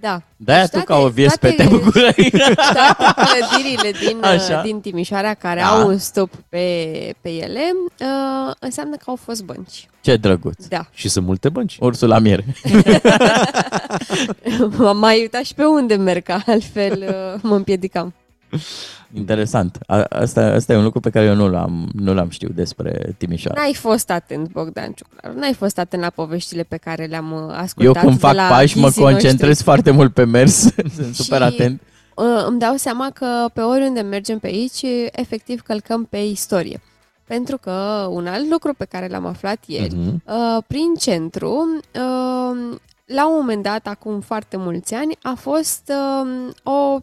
Da. 0.00 0.22
De-aia 0.36 0.60
Deci 0.60 0.70
tu 0.70 0.76
toate- 0.86 0.92
ca 0.92 1.06
o 1.06 1.08
viespete 1.08 1.54
toate- 1.54 1.70
te 1.70 1.76
bucurăi. 1.84 2.30
toate 2.72 3.14
clădirile 3.14 3.90
din, 3.90 4.24
Așa. 4.34 4.62
din 4.62 4.80
Timișoara 4.80 5.34
care 5.34 5.60
Da. 5.60 5.66
au 5.68 5.88
un 5.88 5.98
stup 5.98 6.32
pe, 6.48 7.14
pe 7.20 7.28
ele 7.28 7.60
uh, 8.00 8.54
înseamnă 8.58 8.96
că 8.96 9.02
au 9.06 9.16
fost 9.24 9.44
bănci. 9.44 9.88
Ce 10.00 10.16
drăguț. 10.16 10.66
Da. 10.66 10.86
Și 10.92 11.08
sunt 11.08 11.26
multe 11.26 11.48
bănci. 11.48 11.76
Ursul 11.80 12.08
la 12.08 12.18
miere. 12.18 12.44
M-am 14.76 14.98
mai 14.98 15.20
uitat 15.20 15.44
și 15.44 15.54
pe 15.54 15.64
unde 15.64 15.94
merg, 15.94 16.22
că 16.22 16.36
altfel 16.46 17.04
uh, 17.34 17.40
mă 17.42 17.54
împiedicam. 17.54 18.14
Interesant. 19.14 19.78
A, 19.86 20.02
asta, 20.08 20.40
asta 20.46 20.72
e 20.72 20.76
un 20.76 20.82
lucru 20.82 21.00
pe 21.00 21.10
care 21.10 21.24
eu 21.26 21.34
nu 21.34 21.48
l-am, 21.48 21.88
nu 21.92 22.14
l-am 22.14 22.28
știut 22.28 22.54
despre 22.54 23.14
Timișoara. 23.18 23.60
N-ai 23.60 23.74
fost 23.74 24.10
atent, 24.10 24.50
Bogdan 24.50 24.92
Ciuclaru. 24.92 25.38
N-ai 25.38 25.54
fost 25.54 25.78
atent 25.78 26.02
la 26.02 26.10
poveștile 26.10 26.62
pe 26.62 26.76
care 26.76 27.04
le-am 27.04 27.32
uh, 27.32 27.38
Eu 27.40 27.48
ascultat 27.50 28.02
când 28.02 28.12
de 28.14 28.18
fac 28.18 28.34
la 28.34 28.46
pași 28.48 28.78
mă 28.78 28.86
ghizii 28.86 29.02
concentrez 29.02 29.46
noștri. 29.48 29.64
foarte 29.64 29.90
mult 29.90 30.12
pe 30.14 30.24
mers. 30.24 30.54
Sunt 30.96 31.14
super 31.14 31.38
Și, 31.38 31.42
atent. 31.44 31.80
Uh, 32.14 32.24
îmi 32.46 32.58
dau 32.58 32.74
seama 32.76 33.10
că 33.14 33.26
pe 33.52 33.60
oriunde 33.60 34.00
mergem 34.00 34.38
pe 34.38 34.46
aici, 34.46 34.82
efectiv 35.12 35.60
călcăm 35.60 36.04
pe 36.04 36.16
istorie. 36.18 36.80
Pentru 37.24 37.58
că 37.58 38.06
un 38.10 38.26
alt 38.26 38.50
lucru 38.50 38.74
pe 38.74 38.84
care 38.84 39.08
l-am 39.08 39.26
aflat 39.26 39.58
ieri, 39.66 39.94
Mhm. 39.94 40.22
uh, 40.26 40.62
prin 40.66 40.94
centru, 40.98 41.80
uh, 41.94 42.76
la 43.04 43.28
un 43.28 43.34
moment 43.36 43.62
dat, 43.62 43.86
acum 43.86 44.20
foarte 44.20 44.56
mulți 44.56 44.94
ani, 44.94 45.16
a 45.22 45.34
fost 45.38 45.92
uh, 46.22 46.48
o 46.62 46.98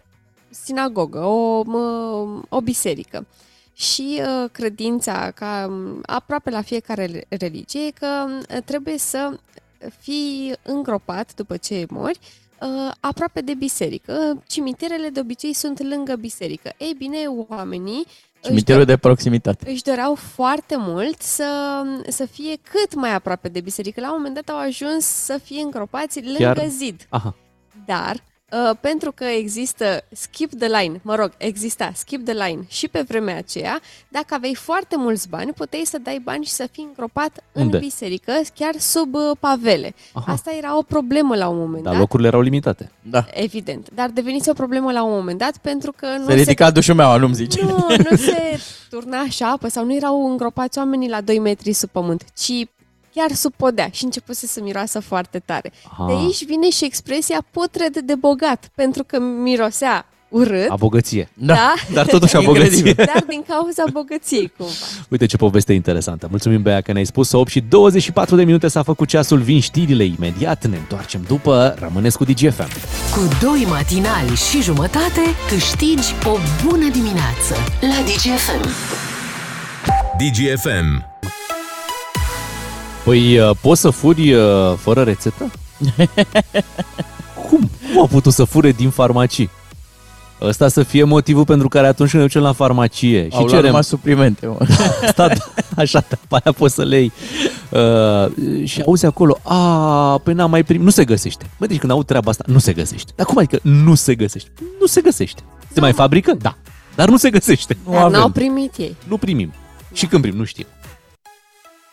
sinagogă, 0.63 1.19
o, 1.23 1.63
uh, 1.65 2.41
o 2.49 2.61
biserică. 2.61 3.25
Și 3.73 4.21
uh, 4.21 4.49
credința, 4.51 5.31
ca 5.31 5.65
um, 5.69 6.01
aproape 6.05 6.49
la 6.49 6.61
fiecare 6.61 7.25
religie, 7.29 7.85
e 7.85 7.91
că 7.91 8.25
uh, 8.27 8.57
trebuie 8.65 8.97
să 8.97 9.37
fii 9.99 10.53
îngropat 10.63 11.33
după 11.35 11.57
ce 11.57 11.85
mori 11.89 12.19
uh, 12.61 12.91
aproape 12.99 13.41
de 13.41 13.53
biserică. 13.53 14.43
Cimitirele 14.47 15.09
de 15.09 15.19
obicei 15.19 15.53
sunt 15.53 15.81
lângă 15.81 16.15
biserică. 16.15 16.71
Ei 16.77 16.95
bine, 16.97 17.17
oamenii 17.47 18.05
își 18.41 18.53
Cimitirul 18.53 18.85
de 18.85 18.97
proximitate. 18.97 19.69
își 19.71 19.83
doreau 19.83 20.15
foarte 20.15 20.75
mult 20.77 21.21
să, 21.21 21.81
să 22.07 22.25
fie 22.25 22.55
cât 22.71 22.95
mai 22.95 23.13
aproape 23.13 23.47
de 23.47 23.61
biserică. 23.61 24.01
La 24.01 24.09
un 24.11 24.15
moment 24.17 24.35
dat 24.35 24.49
au 24.55 24.61
ajuns 24.61 25.05
să 25.05 25.37
fie 25.43 25.61
îngropați 25.61 26.21
lângă 26.21 26.37
Chiar? 26.53 26.67
zid. 26.67 27.05
Aha. 27.09 27.35
Dar, 27.85 28.23
uh, 28.51 28.77
pentru 28.81 29.11
că 29.11 29.23
există 29.23 30.03
skip 30.11 30.51
the 30.59 30.67
line, 30.79 30.99
mă 31.01 31.15
rog, 31.15 31.31
exista 31.37 31.91
skip 31.95 32.25
the 32.25 32.33
line 32.33 32.59
și 32.67 32.87
pe 32.87 33.01
vremea 33.07 33.37
aceea, 33.37 33.79
dacă 34.09 34.33
aveai 34.33 34.55
foarte 34.55 34.95
mulți 34.97 35.29
bani, 35.29 35.51
puteai 35.53 35.83
să 35.85 35.97
dai 36.03 36.19
bani 36.23 36.45
și 36.45 36.51
să 36.51 36.67
fii 36.71 36.83
îngropat 36.83 37.43
Unde? 37.51 37.75
în 37.77 37.81
biserică, 37.83 38.31
chiar 38.55 38.73
sub 38.77 39.13
uh, 39.13 39.31
pavele. 39.39 39.93
Aha. 40.13 40.31
Asta 40.31 40.51
era 40.57 40.77
o 40.77 40.81
problemă 40.81 41.35
la 41.35 41.47
un 41.47 41.57
moment 41.57 41.83
Dar 41.83 41.91
dat. 41.91 42.01
locurile 42.01 42.27
erau 42.27 42.41
limitate. 42.41 42.91
Da. 43.01 43.25
Evident. 43.33 43.89
Dar 43.93 44.09
devenise 44.09 44.49
o 44.49 44.53
problemă 44.53 44.91
la 44.91 45.03
un 45.03 45.11
moment 45.13 45.37
dat 45.39 45.57
pentru 45.57 45.91
că 45.91 46.07
nu 46.19 46.25
Se 46.25 46.33
ridica 46.33 46.71
dușul 46.71 46.95
meu, 46.95 47.17
nu-mi 47.19 47.33
zici. 47.35 47.59
nu, 47.59 47.85
nu 48.09 48.15
se 48.17 48.59
turna 48.89 49.19
așa 49.19 49.49
apă 49.51 49.67
sau 49.67 49.85
nu 49.85 49.95
erau 49.95 50.29
îngropați 50.29 50.77
oamenii 50.77 51.09
la 51.09 51.21
2 51.21 51.39
metri 51.39 51.73
sub 51.73 51.89
pământ, 51.89 52.23
ci 52.37 52.65
chiar 53.15 53.31
sub 53.35 53.53
podea 53.55 53.89
și 53.91 54.03
începuse 54.03 54.47
să 54.47 54.59
miroasă 54.63 54.99
foarte 54.99 55.39
tare. 55.45 55.71
Aha. 55.91 56.05
De 56.07 56.13
aici 56.13 56.45
vine 56.45 56.69
și 56.69 56.85
expresia 56.85 57.45
putred 57.51 57.97
de 57.99 58.15
bogat, 58.15 58.69
pentru 58.75 59.03
că 59.03 59.19
mirosea 59.19 60.05
urât, 60.29 60.69
A 60.69 60.75
bogăție. 60.75 61.29
Da. 61.33 61.73
Dar 61.93 62.05
totuși 62.05 62.35
a 62.35 62.41
bogăție. 62.41 62.93
dar 62.93 63.23
din 63.27 63.43
cauza 63.47 63.83
bogăției 63.91 64.51
cumva. 64.57 64.71
Uite 65.09 65.25
ce 65.25 65.37
poveste 65.37 65.73
interesantă. 65.73 66.27
Mulțumim, 66.29 66.61
Bea, 66.61 66.81
că 66.81 66.91
ne-ai 66.91 67.05
spus 67.05 67.31
8 67.31 67.49
și 67.49 67.59
24 67.59 68.35
de 68.35 68.43
minute 68.43 68.67
s-a 68.67 68.83
făcut 68.83 69.07
ceasul, 69.07 69.39
vin 69.39 69.59
știrile 69.59 70.03
imediat, 70.03 70.65
ne 70.65 70.77
întoarcem 70.77 71.23
după, 71.27 71.75
rămâneți 71.79 72.17
cu 72.17 72.23
DGFM. 72.23 72.69
Cu 73.13 73.45
doi 73.45 73.65
matinali 73.69 74.35
și 74.35 74.61
jumătate 74.61 75.21
câștigi 75.49 76.13
o 76.25 76.37
bună 76.67 76.89
dimineață 76.89 77.53
la 77.81 78.01
DGFM. 78.05 78.69
DGFM. 80.17 81.14
Păi, 83.05 83.39
uh, 83.39 83.51
poți 83.61 83.81
să 83.81 83.89
furi 83.89 84.33
uh, 84.33 84.73
fără 84.77 85.03
rețetă? 85.03 85.51
Cum? 87.49 87.69
Cum 87.93 88.01
a 88.03 88.05
putut 88.07 88.33
să 88.33 88.43
fure 88.43 88.71
din 88.71 88.89
farmacii? 88.89 89.49
Ăsta 90.41 90.67
să 90.67 90.83
fie 90.83 91.03
motivul 91.03 91.45
pentru 91.45 91.67
care 91.67 91.87
atunci 91.87 92.09
când 92.09 92.21
ne 92.21 92.27
ducem 92.27 92.41
la 92.41 92.51
farmacie 92.51 93.21
Au 93.21 93.27
și 93.29 93.37
luat 93.37 93.49
cerem... 93.49 93.65
numai 93.65 93.83
suplimente, 93.83 94.45
mă. 94.47 94.57
Asta, 95.07 95.31
așa, 95.75 96.05
după 96.09 96.35
aia 96.43 96.53
poți 96.57 96.73
să 96.73 96.83
le 96.83 96.97
iei. 96.97 97.11
Uh, 97.69 98.65
și 98.67 98.81
auzi 98.85 99.05
acolo, 99.05 99.37
a, 99.43 100.17
păi 100.23 100.33
n-am 100.33 100.49
mai 100.49 100.63
primit, 100.63 100.83
nu 100.83 100.89
se 100.89 101.05
găsește. 101.05 101.49
Bă, 101.59 101.65
deci 101.65 101.77
când 101.77 101.91
aud 101.91 102.05
treaba 102.05 102.29
asta, 102.29 102.43
nu 102.47 102.59
se 102.59 102.73
găsește. 102.73 103.11
Dar 103.15 103.25
cum 103.25 103.37
adică 103.37 103.59
nu 103.61 103.95
se 103.95 104.15
găsește? 104.15 104.49
Nu 104.79 104.85
se 104.85 105.01
găsește. 105.01 105.41
Se 105.73 105.79
mai 105.79 105.93
fabrică? 105.93 106.33
Da. 106.41 106.57
Dar 106.95 107.09
nu 107.09 107.17
se 107.17 107.29
găsește. 107.29 107.77
Nu 107.85 107.91
Dar 107.91 108.01
avem. 108.01 108.19
n-au 108.19 108.29
primit 108.29 108.77
ei. 108.77 108.95
Nu 109.07 109.17
primim. 109.17 109.53
Și 109.93 110.05
când 110.05 110.21
primim, 110.21 110.39
nu 110.39 110.45
știm. 110.45 110.65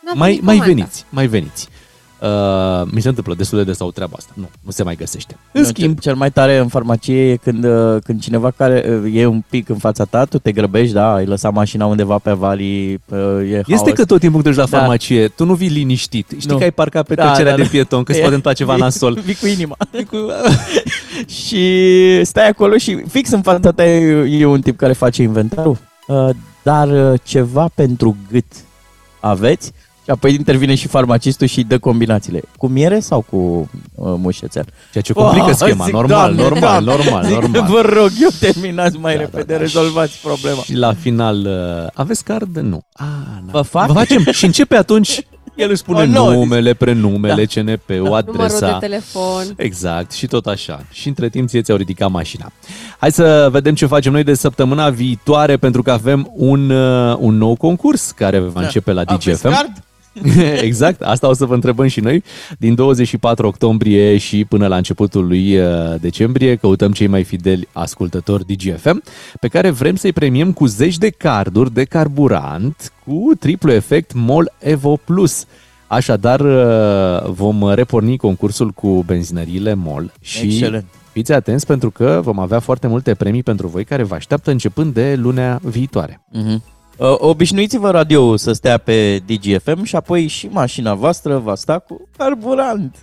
N-a 0.04 0.12
Mai, 0.14 0.28
primit 0.28 0.42
mai 0.44 0.56
comanda. 0.56 0.74
veniți, 0.74 1.04
mai 1.08 1.26
veniți. 1.26 1.68
Uh, 2.20 2.82
mi 2.90 3.00
se 3.00 3.08
întâmplă 3.08 3.34
destul 3.34 3.58
de 3.58 3.64
des 3.64 3.76
sau 3.76 3.90
treaba 3.90 4.12
asta. 4.16 4.32
Nu, 4.34 4.48
nu 4.60 4.70
se 4.70 4.82
mai 4.82 4.94
găsește. 4.96 5.36
În 5.52 5.60
Nu, 5.60 5.66
schimb, 5.66 5.92
cel, 5.92 6.00
cel 6.02 6.14
mai 6.14 6.30
tare 6.30 6.58
în 6.58 6.68
farmacie 6.68 7.30
e 7.30 7.36
când, 7.36 7.64
uh, 7.64 7.96
când 8.04 8.20
cineva 8.22 8.50
care 8.50 9.00
uh, 9.04 9.14
e 9.14 9.26
un 9.26 9.42
pic 9.50 9.68
în 9.68 9.76
fața 9.76 10.04
ta, 10.04 10.24
tu 10.24 10.38
te 10.38 10.52
grăbești, 10.52 10.92
da, 10.94 11.14
ai 11.14 11.24
lăsat 11.26 11.52
mașina 11.52 11.86
undeva 11.86 12.18
pe 12.18 12.32
valii, 12.32 13.00
uh, 13.08 13.18
e 13.40 13.56
este 13.56 13.72
haos. 13.74 13.90
că 13.94 14.04
tot 14.04 14.20
timpul 14.20 14.42
când 14.42 14.54
te 14.54 14.60
duci 14.60 14.70
la 14.70 14.76
Da. 14.76 14.78
farmacie, 14.78 15.28
tu 15.28 15.44
nu 15.44 15.54
vii 15.54 15.68
liniștit. 15.68 16.26
Știi 16.38 16.50
Nu. 16.50 16.56
că 16.56 16.62
ai 16.62 16.70
parcat 16.72 17.06
pe 17.06 17.14
Da, 17.14 17.24
trecerea 17.24 17.50
da, 17.50 17.56
de 17.56 17.62
da. 17.62 17.68
pieton, 17.68 18.02
că 18.02 18.12
se 18.12 18.18
E- 18.18 18.20
poate 18.20 18.34
întâmpla 18.34 18.52
ceva 18.64 18.74
vii- 18.74 18.80
nasol. 18.82 19.18
Vii 19.24 19.34
cu 19.34 19.46
inima. 19.46 19.76
și 21.26 21.64
stai 22.24 22.48
acolo 22.48 22.76
și 22.76 23.02
fix 23.08 23.30
în 23.30 23.42
fața 23.42 23.70
ta 23.70 23.84
e, 23.84 24.26
e 24.40 24.44
un 24.46 24.60
tip 24.60 24.76
care 24.76 24.92
face 24.92 25.22
inventarul, 25.22 25.78
uh, 26.06 26.28
dar 26.62 26.88
uh, 27.12 27.20
ceva 27.22 27.68
pentru 27.74 28.16
gât 28.30 28.44
aveți? 29.20 29.72
Și 30.12 30.18
apoi 30.18 30.34
intervine 30.34 30.74
și 30.74 30.88
farmacistul 30.88 31.46
și 31.46 31.62
dă 31.62 31.78
combinațiile. 31.78 32.40
Cu 32.56 32.66
miere 32.66 33.00
sau 33.00 33.20
cu 33.30 33.36
uh, 33.36 34.14
mușețel? 34.16 34.64
Ceea 34.90 35.02
ce 35.04 35.12
complică 35.12 35.46
Oh, 35.48 35.54
schema. 35.54 35.84
zic, 35.84 35.92
normal, 35.94 36.34
Doamne, 36.34 36.42
normal, 36.42 36.84
Doamne. 36.84 37.04
normal, 37.04 37.24
Zic, 37.24 37.32
normal. 37.34 37.70
Vă 37.70 37.80
rog, 37.80 38.10
eu 38.20 38.28
terminați 38.40 38.96
mai 38.98 39.14
Da, 39.14 39.20
repede, 39.20 39.42
da, 39.44 39.52
da. 39.52 39.58
rezolvați 39.58 40.18
problema. 40.22 40.62
Și 40.62 40.74
la 40.76 40.94
final, 40.94 41.36
uh, 41.36 41.90
aveți 41.94 42.24
card? 42.24 42.56
Nu. 42.58 42.82
Ah, 42.92 43.06
na. 43.44 43.50
Vă 43.52 43.62
fac? 43.62 43.86
Vă 43.86 43.92
facem. 43.92 44.24
Și 44.30 44.44
începe 44.44 44.76
atunci, 44.76 45.26
el 45.56 45.70
își 45.70 45.78
spune 45.78 46.00
Oh, 46.00 46.06
no. 46.08 46.32
numele, 46.32 46.74
prenumele, 46.74 47.44
Da. 47.54 47.60
CNP-ul, 47.62 47.96
Numărul 47.96 48.14
adresa. 48.40 48.66
de 48.78 48.86
telefon. 48.86 49.44
Exact, 49.56 50.12
și 50.12 50.26
tot 50.26 50.46
așa. 50.46 50.84
Și 50.90 51.08
între 51.08 51.28
timp 51.28 51.48
ție 51.48 51.62
ți-au 51.62 51.76
ridicat 51.76 52.10
mașina. 52.10 52.52
Hai 52.98 53.12
să 53.12 53.48
vedem 53.50 53.74
ce 53.74 53.86
facem 53.86 54.12
noi 54.12 54.22
de 54.24 54.34
săptămâna 54.34 54.90
viitoare, 54.90 55.56
pentru 55.56 55.82
că 55.82 55.90
avem 55.90 56.30
un, 56.34 56.70
uh, 56.70 57.16
un 57.18 57.36
nou 57.36 57.56
concurs 57.56 58.10
care 58.10 58.38
va 58.38 58.60
începe 58.60 58.92
la 58.92 59.02
Aveți 59.06 59.28
DGFM. 59.28 59.48
card? 59.50 59.72
exact, 60.68 61.02
asta 61.02 61.28
o 61.28 61.32
să 61.32 61.44
vă 61.44 61.54
întrebăm 61.54 61.86
și 61.86 62.00
noi. 62.00 62.22
Din 62.58 62.74
24 62.74 63.46
octombrie 63.46 64.16
și 64.16 64.44
până 64.44 64.66
la 64.66 64.76
începutul 64.76 65.26
lui 65.26 65.58
uh, 65.58 65.94
decembrie 66.00 66.56
căutăm 66.56 66.92
cei 66.92 67.06
mai 67.06 67.24
fideli 67.24 67.68
ascultători 67.72 68.46
DGFM 68.46 69.02
pe 69.40 69.48
care 69.48 69.70
vrem 69.70 69.96
să-i 69.96 70.12
premiem 70.12 70.52
cu 70.52 70.66
zeci 70.66 70.98
de 70.98 71.10
carduri 71.10 71.72
de 71.72 71.84
carburant 71.84 72.92
cu 73.04 73.30
triplu 73.38 73.72
efect 73.72 74.12
MOL 74.14 74.52
Evo 74.58 74.96
Plus. 74.96 75.44
Așadar, 75.86 76.40
uh, 76.40 77.30
vom 77.30 77.70
reporni 77.74 78.16
concursul 78.16 78.70
cu 78.70 79.02
benzinăriile 79.06 79.74
MOL 79.74 80.12
și 80.20 80.44
Excelent. 80.44 80.84
fiți 81.12 81.32
atenți 81.32 81.66
pentru 81.66 81.90
că 81.90 82.20
vom 82.22 82.38
avea 82.38 82.58
foarte 82.58 82.86
multe 82.86 83.14
premii 83.14 83.42
pentru 83.42 83.66
voi 83.66 83.84
care 83.84 84.02
vă 84.02 84.14
așteaptă 84.14 84.50
începând 84.50 84.94
de 84.94 85.14
lunea 85.14 85.60
viitoare. 85.62 86.20
Mhm. 86.32 86.62
Uh, 86.98 87.14
obișnuiți-vă 87.18 87.90
radio 87.90 88.36
să 88.36 88.52
stea 88.52 88.78
pe 88.78 89.22
DGFM 89.26 89.82
și 89.82 89.96
apoi 89.96 90.26
și 90.26 90.48
mașina 90.50 90.94
voastră 90.94 91.38
va 91.38 91.54
sta 91.54 91.78
cu 91.78 92.08
carburant. 92.16 92.96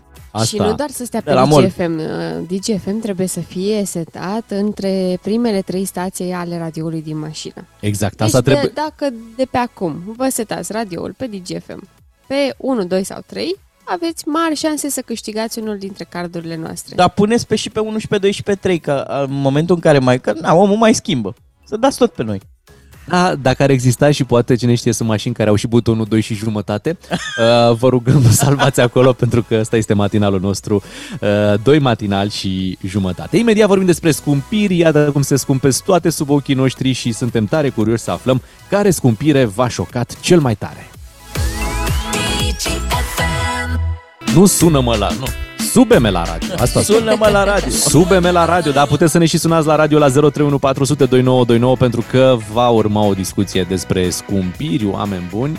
Și 0.46 0.58
nu 0.58 0.74
doar 0.74 0.90
să 0.90 1.06
stea 1.06 1.20
De 1.20 1.30
pe 1.30 1.34
la 1.34 1.44
mall. 1.44 1.66
DGFM. 1.66 1.98
uh, 2.00 2.48
DGFM 2.48 3.00
trebuie 3.00 3.28
să 3.28 3.40
fie 3.40 3.86
setat 3.86 4.44
între 4.48 5.20
primele 5.22 5.62
trei 5.62 5.86
stații 5.86 6.32
ale 6.32 6.58
radioului 6.58 7.02
din 7.02 7.20
mașină. 7.20 7.68
Exact, 7.80 8.16
Deci 8.16 8.26
asta 8.28 8.42
trebuie... 8.42 8.66
de, 8.66 8.72
dacă 8.76 9.14
de 9.36 9.46
pe 9.52 9.58
acum 9.58 10.02
vă 10.18 10.28
setați 10.30 10.72
radioul 10.72 11.14
pe 11.18 11.28
DGFM 11.28 11.88
pe 12.28 12.56
1, 12.58 12.84
2 12.84 13.04
sau 13.04 13.20
3, 13.26 13.56
aveți 13.84 14.28
mari 14.28 14.56
șanse 14.56 14.90
să 14.90 15.02
câștigați 15.02 15.60
unul 15.60 15.78
dintre 15.78 16.06
cardurile 16.10 16.56
noastre. 16.56 16.96
Dar 16.96 17.10
puneți 17.10 17.48
pe 17.48 17.56
și 17.56 17.70
pe 17.70 17.80
1 17.80 17.98
și 17.98 18.08
pe 18.08 18.18
2 18.18 18.32
și 18.32 18.44
pe 18.44 18.56
3, 18.56 18.80
că 18.80 19.06
uh, 19.10 19.28
în 19.30 19.42
momentul 19.42 19.76
în 19.76 19.82
care 19.82 20.00
mai... 20.00 20.20
Că 20.22 20.34
na, 20.42 20.54
omul 20.54 20.78
mai 20.78 20.94
schimbă. 20.94 21.34
Să 21.64 21.78
dați 21.78 21.98
tot 21.98 22.12
pe 22.14 22.24
noi. 22.24 22.40
Da, 23.10 23.36
dacă 23.36 23.64
ar 23.64 23.70
exista 23.70 24.12
și 24.12 24.24
poate 24.24 24.56
cine 24.56 24.76
știe 24.76 24.94
sunt 24.94 25.10
mașini 25.10 25.34
care 25.34 25.50
au 25.50 25.56
și 25.56 25.68
butonul 25.68 26.06
2 26.06 26.22
și 26.22 26.34
jumătate, 26.34 26.98
uh, 27.10 27.76
vă 27.76 27.90
rugăm 27.90 28.24
să 28.24 28.32
salvați 28.32 28.80
acolo 28.80 29.14
pentru 29.14 29.44
că 29.44 29.58
ăsta 29.60 29.78
este 29.78 29.94
matinalul 29.94 30.40
nostru, 30.40 30.84
uh, 31.22 31.62
2 31.64 31.80
matinal 31.80 32.30
și 32.30 32.78
jumătate. 32.86 33.38
Imediat 33.38 33.68
vorbim 33.68 33.86
despre 33.86 34.12
scumpiri, 34.12 34.78
iată 34.78 35.10
cum 35.12 35.22
se 35.22 35.36
scumpesc 35.36 35.84
toate 35.84 36.10
sub 36.10 36.30
ochii 36.30 36.56
noștri 36.56 36.92
și 36.92 37.12
suntem 37.12 37.46
tare 37.46 37.70
curioși 37.70 38.04
să 38.04 38.12
aflăm 38.12 38.42
care 38.70 38.90
scumpire 38.90 39.46
v-a 39.46 39.68
șocat 39.68 40.20
cel 40.20 40.40
mai 40.40 40.56
tare. 40.56 40.90
DGFM. 42.12 43.80
Nu 44.34 44.46
sună-mă 44.46 44.96
la... 44.96 45.10
Nu. 45.20 45.26
Sube-me 45.72 46.10
la 46.10 46.24
radio. 46.24 46.54
Asta 46.58 46.82
spun. 46.82 46.96
Sună-mă 46.96 47.30
la 47.32 47.44
radio. 47.44 47.70
Sube-me 47.70 48.32
la 48.32 48.46
radio, 48.46 48.72
dar 48.72 48.88
puteți 48.88 49.12
să 49.12 49.18
ne 49.18 49.26
și 49.26 49.38
sunați 49.38 49.68
la 49.68 49.76
radio 49.76 49.98
la 49.98 50.08
031 50.10 51.76
pentru 51.76 52.04
că 52.12 52.38
va 52.54 52.68
urma 52.70 53.06
o 53.06 53.14
discuție 53.14 53.64
despre 53.64 54.10
scumpiri, 54.10 54.86
oameni 54.86 55.24
buni. 55.30 55.58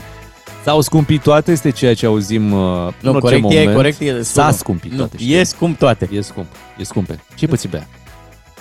S-au 0.65 0.81
scumpit 0.81 1.23
toate, 1.23 1.51
este 1.53 1.71
ceea 1.71 1.95
ce 1.95 2.07
auzim 2.07 2.53
uh, 2.53 2.59
în 2.59 2.93
Nu, 3.01 3.11
orice 3.11 3.21
corect 3.21 3.43
moment. 3.43 3.69
e, 3.69 3.73
corect 3.73 4.01
e. 4.01 4.23
S-a 4.23 4.43
sună. 4.43 4.53
scumpit 4.57 4.91
Nu, 4.91 4.97
toate. 4.97 5.17
E 5.25 5.43
scump 5.43 5.79
toate. 5.79 6.09
E 6.13 6.21
scump, 6.21 6.47
e 6.79 6.85
scumpe. 6.85 7.21
Ce 7.35 7.47
păți 7.47 7.69
bea? 7.69 7.89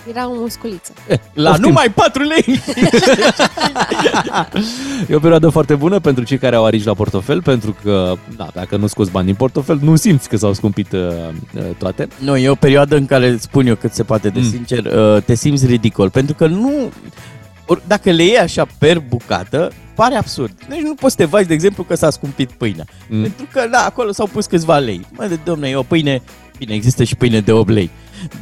Era 0.10 0.30
o 0.30 0.34
musculiță. 0.34 0.92
La 1.34 1.50
Poftim. 1.50 1.68
numai 1.68 1.90
4 1.96 2.24
lei. 2.24 2.60
E 5.10 5.16
o 5.16 5.20
perioadă 5.20 5.50
foarte 5.50 5.76
bună 5.76 6.00
pentru 6.00 6.24
cei 6.24 6.38
care 6.38 6.56
au 6.56 6.66
arici 6.66 6.84
la 6.84 6.94
portofel, 6.94 7.42
pentru 7.42 7.76
că, 7.84 8.14
da, 8.36 8.48
dacă 8.54 8.78
nu 8.78 8.88
scoți 8.88 9.12
bani 9.12 9.26
din 9.26 9.36
portofel, 9.36 9.80
nu 9.82 9.96
simți 9.96 10.30
că 10.30 10.38
s-au 10.38 10.54
scumpit 10.54 10.92
uh, 10.92 11.00
uh, 11.56 11.62
toate. 11.78 12.08
Nu, 12.20 12.38
e 12.38 12.50
o 12.50 12.56
perioadă 12.56 12.96
în 12.96 13.06
care, 13.06 13.38
spun 13.38 13.68
eu 13.68 13.76
cât 13.76 13.94
se 13.94 14.04
poate 14.04 14.30
de 14.30 14.40
Mm. 14.40 14.50
sincer, 14.50 14.86
uh, 14.86 15.22
te 15.24 15.34
simți 15.36 15.66
ridicol. 15.66 16.10
Pentru 16.10 16.36
că 16.36 16.48
nu... 16.48 16.72
Or, 17.66 17.82
dacă 17.88 18.12
le 18.12 18.24
iei 18.24 18.38
așa 18.38 18.66
per 18.78 19.00
bucată, 19.00 19.72
pare 19.96 20.16
absurd. 20.16 20.52
Deci 20.70 20.80
nu 20.80 20.94
poți 20.94 21.16
să 21.16 21.24
te 21.24 21.30
faci, 21.30 21.46
de 21.46 21.54
exemplu, 21.54 21.84
că 21.84 21.96
s-a 21.96 22.10
scumpit 22.10 22.52
pâinea. 22.52 22.86
Mm. 23.10 23.22
Pentru 23.22 23.46
că, 23.54 23.68
da, 23.72 23.86
acolo 23.86 24.12
s-au 24.12 24.28
pus 24.28 24.46
câțiva 24.46 24.78
lei. 24.78 25.06
Mă, 25.12 25.26
de 25.26 25.40
domne, 25.44 25.70
e 25.70 25.76
o 25.76 25.84
pâine... 25.84 26.22
Bine, 26.60 26.74
există 26.74 27.04
și 27.04 27.16
pâine 27.16 27.40
de 27.40 27.52
8 27.52 27.70
lei. 27.70 27.90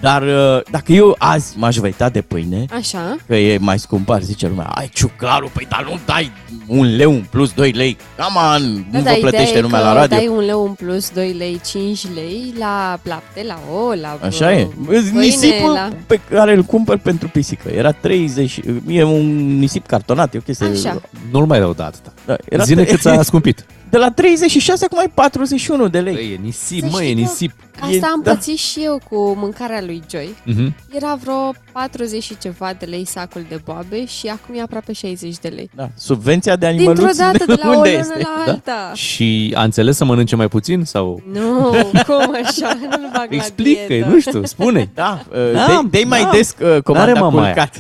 Dar 0.01 0.21
uh, 0.21 0.61
dacă 0.71 0.91
eu 0.91 1.15
azi 1.17 1.57
m-aș 1.57 1.75
văita 1.75 2.09
de 2.09 2.21
pâine, 2.21 2.65
Așa. 2.73 3.15
că 3.27 3.35
e 3.35 3.57
mai 3.57 3.79
scump, 3.79 4.09
ar 4.09 4.21
zice 4.21 4.47
lumea, 4.47 4.65
ai 4.65 4.89
ciuclarul, 4.93 5.49
păi 5.53 5.65
dar 5.69 5.83
nu 5.89 5.99
dai 6.05 6.31
un 6.67 6.95
leu 6.95 7.11
în 7.11 7.23
plus 7.29 7.51
2 7.53 7.71
lei. 7.71 7.97
Come 8.17 8.39
on, 8.55 8.71
nu 8.73 8.83
vă 8.91 8.91
dar 8.91 8.99
ideea 9.01 9.17
plătește 9.19 9.57
e 9.57 9.61
lumea 9.61 9.79
că 9.79 9.85
la 9.85 9.93
radio. 9.93 10.17
dai 10.17 10.27
un 10.27 10.39
leu 10.45 10.65
în 10.65 10.73
plus, 10.73 11.09
2 11.09 11.31
lei, 11.37 11.61
5 11.65 12.01
lei 12.13 12.53
la 12.59 12.99
lapte, 13.03 13.43
la 13.47 13.59
ouă, 13.71 13.95
la 13.95 14.17
Așa 14.21 14.53
e. 14.53 14.67
pâine, 14.85 15.09
Nisipul 15.19 15.71
la... 15.71 15.89
pe 16.07 16.19
care 16.29 16.53
îl 16.53 16.63
cumpăr 16.63 16.97
pentru 16.97 17.27
pisică. 17.27 17.69
Era 17.69 17.91
30, 17.91 18.59
e 18.87 19.03
un 19.03 19.57
nisip 19.59 19.85
cartonat, 19.87 20.33
e 20.33 20.37
o 20.37 20.41
chestie. 20.41 20.67
Așa. 20.67 21.01
Nu-l 21.31 21.45
mai 21.45 21.59
rău 21.59 21.73
de 21.73 21.83
atâta. 21.83 22.13
Da, 22.25 22.35
era 22.49 22.63
Zine 22.63 22.81
tre- 22.83 22.91
cât 22.91 22.99
s-a 23.01 23.23
scumpit. 23.23 23.65
De 23.89 23.97
la 23.97 24.11
36 24.11 24.85
acum 24.85 24.99
e 25.05 25.11
41 25.13 25.87
de 25.87 25.99
lei. 25.99 26.13
Băi, 26.13 26.31
e 26.33 26.39
nisip, 26.43 26.79
Să 26.79 26.87
mă, 26.91 26.97
știi 26.97 27.09
e 27.09 27.13
că 27.13 27.19
nisip. 27.19 27.51
Asta 27.79 28.09
am 28.13 28.21
da. 28.23 28.31
pățit 28.31 28.57
și 28.57 28.79
eu 28.83 28.99
cu 29.09 29.33
mâncarea 29.39 29.81
lui 29.85 30.01
Joy. 30.11 30.35
Mhm. 30.43 30.75
Era 30.91 31.17
vreo 31.21 31.51
40 31.71 32.23
și 32.23 32.37
ceva 32.37 32.73
de 32.79 32.85
lei 32.85 33.05
sacul 33.05 33.45
de 33.49 33.61
boabe 33.65 34.05
și 34.05 34.27
acum 34.27 34.55
e 34.55 34.61
aproape 34.61 34.93
60 34.93 35.37
de 35.37 35.47
lei. 35.47 35.69
Da. 35.75 35.89
Subvenția 35.97 36.55
de 36.55 36.67
Dintr-o 36.67 36.89
animăluți 36.89 37.17
dată, 37.17 37.45
de 37.47 37.53
la 37.63 37.69
o 37.69 37.75
unde 37.75 37.89
lună 37.89 37.99
este? 37.99 38.17
la 38.17 38.43
Da? 38.45 38.51
alta. 38.51 38.91
Și 38.93 39.53
a 39.55 39.63
înțeles 39.63 39.95
să 39.97 40.05
mănânce 40.05 40.35
mai 40.35 40.47
puțin? 40.47 40.83
sau? 40.83 41.21
Nu, 41.31 41.69
cum 42.07 42.35
așa? 42.45 42.77
Nu-l 42.81 43.09
bag 43.13 43.27
Explică, 43.39 43.79
la 43.81 43.87
dietă. 43.87 44.07
nu 44.09 44.19
știu, 44.19 44.45
spune 44.45 44.89
Da, 44.93 45.23
uh, 45.29 45.51
Da, 45.53 45.65
dai, 45.65 45.87
dai 45.91 46.03
mai 46.07 46.21
da. 46.23 46.29
des 46.31 46.55
uh, 46.61 46.81
comanda 46.83 47.11
N-are 47.11 47.19
mamaia. 47.19 47.53
culcat. 47.53 47.79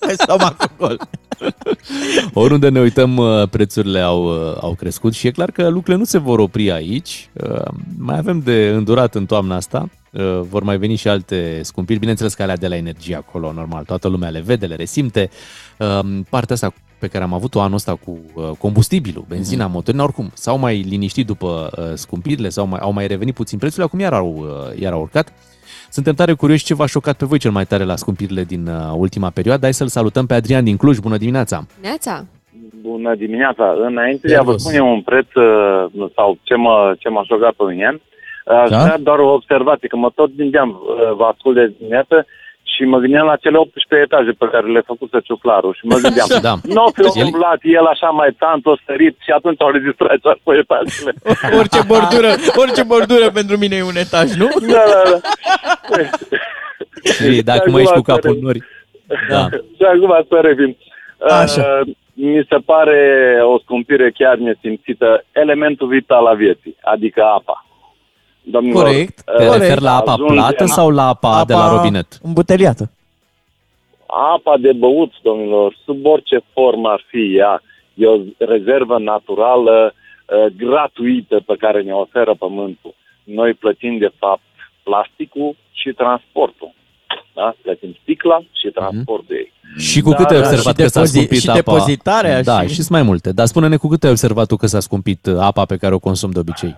Hai 0.00 0.14
stomac 0.22 0.70
gol. 0.78 0.98
Oriunde 2.32 2.68
ne 2.68 2.80
uităm, 2.80 3.16
uh, 3.16 3.48
prețurile 3.50 4.00
au, 4.00 4.24
uh, 4.24 4.55
au 4.60 4.74
crescut 4.74 5.14
și 5.14 5.26
e 5.26 5.30
clar 5.30 5.50
că 5.50 5.62
lucrurile 5.68 5.96
nu 5.96 6.04
se 6.04 6.18
vor 6.18 6.38
opri 6.38 6.72
aici. 6.72 7.28
Uh, 7.32 7.62
Mai 7.98 8.18
avem 8.18 8.40
de 8.40 8.68
îndurat 8.68 9.14
în 9.14 9.26
toamna 9.26 9.54
asta. 9.56 9.88
Uh, 10.12 10.40
Vor 10.40 10.62
mai 10.62 10.78
veni 10.78 10.94
și 10.94 11.08
alte 11.08 11.60
scumpiri. 11.62 11.98
Bineînțeles 11.98 12.34
că 12.34 12.42
alea 12.42 12.56
de 12.56 12.68
la 12.68 12.76
energie 12.76 13.16
acolo, 13.16 13.52
normal. 13.52 13.84
Toată 13.84 14.08
lumea 14.08 14.28
le 14.28 14.40
vede, 14.40 14.66
le 14.66 14.74
resimte. 14.74 15.30
Uh, 15.78 16.00
Partea 16.28 16.54
asta 16.54 16.72
pe 16.98 17.06
care 17.06 17.24
am 17.24 17.32
avut-o 17.32 17.60
anul 17.60 17.74
ăsta 17.74 17.94
cu 17.94 18.18
uh, 18.34 18.50
combustibilul, 18.58 19.24
benzina, 19.28 19.66
motorina, 19.66 20.02
oricum, 20.02 20.30
s-au 20.34 20.58
mai 20.58 20.80
liniștit 20.80 21.26
după 21.26 21.70
uh, 21.78 21.84
scumpirile, 21.94 22.48
sau 22.48 22.66
mai, 22.66 22.78
au 22.82 22.92
mai 22.92 23.06
revenit 23.06 23.34
puțin 23.34 23.58
prețurile, 23.58 23.84
acum 23.86 23.98
iar 23.98 24.12
au, 24.12 24.34
uh, 24.36 24.80
iar 24.80 24.92
au 24.92 25.00
urcat. 25.00 25.32
Suntem 25.90 26.14
tare 26.14 26.32
curioși 26.32 26.64
ce 26.64 26.74
v-a 26.74 26.86
șocat 26.86 27.16
pe 27.16 27.26
voi 27.26 27.38
cel 27.38 27.50
mai 27.50 27.66
tare 27.66 27.84
la 27.84 27.96
scumpirile 27.96 28.44
din 28.44 28.66
uh, 28.66 28.92
ultima 28.94 29.30
perioadă. 29.30 29.62
Hai 29.62 29.74
să-l 29.74 29.88
salutăm 29.88 30.26
pe 30.26 30.34
Adrian 30.34 30.64
din 30.64 30.76
Cluj. 30.76 30.98
Bună 30.98 31.16
dimineața! 31.16 31.66
Neața? 31.80 32.24
Bună 32.88 33.14
dimineața! 33.14 33.74
Înainte 33.88 34.26
de 34.28 34.36
a 34.36 34.42
vă 34.42 34.50
Servus. 34.50 34.62
spune 34.62 34.80
un 34.94 35.00
preț 35.02 35.28
uh, 35.34 36.08
sau 36.14 36.38
ce 36.42 36.54
mă, 36.54 36.94
ce 36.98 37.08
m-a 37.08 37.24
șocat 37.30 37.52
pe 37.52 37.64
mine, 37.72 38.00
aș 38.62 38.68
Da? 38.70 38.78
vrea 38.84 38.98
doar 38.98 39.18
o 39.18 39.32
observație, 39.32 39.88
că 39.88 39.96
mă 39.96 40.10
tot 40.14 40.30
gândeam, 40.36 40.68
uh, 40.70 41.12
vă 41.18 41.24
ascult 41.24 41.54
de 41.54 41.72
dimineață 41.78 42.26
și 42.72 42.82
mă 42.84 42.98
gândeam 42.98 43.26
la 43.26 43.36
cele 43.36 43.56
18 43.56 44.06
etaje 44.08 44.30
pe 44.38 44.48
care 44.52 44.66
le-a 44.66 44.82
făcut 44.92 45.10
Ciuclaru 45.24 45.72
și 45.72 45.86
mă 45.86 45.96
gândeam, 46.04 46.28
Da. 46.48 46.54
nu 46.74 46.82
o 46.84 46.90
fi 46.94 47.18
El- 47.20 47.24
umblat 47.24 47.58
el 47.62 47.84
așa 47.94 48.08
mai 48.20 48.30
tant, 48.38 48.66
o 48.66 48.74
sărit 48.86 49.16
și 49.26 49.30
atunci 49.38 49.62
au 49.62 49.70
registrat 49.70 50.18
doar 50.24 50.38
pe 50.44 50.52
etajele. 50.62 51.12
Orice 51.60 51.80
bordură, 51.86 52.30
orice 52.62 52.82
bordură 52.92 53.26
pentru 53.38 53.54
mine 53.62 53.76
e 53.76 53.82
un 53.92 53.96
etaj, 54.04 54.28
nu? 54.42 54.48
da, 54.74 54.82
da, 54.92 55.02
da. 55.12 55.18
Ei, 57.24 57.42
dacă 57.42 57.64
Și 57.68 57.72
mai 57.72 57.82
ești 57.82 57.92
cu 57.94 58.00
acum 58.02 58.14
capul 58.14 58.30
să 58.30 58.36
în 58.38 58.44
nori. 58.46 58.60
Da. 59.30 59.42
și 59.76 59.82
acum 59.94 60.12
să 60.28 60.36
revin. 60.48 60.76
Așa. 61.42 61.80
Uh, 61.86 61.94
mi 62.18 62.46
se 62.48 62.56
pare 62.64 63.00
o 63.42 63.58
scumpire 63.58 64.10
chiar 64.10 64.36
nesimțită, 64.36 65.24
elementul 65.32 65.88
vital 65.88 66.26
al 66.26 66.36
vieții, 66.36 66.76
adică 66.80 67.22
apa. 67.22 67.66
Domnilor, 68.42 68.82
Corect. 68.82 69.22
Te 69.24 69.44
uh, 69.44 69.52
referi 69.52 69.80
la 69.80 69.96
apa 69.96 70.12
ajungem- 70.12 70.34
plată 70.34 70.64
sau 70.64 70.90
la 70.90 71.06
apa, 71.08 71.44
de 71.46 71.52
la 71.52 71.68
robinet? 71.76 72.18
Îmbuteliată. 72.22 72.90
Apa 74.06 74.56
de 74.56 74.72
băut, 74.72 75.12
domnilor, 75.22 75.76
sub 75.84 76.06
orice 76.06 76.40
formă 76.52 76.88
ar 76.88 77.04
fi 77.06 77.36
ea, 77.36 77.62
e 77.94 78.06
o 78.06 78.18
rezervă 78.38 78.98
naturală, 78.98 79.94
uh, 79.94 80.46
gratuită 80.56 81.40
pe 81.46 81.54
care 81.58 81.82
ne 81.82 81.92
oferă 81.92 82.34
Pământul. 82.34 82.94
Noi 83.24 83.54
plătim, 83.54 83.98
de 83.98 84.12
fapt, 84.18 84.42
plasticul 84.82 85.56
și 85.72 85.90
transportul. 85.90 86.74
Da? 87.38 87.54
Plătim 87.62 87.96
sticla 88.02 88.38
și 88.60 88.68
transportul 88.78 89.34
ei. 89.40 89.52
Și 89.78 90.00
cu 90.00 90.10
Da, 90.10 90.16
cât 90.16 90.26
ai 90.30 90.40
da, 90.40 90.42
observat 90.46 90.76
și 90.76 90.82
că 90.82 90.88
s-a 90.88 91.00
depozi- 91.00 91.12
scumpit 91.12 91.40
și 91.40 91.48
apa? 91.48 91.58
depozitarea 91.60 92.42
Da, 92.42 92.60
și- 92.62 92.68
și 92.68 92.74
sunt 92.86 92.88
mai 92.98 93.02
multe. 93.02 93.32
Dar 93.32 93.46
spune-ne 93.46 93.76
cu 93.76 93.88
cât 93.88 94.04
ai 94.04 94.10
observat 94.10 94.46
tu 94.46 94.56
că 94.56 94.66
s-a 94.66 94.80
scumpit 94.80 95.26
uh, 95.26 95.36
apa 95.40 95.64
pe 95.64 95.76
care 95.76 95.94
o 95.94 95.98
consum 96.08 96.30
de 96.30 96.38
obicei? 96.38 96.74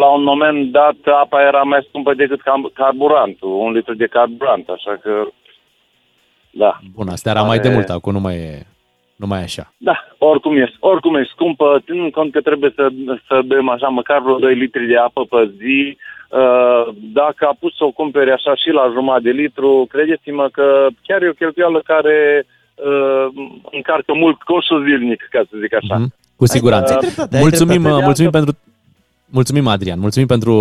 La 0.00 0.06
un 0.18 0.22
moment 0.22 0.72
dat, 0.72 0.96
apa 1.22 1.40
era 1.50 1.62
mai 1.62 1.86
scumpă 1.88 2.14
decât 2.14 2.40
cam- 2.40 2.72
carburantul, 2.72 3.48
un 3.64 3.72
litru 3.72 3.94
de 3.94 4.06
carburant, 4.06 4.68
așa 4.68 4.98
că, 5.02 5.12
da. 6.50 6.78
Bun, 6.94 7.08
asta 7.08 7.30
era 7.30 7.42
mai 7.42 7.58
de 7.58 7.68
mult, 7.68 7.88
acum 7.88 8.12
nu 8.12 8.20
mai 8.20 8.34
e, 8.36 8.66
nu 9.16 9.26
mai 9.26 9.40
e 9.40 9.42
așa. 9.42 9.72
Da, 9.76 9.96
oricum 10.18 10.56
e, 10.56 10.72
oricum 10.80 11.14
e 11.14 11.28
scumpă, 11.34 11.82
ținând 11.84 12.12
cont 12.12 12.32
că 12.32 12.40
trebuie 12.40 12.72
să, 12.74 12.88
să 13.28 13.40
bem 13.46 13.68
așa 13.68 13.88
măcar 13.88 14.20
vreo 14.20 14.38
2 14.38 14.54
litri 14.54 14.86
de 14.86 14.96
apă 14.96 15.24
pe 15.24 15.52
zi, 15.58 15.96
uh, 15.96 15.96
dacă 17.12 17.42
a 17.46 17.56
pus 17.60 17.76
să 17.76 17.84
o 17.84 17.90
cumpere 17.90 18.32
așa 18.32 18.54
și 18.54 18.70
la 18.70 18.90
jumătate 18.92 19.22
de 19.22 19.30
litru, 19.30 19.86
credeți-mă 19.88 20.48
că 20.52 20.86
chiar 21.06 21.22
e 21.22 21.28
o 21.28 21.32
cheltuială 21.32 21.80
care 21.84 22.46
uh, 22.74 23.26
încarcă 23.70 24.12
mult 24.14 24.42
coșul 24.42 24.84
zilnic, 24.84 25.26
ca 25.30 25.40
să 25.50 25.56
zic 25.60 25.74
așa. 25.74 25.96
Mhm, 25.98 26.12
Cu 26.36 26.46
siguranță. 26.46 26.92
ai 26.92 26.98
dreptate, 26.98 27.36
ai 27.36 27.42
mulțumim, 27.42 27.82
dreptate. 27.82 27.98
uh, 28.00 28.04
mulțumim 28.04 28.30
pentru 28.30 28.52
Mulțumim, 29.34 29.66
Adrian. 29.66 29.98
Mulțumim 29.98 30.26
pentru 30.28 30.54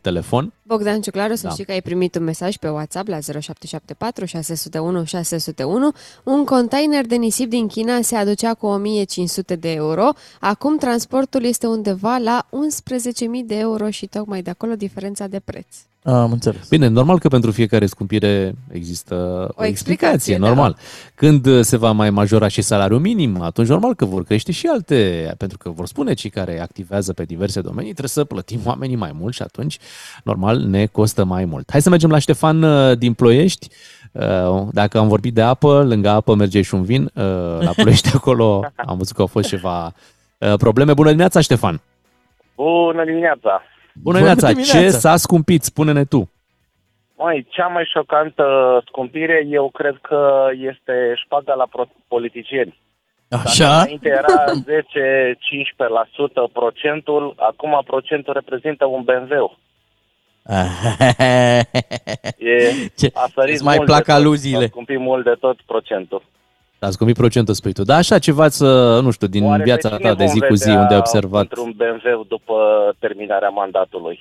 telefon. 0.00 0.52
Bogdan 0.62 1.00
Ciuclaru, 1.00 1.34
să 1.34 1.46
Da. 1.46 1.52
știi 1.52 1.64
că 1.64 1.70
ai 1.72 1.82
primit 1.82 2.14
un 2.14 2.24
mesaj 2.24 2.56
pe 2.56 2.68
WhatsApp 2.68 3.08
la 3.08 3.18
0774 3.20 4.24
601 4.24 5.04
601. 5.04 5.92
Un 6.24 6.44
container 6.44 7.06
de 7.06 7.16
nisip 7.16 7.48
din 7.48 7.66
China 7.66 8.00
se 8.00 8.16
aducea 8.16 8.54
cu 8.54 8.66
1500 8.66 9.54
de 9.56 9.72
euro. 9.72 10.08
Acum 10.40 10.76
transportul 10.78 11.44
este 11.44 11.66
undeva 11.66 12.16
la 12.16 12.46
11.000 12.50 13.44
de 13.46 13.58
euro 13.58 13.90
și 13.90 14.06
tocmai 14.06 14.42
de 14.42 14.50
acolo 14.50 14.74
diferența 14.74 15.26
de 15.26 15.40
preț. 15.44 15.66
Am 16.12 16.32
înțeles. 16.32 16.68
Bine, 16.68 16.86
normal 16.86 17.18
că 17.18 17.28
pentru 17.28 17.50
fiecare 17.50 17.86
scumpire 17.86 18.54
există 18.72 19.14
o, 19.56 19.62
O 19.62 19.64
explicație, 19.66 20.36
da. 20.36 20.46
normal. 20.46 20.76
Când 21.14 21.46
uh, 21.46 21.60
se 21.60 21.76
va 21.76 21.90
mai 21.90 22.10
majora 22.10 22.48
și 22.48 22.62
salariul 22.62 23.00
minim, 23.00 23.40
atunci 23.40 23.68
normal 23.68 23.94
că 23.94 24.04
vor 24.04 24.24
crește 24.24 24.52
și 24.52 24.66
alte, 24.66 25.34
pentru 25.38 25.58
că 25.58 25.70
vor 25.70 25.86
spune 25.86 26.14
cei 26.14 26.30
care 26.30 26.60
activează 26.60 27.12
pe 27.12 27.24
diverse 27.24 27.60
domenii, 27.60 27.90
trebuie 27.90 28.08
să 28.08 28.24
plătim 28.24 28.60
oamenii 28.64 28.96
mai 28.96 29.10
mult 29.20 29.34
și 29.34 29.42
atunci, 29.42 29.78
normal, 30.24 30.58
ne 30.58 30.86
costă 30.86 31.24
mai 31.24 31.44
mult. 31.44 31.70
Hai 31.70 31.82
să 31.82 31.88
mergem 31.88 32.10
la 32.10 32.18
Ștefan 32.18 32.62
uh, 32.62 32.98
din 32.98 33.12
Ploiești. 33.12 33.68
Uh, 34.12 34.62
Dacă 34.72 34.98
am 34.98 35.08
vorbit 35.08 35.34
de 35.34 35.42
apă, 35.42 35.84
lângă 35.88 36.08
apă 36.08 36.34
merge 36.34 36.62
și 36.62 36.74
un 36.74 36.82
vin. 36.82 37.02
Uh, 37.02 37.22
La 37.60 37.70
Ploiești 37.76 38.10
acolo 38.16 38.64
am 38.76 38.96
văzut 38.96 39.14
că 39.16 39.20
au 39.20 39.26
fost 39.26 39.48
ceva 39.48 39.92
uh, 40.38 40.54
probleme. 40.58 40.94
Bună 40.94 41.08
dimineața, 41.08 41.40
Ștefan! 41.40 41.80
Bună 42.54 43.04
dimineața! 43.04 43.62
Bună 44.02 44.16
dimineața! 44.18 44.52
Ce 44.52 44.88
s-a 44.90 45.16
scumpit? 45.16 45.62
Spune-ne 45.62 46.04
tu! 46.04 46.30
Mai, 47.16 47.46
cea 47.50 47.66
mai 47.66 47.88
șocantă 47.94 48.44
scumpire, 48.86 49.46
eu 49.50 49.70
cred 49.70 49.98
că 50.02 50.48
este 50.52 51.12
șpaga 51.24 51.54
la 51.54 51.66
pro- 51.70 51.88
politicieni. 52.08 52.80
Așa? 53.30 53.64
Dacă 53.68 53.80
înainte 53.82 54.08
era 54.08 54.44
10-15% 56.48 56.52
procentul, 56.52 57.34
acum 57.36 57.82
procentul 57.86 58.32
reprezintă 58.32 58.84
un 58.86 59.02
BMW. 59.02 59.56
E, 62.38 62.72
Ce- 62.96 63.10
a 63.14 63.28
sărit 63.34 63.54
îți 63.54 63.64
mai 63.64 63.76
mult 63.76 63.86
plac 63.88 64.04
de 64.04 64.12
tot, 64.12 64.20
aluziile. 64.20 64.64
A 64.64 64.66
scumpit 64.66 64.98
mult 64.98 65.24
de 65.24 65.36
tot 65.40 65.60
procentul. 65.66 66.22
Da, 66.78 66.90
scumpit 66.90 67.16
procentul 67.16 67.54
spui 67.54 67.72
tu. 67.72 67.82
Da, 67.82 67.96
așa 67.96 68.18
ceva 68.18 68.48
să, 68.48 69.00
nu 69.02 69.10
știu, 69.10 69.26
din 69.26 69.44
Oare 69.44 69.58
pe 69.58 69.64
viața 69.64 69.88
cine 69.88 70.00
ta 70.08 70.14
de 70.14 70.24
vom 70.24 70.32
zi 70.32 70.40
cu 70.40 70.54
zi, 70.54 70.64
vedea 70.66 70.80
unde 70.80 70.92
ai 70.94 70.98
observat. 70.98 71.40
Într-un 71.42 71.74
BMW 71.76 72.24
după 72.28 72.54
terminarea 72.98 73.48
mandatului. 73.48 74.20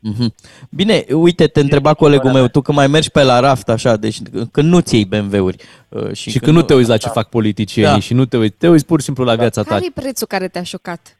Mhm. 0.00 0.34
Bine, 0.70 1.04
uite, 1.10 1.46
te 1.46 1.60
întreba 1.60 1.94
colegul 1.94 2.30
meu, 2.32 2.46
tu 2.46 2.60
când 2.60 2.78
mai 2.78 2.86
mergi 2.86 3.10
pe 3.10 3.22
la 3.22 3.40
raft 3.40 3.68
așa, 3.68 3.96
deci 3.96 4.16
când 4.52 4.68
nu 4.68 4.80
ți 4.80 4.94
iei 4.94 5.04
BMW-uri 5.04 5.56
uh, 5.88 6.12
și, 6.12 6.30
Și 6.30 6.38
când 6.38 6.56
nu 6.56 6.62
te 6.62 6.74
uiți 6.74 6.88
la 6.88 6.96
ce 6.96 7.08
fac 7.08 7.28
politicienii 7.28 7.92
Da. 7.92 7.98
și 8.00 8.14
nu 8.14 8.24
te 8.24 8.36
uiți, 8.36 8.56
te 8.56 8.68
uiți 8.68 8.86
pur 8.86 8.98
și 8.98 9.04
simplu 9.04 9.24
la 9.24 9.34
viața 9.34 9.62
ta. 9.62 9.68
Care 9.68 9.84
e 9.86 10.00
prețul 10.00 10.26
care 10.26 10.48
te-a 10.48 10.62
șocat? 10.62 11.16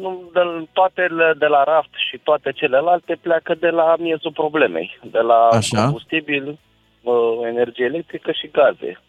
Nu, 0.00 0.30
de, 0.32 0.40
toate 0.72 1.00
le- 1.02 1.34
de 1.38 1.46
la 1.46 1.62
raft 1.64 1.88
și 2.10 2.20
toate 2.22 2.52
celelalte 2.52 3.18
pleacă 3.22 3.54
de 3.60 3.68
la 3.68 3.94
miezul 3.98 4.32
problemei. 4.32 4.98
De 5.10 5.18
la 5.18 5.48
Așa. 5.48 5.82
combustibil, 5.82 6.58
uh, 7.04 7.46
energie 7.46 7.84
electrică 7.84 8.32
și 8.32 8.48
gaze. 8.52 9.00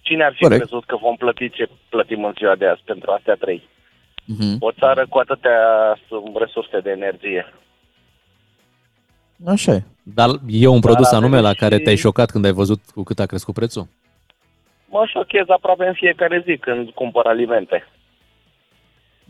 Cine 0.00 0.24
ar 0.24 0.32
fi 0.34 0.42
Corect. 0.42 0.60
crezut 0.60 0.84
că 0.84 0.96
vom 0.96 1.16
plăti 1.16 1.50
ce 1.50 1.68
plătim 1.88 2.24
în 2.24 2.32
ziua 2.36 2.54
de 2.54 2.66
azi 2.66 2.82
pentru 2.84 3.10
astea 3.10 3.34
trei? 3.34 3.68
Mhm. 4.24 4.56
O 4.60 4.70
țară 4.72 5.06
cu 5.08 5.18
atâtea 5.18 5.58
s- 6.08 6.38
resurse 6.38 6.80
de 6.80 6.90
energie. 6.90 7.52
Așa 9.46 9.72
e. 9.72 9.82
Dar 10.02 10.28
e 10.48 10.66
un 10.66 10.80
produs 10.80 11.10
Dar 11.10 11.18
anume 11.20 11.36
avem 11.36 11.48
la 11.48 11.54
care 11.54 11.76
și- 11.76 11.82
te-ai 11.82 11.96
șocat 11.96 12.30
când 12.30 12.44
ai 12.44 12.52
văzut 12.52 12.80
cu 12.94 13.02
cât 13.02 13.18
a 13.18 13.26
crescut 13.26 13.54
prețul? 13.54 13.86
Mă 14.88 15.04
șochez 15.06 15.44
aproape 15.48 15.86
în 15.86 15.92
fiecare 15.94 16.42
zi 16.46 16.56
când 16.58 16.90
cumpăr 16.90 17.26
alimente. 17.26 17.86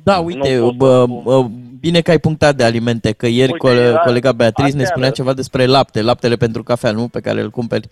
Da, 0.03 0.18
uite, 0.18 0.57
Nu 0.57 0.64
pot 0.64 0.76
bă, 0.76 1.07
bă, 1.07 1.46
bine 1.80 2.01
că 2.01 2.11
ai 2.11 2.18
punctat 2.18 2.57
de 2.57 2.64
alimente, 2.64 3.12
că 3.12 3.26
ieri 3.26 3.53
Uite, 3.53 3.66
cole- 3.66 3.80
era 3.80 3.98
colega 3.98 4.32
Beatriz 4.32 4.66
ne 4.66 4.70
aseară. 4.72 4.90
spunea 4.90 5.11
ceva 5.11 5.32
despre 5.32 5.66
lapte, 5.66 6.03
laptele 6.03 6.36
pentru 6.36 6.62
cafea, 6.62 6.90
nu? 6.92 7.09
Pe 7.09 7.20
care 7.20 7.40
îl 7.40 7.51
cumperi. 7.51 7.88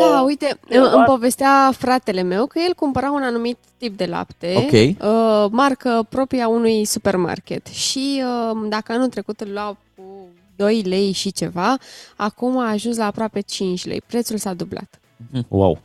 Da, 0.00 0.20
uite, 0.26 0.58
îmi 0.68 0.88
îmi 0.94 1.04
povestea 1.06 1.72
fratele 1.76 2.22
meu 2.22 2.46
că 2.46 2.58
el 2.66 2.74
cumpăra 2.74 3.10
un 3.10 3.22
anumit 3.22 3.56
tip 3.78 3.96
de 3.96 4.04
lapte, 4.04 4.54
Ok. 4.56 4.72
uh, 4.72 5.50
marcă 5.50 6.06
proprie 6.08 6.42
a 6.42 6.48
unui 6.48 6.84
supermarket 6.84 7.66
și 7.66 8.22
uh, 8.24 8.66
dacă 8.68 8.92
anul 8.92 9.08
trecut 9.08 9.40
îl 9.40 9.48
lua 9.52 9.76
cu 9.96 10.02
2 10.56 10.82
lei 10.86 11.12
și 11.12 11.32
ceva, 11.32 11.76
acum 12.16 12.58
a 12.58 12.70
ajuns 12.70 12.96
la 12.96 13.04
aproape 13.06 13.40
5 13.40 13.84
lei. 13.86 14.02
Prețul 14.06 14.36
s-a 14.36 14.54
dublat. 14.54 15.00
Wow! 15.48 15.78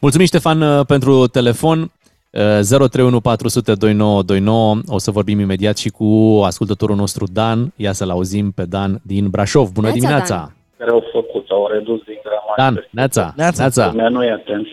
Mulțumim, 0.00 0.26
Ștefan, 0.26 0.60
uh, 0.60 0.86
pentru 0.86 1.26
telefon. 1.26 1.90
Uh, 2.36 2.42
031 2.42 3.20
400 3.20 3.74
2929. 3.74 4.76
O 4.86 4.98
să 4.98 5.10
vorbim 5.10 5.40
imediat 5.40 5.76
și 5.76 5.88
cu 5.88 6.40
ascultătorul 6.44 6.96
nostru 6.96 7.24
Dan. 7.32 7.72
Ia 7.76 7.92
să-l 7.92 8.10
auzim 8.10 8.50
pe 8.50 8.64
Dan 8.64 9.00
din 9.02 9.28
Brașov. 9.28 9.68
Bună 9.70 9.86
Neața, 9.86 10.00
dimineața! 10.00 10.34
Dan. 10.36 10.54
care 10.78 10.90
au 10.90 11.04
făcut, 11.12 11.50
au 11.50 11.68
redus 11.72 12.00
din 12.04 12.18
gramaj. 12.24 12.56
Dan, 12.74 12.86
Neața, 12.90 13.32
Neața. 13.36 13.86
Lumea 13.86 14.08
nu 14.08 14.24
e 14.24 14.30
atent. 14.30 14.66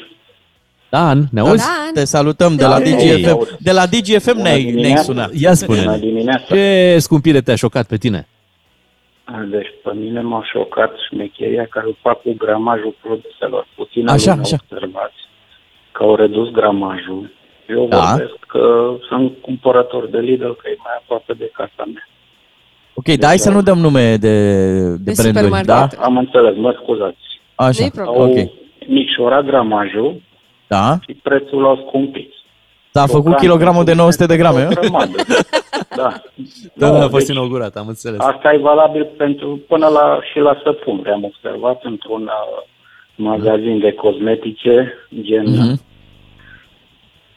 Dan, 0.90 1.24
ne 1.32 1.40
auzi? 1.40 1.66
Te 1.94 2.04
salutăm 2.06 2.56
de 2.56 2.64
la 2.66 2.80
Da, 2.80 2.86
DGFM. 2.86 3.30
aud. 3.30 3.58
De 3.60 3.72
la 3.72 3.86
DGFM 3.86 4.32
Bună 4.32 4.42
ne-ai, 4.44 4.62
ne-ai 4.62 4.72
dimineața. 4.72 5.02
sunat. 5.02 5.30
Ia 5.34 5.52
Bună 5.66 5.80
spune 5.82 5.98
dimineața. 5.98 6.44
Ce 6.56 6.96
scumpire 7.00 7.42
te-a 7.42 7.56
șocat 7.56 7.88
pe 7.88 7.98
tine? 7.98 8.28
Deci 9.50 9.68
pe 9.84 9.92
mine 9.94 10.22
m-a 10.22 10.44
șocat 10.52 10.92
șmecheria 11.10 11.68
care 11.70 11.86
o 11.88 11.92
fac 12.02 12.22
cu 12.22 12.34
gramajul 12.38 12.96
produselor. 13.02 13.68
Puțin 13.76 14.08
Așa, 14.08 14.30
lume 14.32 14.42
așa. 14.42 14.58
observați 14.70 15.20
că 15.92 16.04
au 16.04 16.16
redus 16.16 16.50
gramajul. 16.52 17.32
Eu 17.76 17.88
Da. 17.88 17.98
vorbesc 18.00 18.38
că 18.48 18.94
sunt 19.08 19.32
cumpărător 19.42 20.08
de 20.08 20.18
Lidl, 20.20 20.50
că 20.62 20.66
e 20.70 20.76
mai 20.78 20.94
aproape 21.02 21.34
de 21.34 21.52
casa 21.54 21.84
mea. 21.94 22.08
Ok, 22.94 23.06
dar 23.20 23.28
hai 23.30 23.38
să 23.38 23.52
nu 23.52 23.62
dăm 23.62 23.78
nume 23.78 24.16
de, 24.16 24.18
de, 24.18 24.96
De 24.98 25.12
branduri, 25.16 25.16
supermarket. 25.16 25.98
da? 25.98 26.04
Am 26.04 26.18
înțeles, 26.18 26.56
mă 26.56 26.78
scuzați. 26.82 27.18
Așa, 27.56 27.82
Nu-i 27.82 27.92
problemă. 27.92 28.24
Au 28.24 28.30
ok. 28.30 28.50
micșorat 28.88 29.46
gramajul 29.46 30.22
Da? 30.68 30.98
și 31.08 31.14
prețul 31.24 31.62
l-au 31.62 31.84
scumpit. 31.88 32.32
S-a 32.92 33.06
făcut 33.06 33.36
kilogramul 33.36 33.84
de 33.84 33.94
900 33.94 34.26
de 34.26 34.38
grame, 34.38 34.66
O 34.66 34.70
grămadă. 34.70 35.12
Da. 35.96 36.14
Da, 36.74 36.90
Nu, 36.90 36.96
a 36.98 37.08
fost 37.08 37.26
deci- 37.26 37.36
inaugurat, 37.36 37.76
am 37.76 37.88
înțeles. 37.88 38.20
Asta 38.20 38.54
e 38.54 38.58
valabil 38.58 39.08
pentru 39.18 39.60
până 39.68 39.88
la 39.88 40.20
și 40.32 40.40
la 40.40 40.62
săpun. 40.64 41.08
Am 41.14 41.24
observat 41.24 41.80
într-un 41.84 42.22
uh, 42.22 42.64
magazin 43.16 43.80
de 43.80 43.92
cosmetice, 43.94 44.94
gen 45.22 45.44
Mhm. 45.50 45.80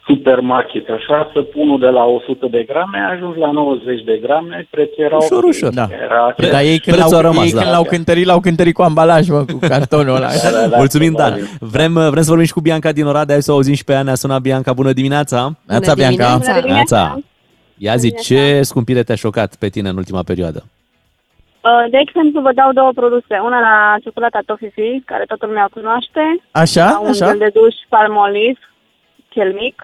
Supermarket, 0.07 0.89
așa, 0.89 1.29
săpunul 1.33 1.79
de 1.79 1.87
la 1.87 2.03
100 2.03 2.47
de 2.51 2.63
grame 2.63 2.97
a 2.99 3.11
ajuns 3.11 3.35
la 3.35 3.51
90 3.51 4.03
de 4.03 4.19
grame, 4.21 4.67
prețul 4.69 5.03
era 5.03 5.15
Ușor, 5.15 5.43
ok. 5.43 5.49
ușor. 5.49 5.73
Da. 5.73 5.87
Era 6.03 6.33
Păi, 6.35 6.49
Dar 6.49 6.61
ei 6.61 6.79
când 6.79 6.95
Prețul 6.95 7.11
l-au, 7.11 7.19
a 7.19 7.29
rămas, 7.29 7.45
ei 7.45 7.51
da. 7.53 7.59
când 7.61 7.71
l-au 7.71 7.83
cântărit, 7.83 8.25
l-au 8.25 8.39
cântărit 8.39 8.73
cu 8.73 8.81
ambalaj, 8.81 9.27
mă, 9.29 9.45
cu 9.45 9.57
cartonul 9.67 10.15
ăla. 10.15 10.27
Da, 10.43 10.67
da, 10.67 10.77
Mulțumim, 10.77 11.13
Dan. 11.13 11.31
probabil. 11.31 11.57
Vrem, 11.59 11.93
vrem 11.93 12.21
să 12.23 12.29
vorbim 12.29 12.45
și 12.45 12.53
cu 12.53 12.61
Bianca 12.61 12.91
din 12.91 13.05
Oradea, 13.05 13.33
hai 13.33 13.41
să 13.43 13.51
o 13.51 13.55
auzim 13.55 13.73
și 13.73 13.83
pe 13.83 13.91
ea. 13.91 14.01
Ne-a 14.03 14.15
sunat 14.15 14.41
Bianca. 14.41 14.73
Bună 14.73 14.91
dimineața! 14.91 15.51
Neața, 15.67 15.93
Bianca. 15.93 16.25
dimineața. 16.37 16.73
Neața! 16.73 17.17
Ia 17.77 17.95
zi, 17.95 18.13
ce 18.25 18.61
scumpire 18.61 19.03
te-a 19.03 19.15
șocat 19.15 19.55
pe 19.55 19.67
tine 19.69 19.89
în 19.89 19.97
ultima 19.97 20.21
perioadă? 20.23 20.63
Uh, 21.61 21.89
De 21.91 21.97
exemplu, 22.05 22.41
vă 22.41 22.51
dau 22.53 22.71
două 22.73 22.91
produse. 22.95 23.33
Una 23.47 23.59
la 23.59 23.95
ciocolata 24.03 24.39
Toffee, 24.45 25.01
care 25.05 25.23
toată 25.27 25.45
lumea 25.45 25.67
cunoaște. 25.73 26.23
Așa, 26.51 26.85
La 26.85 26.99
un 26.99 27.09
așa. 27.09 27.25
gel 27.27 27.37
de 27.37 27.49
duș 27.53 27.75
Palmolive, 27.89 28.59
cel 29.29 29.53
mic. 29.61 29.75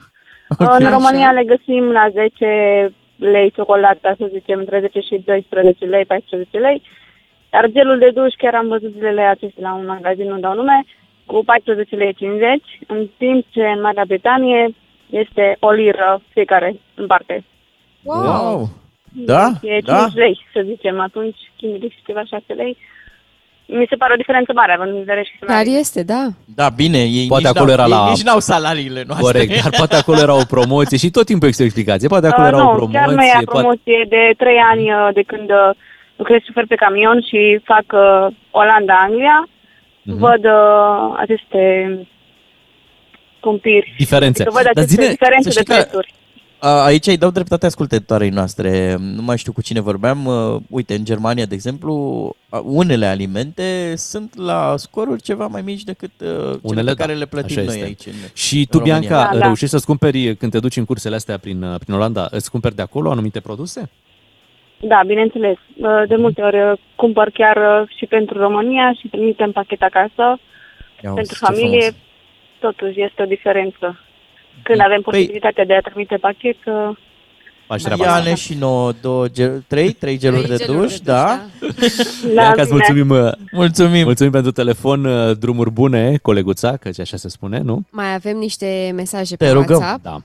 Ok. 0.60 0.80
În 0.80 0.90
România 0.90 1.32
le 1.32 1.44
găsim 1.44 1.84
la 1.92 2.10
10 2.12 2.94
lei 3.16 3.52
ciocolata, 3.52 4.16
să 4.18 4.30
zicem, 4.32 4.60
între 4.60 4.80
10 4.80 5.00
și 5.00 5.22
12 5.26 5.86
lei, 5.86 6.06
14 6.06 6.58
lei. 6.58 6.82
Iar 7.54 7.68
gelul 7.68 7.98
de 8.00 8.10
duș, 8.14 8.34
chiar 8.38 8.56
am 8.56 8.68
văzut 8.68 8.92
zilele 8.94 9.22
acestea 9.22 9.70
la 9.70 9.74
un 9.74 9.86
magazin, 9.86 10.28
nu 10.28 10.40
dau 10.40 10.54
nume, 10.54 10.84
cu 11.26 11.44
14 11.46 11.96
lei 11.96 12.14
50, 12.14 12.62
în 12.88 13.08
timp 13.18 13.46
ce 13.50 13.62
în 13.62 13.82
Marea 13.82 14.04
Britanie 14.08 14.76
este 15.10 15.58
o 15.60 15.72
liră 15.72 16.22
fiecare 16.34 16.76
în 16.96 17.08
parte. 17.08 17.44
Wow. 18.04 18.70
Da, 19.16 19.52
E 19.62 19.74
5 19.74 19.84
da. 19.84 20.08
lei, 20.14 20.46
să 20.54 20.62
zicem, 20.66 21.00
atunci 21.00 21.38
chimilic 21.58 21.92
și 21.92 22.04
ceva 22.06 22.24
6 22.24 22.54
lei. 22.54 22.78
Mi 23.66 23.86
se 23.90 23.96
pare 23.96 24.14
o 24.14 24.16
diferență 24.16 24.52
mare, 24.56 24.74
având 24.74 24.92
în 24.92 24.98
vedere 25.00 25.24
și 25.24 25.32
Dar 25.48 25.64
este, 25.66 26.04
da. 26.04 26.28
Da, 26.46 26.70
bine, 26.70 26.98
ei 26.98 27.26
Poate 27.28 27.48
nici 27.48 27.56
acolo 27.58 27.66
n-au, 27.76 27.80
era 27.80 27.84
ei 27.84 27.90
la- 27.90 28.10
nici 28.10 28.24
n-au 28.24 28.40
salariile 28.40 29.04
noastre. 29.08 29.32
Corect, 29.40 29.62
dar 29.64 29.72
poate 29.78 29.96
acolo 29.96 30.18
era 30.20 30.36
o 30.36 30.46
promoție 30.56 30.98
și 30.98 31.10
tot 31.12 31.26
timpul 31.26 31.48
există 31.48 31.64
o 31.64 31.70
explicație. 31.72 32.08
Poate 32.08 32.28
acolo 32.28 32.48
Uh, 32.48 32.54
era 32.54 32.62
o 32.68 32.70
nu, 32.72 32.76
promoție. 32.76 33.00
chiar 33.00 33.10
nu 33.10 33.24
e 33.24 33.30
poate... 33.34 33.46
promoție 33.60 34.06
de 34.10 34.34
3 34.38 34.58
ani 34.72 34.84
uh, 34.92 35.10
de 35.14 35.22
când 35.22 35.50
uh, 35.50 35.70
lucrez 36.16 36.40
șofer 36.48 36.66
pe 36.68 36.76
camion 36.76 37.22
și 37.30 37.42
fac 37.64 37.86
uh, 37.94 38.36
Olanda-Anglia. 38.52 39.38
Mhm. 40.04 40.18
Văd 40.18 40.44
uh, 40.46 41.16
aceste 41.24 41.62
cumpiri. 43.40 43.94
Diferențe. 43.98 44.42
Adică 44.42 44.56
văd 44.58 44.64
Dar 44.68 44.72
aceste 44.84 44.94
zine, 44.96 45.08
diferențe 45.18 45.50
să 45.52 45.60
de 45.60 45.62
știi 45.62 45.74
că- 45.76 45.82
prețuri. 45.82 46.14
A, 46.14 46.23
Aici 46.66 47.08
îi 47.08 47.18
dau 47.18 47.30
dreptate 47.32 47.66
ascultătoarei 47.66 48.30
noastre. 48.30 48.96
Nu 49.00 49.22
mai 49.22 49.38
știu 49.38 49.52
cu 49.52 49.62
cine 49.62 49.80
vorbeam. 49.80 50.26
Uh, 50.26 50.62
Uite, 50.70 50.94
în 50.94 51.06
Germania, 51.06 51.46
de 51.46 51.54
exemplu, 51.56 51.94
a, 52.50 52.62
unele 52.66 53.06
alimente 53.06 53.94
sunt 53.96 54.38
la 54.38 54.74
scoruri 54.78 55.22
ceva 55.22 55.48
mai 55.48 55.62
mici 55.62 55.84
decât 55.84 56.12
uh, 56.22 56.28
cele 56.30 56.60
Unele, 56.62 56.90
pe 56.90 56.96
da, 56.98 57.04
care 57.06 57.18
le 57.18 57.26
plătim 57.26 57.58
așa 57.58 57.66
noi 57.66 57.76
este. 57.76 57.86
aici. 57.86 58.06
În, 58.06 58.14
Și 58.34 58.66
tu, 58.66 58.78
în 58.78 58.80
România. 58.86 59.08
Bianca, 59.08 59.32
Da, 59.32 59.38
da. 59.38 59.46
reușești 59.46 59.74
să-ți 59.74 59.86
cumperi, 59.86 60.36
când 60.36 60.52
te 60.52 60.60
duci 60.60 60.78
în 60.78 60.86
cursele 60.86 61.16
astea 61.16 61.38
prin, 61.38 61.64
uh, 61.64 61.76
prin 61.80 61.94
Olanda, 61.94 62.28
îți 62.32 62.52
cumperi 62.52 62.76
de 62.76 62.82
acolo 62.82 63.12
anumite 63.12 63.40
produse? 63.40 63.90
Da, 64.80 65.02
bineînțeles. 65.08 65.58
Uh, 65.76 66.04
De 66.08 66.16
multe 66.16 66.42
ori 66.42 66.58
uh, 66.62 66.80
cumpăr 66.96 67.30
chiar 67.30 67.58
uh, 67.82 67.90
și 67.98 68.06
pentru 68.06 68.38
România 68.38 68.94
și 69.00 69.08
trimitem 69.08 69.52
pachet 69.52 69.82
acasă. 69.82 70.40
Ia 71.04 71.12
uzi, 71.12 71.14
pentru 71.16 71.38
ce 71.40 71.46
familie, 71.46 71.80
frumos. 71.80 71.96
totuși 72.60 73.02
este 73.02 73.22
o 73.22 73.26
diferență. 73.26 74.00
Când 74.64 74.80
avem 74.80 75.00
Păi- 75.02 75.04
posibilitatea 75.04 75.66
de 75.66 75.74
a 75.74 75.80
trimite 75.82 76.16
pachet, 76.16 76.58
uh, 76.66 76.98
Faci 77.68 77.82
treaba 77.82 78.04
Ia-ne 78.06 78.18
asta. 78.20 78.36
și 78.36 78.54
nouă 78.54 78.92
două 79.02 79.28
gel, 79.28 79.64
trei, 79.68 79.92
trei 79.92 80.18
geluri 80.18 80.44
Trei 80.44 80.58
de 80.58 80.64
geluri 80.64 80.82
duș, 80.88 80.92
de 81.00 81.02
duș, 81.02 81.14
da? 81.16 81.40
la 82.24 82.32
Bianca, 82.32 82.62
îți 82.62 82.72
mine. 82.72 82.86
mulțumim, 82.88 83.10
uh, 83.26 83.32
Mulțumim. 83.52 84.04
mulțumim 84.04 84.32
pentru 84.32 84.52
telefon, 84.52 85.06
uh, 85.06 85.38
drumuri 85.38 85.72
bune, 85.72 86.18
coleguța, 86.22 86.78
că 86.78 86.90
așa 87.00 87.18
se 87.18 87.30
spune, 87.30 87.60
nu? 87.60 87.82
Mai 87.92 88.14
avem 88.14 88.38
niște 88.38 88.92
mesaje 88.96 89.36
Te 89.36 89.46
pe 89.46 89.52
rugăm. 89.52 89.78
WhatsApp. 89.80 90.04
Da. 90.04 90.18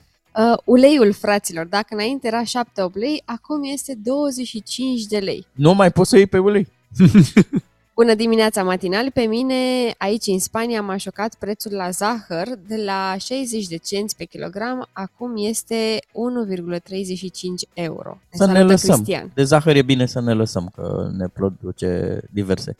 Uh, 0.51 0.57
uleiul, 0.65 1.13
fraților, 1.13 1.65
dacă 1.65 1.87
înainte 1.89 2.27
era 2.27 2.41
7-8 2.43 2.93
lei, 2.93 3.21
acum 3.25 3.63
este 3.73 3.93
25 4.03 5.01
de 5.03 5.17
lei. 5.17 5.47
Nu 5.53 5.73
mai 5.73 5.91
poți 5.91 6.09
să 6.09 6.15
iei 6.17 6.27
pe 6.27 6.37
ulei. 6.37 6.67
Bună 8.01 8.13
dimineața 8.15 8.63
matinal! 8.63 9.11
Pe 9.13 9.21
mine, 9.21 9.53
aici 9.97 10.25
în 10.27 10.39
Spania, 10.39 10.81
m-a 10.81 10.97
șocat 10.97 11.35
prețul 11.39 11.71
la 11.71 11.89
zahăr 11.89 12.47
de 12.67 12.75
la 12.85 13.15
60 13.19 13.67
de 13.67 13.77
cenți 13.77 14.15
pe 14.15 14.23
kilogram, 14.23 14.87
acum 14.91 15.31
este 15.35 15.75
1,35 15.75 17.69
euro. 17.73 18.17
Să 18.29 18.45
ne 18.45 18.51
salută 18.53 18.71
lăsăm. 18.71 18.95
Cristian. 18.95 19.31
De 19.33 19.43
zahăr 19.43 19.75
e 19.75 19.81
bine 19.81 20.05
să 20.05 20.21
ne 20.21 20.33
lăsăm, 20.33 20.71
că 20.75 21.09
ne 21.17 21.27
produce 21.27 22.19
diverse 22.31 22.75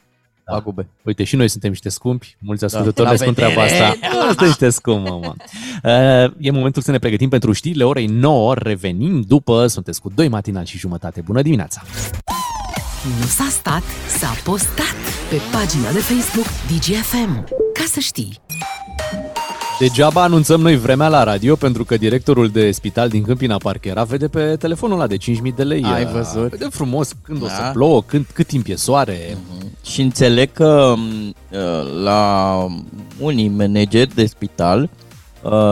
Da. 0.46 0.54
pagube. 0.54 0.88
Uite, 1.04 1.24
și 1.24 1.36
noi 1.36 1.48
suntem 1.48 1.70
niște 1.70 1.90
scumpi, 1.90 2.36
mulți 2.40 2.64
ascultători 2.64 3.08
La 3.08 3.12
ne 3.12 3.18
spun 3.18 3.34
treaba 3.34 3.62
vedere. 3.62 3.84
asta. 3.84 3.98
Da, 4.02 4.20
Asta 4.30 4.46
niște 4.46 4.70
scump, 4.70 5.08
mă. 5.08 5.34
Uh, 5.84 6.34
E 6.48 6.52
momentul 6.52 6.82
să 6.82 6.92
ne 6.92 7.00
pregătim 7.00 7.30
pentru 7.30 7.52
știrile 7.52 7.84
orei 7.84 8.06
9, 8.06 8.54
revenim 8.56 9.22
după, 9.22 9.68
sunteți 9.68 10.02
cu 10.02 10.10
2 10.16 10.28
matinal 10.28 10.66
și 10.66 10.78
jumătate. 10.78 11.22
Bună 11.22 11.42
dimineața! 11.42 11.82
Nu 13.20 13.26
s-a 13.26 13.48
stat, 13.50 13.84
s-a 14.18 14.36
postat 14.44 14.96
pe 15.30 15.42
pagina 15.52 15.92
de 15.92 16.00
Facebook 16.00 16.46
DGFM. 16.46 17.44
Ca 17.74 17.84
să 17.92 18.00
știi. 18.00 18.42
Degeaba 19.80 20.24
anunțăm 20.24 20.62
noi 20.62 20.78
vremea 20.78 21.08
la 21.08 21.24
radio 21.24 21.56
pentru 21.56 21.84
că 21.84 21.98
directorul 21.98 22.50
de 22.50 22.72
spital 22.72 23.10
din 23.10 23.24
Câmpina 23.24 23.58
Parchera 23.58 24.04
vede 24.04 24.28
pe 24.28 24.56
telefonul 24.60 24.96
ăla 24.96 25.08
de 25.08 25.18
5.000 25.18 25.56
de 25.56 25.64
lei. 25.64 25.84
Ai 25.84 26.04
uh, 26.04 26.12
văzut? 26.12 26.50
Vede 26.50 26.68
frumos 26.70 27.12
când 27.24 27.44
o 27.44 27.48
să 27.48 27.62
Da. 27.62 27.70
plouă, 27.70 28.02
când, 28.04 28.26
cât 28.34 28.48
timp 28.48 28.68
e 28.68 28.76
soare. 28.76 29.38
Și 29.86 30.02
înțeleg 30.02 30.52
că 30.52 30.94
m, 30.98 31.36
uh, 31.52 32.04
la 32.04 32.56
unii 33.20 33.48
manageri 33.48 34.16
de 34.16 34.26
spital 34.26 34.82
uh, 34.82 34.90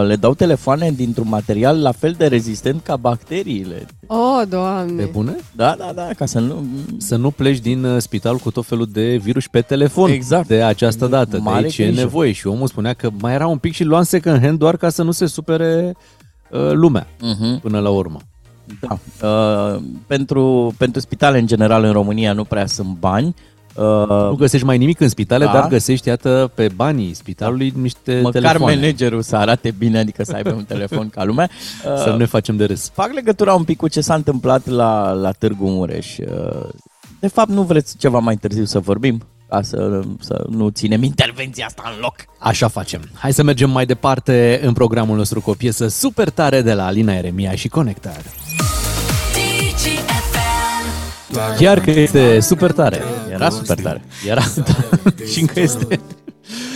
le 0.08 0.16
dau 0.16 0.34
telefoane 0.34 0.92
dintr-un 0.92 1.28
material 1.30 1.82
la 1.82 1.92
fel 1.92 2.12
de 2.18 2.28
rezistent 2.28 2.84
ca 2.84 2.96
bacteriile. 2.96 3.86
Oh, 4.08 4.42
doamne! 4.50 5.04
Pe 5.04 5.10
bune? 5.12 5.36
Da, 5.56 5.76
da, 5.78 5.92
da, 5.96 6.08
ca 6.18 6.26
să 6.26 6.40
nu... 6.40 6.64
Să 6.98 7.16
nu 7.16 7.32
pleci 7.32 7.60
din 7.60 7.84
uh, 7.84 8.02
spital 8.02 8.38
cu 8.38 8.52
tot 8.52 8.66
felul 8.66 8.88
de 8.92 9.16
virus 9.16 9.48
pe 9.48 9.62
telefon. 9.62 10.10
Exact. 10.12 10.48
De 10.48 10.64
această 10.64 11.08
dată. 11.08 11.40
Mare 11.40 11.60
de 11.60 11.66
aici 11.66 11.78
e 11.78 11.84
grijă. 11.84 12.00
nevoie. 12.02 12.32
Și 12.32 12.48
omul 12.48 12.68
spunea 12.68 12.94
că 12.94 13.10
mai 13.20 13.34
era 13.34 13.48
un 13.48 13.58
pic 13.58 13.74
și 13.74 13.84
luam 13.84 14.04
second 14.04 14.42
hand 14.42 14.60
doar 14.60 14.78
ca 14.78 14.90
să 14.90 15.04
nu 15.04 15.12
se 15.12 15.26
supere 15.26 15.96
uh, 16.52 16.72
lumea 16.74 17.08
Mhm. 17.22 17.60
până 17.60 17.80
la 17.80 17.90
urmă. 17.90 18.20
Da. 18.80 18.98
Uh, 19.28 19.82
pentru, 20.08 20.74
pentru 20.78 21.02
spitale 21.02 21.40
în 21.40 21.48
general 21.48 21.84
în 21.84 21.92
România 21.92 22.34
nu 22.34 22.44
prea 22.44 22.66
sunt 22.66 22.88
bani. 23.00 23.36
Uh, 23.78 24.08
Nu 24.30 24.36
găsești 24.36 24.66
mai 24.66 24.78
nimic 24.78 25.00
în 25.00 25.10
spitale, 25.10 25.46
Da. 25.46 25.52
dar 25.52 25.68
găsești, 25.68 26.08
iată, 26.08 26.52
pe 26.56 26.68
banii 26.76 27.14
spitalului 27.14 27.74
niște 27.82 28.20
Măcar 28.24 28.42
telefoane. 28.42 28.76
managerul 28.76 29.22
să 29.22 29.36
arate 29.36 29.72
bine, 29.78 30.00
adică 30.00 30.24
să 30.24 30.34
aibă 30.36 30.52
un 30.52 30.64
telefon 30.64 31.10
ca 31.10 31.24
lumea. 31.24 31.50
Uh, 31.86 31.98
Să 32.04 32.10
nu 32.10 32.18
ne 32.18 32.26
facem 32.26 32.56
de 32.58 32.66
râs. 32.66 32.90
Fac 32.94 33.14
legătura 33.14 33.54
un 33.54 33.64
pic 33.64 33.78
cu 33.78 33.88
ce 33.88 34.02
s-a 34.02 34.14
întâmplat 34.16 34.66
la, 34.68 35.12
la 35.12 35.32
Târgu 35.32 35.68
Mureș. 35.70 36.18
Uh, 36.18 36.70
De 37.20 37.28
fapt, 37.28 37.50
nu 37.50 37.62
vreți 37.64 37.98
ceva 37.98 38.20
mai 38.20 38.36
târziu 38.36 38.66
să 38.66 38.80
vorbim? 38.80 39.22
Ca 39.50 39.62
să, 39.62 40.02
să 40.20 40.46
nu 40.50 40.70
ținem 40.70 41.04
intervenția 41.04 41.66
asta 41.66 41.82
în 41.94 42.00
loc. 42.02 42.16
Așa 42.40 42.68
facem. 42.68 43.02
Hai 43.14 43.34
să 43.34 43.44
mergem 43.44 43.70
mai 43.70 43.86
departe 43.86 44.60
în 44.64 44.74
programul 44.74 45.18
nostru 45.18 45.42
cu 45.42 45.50
o 45.50 45.54
piesă 45.54 45.88
super 45.88 46.30
tare 46.30 46.62
de 46.62 46.74
la 46.74 46.86
Alina 46.86 47.14
Eremia 47.14 47.56
și 47.56 47.68
Conectar. 47.68 48.22
Chiar 51.58 51.80
că 51.80 51.92
este 51.92 52.40
super 52.40 52.72
tare. 52.72 53.04
Era 53.32 53.50
super 53.50 53.80
tare. 53.82 54.02
Era, 54.28 54.44
da. 54.56 54.64
și 55.32 55.40
încă 55.40 55.60
este. 55.60 56.00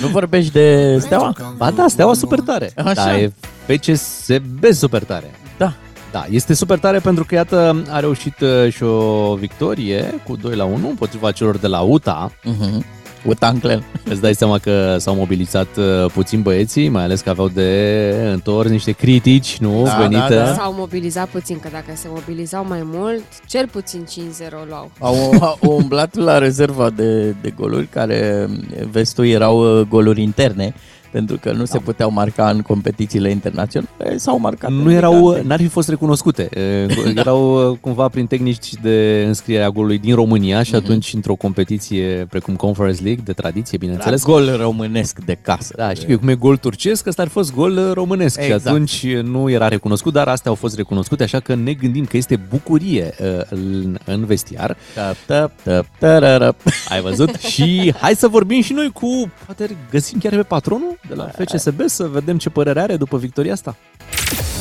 Nu 0.02 0.08
vorbești 0.08 0.52
de 0.52 0.98
Steaua? 1.00 1.34
Ba 1.58 1.72
da, 1.72 1.86
Steaua 1.88 2.14
super 2.14 2.40
tare. 2.40 2.72
Așa. 2.76 2.94
Da, 2.94 3.20
e 3.20 3.32
FCSB 3.66 4.66
super 4.72 5.04
tare. 5.04 5.32
Da. 5.58 5.74
Da, 6.12 6.26
este 6.30 6.54
super 6.54 6.80
tare 6.80 7.00
pentru 7.00 7.26
că, 7.26 7.36
iată, 7.36 7.84
a 7.90 8.00
reușit 8.00 8.40
uh, 8.40 8.74
și 8.74 8.84
o 8.84 9.36
victorie 9.36 10.22
cu 10.28 10.36
2 10.36 10.56
la 10.56 10.64
1 10.64 10.90
împotriva 10.90 11.32
celor 11.32 11.58
de 11.58 11.68
la 11.68 11.80
UTA. 11.80 12.32
Uh-huh. 12.32 13.01
UTA 13.26 13.48
Anclen. 13.48 13.84
Îți 14.06 14.22
dai 14.22 14.34
seama 14.36 14.58
că 14.58 14.96
s-au 15.00 15.16
mobilizat 15.16 15.68
uh, 15.78 16.12
puțin 16.14 16.42
băieții, 16.42 16.90
mai 16.90 17.04
ales 17.04 17.22
că 17.22 17.30
aveau 17.30 17.48
de 17.48 18.14
întors 18.32 18.70
niște 18.70 18.92
critici, 18.92 19.58
nu, 19.58 19.84
Da, 19.84 19.98
venite. 20.00 20.36
da, 20.36 20.46
da. 20.46 20.54
S-au 20.54 20.74
mobilizat 20.74 21.28
puțin, 21.28 21.60
că 21.60 21.68
dacă 21.72 21.92
se 21.94 22.08
mobilizau 22.10 22.66
mai 22.68 22.82
mult, 22.84 23.24
cel 23.48 23.68
puțin 23.68 24.06
5-0 24.06 24.50
luau. 24.68 24.92
Au, 25.00 25.16
au 25.62 25.76
umblat 25.78 26.16
la 26.16 26.38
rezerva 26.38 26.90
de, 26.90 27.30
de 27.42 27.54
goluri, 27.56 27.88
care, 27.88 28.48
vezi 28.92 29.14
tu, 29.14 29.24
erau 29.24 29.80
uh, 29.80 29.88
goluri 29.88 30.22
interne, 30.22 30.74
pentru 31.12 31.38
că 31.42 31.52
nu 31.52 31.66
se 31.66 31.78
puteau 31.80 32.12
marca 32.12 32.50
în 32.50 32.62
competițiile 32.62 33.30
internaționale, 33.30 34.18
s-au 34.18 34.40
marcat. 34.40 34.70
în 34.70 34.76
Nu 34.76 34.92
erau, 34.92 35.28
ligate. 35.30 35.48
n-ar 35.48 35.60
fi 35.60 35.68
fost 35.68 35.90
recunoscute. 35.90 36.50
Uh, 36.88 37.14
Erau 37.16 37.72
uh, 37.72 37.78
cumva 37.82 38.08
prin 38.08 38.26
tehnici 38.26 38.74
de 38.82 39.24
înscriere 39.28 39.64
a 39.64 39.70
golului 39.70 39.98
din 39.98 40.16
România 40.16 40.58
Mhm. 40.58 40.66
și 40.66 40.76
atunci 40.76 41.14
într-o 41.14 41.36
competiție 41.36 42.26
precum 42.30 42.56
Conference 42.56 43.04
League, 43.04 43.22
de 43.26 43.34
tradiție, 43.34 43.78
bineînțeles. 43.78 44.24
Era 44.24 44.32
gol 44.34 44.56
românesc 44.58 45.20
de 45.26 45.38
casă. 45.42 45.74
Da, 45.78 45.94
știi 45.94 46.08
că 46.08 46.18
cum 46.18 46.28
e 46.28 46.36
gol 46.36 46.58
turcesc, 46.58 47.06
ăsta 47.08 47.22
ar 47.22 47.28
fi 47.28 47.34
fost 47.34 47.54
gol 47.54 47.78
uh, 47.78 47.92
românesc 47.94 48.40
Exact. 48.42 48.62
și 48.62 48.68
atunci 48.68 49.04
uh, 49.04 49.22
nu 49.24 49.50
era 49.50 49.68
recunoscut, 49.68 50.14
dar 50.14 50.28
astea 50.28 50.50
au 50.52 50.56
fost 50.58 50.76
recunoscute, 50.76 51.24
așa 51.24 51.40
că 51.40 51.56
ne 51.56 51.74
gândim 51.74 52.06
că 52.06 52.18
este 52.18 52.40
bucurie 52.50 53.14
uh, 53.22 53.28
în, 53.50 53.98
în 54.06 54.26
vestiar. 54.26 54.78
Tăp, 54.96 55.16
tăp, 55.26 55.52
tăp, 55.64 55.86
tărărăp. 56.00 56.56
Ai 56.90 57.02
văzut? 57.02 57.36
și 57.52 57.94
hai 58.00 58.16
să 58.16 58.28
vorbim 58.28 58.62
și 58.62 58.74
noi 58.74 58.90
cu, 58.94 59.32
poate 59.46 59.76
găsim 59.92 60.20
chiar 60.20 60.36
pe 60.36 60.44
patronul 60.44 61.00
de 61.08 61.16
la 61.16 61.28
FCSB 61.28 61.82
să 61.86 62.08
vedem 62.08 62.38
ce 62.38 62.50
părere 62.50 62.80
are 62.80 62.96
după 62.98 63.18
victoria 63.18 63.54
asta. 63.54 63.76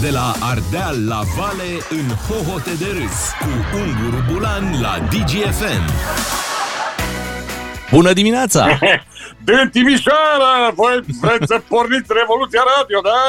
De 0.01 0.11
la 0.11 0.34
Ardeal 0.41 1.07
la 1.07 1.20
Vale 1.36 1.70
în 1.91 2.09
hohote 2.26 2.70
de 2.78 2.84
râs 2.99 3.18
cu 3.41 3.49
Unguru 3.76 4.24
Bulan 4.32 4.80
la 4.80 4.99
DGFM. 5.11 5.84
Bună 7.91 8.12
dimineața! 8.12 8.78
Din 9.49 9.68
Timișoara! 9.72 10.70
Voi 10.74 11.01
vreți 11.20 11.47
să 11.47 11.61
porniți 11.68 12.11
Revoluția 12.20 12.62
Radio, 12.72 13.01
da? 13.11 13.22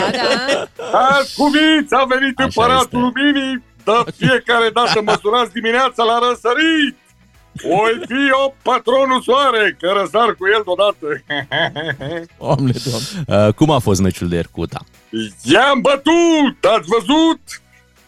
Da, 0.00 0.08
da. 0.18 0.98
Azi 1.08 1.34
cu 1.36 1.44
minți 1.54 1.94
a 1.94 2.04
venit 2.14 2.38
împăratul 2.38 3.00
luminii, 3.00 3.62
de 3.84 4.12
fiecare 4.16 4.68
dată 4.78 5.00
măsurați 5.04 5.52
dimineața 5.52 6.02
la 6.10 6.16
răsărit. 6.26 6.96
Oi 7.62 8.00
fi 8.06 8.30
o 8.44 8.52
patronul 8.62 9.20
soare, 9.22 9.76
că 9.80 9.92
răsar 10.00 10.34
cu 10.34 10.46
el 10.46 10.62
deodată. 10.64 11.06
Doamne, 12.38 12.72
doamne. 12.84 13.46
Uh, 13.46 13.54
cum 13.54 13.70
a 13.70 13.78
fost 13.78 14.00
meciul 14.00 14.28
de 14.28 14.34
ieri 14.34 14.50
cu 14.50 14.60
UTA? 14.60 14.80
I-am 15.42 15.80
bătut, 15.80 16.64
ați 16.64 16.88
văzut? 16.88 17.40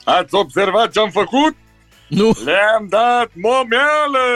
Ați 0.05 0.34
observat 0.34 0.90
ce 0.90 1.01
am 1.01 1.11
făcut? 1.11 1.55
Nu. 2.09 2.30
Le-am 2.44 2.86
dat 2.88 3.30
momeală! 3.34 4.26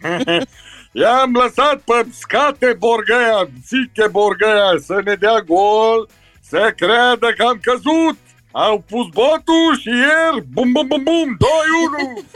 I-am 1.00 1.32
lăsat 1.32 1.78
pe 1.78 2.06
scate 2.12 2.76
Borgăia, 2.78 3.48
zice 3.66 4.08
Borgăia, 4.10 4.70
să 4.84 5.00
ne 5.04 5.14
dea 5.14 5.40
gol, 5.40 6.08
să 6.40 6.72
creadă 6.76 7.26
că 7.36 7.42
am 7.42 7.60
căzut. 7.62 8.18
Au 8.58 8.84
pus 8.88 9.06
botul 9.12 9.78
și 9.80 9.88
ieri, 9.88 10.44
bum 10.52 10.72
bum 10.72 10.86
bum 10.86 11.02
bum, 11.02 11.36
2-1. 11.36 11.36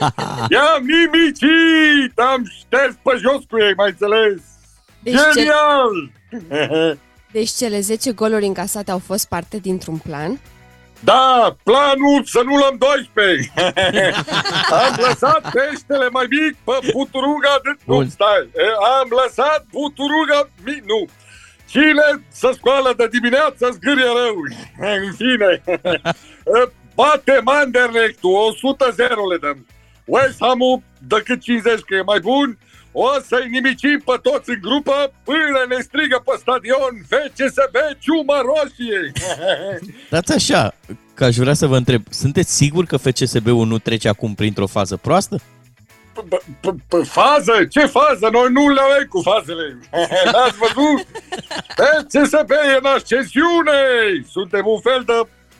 I-am 0.51 0.83
nimicit, 0.85 2.19
am 2.19 2.45
șters 2.59 2.93
pe 3.03 3.17
jos 3.21 3.41
cu 3.49 3.57
ei, 3.59 3.73
mai 3.77 3.89
înțeles? 3.89 4.41
Deci 5.03 5.13
ce- 5.15 5.31
Genial! 5.33 6.11
Deci 7.31 7.49
cele 7.49 7.79
10 7.79 8.11
goluri 8.11 8.45
încasate 8.45 8.91
au 8.91 8.99
fost 8.99 9.27
parte 9.27 9.57
dintr-un 9.57 9.97
plan? 9.97 10.39
Da, 10.99 11.55
planul 11.63 12.23
să 12.25 12.41
nu 12.45 12.55
luăm 12.55 12.75
12. 12.77 13.51
Am 14.85 14.95
lăsat 15.07 15.51
peștele 15.53 16.09
mai 16.09 16.25
mic 16.29 16.55
pe 16.63 16.91
buturuga 16.93 17.59
de... 17.63 17.69
Nu, 17.83 17.93
Bun. 17.95 18.09
stai. 18.09 18.49
E, 18.55 18.61
Am 18.99 19.07
lăsat 19.23 19.65
buturuga 19.71 20.49
mic... 20.65 20.83
Nu. 20.85 21.05
Cine 21.71 22.07
să 22.31 22.49
scoală 22.53 22.93
de 22.97 23.07
dimineață 23.11 23.69
zgârie 23.71 24.11
rău. 24.21 24.35
În 25.05 25.13
fine. 25.21 25.51
E, 26.57 26.71
Bate 26.95 27.41
Manderlechtul, 27.43 28.33
100 28.33 28.91
0 28.95 29.27
le 29.31 29.37
dăm. 29.37 29.65
West 30.05 30.37
Ham-ul, 30.39 30.81
decât 31.07 31.41
50 31.41 31.79
că 31.79 31.95
e 31.95 32.01
mai 32.01 32.19
bun, 32.19 32.57
o 32.91 33.07
să-i 33.27 33.49
nimicim 33.49 34.01
pe 34.05 34.15
toți 34.21 34.49
în 34.49 34.59
grupă 34.61 35.13
până 35.23 35.59
ne 35.69 35.79
strigă 35.81 36.21
pe 36.25 36.33
stadion 36.39 36.93
FCSB 37.11 37.75
ciumă 37.99 38.37
roșie. 38.49 39.11
Dați 40.13 40.33
așa, 40.33 40.75
că 41.13 41.23
aș 41.23 41.35
vrea 41.35 41.53
să 41.53 41.67
vă 41.67 41.77
întreb, 41.77 42.03
sunteți 42.09 42.55
sigur 42.55 42.85
că 42.85 42.97
FCSB-ul 42.97 43.67
nu 43.67 43.77
trece 43.77 44.07
acum 44.07 44.35
printr-o 44.35 44.67
fază 44.67 44.95
proastă? 44.97 45.41
P- 46.13 47.05
fază? 47.07 47.65
Ce 47.69 47.85
fază? 47.85 48.29
Noi 48.31 48.51
nu 48.51 48.69
le 48.69 48.81
avem 48.81 49.07
cu 49.09 49.21
fazele. 49.21 49.77
N-ați 50.33 50.57
văzut? 50.57 51.07
FCSB 52.01 52.49
e 52.51 52.77
în 52.79 52.85
ascensiune. 52.85 53.71
Suntem 54.31 54.65
un 54.65 54.79
fel 54.79 55.03
de 55.05 55.13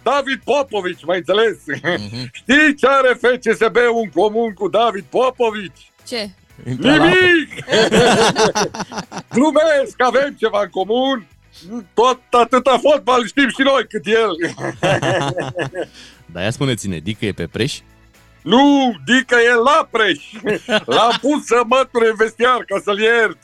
David 0.04 0.42
Popovici, 0.44 1.06
mai 1.06 1.18
înțeles? 1.18 1.58
Știi 2.40 2.76
ce 2.76 2.88
are 2.88 3.14
FCSB 3.22 3.76
în 4.04 4.10
comun 4.14 4.54
cu 4.54 4.68
David 4.70 5.04
Popovici? 5.10 5.92
Ce? 6.08 6.30
Nimic! 6.64 7.50
Glumesc, 9.36 9.96
avem 9.98 10.36
ceva 10.40 10.62
în 10.62 10.70
comun. 10.70 11.28
Tot 11.94 12.20
atâta 12.30 12.78
fotbal 12.82 13.28
știm 13.28 13.50
și 13.50 13.62
noi 13.62 13.88
cât 13.90 14.06
el. 14.06 14.36
Dar 16.26 16.44
ia 16.44 16.52
spuneți-ne, 16.52 16.98
Dică 16.98 17.26
e 17.26 17.32
pe 17.32 17.48
preș? 17.48 17.80
Nu, 18.42 18.94
Dică 19.06 19.36
e 19.36 19.54
la 19.70 19.88
preș. 19.92 20.32
L-am 20.86 21.18
pus 21.22 21.46
să 21.46 21.62
măture 21.66 22.08
în 22.10 22.16
vestiar 22.16 22.64
ca 22.68 22.82
să-l 22.84 23.00
iert. 23.00 23.38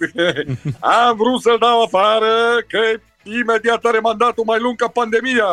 Am 1.06 1.16
vrut 1.16 1.42
să-l 1.42 1.58
dau 1.60 1.82
afară, 1.82 2.58
că 2.68 2.80
imediat 3.24 3.86
are 3.86 4.00
mandatul 4.00 4.44
mai 4.48 4.60
lung 4.60 4.76
ca 4.76 4.88
pandemia. 4.88 5.48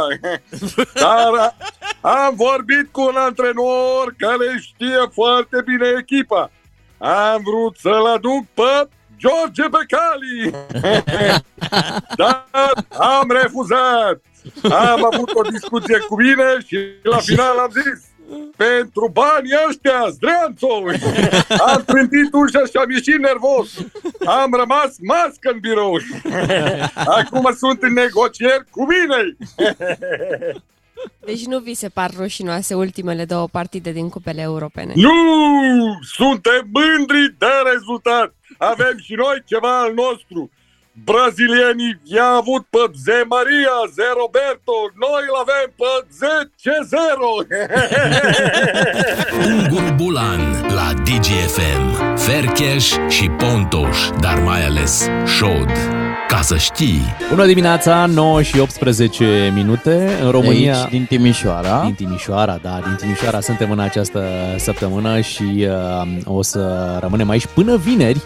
Dar 1.02 1.56
am 2.00 2.34
vorbit 2.34 2.88
cu 2.90 3.00
un 3.00 3.16
antrenor 3.16 4.14
care 4.18 4.58
știe 4.60 4.98
foarte 5.12 5.62
bine 5.64 5.94
echipa. 5.98 6.50
Am 6.98 7.42
vrut 7.44 7.76
să-l 7.76 8.06
aduc 8.06 8.46
pe 8.54 8.88
George 9.18 9.68
Becali. 9.68 10.50
Dar 12.16 12.46
am 12.98 13.30
refuzat. 13.42 14.20
Am 14.62 15.08
avut 15.12 15.30
o 15.34 15.42
discuție 15.42 15.98
cu 15.98 16.16
mine 16.16 16.58
și 16.66 16.78
la 17.02 17.18
final 17.18 17.58
am 17.58 17.70
zis 17.70 18.13
pentru 18.56 19.10
banii 19.12 19.58
ăștia, 19.68 20.08
zdreanțo! 20.10 20.82
Am 21.72 21.82
trântit 21.86 22.32
ușa 22.32 22.64
și 22.64 22.76
am 22.76 22.90
ieșit 22.90 23.18
nervos. 23.18 23.68
am 24.24 24.52
rămas 24.52 24.96
mască 25.00 25.50
în 25.52 25.58
birou. 25.60 25.98
Acum 26.94 27.54
sunt 27.56 27.82
în 27.82 27.92
negocieri 27.92 28.64
cu 28.70 28.86
mine. 28.86 29.36
Deci 31.26 31.44
nu 31.46 31.58
vi 31.58 31.74
se 31.74 31.88
par 31.88 32.10
rușinoase 32.16 32.74
ultimele 32.74 33.24
două 33.24 33.48
partide 33.48 33.90
din 33.92 34.08
cupele 34.08 34.40
europene? 34.40 34.92
Nu! 34.96 35.98
Suntem 36.02 36.68
mândri 36.72 37.34
de 37.38 37.46
rezultat. 37.72 38.34
Avem 38.58 38.98
și 39.02 39.14
noi 39.14 39.42
ceva 39.46 39.80
al 39.80 39.94
nostru. 39.94 40.50
Brazilienii 41.02 42.00
i-a 42.02 42.30
avut 42.40 42.62
pe 42.70 42.84
Ze 43.04 43.18
Maria, 43.28 43.76
Ze 43.94 44.08
Roberto, 44.22 44.76
noi 45.04 45.22
îl 45.30 45.36
avem 45.44 45.66
pe 45.80 45.92
Ze 46.18 46.32
0 46.62 47.30
Ungur 49.52 49.94
Bulan 49.96 50.40
la 50.74 50.88
DGFM, 51.06 52.16
Fercheș 52.16 52.86
și 53.08 53.28
Pontoș, 53.28 53.98
dar 54.20 54.38
mai 54.38 54.64
ales 54.66 55.08
Șod. 55.36 55.70
Ca 56.28 56.40
să 56.40 56.56
știi. 56.56 57.02
Bună 57.28 57.46
dimineața, 57.46 58.06
9 58.06 58.42
și 58.42 58.58
18 58.58 59.52
minute 59.54 60.18
în 60.22 60.30
România. 60.30 60.76
Aici, 60.76 60.90
din 60.90 61.04
Timișoara. 61.04 61.80
Din 61.84 61.94
Timișoara, 61.94 62.58
da, 62.62 62.80
din 62.84 62.94
Timișoara 62.94 63.40
suntem 63.40 63.70
în 63.70 63.78
această 63.78 64.24
săptămână 64.58 65.20
și 65.20 65.68
uh, 65.68 66.06
o 66.24 66.42
să 66.42 66.96
rămânem 67.00 67.28
aici 67.28 67.46
până 67.46 67.76
vineri. 67.76 68.22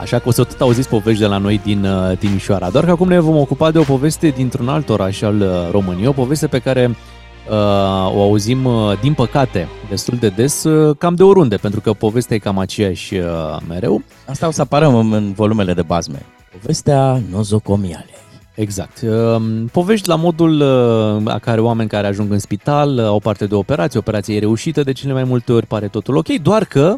Așa 0.00 0.18
că 0.18 0.28
o 0.28 0.30
să 0.30 0.44
tot 0.44 0.60
auziți 0.60 0.88
povești 0.88 1.20
de 1.20 1.26
la 1.26 1.38
noi 1.38 1.60
din 1.64 1.84
uh, 1.84 2.16
Timișoara. 2.18 2.70
Doar 2.70 2.84
că 2.84 2.90
acum 2.90 3.08
ne 3.08 3.18
vom 3.18 3.36
ocupa 3.36 3.70
de 3.70 3.78
o 3.78 3.82
poveste 3.82 4.28
dintr-un 4.28 4.68
alt 4.68 4.88
oraș 4.88 5.22
al 5.22 5.40
uh, 5.40 5.48
României, 5.70 6.06
o 6.06 6.12
poveste 6.12 6.46
pe 6.46 6.58
care 6.58 6.86
uh, 7.48 7.54
o 8.14 8.22
auzim, 8.22 8.64
uh, 8.64 8.98
din 9.00 9.14
păcate, 9.14 9.68
destul 9.88 10.18
de 10.18 10.28
des, 10.28 10.64
uh, 10.64 10.96
cam 10.98 11.14
de 11.14 11.22
oriunde, 11.22 11.56
pentru 11.56 11.80
că 11.80 11.92
povestea 11.92 12.36
e 12.36 12.38
cam 12.38 12.58
aceeași 12.58 13.14
uh, 13.14 13.24
mereu. 13.68 14.02
Asta 14.26 14.46
o 14.46 14.50
să 14.50 14.60
apară 14.60 14.86
în, 14.86 15.12
în 15.12 15.32
volumele 15.32 15.74
de 15.74 15.82
bazme. 15.82 16.26
Povestea 16.60 17.20
nozocomiale. 17.30 18.10
Exact. 18.54 19.00
Uh, 19.02 19.42
Povești 19.72 20.08
la 20.08 20.14
modul 20.16 20.60
uh, 20.60 21.32
a 21.32 21.38
care 21.38 21.60
oameni 21.60 21.88
care 21.88 22.06
ajung 22.06 22.32
în 22.32 22.38
spital 22.38 22.94
uh, 22.96 23.04
au 23.04 23.18
parte 23.18 23.46
de 23.46 23.54
operație, 23.54 23.98
operație 23.98 24.36
e 24.36 24.38
reușită, 24.38 24.82
de 24.82 24.92
cele 24.92 25.12
mai 25.12 25.24
multe 25.24 25.52
ori 25.52 25.66
pare 25.66 25.88
totul 25.88 26.16
ok, 26.16 26.28
doar 26.28 26.64
că, 26.64 26.94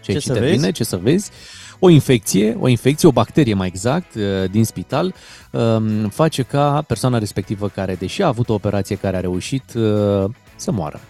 ce, 0.00 0.12
Ce 0.12 0.18
ce 0.18 0.26
să 0.26 0.32
să 0.32 0.38
vezi? 0.40 0.56
bine, 0.56 0.70
ce 0.70 0.84
să 0.84 0.98
vezi, 1.02 1.30
o 1.78 1.88
infecție, 1.88 2.56
o 2.60 2.68
infecție, 2.68 3.08
o 3.08 3.12
bacterie 3.12 3.54
mai 3.54 3.66
exact, 3.66 4.14
uh, 4.14 4.50
din 4.50 4.64
spital, 4.64 5.14
um, 5.50 6.08
face 6.08 6.42
ca 6.42 6.84
persoana 6.86 7.18
respectivă 7.18 7.68
care, 7.68 7.94
deși 7.94 8.22
a 8.22 8.26
avut 8.26 8.48
o 8.48 8.54
operație 8.54 8.96
care 8.96 9.16
a 9.16 9.20
reușit, 9.20 9.74
uh, 9.74 10.24
să 10.56 10.70
moară. 10.70 11.00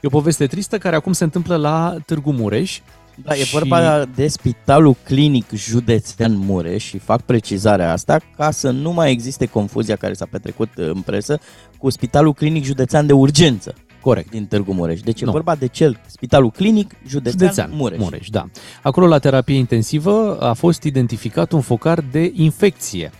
E 0.00 0.06
o 0.06 0.08
poveste 0.08 0.46
tristă 0.46 0.78
care 0.78 0.96
acum 0.96 1.12
se 1.12 1.24
întâmplă 1.24 1.56
la 1.56 1.96
Târgu 2.06 2.32
Mureș. 2.32 2.80
Da, 3.14 3.34
e 3.34 3.44
vorba 3.52 4.04
de 4.14 4.28
Spitalul 4.28 4.96
Clinic 5.04 5.50
Județean 5.54 6.36
Mureș 6.36 6.84
și 6.84 6.98
fac 6.98 7.20
precizarea 7.20 7.92
asta 7.92 8.20
ca 8.36 8.50
să 8.50 8.70
nu 8.70 8.92
mai 8.92 9.10
existe 9.10 9.46
confuzia 9.46 9.96
care 9.96 10.12
s-a 10.12 10.26
petrecut 10.30 10.68
în 10.74 11.00
presă 11.00 11.38
cu 11.78 11.90
Spitalul 11.90 12.34
Clinic 12.34 12.64
Județean 12.64 13.06
de 13.06 13.12
Urgență. 13.12 13.74
Corect. 14.02 14.30
Din 14.30 14.46
Târgu 14.46 14.72
Mureș. 14.72 15.00
Deci 15.00 15.20
e 15.20 15.24
Nu. 15.24 15.30
vorba 15.30 15.54
de 15.54 15.66
cel 15.66 16.00
Spitalul 16.06 16.50
Clinic 16.50 16.94
Județean, 17.06 17.38
Județean 17.38 17.70
Mureș. 17.74 17.98
Mureș, 17.98 18.28
da. 18.28 18.44
Acolo, 18.82 19.06
la 19.06 19.18
terapie 19.18 19.56
intensivă, 19.56 20.38
a 20.40 20.52
fost 20.52 20.82
identificat 20.82 21.52
un 21.52 21.60
focar 21.60 22.00
de 22.10 22.32
infecție. 22.34 23.10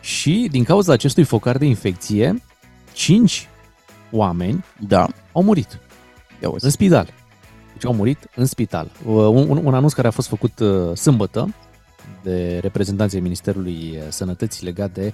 Și, 0.00 0.48
din 0.50 0.64
cauza 0.64 0.92
acestui 0.92 1.24
focar 1.24 1.58
de 1.58 1.64
infecție, 1.64 2.42
5 2.92 3.48
oameni 4.10 4.64
da. 4.78 5.06
au 5.32 5.42
murit. 5.42 5.78
În 6.60 6.70
spital. 6.70 7.08
Deci 7.72 7.84
au 7.84 7.94
murit 7.94 8.18
în 8.36 8.46
spital. 8.46 8.90
Uh, 9.06 9.14
Un, 9.14 9.48
un, 9.48 9.60
un 9.64 9.74
anunț 9.74 9.92
care 9.92 10.08
a 10.08 10.10
fost 10.10 10.28
făcut 10.28 10.58
uh, 10.58 10.96
sâmbătă 10.96 11.54
de 12.22 12.58
reprezentanții 12.62 13.20
Ministerului 13.20 13.98
Sănătății 14.08 14.64
legat 14.64 14.92
de 14.92 15.12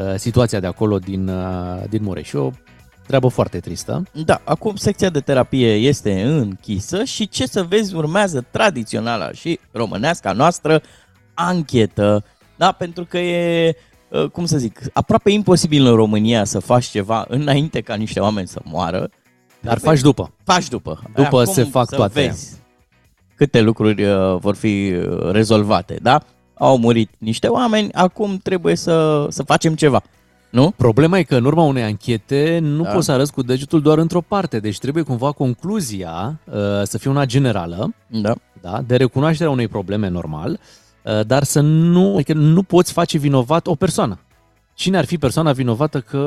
uh, 0.00 0.14
situația 0.16 0.60
de 0.60 0.66
acolo 0.66 0.98
din, 0.98 1.28
uh, 1.28 1.82
din 1.88 2.02
Mureș. 2.02 2.28
Și 2.28 2.36
o 2.36 2.50
treabă 3.06 3.28
foarte 3.28 3.60
tristă. 3.60 4.02
Da, 4.12 4.40
acum 4.44 4.76
secția 4.76 5.10
de 5.10 5.20
terapie 5.20 5.74
este 5.74 6.22
închisă 6.22 7.04
și 7.04 7.28
ce 7.28 7.46
să 7.46 7.62
vezi 7.62 7.94
urmează 7.94 8.44
tradiționala 8.50 9.32
și 9.32 9.60
românească 9.72 10.28
a 10.28 10.32
noastră 10.32 10.82
anchetă, 11.34 12.24
da, 12.56 12.72
pentru 12.72 13.04
că 13.04 13.18
e, 13.18 13.76
uh, 14.08 14.24
cum 14.30 14.44
să 14.44 14.58
zic, 14.58 14.80
aproape 14.92 15.30
imposibil 15.30 15.86
în 15.86 15.94
România 15.94 16.44
să 16.44 16.58
faci 16.58 16.84
ceva 16.84 17.24
înainte 17.28 17.80
ca 17.80 17.94
niște 17.94 18.20
oameni 18.20 18.48
să 18.48 18.60
moară. 18.64 19.10
Dar 19.60 19.78
faci 19.78 20.00
după. 20.00 20.34
Faci 20.44 20.68
după. 20.68 21.02
După 21.14 21.40
Acum 21.40 21.52
se 21.52 21.64
fac 21.64 21.88
să 21.88 21.96
toate. 21.96 22.20
Vezi 22.20 22.62
câte 23.36 23.60
lucruri 23.60 24.04
uh, 24.04 24.36
vor 24.38 24.54
fi 24.54 24.92
uh, 24.92 25.30
rezolvate, 25.30 25.98
da? 26.02 26.22
Au 26.54 26.78
murit 26.78 27.10
niște 27.18 27.46
oameni, 27.46 27.92
acum 27.92 28.38
trebuie 28.42 28.76
să, 28.76 29.26
să 29.30 29.42
facem 29.42 29.74
ceva. 29.74 30.02
Nu? 30.54 30.70
Problema 30.76 31.18
e 31.18 31.22
că 31.22 31.36
în 31.36 31.44
urma 31.44 31.62
unei 31.62 31.82
anchete 31.82 32.58
nu 32.62 32.82
Da. 32.82 32.88
da. 32.88 32.94
poți 32.94 33.06
să 33.06 33.12
arăți 33.12 33.32
cu 33.32 33.42
degetul 33.42 33.80
doar 33.80 33.98
într-o 33.98 34.20
parte, 34.20 34.58
deci 34.58 34.78
trebuie 34.78 35.02
cumva 35.02 35.32
concluzia 35.32 36.40
uh, 36.44 36.54
să 36.82 36.98
fie 36.98 37.10
una 37.10 37.24
generală, 37.24 37.94
da. 38.06 38.34
Da, 38.60 38.82
de 38.86 38.96
recunoașterea 38.96 39.52
unei 39.52 39.68
probleme 39.68 40.08
normal, 40.08 40.60
uh, 41.02 41.26
dar 41.26 41.42
să 41.42 41.60
nu, 41.60 42.14
adică 42.14 42.32
nu 42.32 42.62
poți 42.62 42.92
face 42.92 43.18
vinovat 43.18 43.66
o 43.66 43.74
persoană. 43.74 44.18
Cine 44.74 44.96
ar 44.96 45.04
fi 45.04 45.18
persoana 45.18 45.52
vinovată 45.52 46.00
că... 46.00 46.18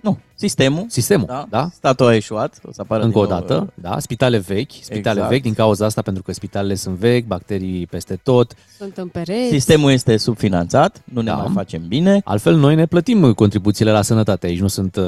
Nu, 0.00 0.18
sistemul. 0.34 0.84
Sistemul, 0.88 1.26
Da. 1.26 1.46
da? 1.50 1.68
Statul 1.72 2.06
a 2.06 2.14
eșuat, 2.14 2.58
o 2.64 2.72
să 2.72 2.80
apară 2.80 3.02
Încă 3.02 3.18
o 3.18 3.24
din 3.24 3.30
nou, 3.34 3.40
dată, 3.40 3.60
uh, 3.60 3.68
da, 3.74 3.98
spitale 3.98 4.38
vechi, 4.38 4.70
spitale 4.80 5.14
Exact. 5.14 5.28
vechi 5.30 5.42
din 5.42 5.54
cauza 5.54 5.84
asta, 5.84 6.02
pentru 6.02 6.22
că 6.22 6.32
spitalele 6.32 6.74
sunt 6.74 6.96
vechi, 6.96 7.26
bacterii 7.26 7.86
peste 7.86 8.16
tot. 8.22 8.52
Sunt 8.78 8.96
în 8.96 9.08
pereți. 9.08 9.48
Sistemul 9.48 9.90
este 9.90 10.16
subfinanțat, 10.16 11.02
nu 11.04 11.20
ne 11.20 11.30
Da. 11.30 11.34
mai 11.36 11.50
facem 11.54 11.82
bine. 11.88 12.20
Altfel, 12.24 12.56
noi 12.56 12.74
ne 12.74 12.86
plătim 12.86 13.32
contribuțiile 13.32 13.90
la 13.90 14.02
sănătate, 14.02 14.46
aici 14.46 14.60
nu 14.60 14.68
sunt 14.68 14.96
uh, 14.96 15.04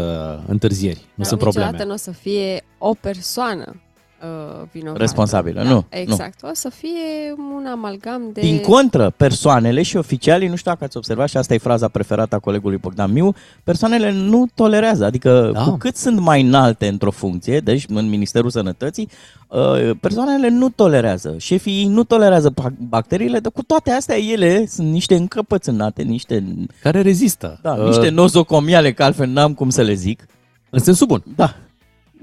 întârzieri, 0.47 0.99
nu 0.99 1.05
Dar 1.17 1.27
sunt 1.27 1.41
niciodată 1.41 1.67
probleme. 1.69 1.89
nu 1.89 1.95
o 1.95 1.97
să 1.97 2.11
fie 2.11 2.65
o 2.79 2.95
persoană 3.01 3.75
uh, 4.23 4.63
vinovată. 4.73 4.99
Responsabilă, 4.99 5.63
da, 5.63 5.69
nu, 5.69 5.85
Exact. 5.89 6.43
O 6.43 6.51
să 6.53 6.71
fie 6.71 7.35
un 7.57 7.67
amalgam 7.67 8.23
de... 8.33 8.41
Din 8.41 8.61
contră, 8.61 9.11
persoanele 9.17 9.83
și 9.83 9.97
oficialii, 9.97 10.49
nu 10.49 10.57
știu 10.57 10.71
dacă 10.71 10.85
ați 10.85 10.97
observat 10.97 11.29
și 11.29 11.37
asta 11.37 11.55
e 11.55 11.59
fraza 11.59 11.89
preferată 11.89 12.35
a 12.35 12.39
colegului 12.39 12.77
Bogdan 12.77 13.13
Miu, 13.13 13.35
persoanele 13.65 14.13
nu 14.13 14.47
tolerează, 14.55 15.05
adică 15.05 15.51
Da. 15.53 15.63
cu 15.65 15.77
cât 15.77 15.97
sunt 15.97 16.19
mai 16.21 16.43
înalte 16.43 16.87
într-o 16.89 17.11
funcție, 17.11 17.59
deci 17.61 17.85
în 17.89 18.09
Ministerul 18.09 18.51
Sănătății, 18.51 19.09
uh, 19.49 19.91
persoanele 20.01 20.49
nu 20.49 20.69
tolerează, 20.69 21.35
șefii 21.39 21.87
nu 21.87 22.05
tolerează 22.05 22.51
bac- 22.51 22.79
bacteriile, 22.89 23.39
dar 23.39 23.53
cu 23.53 23.63
toate 23.63 23.91
astea 23.91 24.19
ele 24.19 24.67
sunt 24.67 24.89
niște 24.91 25.15
încăpățânate, 25.15 26.03
niște... 26.03 26.45
Care 26.83 27.01
rezistă. 27.01 27.59
Da, 27.63 27.71
Uh, 27.73 27.87
niște 27.87 28.09
nozocomiale, 28.09 28.93
că 28.93 29.03
altfel 29.03 29.29
n-am 29.29 29.55
cum 29.55 29.71
să 29.71 29.83
le 29.83 29.93
zic. 29.95 30.27
În 30.71 30.79
sensul 30.79 31.07
bun. 31.07 31.23
Da. 31.37 31.55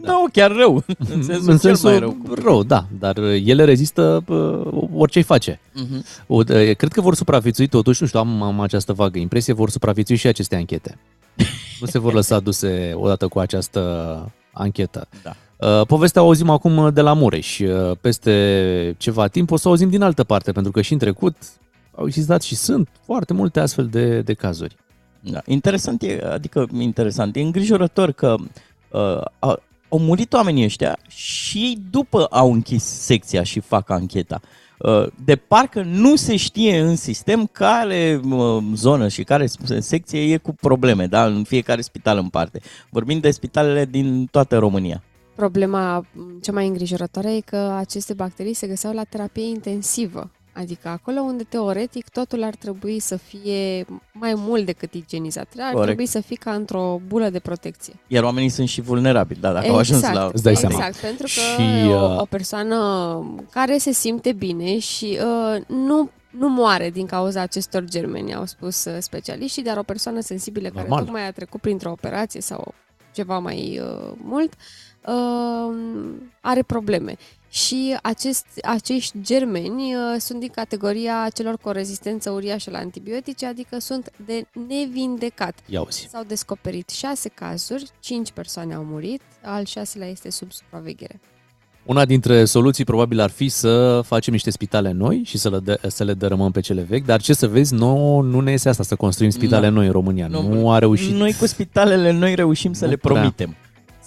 Da, 0.02 0.12
no, 0.12 0.18
chiar 0.32 0.52
rău. 0.52 0.84
În 1.14 1.24
sensul, 1.24 1.52
în 1.52 1.58
cel 1.58 1.76
sensul 1.76 1.90
mai 1.90 2.00
rău. 2.00 2.18
rău, 2.44 2.64
da, 2.64 2.86
dar 3.00 3.18
uh, 3.18 3.42
ele 3.46 3.64
rezistă 3.64 4.24
uh, 4.28 4.88
orice 4.94 5.18
îi 5.18 5.24
face. 5.24 5.60
Mhm. 5.74 6.06
O, 6.28 6.36
uh, 6.36 6.46
cred 6.76 6.92
că 6.92 7.02
vor 7.02 7.16
supraviețui 7.16 7.68
totuși, 7.68 8.02
nu 8.02 8.08
știu, 8.08 8.20
am, 8.20 8.42
am 8.42 8.60
această 8.60 8.94
vagă 8.94 9.18
impresie, 9.20 9.54
vor 9.54 9.70
supraviețui 9.70 10.16
și 10.16 10.28
aceste 10.28 10.56
anchete. 10.56 10.98
nu 11.80 11.88
se 11.88 12.00
vor 12.00 12.14
lăsa 12.14 12.40
duse 12.40 12.92
odată 12.96 13.28
cu 13.28 13.40
această 13.40 14.32
anchetă. 14.54 15.08
Da. 15.24 15.36
Uh, 15.68 15.86
Povestea 15.88 16.22
o 16.22 16.26
auzim 16.26 16.50
acum 16.50 16.94
de 16.94 17.02
la 17.02 17.14
Mureș. 17.14 17.60
Uh, 17.60 17.98
Peste 18.02 18.96
ceva 18.98 19.28
timp 19.28 19.52
o 19.52 19.58
să 19.58 19.68
o 19.68 19.72
auzim 19.72 19.90
din 19.90 20.02
altă 20.02 20.24
parte, 20.24 20.52
pentru 20.52 20.72
că 20.72 20.82
și 20.82 20.94
în 20.94 21.00
trecut 21.00 21.36
au 21.96 22.06
existat 22.06 22.42
și 22.42 22.56
sunt 22.56 22.90
foarte 23.06 23.34
multe 23.34 23.60
astfel 23.60 23.88
de, 23.88 24.22
de 24.22 24.34
cazuri. 24.34 24.76
Da. 25.20 25.42
Interesant 25.46 26.02
e, 26.02 26.22
adică 26.32 26.68
interesant, 26.80 27.36
e 27.36 27.42
îngrijorător 27.42 28.12
că 28.12 28.36
uh, 28.92 29.56
au, 29.90 30.00
au 30.00 30.06
murit 30.06 30.34
oamenii 30.34 30.64
ăștia 30.64 30.98
și 31.08 31.58
ei 31.58 31.78
după 31.90 32.26
au 32.26 32.54
închis 32.54 32.84
secția 32.84 33.44
și 33.44 33.60
fac 33.60 33.90
ancheta. 33.90 34.40
Uh, 34.78 35.08
de 35.24 35.36
parcă 35.36 35.82
nu 35.82 36.16
se 36.16 36.36
știe 36.36 36.80
în 36.80 36.96
sistem 36.96 37.46
care 37.52 38.20
uh, 38.30 38.64
zonă 38.74 39.08
și 39.08 39.24
care 39.24 39.46
secție 39.80 40.34
e 40.34 40.38
cu 40.38 40.54
probleme, 40.54 41.06
da? 41.06 41.26
în 41.26 41.44
fiecare 41.44 41.82
spital 41.82 42.18
în 42.18 42.30
parte. 42.30 42.60
Vorbim 42.90 43.20
de 43.20 43.32
spitalele 43.32 43.86
din 43.86 44.26
toată 44.32 44.58
România. 44.58 45.04
Problema 45.36 45.98
m, 45.98 46.40
cea 46.42 46.52
mai 46.52 46.68
îngrijorătoare 46.68 47.36
e 47.36 47.40
că 47.40 47.58
aceste 47.78 48.14
bacterii 48.14 48.54
se 48.54 48.68
găseau 48.68 48.94
la 48.94 49.04
terapie 49.04 49.48
intensivă. 49.48 50.32
Adică 50.60 50.88
acolo 50.88 51.20
unde 51.20 51.44
teoretic 51.44 52.10
totul 52.10 52.44
ar 52.44 52.56
trebui 52.56 53.00
să 53.00 53.16
fie 53.16 53.86
mai 54.14 54.34
mult 54.36 54.66
decât 54.66 54.94
igienizat. 54.94 55.48
Ar 55.58 55.70
Corect. 55.70 55.86
trebui 55.86 56.06
să 56.06 56.22
fie 56.22 56.36
ca 56.36 56.54
într-o 56.54 57.02
bulă 57.08 57.30
de 57.30 57.40
protecție. 57.40 57.94
Iar 58.08 58.24
oamenii 58.24 58.50
sunt 58.50 58.68
și 58.68 58.82
vulnerabili, 58.82 59.40
da, 59.40 59.54
dacă 59.54 59.68
au 59.68 59.78
ajuns 59.78 60.02
la... 60.02 60.30
Îți 60.34 60.44
dai 60.44 60.52
exact, 60.52 60.74
seama. 60.74 60.94
pentru 61.02 61.24
că 61.24 61.62
Și, 61.62 61.88
o, 61.88 62.14
uh, 62.14 62.20
o 62.20 62.26
persoană 62.26 62.78
care 63.52 63.78
se 63.78 63.92
simte 63.92 64.32
bine 64.32 64.80
și 64.80 65.20
uh, 65.22 65.62
nu, 65.68 66.10
nu 66.30 66.50
moare 66.50 66.90
din 66.90 67.06
cauza 67.06 67.42
acestor 67.42 67.84
germeni, 67.84 68.34
au 68.34 68.46
spus 68.46 68.86
uh, 68.86 68.98
specialiștii, 69.00 69.64
dar 69.64 69.78
o 69.78 69.84
persoană 69.84 70.20
sensibilă 70.20 70.70
Normal. 70.74 70.90
care 70.90 71.04
tocmai 71.04 71.28
a 71.28 71.32
trecut 71.32 71.62
printr-o 71.62 71.92
operație 71.92 72.42
sau 72.42 72.74
ceva 73.12 73.40
mai 73.40 73.82
uh, 73.84 74.12
mult, 74.24 74.54
uh, 75.06 75.76
are 76.42 76.62
probleme. 76.62 77.16
Și 77.50 77.98
acest, 78.02 78.46
acești 78.64 79.18
germeni 79.22 79.94
uh, 79.96 80.00
sunt 80.20 80.40
din 80.40 80.50
categoria 80.56 81.28
celor 81.34 81.58
cu 81.62 81.68
o 81.70 81.72
rezistență 81.72 82.30
uriașă 82.30 82.70
la 82.72 82.78
antibiotice, 82.78 83.46
adică 83.46 83.80
sunt 83.80 84.12
de 84.26 84.46
nevindecat. 84.68 85.58
Ia 85.66 85.82
uzi. 85.82 86.08
S-au 86.12 86.24
descoperit 86.28 86.90
șase 86.90 87.30
cazuri, 87.34 87.86
cinci 88.00 88.32
persoane 88.32 88.74
au 88.74 88.84
murit, 88.84 89.22
al 89.44 89.66
șaselea 89.66 90.08
este 90.08 90.30
sub 90.30 90.52
supraveghere. 90.52 91.20
Una 91.86 92.06
dintre 92.06 92.46
soluții 92.46 92.84
probabil 92.84 93.20
ar 93.20 93.30
fi 93.30 93.50
să 93.50 94.02
facem 94.06 94.34
niște 94.34 94.50
spitale 94.50 94.92
noi 94.92 95.22
și 95.26 95.38
să 95.38 95.50
le, 95.50 95.60
dă, 95.60 95.80
să 95.88 96.04
le 96.04 96.14
dărâmăm 96.14 96.52
pe 96.52 96.60
cele 96.60 96.82
vechi, 96.82 97.06
dar 97.06 97.22
ce 97.22 97.34
să 97.34 97.48
vezi, 97.48 97.74
nou, 97.74 98.22
nu 98.22 98.40
ne 98.40 98.52
iese 98.52 98.70
asta 98.70 98.84
să 98.84 98.96
construim 98.96 99.30
spitale 99.30 99.68
Nu. 99.68 99.74
noi 99.76 99.86
în 99.86 99.92
România. 99.92 100.28
Nu, 100.28 100.42
Nu, 100.42 100.54
nu 100.54 100.72
a 100.72 100.80
reușit. 100.80 101.12
Noi 101.14 101.34
cu 101.34 101.46
spitalele 101.46 102.12
noi 102.12 102.36
reușim 102.36 102.74
să 102.74 102.84
Nu 102.86 102.90
le 102.92 102.98
prea. 102.98 103.14
promitem. 103.14 103.56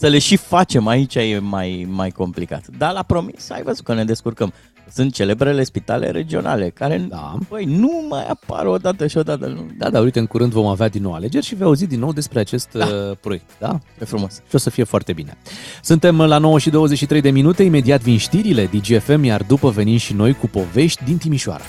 Să 0.03 0.09
le 0.09 0.19
și 0.19 0.37
facem, 0.37 0.87
aici 0.87 1.15
e 1.15 1.39
mai, 1.39 1.87
mai 1.91 2.11
complicat. 2.11 2.67
Dar 2.79 2.93
la 2.93 3.03
promis, 3.03 3.51
ai 3.51 3.63
văzut 3.63 3.85
că 3.85 3.95
ne 3.95 4.05
descurcăm. 4.05 4.53
Sunt 4.95 5.13
celebrele 5.13 5.65
spitale 5.65 6.11
regionale, 6.11 6.71
care 6.71 7.07
Da. 7.09 7.35
băi, 7.49 7.65
nu 7.65 8.07
mai 8.09 8.27
apar 8.29 8.67
o 8.67 8.77
dată 8.77 9.07
și 9.07 9.17
o 9.19 9.23
dată. 9.23 9.47
Nu. 9.47 9.67
Da, 9.79 9.91
dar 9.91 10.03
uite, 10.03 10.19
în 10.19 10.27
curând 10.27 10.53
vom 10.53 10.67
avea 10.67 10.89
din 10.89 11.03
nou 11.03 11.15
alegeri 11.15 11.45
și 11.47 11.55
vei 11.55 11.67
auzi 11.67 11.87
din 11.87 11.99
nou 11.99 12.13
despre 12.13 12.41
acest 12.41 12.69
da. 12.73 12.87
proiect, 13.21 13.51
da? 13.59 13.79
E 14.01 14.05
frumos. 14.05 14.33
Și 14.33 14.55
o 14.55 14.59
să 14.59 14.71
fie 14.71 14.85
foarte 14.85 15.13
bine. 15.13 15.37
Suntem 15.83 16.21
la 16.23 16.39
9 16.39 16.59
și 16.59 16.71
23 16.71 17.21
de 17.21 17.31
minute, 17.31 17.63
imediat 17.63 18.01
vin 18.01 18.19
știrile 18.19 18.71
DGFM, 18.73 19.25
iar 19.25 19.43
după 19.43 19.71
venim 19.71 19.97
și 19.97 20.13
noi 20.13 20.33
cu 20.35 20.47
povești 20.49 21.05
din 21.05 21.17
Timișoara. 21.19 21.63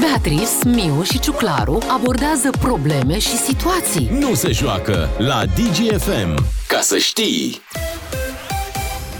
Beatrice, 0.00 0.44
Miu 0.64 1.02
și 1.02 1.20
Ciuclaru 1.20 1.78
abordează 1.88 2.50
probleme 2.60 3.18
și 3.18 3.36
situații. 3.36 4.10
Nu 4.18 4.34
se 4.34 4.52
joacă 4.52 5.08
la 5.18 5.42
DGFM. 5.44 6.44
Ca 6.68 6.80
să 6.80 6.96
știi! 6.96 7.60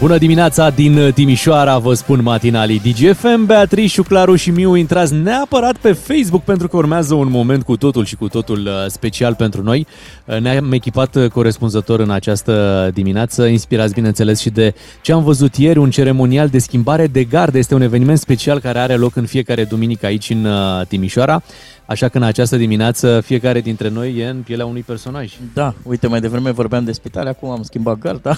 Bună 0.03 0.17
dimineața 0.17 0.69
din 0.69 1.11
Timișoara, 1.13 1.77
vă 1.77 1.93
spun 1.93 2.21
matinalii 2.23 2.79
DGFM, 2.79 3.45
Beatrice, 3.45 4.01
Claru 4.01 4.35
și 4.35 4.49
Miu, 4.49 4.75
intrați 4.75 5.13
neapărat 5.13 5.75
pe 5.77 5.91
Facebook 5.91 6.43
pentru 6.43 6.67
că 6.67 6.77
urmează 6.77 7.13
un 7.13 7.29
moment 7.29 7.63
cu 7.63 7.77
totul 7.77 8.05
și 8.05 8.15
cu 8.15 8.27
totul 8.27 8.59
uh, 8.65 8.85
special 8.87 9.35
pentru 9.35 9.61
noi. 9.61 9.87
Uh, 10.25 10.39
Ne-am 10.39 10.71
echipat 10.71 11.15
uh, 11.15 11.29
corespunzător 11.29 11.99
în 11.99 12.09
această 12.09 12.89
dimineață, 12.93 13.45
inspirați 13.45 13.93
bineînțeles 13.93 14.39
și 14.39 14.49
de 14.49 14.73
ce 15.01 15.11
am 15.11 15.23
văzut 15.23 15.55
ieri, 15.55 15.79
un 15.79 15.89
ceremonial 15.89 16.47
de 16.47 16.59
schimbare 16.59 17.07
de 17.07 17.23
gardă. 17.23 17.57
Este 17.57 17.73
un 17.73 17.81
eveniment 17.81 18.17
special 18.17 18.59
care 18.59 18.79
are 18.79 18.95
loc 18.95 19.15
în 19.15 19.25
fiecare 19.25 19.63
duminică 19.63 20.05
aici 20.05 20.29
în 20.29 20.45
uh, 20.45 20.85
Timișoara. 20.87 21.43
Așa 21.85 22.09
că 22.09 22.17
în 22.17 22.23
această 22.23 22.57
dimineață 22.57 23.21
fiecare 23.21 23.61
dintre 23.61 23.89
noi 23.89 24.17
e 24.17 24.27
în 24.27 24.41
pielea 24.41 24.65
unui 24.65 24.81
personaj. 24.81 25.33
Da, 25.53 25.73
uite, 25.83 26.07
mai 26.07 26.21
devreme 26.21 26.51
vorbeam 26.51 26.83
de 26.83 26.91
spitale, 26.91 27.29
acum 27.29 27.49
am 27.49 27.63
schimbat 27.63 27.97
garda. 27.97 28.37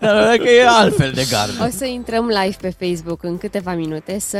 Dar 0.00 0.36
că 0.36 0.48
e 0.48 0.66
altfel 0.68 1.12
de 1.14 1.26
gardă. 1.30 1.64
O 1.66 1.68
să 1.70 1.84
intrăm 1.84 2.26
live 2.26 2.56
pe 2.60 2.74
Facebook 2.86 3.22
în 3.22 3.38
câteva 3.38 3.74
minute 3.74 4.18
să 4.18 4.38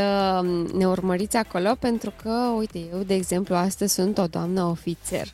ne 0.79 0.87
urmăriți 0.87 1.37
acolo 1.37 1.77
pentru 1.79 2.13
că, 2.23 2.31
uite, 2.59 2.79
eu, 2.93 3.03
de 3.07 3.15
exemplu, 3.15 3.55
astăzi 3.55 3.95
sunt 3.95 4.19
o 4.19 4.25
doamnă 4.27 4.63
ofițer. 4.63 5.27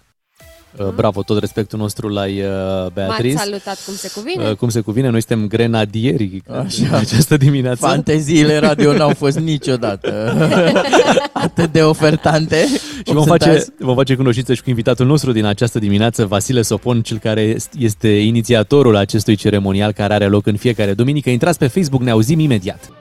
Uh, 0.78 0.88
Bravo, 0.88 1.22
tot 1.22 1.38
respectul 1.38 1.78
nostru 1.78 2.08
la 2.08 2.24
uh, 2.24 2.90
Beatrice. 2.92 3.34
M-ați 3.34 3.44
salutat 3.44 3.78
cum 3.84 3.94
se 3.94 4.10
cuvine? 4.14 4.48
Uh, 4.48 4.56
Cum 4.56 4.68
se 4.68 4.80
cuvine, 4.80 5.08
noi 5.08 5.22
suntem 5.22 5.48
grenadieri 5.48 6.42
Așa. 6.46 6.86
în 6.88 6.94
această 6.94 7.36
dimineață. 7.36 7.86
Fanteziile 7.86 8.58
radio 8.58 8.92
n-au 8.92 9.08
fost 9.08 9.38
niciodată 9.38 10.34
atât 11.32 11.72
de 11.72 11.82
ofertante. 11.82 12.66
Și 12.96 13.02
cum 13.04 13.14
vom 13.14 13.24
sunt 13.24 13.38
face, 13.40 13.50
azi. 13.50 13.70
vom 13.78 13.94
face 13.94 14.14
cunoștință 14.14 14.54
și 14.54 14.62
cu 14.62 14.68
invitatul 14.68 15.06
nostru 15.06 15.32
din 15.32 15.44
această 15.44 15.78
dimineață, 15.78 16.26
Vasile 16.26 16.62
Sopon, 16.62 17.02
cel 17.02 17.18
care 17.18 17.56
este 17.78 18.08
inițiatorul 18.08 18.96
acestui 18.96 19.34
ceremonial 19.34 19.92
care 19.92 20.14
are 20.14 20.26
loc 20.26 20.46
în 20.46 20.56
fiecare 20.56 20.94
duminică. 20.94 21.30
Intrați 21.30 21.58
pe 21.58 21.66
Facebook, 21.66 22.02
ne 22.02 22.10
auzim 22.10 22.38
imediat. 22.38 22.92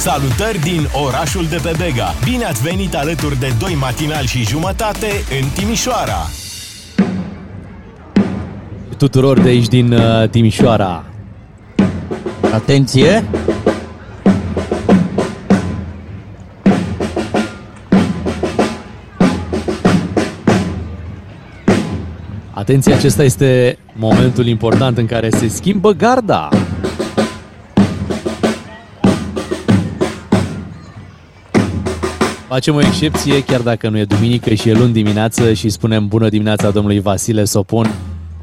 Salutări 0.00 0.58
din 0.58 0.88
orașul 1.06 1.46
de 1.46 1.60
pe 1.62 1.72
Bega. 1.78 2.14
Bine 2.24 2.44
ați 2.44 2.62
venit 2.62 2.94
alături 2.94 3.38
de 3.38 3.52
doi 3.58 3.76
matinali 3.80 4.26
și 4.26 4.42
jumătate 4.42 5.06
în 5.40 5.48
Timișoara. 5.54 6.26
Tuturor 8.96 9.40
de 9.40 9.48
aici 9.48 9.66
din 9.66 9.92
uh, 9.92 10.28
Timișoara. 10.28 11.04
Atenție! 12.52 13.24
Atenție, 22.50 22.94
acesta 22.94 23.22
este 23.22 23.78
momentul 23.92 24.46
important 24.46 24.98
în 24.98 25.06
care 25.06 25.30
se 25.30 25.48
schimbă 25.48 25.90
garda. 25.90 26.48
Facem 32.50 32.74
o 32.74 32.80
excepție, 32.80 33.44
chiar 33.44 33.60
dacă 33.60 33.88
nu 33.88 33.98
e 33.98 34.04
duminică 34.04 34.54
și 34.54 34.68
e 34.68 34.72
luni 34.72 34.92
dimineață 34.92 35.52
și 35.52 35.68
spunem 35.68 36.08
bună 36.08 36.28
dimineața 36.28 36.70
domnului 36.70 37.00
Vasile 37.00 37.44
Sopon, 37.44 37.90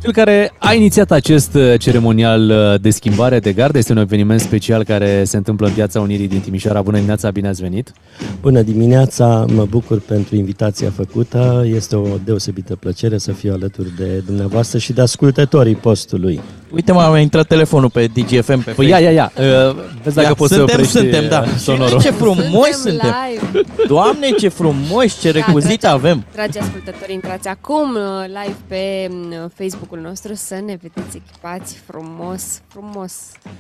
cel 0.02 0.12
care 0.12 0.54
a 0.60 0.74
inițiat 0.74 1.12
acest 1.12 1.54
uh, 1.54 1.80
ceremonial 1.80 2.50
uh, 2.50 2.82
de 2.82 2.90
schimbare 2.90 3.40
de 3.40 3.54
gardă. 3.54 3.78
Este 3.78 3.92
un 3.92 3.98
eveniment 3.98 4.40
special 4.40 4.84
care 4.84 5.24
se 5.24 5.38
întâmplă 5.38 5.68
în 5.68 5.74
Piața 5.74 6.00
Unirii 6.00 6.28
din 6.28 6.40
Timișoara. 6.40 6.82
Bună 6.82 6.96
dimineața, 6.96 7.32
bine 7.32 7.48
ați 7.48 7.62
venit! 7.62 7.94
Bună 8.42 8.62
dimineața, 8.62 9.46
mă 9.54 9.66
bucur 9.70 10.00
pentru 10.00 10.36
invitația 10.36 10.90
făcută. 10.90 11.66
Este 11.76 11.96
o 11.96 12.08
deosebită 12.24 12.76
plăcere 12.76 13.18
să 13.18 13.32
fiu 13.32 13.54
alături 13.54 13.96
de 13.98 14.24
dumneavoastră 14.26 14.78
și 14.78 14.94
de 14.94 15.02
ascultătorii 15.02 15.76
postului. 15.76 16.40
Uite, 16.72 16.92
mă, 16.92 17.02
a 17.02 17.20
intrat 17.20 17.48
telefonul 17.48 17.90
pe 17.90 18.08
DGFM 18.14 18.64
pe 18.64 18.72
Păi 18.72 18.88
ia, 18.88 19.00
ia, 19.00 19.12
ia, 19.12 19.32
uh, 19.38 19.76
vezi 20.04 20.16
dacă 20.16 20.28
Ia, 20.28 20.34
poți 20.34 20.54
suntem, 20.54 20.68
să 20.68 20.74
oprești 20.74 20.92
suntem, 20.98 21.28
da. 21.30 21.40
uh, 21.40 21.48
Și 21.48 21.58
sonorul. 21.60 22.02
ce 22.02 22.12
frumoși 22.12 22.74
suntem! 22.74 23.14
live. 23.52 23.62
Doamne, 23.88 24.30
ce 24.40 24.48
frumoși, 24.48 25.20
ce 25.20 25.32
recuzit 25.32 25.80
dragi- 25.80 25.94
avem! 25.94 26.26
Dragi 26.34 26.58
ascultători, 26.60 27.14
intrați 27.14 27.48
acum 27.48 27.96
uh, 27.96 28.26
live 28.28 28.56
pe 28.68 29.08
mm, 29.10 29.52
Facebook-ul 29.56 30.00
nostru 30.04 30.32
să 30.36 30.54
ne 30.66 30.78
vedeți 30.82 31.22
echipați 31.26 31.76
frumos, 31.88 32.44
frumos. 32.68 33.14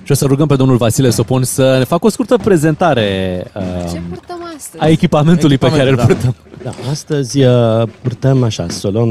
Și 0.03 0.12
o 0.12 0.16
să 0.16 0.26
rugăm 0.26 0.47
pe 0.47 0.55
domnul 0.55 0.78
Vasile 0.78 1.10
Sopon 1.10 1.43
să 1.43 1.76
ne 1.78 1.84
facă 1.84 2.05
o 2.05 2.10
scurtă 2.10 2.38
prezentare 2.43 3.43
uh, 3.55 3.62
Ce 3.91 4.01
purtăm 4.10 4.43
astăzi? 4.58 4.84
a 4.84 4.88
echipamentului 4.89 5.58
pe 5.58 5.70
care 5.72 5.82
îl 5.82 5.88
Echipamentul, 5.88 6.16
purtăm. 6.32 6.36
Da, 6.64 6.89
astăzi 6.89 7.43
uh, 7.43 7.88
purtăm 8.01 8.43
așa, 8.43 8.66
să 8.70 8.88
o 8.88 8.89
luăm... 8.89 9.10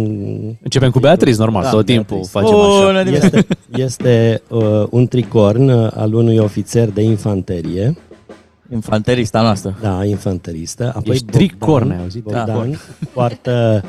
Începem 0.62 0.90
cu 0.90 0.98
Beatrice, 0.98 1.36
normal, 1.38 1.62
Da, 1.62 1.70
tot 1.70 1.84
timpul 1.86 2.20
Beatrice. 2.32 2.54
facem 2.54 3.10
așa. 3.10 3.10
Este, 3.24 3.46
este 3.70 3.85
uh, 4.48 4.86
un 4.90 5.06
tricorn 5.06 5.68
uh, 5.68 5.90
al 5.94 6.14
unui 6.14 6.38
ofițer 6.38 6.90
de 6.90 7.02
infanterie. 7.02 7.96
Infanterista 8.72 9.42
noastră. 9.42 9.78
Da, 9.80 10.04
infanteristă. 10.04 10.92
Apoi 10.94 11.14
Ești 11.14 11.26
tricorn, 11.26 11.90
ai 11.90 11.98
auzit? 11.98 12.22
Bogdan 12.22 12.70
Da. 12.70 12.76
poartă 13.14 13.84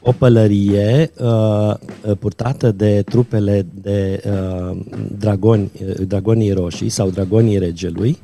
o 0.00 0.12
pălărie 0.12 1.10
uh, 1.18 1.74
purtată 2.18 2.72
de 2.72 3.02
trupele 3.02 3.66
de 3.74 4.22
uh, 4.26 4.78
dragoni, 5.18 5.70
uh, 5.86 6.06
dragonii 6.06 6.52
roșii 6.52 6.88
sau 6.88 7.10
dragonii 7.10 7.58
regelui, 7.58 8.18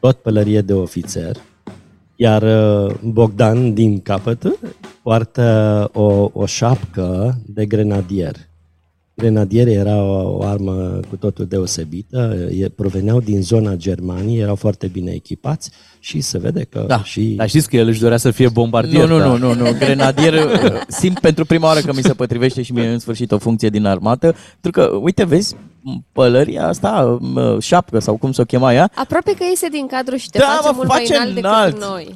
tot 0.00 0.16
pălărie 0.16 0.60
de 0.60 0.72
ofițer, 0.72 1.36
iar 2.16 2.42
uh, 2.42 2.94
Bogdan 3.02 3.74
din 3.74 4.00
capăt 4.00 4.58
poartă 5.02 5.90
o, 5.92 6.30
o 6.32 6.46
șapcă 6.46 7.38
de 7.46 7.66
grenadier. 7.66 8.47
Grenadierii 9.18 9.74
era 9.74 10.02
o, 10.02 10.36
o 10.36 10.42
armă 10.42 11.00
cu 11.08 11.16
totul 11.16 11.46
deosebită, 11.46 12.48
e, 12.50 12.68
proveneau 12.68 13.20
din 13.20 13.42
zona 13.42 13.76
Germaniei, 13.76 14.40
erau 14.40 14.54
foarte 14.54 14.86
bine 14.86 15.12
echipați 15.12 15.70
și 16.08 16.20
se 16.20 16.38
vede 16.38 16.64
că 16.70 16.84
Da. 16.86 17.02
și... 17.02 17.20
Dar 17.20 17.48
știți 17.48 17.68
că 17.68 17.76
el 17.76 17.86
își 17.88 18.00
dorea 18.00 18.16
să 18.16 18.30
fie 18.30 18.48
bombardier. 18.48 19.06
Nu, 19.08 19.14
nu, 19.16 19.18
da. 19.18 19.26
nu, 19.26 19.36
nu, 19.36 19.54
nu, 19.54 19.76
grenadier, 19.78 20.34
uh, 20.34 20.72
simt 21.00 21.18
pentru 21.18 21.44
prima 21.44 21.66
oară 21.66 21.80
că 21.80 21.92
mi 21.94 22.02
se 22.02 22.12
potrivește 22.12 22.62
și 22.62 22.72
mie 22.72 22.86
în 22.88 22.98
sfârșit 22.98 23.32
o 23.32 23.38
funcție 23.38 23.68
din 23.68 23.84
armată, 23.86 24.34
pentru 24.60 24.80
că, 24.82 24.96
uite, 24.96 25.24
vezi, 25.24 25.56
pălăria 26.12 26.66
asta, 26.66 27.18
mă, 27.20 27.56
șapcă 27.60 27.98
sau 27.98 28.16
cum 28.16 28.32
să 28.32 28.40
o 28.40 28.44
chema 28.44 28.72
ea, 28.72 28.90
Aproape 28.94 29.32
că 29.32 29.44
iese 29.50 29.68
din 29.68 29.86
cadru 29.86 30.16
și 30.16 30.30
te 30.30 30.38
Da, 30.38 30.44
face 30.44 30.68
mă, 30.68 30.72
mult 30.76 30.88
face 30.88 31.08
mai 31.08 31.16
înalt 31.18 31.34
decât 31.34 31.50
înalt. 31.50 31.80
noi. 31.80 32.14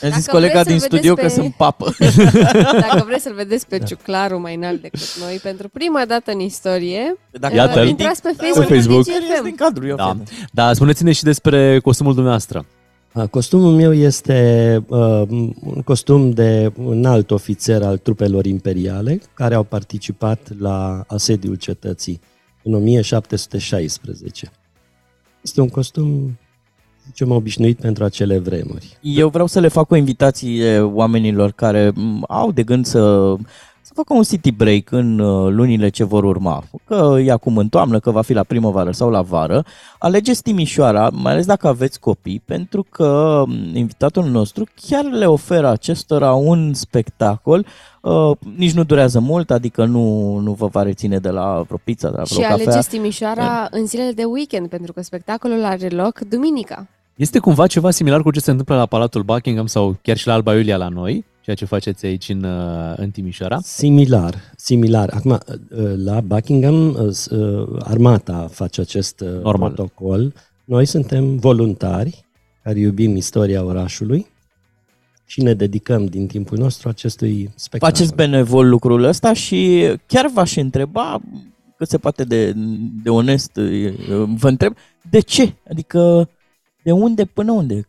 Da. 0.00 0.06
a 0.08 0.10
zis 0.10 0.24
Dacă 0.24 0.36
colega 0.36 0.52
vreți 0.52 0.68
din 0.68 0.78
să-l 0.78 0.88
studio 0.88 1.14
vedeți 1.14 1.34
că 1.34 1.40
pe- 1.40 1.42
sunt 1.42 1.54
papă. 1.56 1.94
Dacă 2.90 3.04
vreți 3.06 3.22
să-l 3.22 3.34
vedeți 3.34 3.66
pe 3.66 3.78
Ciuclaru 3.78 4.40
mai 4.40 4.54
înalt 4.54 4.80
decât 4.82 5.00
noi, 5.20 5.40
pentru 5.42 5.68
prima 5.68 6.04
dată 6.08 6.30
în 6.32 6.40
istorie, 6.40 7.16
Dacă 7.30 7.54
Iată-l. 7.54 7.86
intrați 7.88 8.22
pe 8.22 8.28
Pe 8.36 8.44
Facebook, 8.44 8.66
Facebook. 8.68 9.04
DGFM. 9.04 9.44
din 9.44 9.54
cadru, 9.54 9.86
eu 9.86 9.96
Da. 9.96 10.16
da, 10.52 10.72
spuneți-ne 10.72 11.12
și 11.12 11.22
despre 11.22 11.78
costumul 11.82 12.12
dumneavoastră. 12.12 12.64
A, 13.14 13.26
Costumul 13.26 13.72
meu 13.72 13.92
este 13.92 14.76
uh, 14.88 15.22
un 15.64 15.82
costum 15.84 16.30
de 16.30 16.72
un 16.76 17.04
alt 17.04 17.30
ofițer 17.30 17.82
al 17.82 17.98
trupelor 17.98 18.46
imperiale 18.46 19.20
care 19.34 19.54
au 19.54 19.62
participat 19.62 20.58
la 20.58 21.04
asediul 21.06 21.54
cetății 21.54 22.20
în 22.62 22.74
1716. 22.74 24.50
Este 25.42 25.60
un 25.60 25.68
costum, 25.68 26.38
zicem, 27.06 27.30
obișnuit 27.30 27.78
pentru 27.78 28.04
acele 28.04 28.38
vremuri. 28.38 28.98
Eu 29.00 29.28
vreau 29.28 29.46
să 29.46 29.60
le 29.60 29.68
fac 29.68 29.90
o 29.90 29.96
invitație 29.96 30.80
oamenilor 30.80 31.50
care 31.50 31.92
m, 31.94 32.24
au 32.28 32.52
de 32.52 32.62
gând 32.62 32.86
să, 32.86 33.34
să 33.34 33.73
facă 33.94 34.14
un 34.14 34.22
city 34.22 34.52
break 34.52 34.90
în 34.90 35.18
uh, 35.18 35.52
lunile 35.52 35.88
ce 35.88 36.04
vor 36.04 36.24
urma, 36.24 36.64
că 36.84 37.16
e 37.24 37.30
acum 37.30 37.56
în 37.56 37.68
toamnă, 37.68 37.98
că 38.00 38.10
va 38.10 38.22
fi 38.22 38.32
la 38.32 38.42
primăvară 38.42 38.90
sau 38.90 39.10
la 39.10 39.22
vară, 39.22 39.64
alegeți 39.98 40.42
Timișoara, 40.42 41.10
mai 41.12 41.32
ales 41.32 41.46
dacă 41.46 41.66
aveți 41.68 42.00
copii, 42.00 42.42
pentru 42.44 42.86
că 42.90 43.42
um, 43.46 43.52
invitatul 43.74 44.24
nostru 44.24 44.64
chiar 44.88 45.04
le 45.04 45.26
oferă 45.26 45.68
acestora 45.68 46.32
un 46.32 46.74
spectacol, 46.74 47.66
uh, 48.00 48.30
nici 48.56 48.72
nu 48.72 48.84
durează 48.84 49.20
mult, 49.20 49.50
adică 49.50 49.84
nu, 49.84 50.36
nu 50.38 50.52
vă 50.52 50.66
va 50.66 50.82
reține 50.82 51.18
de 51.18 51.30
la 51.30 51.62
vreo 51.66 51.80
pizza, 51.84 52.10
de 52.10 52.16
la 52.16 52.22
vreo 52.22 52.36
Și 52.36 52.48
cafea. 52.48 52.64
alegeți 52.64 52.88
Timișoara 52.88 53.68
în 53.70 53.86
zilele 53.86 54.12
de 54.12 54.24
weekend, 54.24 54.68
pentru 54.68 54.92
că 54.92 55.02
spectacolul 55.02 55.64
are 55.64 55.88
loc 55.88 56.18
duminica. 56.18 56.86
Este 57.14 57.38
cumva 57.38 57.66
ceva 57.66 57.90
similar 57.90 58.22
cu 58.22 58.30
ce 58.30 58.40
se 58.40 58.50
întâmplă 58.50 58.76
la 58.76 58.86
Palatul 58.86 59.22
Buckingham 59.22 59.66
sau 59.66 59.96
chiar 60.02 60.16
și 60.16 60.26
la 60.26 60.32
Alba 60.32 60.54
Iulia 60.54 60.76
la 60.76 60.88
noi, 60.88 61.24
ceea 61.44 61.56
ce 61.56 61.64
faceți 61.64 62.06
aici 62.06 62.28
în, 62.28 62.44
uh, 62.44 62.92
în 62.96 63.10
Timișoara? 63.10 63.58
Similar, 63.62 64.52
similar. 64.56 65.10
Acum, 65.12 65.30
uh, 65.30 65.38
la 65.96 66.20
Buckingham, 66.20 66.88
uh, 66.94 67.78
armata 67.78 68.48
face 68.50 68.80
acest 68.80 69.20
Normal. 69.20 69.72
protocol. 69.72 70.34
Noi 70.64 70.86
suntem 70.86 71.36
voluntari 71.36 72.24
care 72.62 72.78
iubim 72.78 73.16
istoria 73.16 73.64
orașului 73.64 74.26
și 75.26 75.42
ne 75.42 75.54
dedicăm 75.54 76.06
din 76.06 76.26
timpul 76.26 76.58
nostru 76.58 76.88
acestui 76.88 77.50
spectacol. 77.54 77.96
Faceți 77.96 78.14
benevol 78.14 78.68
lucrul 78.68 79.02
ăsta 79.02 79.32
și 79.32 79.88
chiar 80.06 80.30
v-aș 80.34 80.56
întreba, 80.56 81.20
cât 81.76 81.88
se 81.88 81.98
poate 81.98 82.24
de, 82.24 82.52
de 83.02 83.10
onest, 83.10 83.52
vă 84.36 84.48
întreb, 84.48 84.76
de 85.10 85.20
ce? 85.20 85.54
Adică, 85.70 86.30
de 86.82 86.92
unde 86.92 87.24
până 87.24 87.52
unde? 87.52 87.88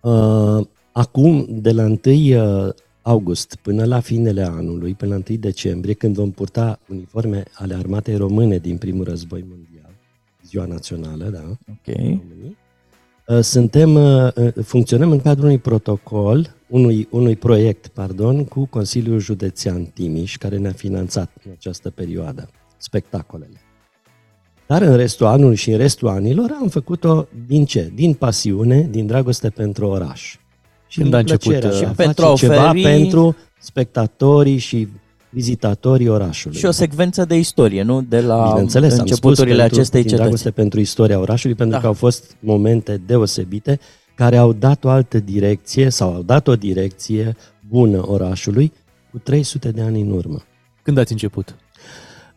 Uh, 0.00 0.66
acum, 0.94 1.46
de 1.48 1.72
la 1.72 1.84
1 2.04 2.72
august 3.02 3.54
până 3.62 3.84
la 3.84 4.00
finele 4.00 4.42
anului, 4.42 4.94
până 4.94 5.14
la 5.14 5.22
1 5.28 5.38
decembrie, 5.38 5.94
când 5.94 6.14
vom 6.14 6.30
purta 6.30 6.78
uniforme 6.88 7.42
ale 7.52 7.74
armatei 7.74 8.16
române 8.16 8.58
din 8.58 8.76
primul 8.76 9.04
război 9.04 9.44
mondial, 9.48 9.94
ziua 10.46 10.64
națională, 10.64 11.24
da? 11.24 11.42
Ok. 11.70 12.20
Uh, 13.26 13.40
Suntem, 13.40 13.94
uh, 13.94 14.28
uh, 14.34 14.64
funcționăm 14.64 15.10
în 15.10 15.20
cadrul 15.20 15.44
unui 15.44 15.58
protocol, 15.58 16.54
unui, 16.68 17.08
unui 17.10 17.36
proiect, 17.36 17.86
pardon, 17.86 18.44
cu 18.44 18.66
Consiliul 18.66 19.18
Județean 19.18 19.84
Timiș, 19.84 20.36
care 20.36 20.56
ne-a 20.56 20.72
finanțat 20.72 21.30
în 21.44 21.50
această 21.56 21.90
perioadă 21.90 22.48
spectacolele. 22.76 23.60
Dar 24.66 24.82
în 24.82 24.96
restul 24.96 25.26
anului 25.26 25.56
și 25.56 25.70
în 25.70 25.76
restul 25.76 26.08
anilor 26.08 26.50
am 26.60 26.68
făcut-o 26.68 27.26
din 27.46 27.64
ce? 27.64 27.92
Din 27.94 28.14
pasiune, 28.14 28.88
din 28.90 29.06
dragoste 29.06 29.50
pentru 29.50 29.86
oraș. 29.86 30.38
Și 30.94 31.00
Când 31.00 31.10
din 31.10 31.18
a 31.18 31.20
început, 31.20 31.42
plăcerea 31.58 31.70
uh, 31.70 31.78
de 31.78 31.84
a 31.84 31.88
Și 31.88 31.94
pentru 31.94 32.24
face 32.24 32.46
a 32.46 32.48
ceva 32.48 32.70
oferi- 32.74 32.82
pentru 32.82 33.36
spectatorii 33.60 34.58
și 34.58 34.88
vizitatorii 35.30 36.08
orașului. 36.08 36.56
Și 36.56 36.64
o 36.64 36.70
secvență 36.70 37.24
de 37.24 37.38
istorie, 37.38 37.82
nu? 37.82 38.02
De 38.02 38.20
la 38.20 38.46
Bineînțeles, 38.48 38.90
am 38.90 38.96
spus 38.98 39.10
începuturile 39.10 39.56
pentru, 39.56 39.74
acestei 39.76 40.00
din 40.00 40.08
cetăți. 40.10 40.22
dragoste 40.28 40.50
pentru 40.50 40.80
istoria 40.80 41.18
orașului, 41.18 41.56
pentru 41.56 41.74
Da. 41.74 41.80
că 41.80 41.86
au 41.86 41.92
fost 41.92 42.36
momente 42.40 43.00
deosebite 43.06 43.78
care 44.14 44.36
au 44.36 44.52
dat 44.52 44.84
o 44.84 44.88
altă 44.88 45.18
direcție 45.18 45.88
sau 45.90 46.14
au 46.14 46.22
dat 46.22 46.48
o 46.48 46.56
direcție 46.56 47.36
bună 47.68 48.08
orașului 48.10 48.72
cu 49.10 49.18
300 49.18 49.70
de 49.70 49.80
ani 49.80 50.00
în 50.00 50.10
urmă. 50.10 50.42
Când 50.82 50.98
ați 50.98 51.12
început? 51.12 51.54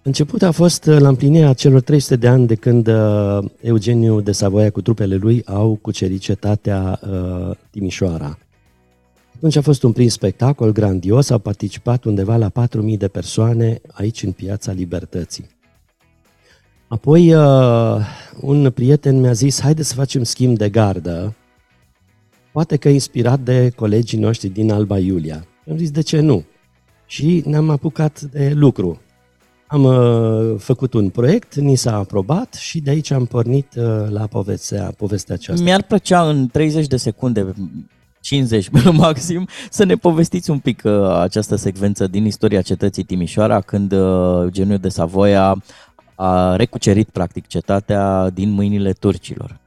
Început 0.02 0.42
a 0.42 0.52
fost 0.52 0.86
uh, 0.86 0.98
la 1.00 1.08
împlinirea 1.08 1.54
celor 1.54 1.82
300 1.82 2.16
de 2.16 2.28
ani 2.28 2.48
de 2.48 2.56
când 2.56 2.88
uh, 2.88 3.38
Eugeniu 3.62 4.22
de 4.22 4.32
Savoia 4.32 4.70
cu 4.70 4.82
trupele 4.82 5.16
lui 5.16 5.42
au 5.46 5.78
cucerit 5.82 6.20
cetatea 6.22 7.00
uh, 7.12 7.56
Timișoara. 7.72 8.38
Atunci 9.38 9.56
a 9.56 9.62
fost 9.62 9.84
un 9.84 9.92
prim 9.92 10.08
spectacol 10.08 10.72
grandios, 10.72 11.30
au 11.30 11.40
participat 11.40 12.04
undeva 12.04 12.36
la 12.36 12.52
4.000 12.68 12.98
de 12.98 13.08
persoane 13.08 13.82
aici 13.92 14.24
în 14.24 14.32
Piața 14.32 14.72
Libertății. 14.72 15.50
Apoi 16.88 17.34
uh, 17.34 17.98
un 18.42 18.72
prieten 18.72 19.20
mi-a 19.20 19.32
zis, 19.32 19.62
haide 19.62 19.84
să 19.84 19.94
facem 19.94 20.24
schimb 20.24 20.58
de 20.58 20.70
gardă, 20.70 21.36
poate 22.52 22.78
că 22.78 22.90
inspirat 22.90 23.40
de 23.40 23.70
colegii 23.76 24.20
noștri 24.20 24.50
din 24.50 24.72
Alba 24.72 24.98
Iulia. 25.00 25.46
Am 25.70 25.78
zis, 25.78 25.92
de 25.92 26.02
ce 26.02 26.20
nu? 26.20 26.44
Și 27.06 27.44
ne-am 27.46 27.70
apucat 27.70 28.22
de 28.22 28.52
lucru. 28.56 29.02
Am 29.68 29.84
uh, 29.84 30.60
făcut 30.60 30.94
un 30.94 31.10
proiect, 31.10 31.56
ni 31.56 31.76
s-a 31.76 31.96
aprobat 31.96 32.54
și 32.54 32.80
de 32.80 32.90
aici 32.90 33.12
am 33.12 33.26
pornit 33.26 33.76
uh, 33.76 34.10
la 34.10 34.28
povestea, 34.28 34.94
povestea 34.98 35.36
aceasta. 35.36 35.64
Mi-ar 35.64 35.84
plăcea 35.84 36.30
în 36.30 36.48
30 36.48 36.88
de 36.88 36.98
secunde, 36.98 37.54
50 38.28 38.70
pe 38.84 38.90
maxim, 38.90 39.48
să 39.70 39.84
ne 39.84 39.96
povestiți 39.96 40.50
un 40.50 40.60
pic 40.60 40.82
uh, 40.86 41.20
această 41.20 41.56
secvență 41.56 42.08
din 42.08 42.26
istoria 42.26 42.62
cetății 42.62 43.04
Timișoara, 43.04 43.62
când 43.62 43.92
uh, 43.92 44.00
Eugeniu 44.42 44.78
de 44.78 44.90
Savoia 44.90 45.64
a 46.16 46.56
recucerit 46.56 47.10
practic 47.10 47.48
cetatea 47.48 48.30
din 48.30 48.50
mâinile 48.50 48.92
turcilor. 48.94 49.60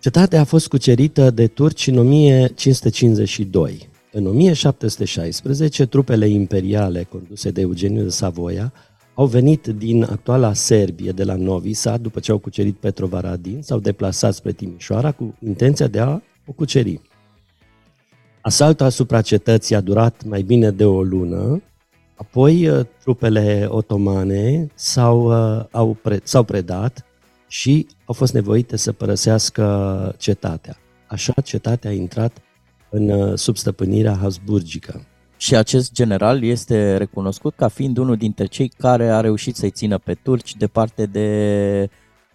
Cetatea 0.00 0.40
a 0.40 0.44
fost 0.44 0.68
cucerită 0.68 1.30
de 1.30 1.46
turci 1.46 1.86
în 1.86 1.98
1552. 1.98 3.88
În 4.12 4.26
1716, 4.26 5.86
trupele 5.86 6.28
imperiale 6.28 7.02
conduse 7.02 7.50
de 7.50 7.60
Eugeniu 7.60 8.02
de 8.02 8.08
Savoia 8.08 8.72
au 9.14 9.26
venit 9.26 9.66
din 9.66 10.02
actuala 10.02 10.52
Serbie, 10.52 11.10
de 11.10 11.24
la 11.24 11.34
Novi 11.34 11.72
Sad, 11.72 12.00
după 12.00 12.20
ce 12.20 12.30
au 12.30 12.38
cucerit 12.38 12.76
Petrovaradin, 12.76 13.62
s-au 13.62 13.78
deplasat 13.78 14.34
spre 14.34 14.52
Timișoara 14.52 15.12
cu 15.12 15.34
intenția 15.44 15.86
de 15.86 15.98
a 15.98 16.20
o 16.46 16.52
cuceri. 16.52 17.00
Asaltul 18.40 18.86
asupra 18.86 19.20
cetății 19.20 19.74
a 19.74 19.80
durat 19.80 20.24
mai 20.24 20.42
bine 20.42 20.70
de 20.70 20.84
o 20.84 21.02
lună, 21.02 21.62
apoi 22.14 22.68
uh, 22.68 22.86
trupele 23.00 23.66
otomane 23.68 24.68
s-au, 24.74 25.22
uh, 25.56 25.64
au 25.70 25.96
pre, 26.02 26.20
s-au 26.22 26.42
predat 26.42 27.06
și 27.48 27.86
au 28.04 28.14
fost 28.14 28.32
nevoite 28.32 28.76
să 28.76 28.92
părăsească 28.92 30.14
cetatea. 30.18 30.76
Așa, 31.06 31.32
cetatea 31.44 31.90
a 31.90 31.92
intrat 31.92 32.42
în 32.90 33.08
uh, 33.08 33.38
substăpânirea 33.38 34.16
habsburgică. 34.16 35.02
Și 35.36 35.56
acest 35.56 35.92
general 35.92 36.42
este 36.42 36.96
recunoscut 36.96 37.54
ca 37.56 37.68
fiind 37.68 37.96
unul 37.96 38.16
dintre 38.16 38.46
cei 38.46 38.68
care 38.68 39.08
a 39.10 39.20
reușit 39.20 39.56
să-i 39.56 39.70
țină 39.70 39.98
pe 39.98 40.14
turci 40.14 40.56
departe 40.56 41.06
de 41.06 41.88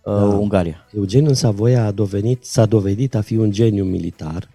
uh, 0.03 0.13
Da. 0.13 0.23
Ungaria. 0.23 0.87
Eugeniu 0.95 1.33
Savoia 1.33 1.85
a 1.85 1.91
dovedit, 1.91 2.45
s-a 2.45 2.65
dovedit 2.65 3.15
a 3.15 3.21
fi 3.21 3.35
un 3.35 3.51
geniu 3.51 3.83
militar, 3.83 4.49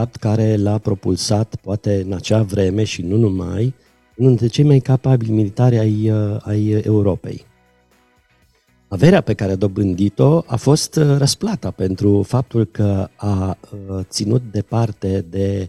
fapt 0.00 0.16
care 0.16 0.56
l-a 0.56 0.78
propulsat, 0.78 1.56
poate 1.56 2.02
în 2.06 2.12
acea 2.12 2.42
vreme 2.42 2.84
și 2.84 3.02
nu 3.02 3.16
numai, 3.16 3.74
unul 4.16 4.30
dintre 4.30 4.46
cei 4.46 4.64
mai 4.64 4.78
capabili 4.78 5.30
militari 5.30 5.78
ai, 5.78 6.10
uh, 6.10 6.36
ai 6.40 6.68
Europei. 6.68 7.44
Averea 8.88 9.20
pe 9.20 9.34
care 9.34 9.52
a 9.52 9.56
dobândit-o 9.56 10.42
a 10.46 10.56
fost 10.56 10.96
uh, 10.96 11.16
răsplata 11.18 11.70
pentru 11.70 12.22
faptul 12.22 12.64
că 12.64 13.08
a 13.16 13.58
uh, 13.88 14.00
ținut 14.02 14.42
departe 14.50 15.24
de 15.30 15.68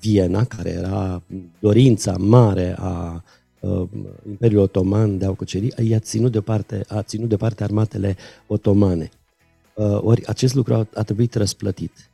Viena, 0.00 0.44
care 0.44 0.70
era 0.70 1.22
dorința 1.58 2.14
mare 2.18 2.74
a 2.78 3.24
uh, 3.60 3.88
Imperiului 4.28 4.64
Otoman 4.64 5.18
de 5.18 5.24
a 5.24 5.30
o 5.30 5.34
cuceri, 5.34 5.88
i-a 5.88 5.98
ținut 5.98 6.32
deoparte, 6.32 6.84
a 6.88 7.02
ținut 7.02 7.28
departe 7.28 7.64
armatele 7.64 8.16
otomane. 8.46 9.08
Uh, 9.74 9.98
ori 10.02 10.26
acest 10.26 10.54
lucru 10.54 10.74
a, 10.74 10.86
a 10.94 11.02
trebuit 11.02 11.34
răsplătit. 11.34 12.11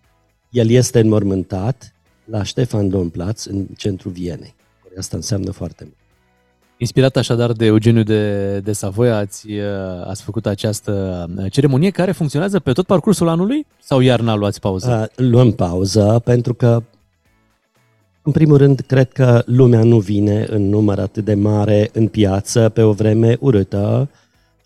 El 0.50 0.70
este 0.70 1.00
înmormântat 1.00 1.94
la 2.24 2.42
Ștefan 2.42 2.88
Domplatz, 2.88 3.44
în 3.44 3.66
centrul 3.76 4.12
Vienei. 4.12 4.54
Ori 4.86 4.98
asta 4.98 5.16
înseamnă 5.16 5.50
foarte 5.50 5.82
mult. 5.84 5.96
Inspirat 6.76 7.16
așadar 7.16 7.52
de 7.52 7.64
Eugeniu 7.64 8.02
de, 8.02 8.58
de 8.58 8.72
Savoia, 8.72 9.16
ați, 9.16 9.50
uh, 9.50 10.06
ați 10.06 10.22
făcut 10.22 10.46
această 10.46 11.26
uh, 11.36 11.52
ceremonie 11.52 11.90
care 11.90 12.12
funcționează 12.12 12.58
pe 12.58 12.72
tot 12.72 12.86
parcursul 12.86 13.28
anului 13.28 13.66
sau 13.80 14.00
iarna 14.00 14.34
luați 14.34 14.60
pauză? 14.60 15.10
Uh, 15.16 15.26
luăm 15.26 15.52
pauză 15.52 16.20
pentru 16.24 16.54
că, 16.54 16.82
în 18.22 18.32
primul 18.32 18.56
rând, 18.56 18.80
cred 18.80 19.12
că 19.12 19.42
lumea 19.46 19.82
nu 19.82 19.98
vine 19.98 20.46
în 20.50 20.68
număr 20.68 20.98
atât 20.98 21.24
de 21.24 21.34
mare 21.34 21.90
în 21.92 22.08
piață 22.08 22.68
pe 22.68 22.82
o 22.82 22.92
vreme 22.92 23.36
urâtă 23.40 24.08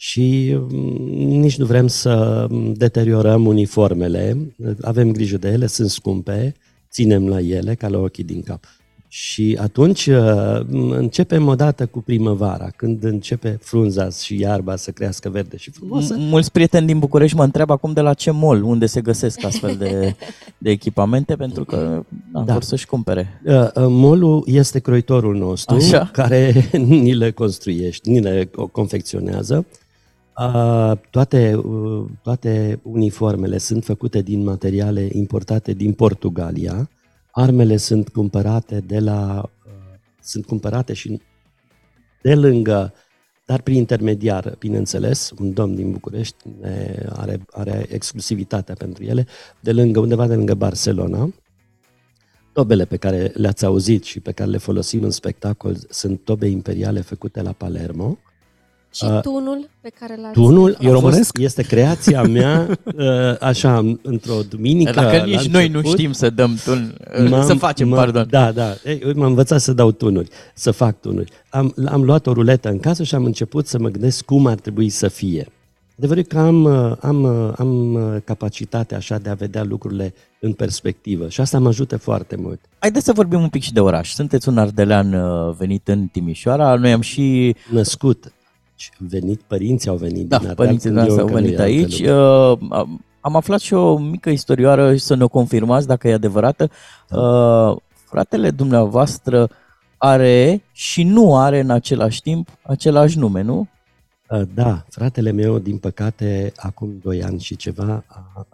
și 0.04 0.56
mm, 0.70 1.38
nici 1.40 1.56
nu 1.58 1.64
vrem 1.66 1.86
să 1.86 2.46
deteriorăm 2.74 3.46
uniformele. 3.46 4.54
Avem 4.80 5.12
grijă 5.12 5.36
de 5.36 5.48
ele, 5.48 5.66
sunt 5.66 5.90
scumpe, 5.90 6.54
ținem 6.90 7.28
la 7.28 7.40
ele 7.40 7.74
ca 7.74 7.88
la 7.88 7.98
ochii 7.98 8.24
din 8.24 8.42
cap. 8.42 8.64
Și 9.08 9.58
atunci 9.60 10.06
uh, 10.06 10.60
începem 10.90 11.46
odată 11.46 11.86
cu 11.86 12.00
primăvara, 12.00 12.70
când 12.76 13.04
începe 13.04 13.58
frunza 13.60 14.08
și 14.08 14.40
iarba 14.40 14.76
să 14.76 14.90
crească 14.90 15.28
verde 15.28 15.56
și 15.56 15.70
frumoasă. 15.70 16.14
M- 16.14 16.18
Mulți 16.18 16.52
prieteni 16.52 16.86
din 16.86 16.98
București 16.98 17.36
mă 17.36 17.44
întreabă 17.44 17.72
acum 17.72 17.92
de 17.92 18.00
la 18.00 18.14
ce 18.14 18.30
mall, 18.30 18.62
unde 18.62 18.86
se 18.86 19.00
găsesc 19.00 19.44
astfel 19.44 19.76
de, 19.76 20.14
de 20.58 20.70
echipamente, 20.70 21.36
pentru 21.36 21.64
că 21.64 22.04
da, 22.32 22.40
Da. 22.42 22.52
vor 22.52 22.62
să-și 22.62 22.86
cumpere. 22.86 23.40
Uh, 23.44 23.54
uh, 23.54 23.68
Molul 23.74 24.42
este 24.46 24.78
croitorul 24.78 25.36
nostru 25.36 25.74
Așa. 25.74 26.08
care 26.12 26.68
ni 27.02 27.14
le 27.14 27.30
construiește, 27.30 28.10
ni 28.10 28.20
le 28.20 28.44
co- 28.46 28.70
confecționează. 28.72 29.66
Uh, 30.38 30.92
Toate, 31.10 31.54
uh, 31.54 32.04
toate 32.22 32.80
uniformele 32.82 33.58
sunt 33.58 33.84
făcute 33.84 34.22
din 34.22 34.44
materiale 34.44 35.08
importate 35.12 35.72
din 35.72 35.92
Portugalia. 35.92 36.90
Armele 37.30 37.76
sunt 37.76 38.08
cumpărate 38.08 38.80
de 38.80 38.98
la 38.98 39.50
uh, 39.66 39.72
sunt 40.20 40.46
cumpărate 40.46 40.92
și 40.92 41.20
de 42.22 42.34
lângă, 42.34 42.92
dar 43.46 43.60
prin 43.60 43.76
intermediar, 43.76 44.56
bineînțeles, 44.58 45.32
un 45.38 45.52
domn 45.52 45.74
din 45.74 45.92
București 45.92 46.36
ne 46.60 47.06
are, 47.12 47.40
are 47.50 47.86
exclusivitatea 47.88 48.74
pentru 48.74 49.04
ele, 49.04 49.26
de 49.60 49.72
lângă, 49.72 50.00
undeva 50.00 50.26
de 50.26 50.34
lângă 50.34 50.54
Barcelona. 50.54 51.32
Tobele 52.52 52.84
pe 52.84 52.96
care 52.96 53.32
le-ați 53.34 53.64
auzit 53.64 54.04
și 54.04 54.20
pe 54.20 54.32
care 54.32 54.50
le 54.50 54.58
folosim 54.58 55.02
în 55.02 55.10
spectacol 55.10 55.76
sunt 55.88 56.20
tobe 56.24 56.46
imperiale 56.46 57.00
făcute 57.00 57.42
la 57.42 57.52
Palermo. 57.52 58.18
Și 58.94 59.04
uh, 59.04 59.20
tunul 59.20 59.68
pe 59.80 59.90
care 60.00 60.16
l-ați... 60.20 60.32
Tunul 60.32 60.76
Eu 60.80 61.00
fost, 61.00 61.36
este 61.36 61.62
creația 61.62 62.22
mea, 62.22 62.78
uh, 62.84 63.04
așa, 63.50 63.96
într-o 64.02 64.34
duminică 64.48 64.92
Dacă 64.92 65.24
nici 65.24 65.46
noi 65.46 65.68
nu 65.68 65.82
știm 65.82 66.12
să 66.12 66.30
dăm 66.30 66.58
tun, 66.64 66.94
uh, 67.32 67.42
să 67.44 67.54
facem, 67.54 67.92
m- 67.92 67.94
pardon. 67.94 68.26
Da, 68.30 68.52
da. 68.52 68.74
Ei, 68.84 69.12
m-am 69.14 69.28
învățat 69.28 69.60
să 69.60 69.72
dau 69.72 69.92
tunuri, 69.92 70.28
să 70.54 70.70
fac 70.70 71.00
tunuri. 71.00 71.32
Am, 71.48 71.74
am 71.86 72.02
luat 72.02 72.26
o 72.26 72.32
ruletă 72.32 72.68
în 72.68 72.78
casă 72.78 73.02
și 73.02 73.14
am 73.14 73.24
început 73.24 73.66
să 73.66 73.78
mă 73.78 73.88
gândesc 73.88 74.24
cum 74.24 74.46
ar 74.46 74.54
trebui 74.54 74.88
să 74.88 75.08
fie. 75.08 75.48
Adevărul 75.98 76.22
că 76.22 76.38
am, 76.38 76.66
am, 77.00 77.24
am 77.56 77.98
capacitatea 78.24 78.96
așa 78.96 79.18
de 79.18 79.28
a 79.28 79.34
vedea 79.34 79.64
lucrurile 79.64 80.14
în 80.40 80.52
perspectivă 80.52 81.28
și 81.28 81.40
asta 81.40 81.58
mă 81.58 81.68
ajută 81.68 81.96
foarte 81.96 82.36
mult. 82.36 82.60
Haideți 82.78 83.04
să 83.04 83.12
vorbim 83.12 83.40
un 83.40 83.48
pic 83.48 83.62
și 83.62 83.72
de 83.72 83.80
oraș. 83.80 84.12
Sunteți 84.12 84.48
un 84.48 84.58
ardelean 84.58 85.16
venit 85.58 85.88
în 85.88 86.06
Timișoara, 86.06 86.74
noi 86.74 86.92
am 86.92 87.00
și... 87.00 87.56
Născut 87.70 88.32
venit, 88.98 89.40
părinții 89.40 89.90
au 89.90 89.96
venit 89.96 90.28
da, 90.28 90.38
din 90.38 90.48
Ardeal. 90.48 90.66
părinții 90.66 90.90
noastre 90.90 91.20
au 91.20 91.26
venit 91.26 91.58
aici. 91.58 92.00
Uh, 92.00 92.86
am 93.20 93.36
aflat 93.36 93.60
și 93.60 93.74
o 93.74 93.98
mică 93.98 94.30
istorioară 94.30 94.94
și 94.94 95.02
să 95.02 95.14
ne 95.14 95.24
o 95.24 95.28
confirmați 95.28 95.86
dacă 95.86 96.08
e 96.08 96.12
adevărată. 96.12 96.70
Da. 97.08 97.20
Uh, 97.20 97.76
fratele 98.04 98.50
dumneavoastră 98.50 99.48
are 99.96 100.62
și 100.72 101.02
nu 101.02 101.36
are 101.36 101.60
în 101.60 101.70
același 101.70 102.22
timp 102.22 102.48
același 102.62 103.18
nume, 103.18 103.42
nu? 103.42 103.68
Uh, 104.28 104.42
da, 104.54 104.84
fratele 104.88 105.30
meu, 105.30 105.58
din 105.58 105.78
păcate, 105.78 106.52
acum 106.56 106.98
2 107.02 107.22
ani 107.22 107.40
și 107.40 107.56
ceva 107.56 108.04
a 108.06 108.46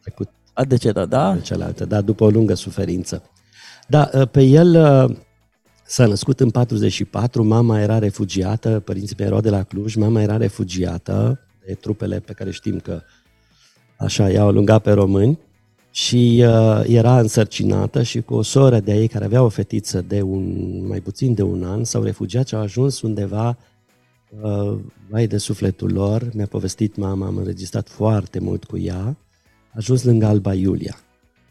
trecut. 0.00 0.28
A 0.52 0.64
decedat, 0.64 1.08
da? 1.08 1.34
De 1.34 1.40
cealaltă, 1.40 1.84
da, 1.84 2.00
după 2.00 2.24
o 2.24 2.28
lungă 2.28 2.54
suferință. 2.54 3.22
Da, 3.88 4.10
uh, 4.14 4.28
pe 4.28 4.42
el 4.42 4.74
uh, 4.74 5.16
S-a 5.86 6.06
născut 6.06 6.40
în 6.40 6.50
44, 6.50 7.44
mama 7.44 7.80
era 7.80 7.98
refugiată, 7.98 8.82
părinții 8.84 9.16
mei 9.18 9.26
erau 9.26 9.40
de 9.40 9.50
la 9.50 9.62
Cluj, 9.62 9.94
mama 9.94 10.22
era 10.22 10.36
refugiată 10.36 11.40
de 11.66 11.74
trupele 11.74 12.20
pe 12.20 12.32
care 12.32 12.50
știm 12.50 12.78
că 12.78 13.00
așa 13.96 14.30
i-au 14.30 14.46
alungat 14.46 14.82
pe 14.82 14.90
români 14.90 15.38
și 15.90 16.44
uh, 16.46 16.82
era 16.86 17.20
însărcinată 17.20 18.02
și 18.02 18.20
cu 18.20 18.34
o 18.34 18.42
soră 18.42 18.80
de 18.80 18.94
ei 18.94 19.08
care 19.08 19.24
avea 19.24 19.42
o 19.42 19.48
fetiță 19.48 20.00
de 20.00 20.22
un, 20.22 20.86
mai 20.86 21.00
puțin 21.00 21.34
de 21.34 21.42
un 21.42 21.64
an 21.64 21.84
s-au 21.84 22.02
refugiat 22.02 22.46
și 22.46 22.54
au 22.54 22.60
ajuns 22.60 23.02
undeva 23.02 23.58
uh, 24.40 24.78
vai 25.08 25.26
de 25.26 25.38
sufletul 25.38 25.92
lor, 25.92 26.30
mi-a 26.34 26.46
povestit 26.46 26.96
mama, 26.96 27.26
am 27.26 27.36
înregistrat 27.36 27.88
foarte 27.88 28.38
mult 28.38 28.64
cu 28.64 28.78
ea, 28.78 29.04
a 29.04 29.16
ajuns 29.74 30.04
lângă 30.04 30.26
Alba 30.26 30.54
Iulia. 30.54 30.96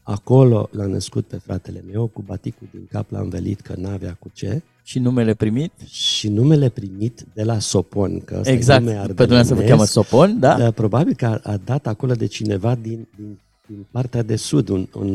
Acolo 0.08 0.70
l-a 0.72 0.86
născut 0.86 1.26
pe 1.26 1.38
fratele 1.38 1.84
meu, 1.92 2.08
cu 2.08 2.22
baticul 2.22 2.68
din 2.72 2.88
cap 2.92 3.12
l-a 3.12 3.20
învelit 3.20 3.62
că 3.62 3.74
n-avea 3.78 4.18
cu 4.20 4.30
ce. 4.34 4.62
Și 4.84 5.00
numele 5.00 5.34
primit? 5.34 5.72
Și 5.90 6.28
numele 6.28 6.70
primit 6.70 7.26
de 7.34 7.44
la 7.44 7.60
Sopon, 7.60 8.20
că 8.20 8.42
exact, 8.44 8.84
nume 8.84 8.94
pe 8.94 9.14
dumneavoastră 9.14 9.56
vă 9.56 9.62
cheamă 9.62 9.86
Sopon, 9.86 10.40
da? 10.40 10.58
Dar 10.58 10.72
probabil 10.72 11.14
că 11.14 11.26
a, 11.26 11.40
a 11.44 11.58
dat 11.58 11.88
acolo 11.88 12.14
de 12.14 12.26
cineva 12.26 12.76
din, 12.76 13.08
din, 13.16 13.40
din 13.68 13.86
partea 13.92 14.22
de 14.22 14.36
sud, 14.36 14.70
un, 14.70 14.88
un, 14.94 15.14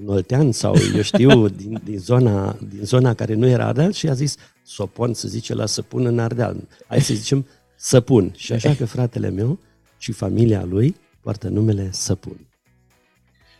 un 0.00 0.06
oltean 0.06 0.52
sau 0.52 0.74
eu 0.94 1.02
știu, 1.02 1.48
din, 1.62 1.80
din, 1.84 1.98
zona, 1.98 2.56
din 2.68 2.84
zona 2.84 3.14
care 3.14 3.34
nu 3.34 3.46
era 3.46 3.66
Ardeal 3.66 3.92
și 3.92 4.08
a 4.08 4.12
zis 4.12 4.36
Sopon 4.64 5.14
să 5.14 5.28
zice 5.28 5.54
la 5.54 5.66
Săpun 5.66 6.06
în 6.06 6.18
Ardeal. 6.18 6.56
Hai 6.86 7.00
să 7.00 7.14
zicem 7.14 7.46
Săpun. 7.76 8.32
Și 8.36 8.52
așa 8.52 8.74
că 8.74 8.84
fratele 8.84 9.30
meu 9.30 9.58
și 9.98 10.12
familia 10.12 10.64
lui 10.64 10.96
poartă 11.20 11.48
numele 11.48 11.88
Săpun. 11.92 12.36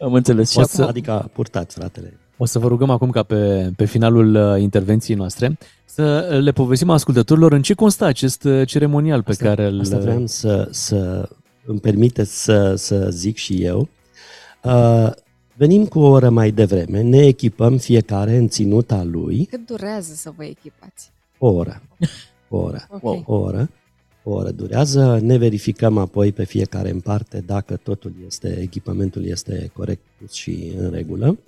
Am 0.03 0.13
înțeles. 0.13 0.55
O 0.55 0.63
să, 0.63 0.83
adică 0.83 1.11
a 1.11 1.31
purtat 1.33 1.73
fratele. 1.73 2.17
O 2.37 2.45
să 2.45 2.59
vă 2.59 2.69
rugăm 2.69 2.91
acum 2.91 3.11
ca 3.11 3.23
pe, 3.23 3.73
pe 3.77 3.85
finalul 3.85 4.35
uh, 4.35 4.61
intervenției 4.61 5.17
noastre 5.17 5.59
să 5.85 6.39
le 6.43 6.53
povestim 6.53 6.91
ascultătorilor 6.91 7.53
în 7.53 7.63
ce 7.63 7.75
constă 7.75 8.05
acest 8.05 8.45
uh, 8.45 8.67
ceremonial 8.67 9.23
pe 9.23 9.31
asta, 9.31 9.45
care 9.45 9.67
îl... 9.67 9.81
Asta 9.81 9.99
vreau 9.99 10.27
să, 10.27 10.69
să 10.71 11.29
îmi 11.65 11.81
permite 11.81 12.25
să, 12.25 12.75
să 12.75 13.09
zic 13.11 13.37
și 13.37 13.63
eu. 13.63 13.89
Uh, 14.63 15.11
venim 15.55 15.87
cu 15.87 15.99
o 15.99 16.09
oră 16.09 16.31
mai 16.31 16.51
devreme, 16.51 17.01
ne 17.01 17.27
echipăm 17.27 17.79
fiecare 17.79 18.37
în 18.37 18.49
ținuta 18.49 19.03
lui. 19.03 19.45
Cât 19.45 19.67
durează 19.67 20.15
să 20.15 20.33
vă 20.37 20.45
echipați? 20.45 21.11
O 21.39 21.49
oră. 21.49 21.83
O 22.49 22.59
oră. 22.59 22.87
Okay. 22.91 23.23
O 23.27 23.35
oră 23.35 23.71
o 24.25 24.31
oră 24.31 24.51
durează, 24.51 25.19
ne 25.23 25.37
verificăm 25.37 25.99
apoi 25.99 26.33
pe 26.33 26.45
fiecare 26.45 26.91
în 26.91 27.01
parte 27.01 27.41
dacă 27.47 27.77
totul 27.77 28.15
este, 28.27 28.59
echipamentul 28.61 29.25
este 29.25 29.71
corect 29.75 30.03
și 30.31 30.73
în 30.77 30.91
regulă. 30.91 31.39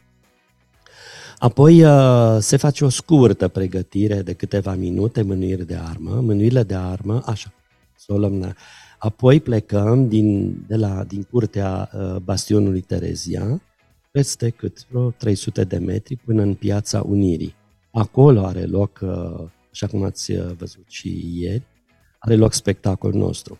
Apoi 1.38 1.84
uh, 1.84 2.36
se 2.38 2.56
face 2.56 2.84
o 2.84 2.88
scurtă 2.88 3.48
pregătire 3.48 4.22
de 4.22 4.32
câteva 4.32 4.74
minute, 4.74 5.22
mânuiri 5.22 5.66
de 5.66 5.74
armă, 5.74 6.10
mânuirile 6.10 6.62
de 6.62 6.74
armă, 6.74 7.22
așa, 7.26 7.52
solemnă. 7.96 8.52
Apoi 8.98 9.40
plecăm 9.40 10.08
din, 10.08 10.58
de 10.66 10.76
la, 10.76 11.04
din 11.04 11.22
curtea 11.22 11.90
uh, 11.92 12.16
bastionului 12.16 12.80
Terezia, 12.80 13.62
peste 14.10 14.50
cât 14.50 14.86
vreo 14.88 15.10
300 15.10 15.64
de 15.64 15.78
metri 15.78 16.16
până 16.16 16.42
în 16.42 16.54
piața 16.54 17.02
Unirii. 17.06 17.54
Acolo 17.92 18.44
are 18.44 18.64
loc, 18.64 19.00
uh, 19.02 19.48
așa 19.70 19.86
cum 19.86 20.02
ați 20.02 20.32
văzut 20.56 20.84
și 20.88 21.38
ieri, 21.40 21.62
are 22.24 22.36
loc 22.36 22.52
spectacolul 22.52 23.20
nostru. 23.20 23.58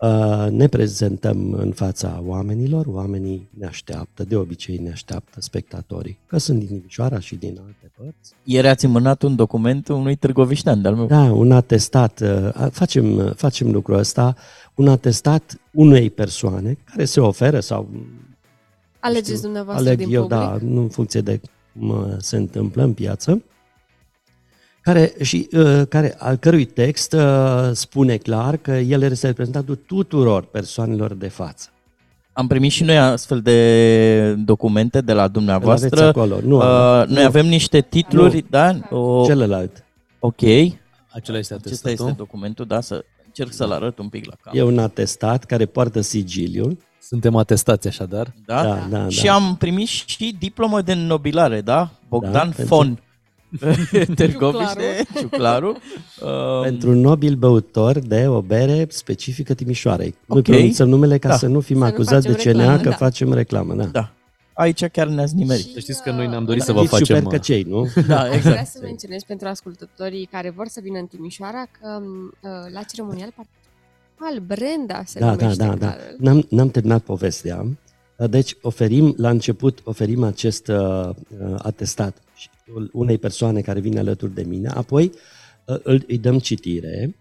Uh, 0.00 0.46
ne 0.50 0.66
prezentăm 0.66 1.52
în 1.52 1.72
fața 1.72 2.22
oamenilor, 2.26 2.86
oamenii 2.86 3.48
ne 3.58 3.66
așteaptă, 3.66 4.24
de 4.24 4.36
obicei 4.36 4.76
ne 4.76 4.90
așteaptă 4.90 5.40
spectatorii, 5.40 6.18
că 6.26 6.38
sunt 6.38 6.58
din 6.58 6.68
Timișoara 6.68 7.18
și 7.18 7.34
din 7.34 7.58
alte 7.64 7.92
părți. 7.96 8.34
Ieri 8.44 8.68
ați 8.68 8.84
înmânat 8.84 9.22
un 9.22 9.36
document 9.36 9.88
unui 9.88 10.16
târgoviștean 10.16 10.82
de-al 10.82 10.94
meu. 10.94 11.06
Da, 11.06 11.22
un 11.22 11.52
atestat, 11.52 12.20
uh, 12.20 12.66
facem, 12.70 13.32
facem 13.36 13.70
lucrul 13.70 13.98
ăsta, 13.98 14.36
un 14.74 14.88
atestat 14.88 15.60
unei 15.72 16.10
persoane 16.10 16.78
care 16.84 17.04
se 17.04 17.20
oferă 17.20 17.60
sau... 17.60 17.88
Alegeți 19.00 19.28
știu, 19.30 19.42
dumneavoastră 19.42 19.86
aleg 19.86 19.98
din 19.98 20.14
eu, 20.14 20.22
public? 20.22 20.38
da, 20.38 20.58
în 20.60 20.88
funcție 20.88 21.20
de 21.20 21.40
cum 21.72 22.16
se 22.18 22.36
întâmplă 22.36 22.82
în 22.82 22.92
piață 22.92 23.42
care, 24.82 25.12
și, 25.20 25.48
uh, 25.52 25.82
care, 25.88 26.14
al 26.18 26.36
cărui 26.36 26.64
text 26.64 27.12
uh, 27.12 27.70
spune 27.72 28.16
clar 28.16 28.56
că 28.56 28.70
el 28.70 29.02
este 29.02 29.26
reprezentantul 29.26 29.78
tuturor 29.86 30.44
persoanelor 30.44 31.14
de 31.14 31.28
față. 31.28 31.68
Am 32.32 32.46
primit 32.46 32.70
și 32.70 32.84
noi 32.84 32.98
astfel 32.98 33.40
de 33.40 34.34
documente 34.34 35.00
de 35.00 35.12
la 35.12 35.28
dumneavoastră. 35.28 36.04
acolo. 36.04 36.38
Nu, 36.44 36.56
uh, 36.56 37.06
nu. 37.06 37.14
Noi 37.14 37.24
avem 37.24 37.46
niște 37.46 37.80
titluri, 37.80 38.34
nu. 38.34 38.46
da? 38.50 38.78
O... 38.90 39.24
Celălalt. 39.24 39.84
Ok. 40.18 40.40
Acela 41.08 41.38
este 41.38 41.54
Acesta 41.54 41.90
este 41.90 42.14
documentul, 42.16 42.66
da, 42.66 42.80
să 42.80 43.04
încerc 43.26 43.52
să-l 43.52 43.70
arăt 43.70 43.98
un 43.98 44.08
pic 44.08 44.26
la 44.26 44.34
cameră. 44.42 44.64
E 44.64 44.68
un 44.68 44.78
atestat 44.78 45.44
care 45.44 45.66
poartă 45.66 46.00
sigiliul. 46.00 46.78
Suntem 47.00 47.36
atestați 47.36 47.88
așadar. 47.88 48.32
Da? 48.46 48.62
Da, 48.62 48.86
da, 48.90 49.08
și 49.08 49.24
da. 49.24 49.34
am 49.34 49.56
primit 49.56 49.88
și 49.88 50.36
diplomă 50.38 50.80
de 50.80 50.94
nobilare, 50.94 51.60
da? 51.60 51.90
Bogdan 52.08 52.54
Da, 52.56 52.64
Fon. 52.64 52.98
Târgoviște, 54.16 55.04
Ciuclaru. 55.18 55.76
Um, 56.22 56.62
Pentru 56.62 56.94
nobil 56.94 57.34
băutor 57.34 57.98
de 57.98 58.26
o 58.28 58.40
bere 58.40 58.86
specifică 58.88 59.54
Timișoarei. 59.54 60.14
Nu 60.26 60.36
Ok. 60.36 60.42
pronunțăm 60.42 60.88
numele 60.88 61.18
ca 61.18 61.28
Da. 61.28 61.36
să 61.36 61.46
nu 61.46 61.60
fim 61.60 61.76
Să 61.76 61.82
nu 61.82 61.88
acuzați 61.88 62.26
de 62.26 62.32
facem 62.32 62.52
CNA 62.52 62.60
reclamă, 62.60 62.82
că 62.82 62.88
da. 62.88 62.94
facem 62.96 63.32
reclamă. 63.32 63.74
Da. 63.74 63.84
Da. 63.84 64.12
Aici 64.52 64.84
chiar 64.84 65.06
ne-ați 65.08 65.34
nimerit. 65.34 65.66
Să 65.72 65.78
știți 65.78 66.02
că 66.02 66.10
noi 66.10 66.26
ne-am 66.26 66.44
dorit 66.44 66.62
să 66.62 66.72
vă 66.72 66.80
Fiți 66.80 66.90
facem... 66.90 67.16
super 67.16 67.32
căcei, 67.38 67.62
nu? 67.62 67.82
Da, 68.06 68.16
Vreau 68.20 68.32
exact. 68.34 68.66
să 68.66 68.78
menționez 68.82 69.22
pentru 69.22 69.48
ascultătorii 69.48 70.28
care 70.30 70.50
vor 70.50 70.66
să 70.68 70.80
vină 70.82 70.98
în 70.98 71.06
Timișoara 71.06 71.64
că 71.80 72.00
uh, 72.02 72.50
la 72.72 72.82
ceremonial 72.82 73.28
al 74.16 74.38
Brenda 74.46 75.02
se 75.04 75.18
Da, 75.18 75.26
da, 75.26 75.32
numește 75.34 75.64
da, 75.66 75.74
da. 75.74 75.86
calul. 75.86 76.16
N-am, 76.18 76.46
n-am 76.48 76.68
terminat 76.70 77.02
povestea. 77.02 77.66
Deci 78.30 78.56
oferim, 78.60 79.14
la 79.16 79.30
început, 79.30 79.80
oferim 79.84 80.22
acest 80.22 80.68
uh, 80.68 81.08
uh, 81.08 81.54
atestat 81.58 82.22
și 82.34 82.48
unei 82.92 83.18
persoane 83.18 83.60
care 83.60 83.80
vine 83.80 83.98
alături 83.98 84.34
de 84.34 84.42
mine, 84.42 84.68
apoi 84.68 85.12
uh, 85.64 85.76
îl, 85.82 86.04
îi 86.06 86.18
dăm 86.18 86.38
citire, 86.38 87.16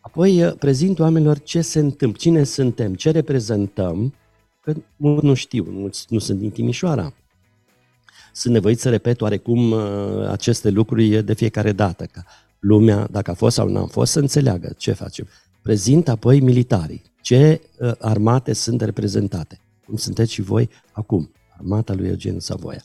apoi 0.00 0.44
uh, 0.44 0.52
prezint 0.58 0.98
oamenilor 0.98 1.38
ce 1.38 1.60
se 1.60 1.78
întâmplă, 1.78 2.18
cine 2.20 2.44
suntem, 2.44 2.94
ce 2.94 3.10
reprezentăm, 3.10 4.14
că 4.60 4.74
mulți 4.96 5.24
nu 5.26 5.34
știu, 5.34 5.66
mulți 5.68 6.06
nu 6.08 6.18
sunt 6.18 6.38
din 6.38 6.50
Timișoara. 6.50 7.12
Sunt 8.32 8.52
nevoit 8.52 8.78
să 8.78 8.90
repet 8.90 9.20
oarecum 9.20 9.70
uh, 9.70 10.28
aceste 10.30 10.70
lucruri 10.70 11.24
de 11.24 11.34
fiecare 11.34 11.72
dată, 11.72 12.04
ca 12.04 12.24
lumea, 12.58 13.08
dacă 13.10 13.30
a 13.30 13.34
fost 13.34 13.54
sau 13.54 13.68
nu 13.68 13.78
a 13.78 13.86
fost, 13.86 14.12
să 14.12 14.18
înțeleagă 14.18 14.74
ce 14.76 14.92
facem. 14.92 15.26
Prezint 15.62 16.08
apoi 16.08 16.40
militarii, 16.40 17.02
ce 17.20 17.60
uh, 17.78 17.92
armate 17.98 18.52
sunt 18.52 18.80
reprezentate, 18.80 19.60
cum 19.86 19.96
sunteți 19.96 20.32
și 20.32 20.42
voi 20.42 20.68
acum, 20.92 21.30
armata 21.58 21.94
lui 21.94 22.08
Eugen 22.08 22.40
Savoia. 22.40 22.82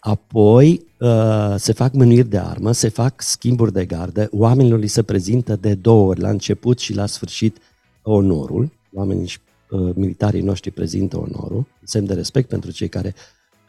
Apoi 0.00 0.86
uh, 0.98 1.54
se 1.56 1.72
fac 1.72 1.92
mânuiri 1.92 2.28
de 2.28 2.38
armă, 2.38 2.72
se 2.72 2.88
fac 2.88 3.22
schimburi 3.22 3.72
de 3.72 3.84
gardă, 3.84 4.28
oamenilor 4.30 4.78
li 4.78 4.86
se 4.86 5.02
prezintă 5.02 5.56
de 5.56 5.74
două 5.74 6.08
ori, 6.08 6.20
la 6.20 6.28
început 6.30 6.78
și 6.78 6.94
la 6.94 7.06
sfârșit, 7.06 7.58
onorul. 8.02 8.72
Oamenii 8.92 9.26
și 9.26 9.38
uh, 9.70 9.94
militarii 9.94 10.40
noștri 10.42 10.70
prezintă 10.70 11.18
onorul, 11.18 11.66
semn 11.82 12.06
de 12.06 12.14
respect 12.14 12.48
pentru 12.48 12.70
cei 12.70 12.88
care 12.88 13.14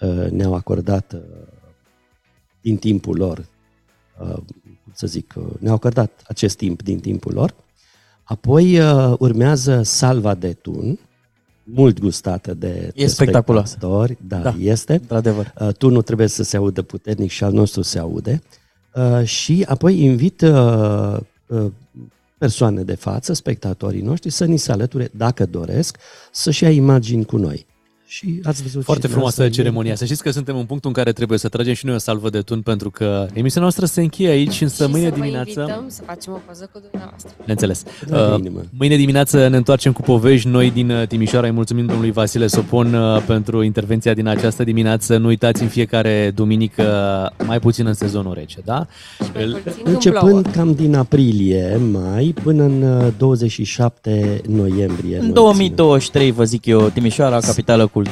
uh, 0.01 0.29
ne-au 0.29 0.53
acordat 0.53 1.13
uh, 1.13 1.19
din 2.61 2.77
timpul 2.77 3.17
lor, 3.17 3.47
uh, 4.21 4.35
cum 4.83 4.93
să 4.93 5.07
zic, 5.07 5.33
uh, 5.37 5.45
ne-au 5.59 5.75
acordat 5.75 6.21
acest 6.27 6.57
timp 6.57 6.83
din 6.83 6.99
timpul 6.99 7.33
lor. 7.33 7.55
Apoi 8.23 8.79
uh, 8.79 9.13
urmează 9.19 9.81
salva 9.83 10.35
de 10.35 10.53
tun, 10.53 10.99
mult 11.73 11.99
gustată 11.99 12.53
de, 12.53 12.91
E 12.95 13.07
spectaculos. 13.07 13.69
spectatori. 13.69 14.17
Da, 14.27 14.37
Da, 14.37 14.55
este. 14.59 14.93
într-adevăr. 14.93 15.53
Uh, 15.59 15.67
tunul 15.77 16.01
trebuie 16.01 16.27
să 16.27 16.43
se 16.43 16.57
audă 16.57 16.81
puternic 16.81 17.29
și 17.29 17.43
al 17.43 17.53
nostru 17.53 17.81
se 17.81 17.99
aude. 17.99 18.41
Uh, 18.95 19.23
și 19.25 19.65
apoi 19.67 20.03
invit 20.03 20.41
uh, 20.41 21.17
uh, 21.47 21.65
persoane 22.37 22.83
de 22.83 22.95
față, 22.95 23.33
spectatorii 23.33 24.01
noștri, 24.01 24.29
să 24.29 24.45
ni 24.45 24.57
se 24.57 24.71
alăture, 24.71 25.09
dacă 25.17 25.45
doresc, 25.45 25.97
să-și 26.31 26.63
ia 26.63 26.69
imagini 26.69 27.25
cu 27.25 27.37
noi. 27.37 27.65
Și 28.15 28.39
ați 28.43 28.61
văzut 28.61 28.83
Foarte 28.83 29.07
și 29.07 29.13
frumoasă 29.13 29.35
dumneavoastră, 29.35 29.47
ceremonia. 29.49 29.95
Să 29.95 30.05
știți 30.05 30.23
că 30.23 30.31
suntem 30.31 30.57
în 30.57 30.65
punctul 30.65 30.89
în 30.89 30.95
care 30.95 31.11
trebuie 31.11 31.37
să 31.37 31.47
tragem 31.49 31.73
și 31.73 31.85
noi 31.85 31.95
o 31.95 31.97
salvă 31.97 32.29
de 32.29 32.39
tun 32.41 32.61
pentru 32.61 32.89
că 32.89 33.05
emisiunea 33.33 33.61
noastră 33.61 33.85
se 33.85 34.01
încheie 34.01 34.29
aici, 34.29 34.61
însă 34.61 34.85
și 34.85 34.91
mâine 34.91 35.05
să 35.07 35.13
vă 35.13 35.19
dimineață... 35.21 35.59
invităm 35.59 35.85
să 35.87 36.01
facem 36.05 36.33
o 36.33 36.39
poză 36.47 36.69
cu 36.73 36.79
dumneavoastră. 36.89 37.31
Neînțeles. 37.45 37.83
Da, 38.07 38.17
Uh, 38.33 38.39
inimă. 38.39 38.61
mâine 38.77 38.95
dimineață 38.95 39.47
ne 39.47 39.57
întoarcem 39.57 39.91
cu 39.91 40.01
povești 40.01 40.47
noi 40.47 40.71
din 40.71 40.89
uh, 40.91 41.07
Timișoara. 41.07 41.47
Îi 41.47 41.53
mulțumim 41.53 41.85
domnului 41.85 42.11
Vasile 42.11 42.47
Sopon 42.47 42.93
uh, 42.93 43.23
pentru 43.27 43.61
intervenția 43.63 44.13
din 44.13 44.27
această 44.27 44.63
dimineață. 44.63 45.17
Nu 45.17 45.27
uitați 45.27 45.61
în 45.61 45.67
fiecare 45.67 46.31
duminică, 46.35 46.83
mai 47.45 47.59
puțin 47.59 47.85
în 47.85 47.93
sezonul 47.93 48.33
rece, 48.33 48.59
da? 48.65 48.87
Îl- 49.33 49.61
Începând 49.83 50.45
cam 50.47 50.73
din 50.73 50.95
aprilie, 50.95 51.79
mai, 51.91 52.33
până 52.43 52.63
în 52.63 52.81
uh, 52.81 53.07
27 53.17 54.41
noiembrie. 54.47 55.15
În 55.17 55.23
noi 55.23 55.33
2023, 55.33 56.31
vă 56.31 56.43
zic 56.43 56.65
eu, 56.65 56.89
Timișoara, 56.89 57.39
capitală 57.39 57.81
culturală, 57.81 58.03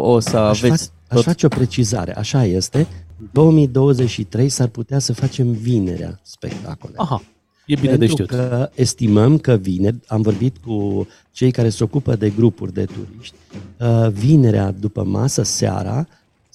o 0.00 0.20
să 0.20 0.36
Aș, 0.36 0.60
fac, 0.60 0.70
aveți 0.70 0.90
aș 1.08 1.20
face 1.20 1.46
o 1.46 1.48
precizare, 1.48 2.16
așa 2.16 2.44
este. 2.44 2.86
2023 3.32 4.48
s-ar 4.48 4.68
putea 4.68 4.98
să 4.98 5.12
facem 5.12 5.52
vinerea 5.52 6.20
spectacole. 6.22 6.92
Aha, 6.96 7.22
e 7.66 7.74
bine 7.74 7.96
de 7.96 8.06
Pentru 8.06 8.06
știut. 8.24 8.28
că 8.28 8.70
estimăm 8.74 9.38
că 9.38 9.52
vineri, 9.54 9.96
am 10.06 10.20
vorbit 10.22 10.56
cu 10.66 11.06
cei 11.32 11.50
care 11.50 11.68
se 11.68 11.84
ocupă 11.84 12.16
de 12.16 12.30
grupuri 12.30 12.72
de 12.72 12.84
turiști, 12.84 13.34
uh, 13.80 14.08
vinerea 14.10 14.70
după 14.70 15.04
masă, 15.04 15.42
seara, 15.42 16.06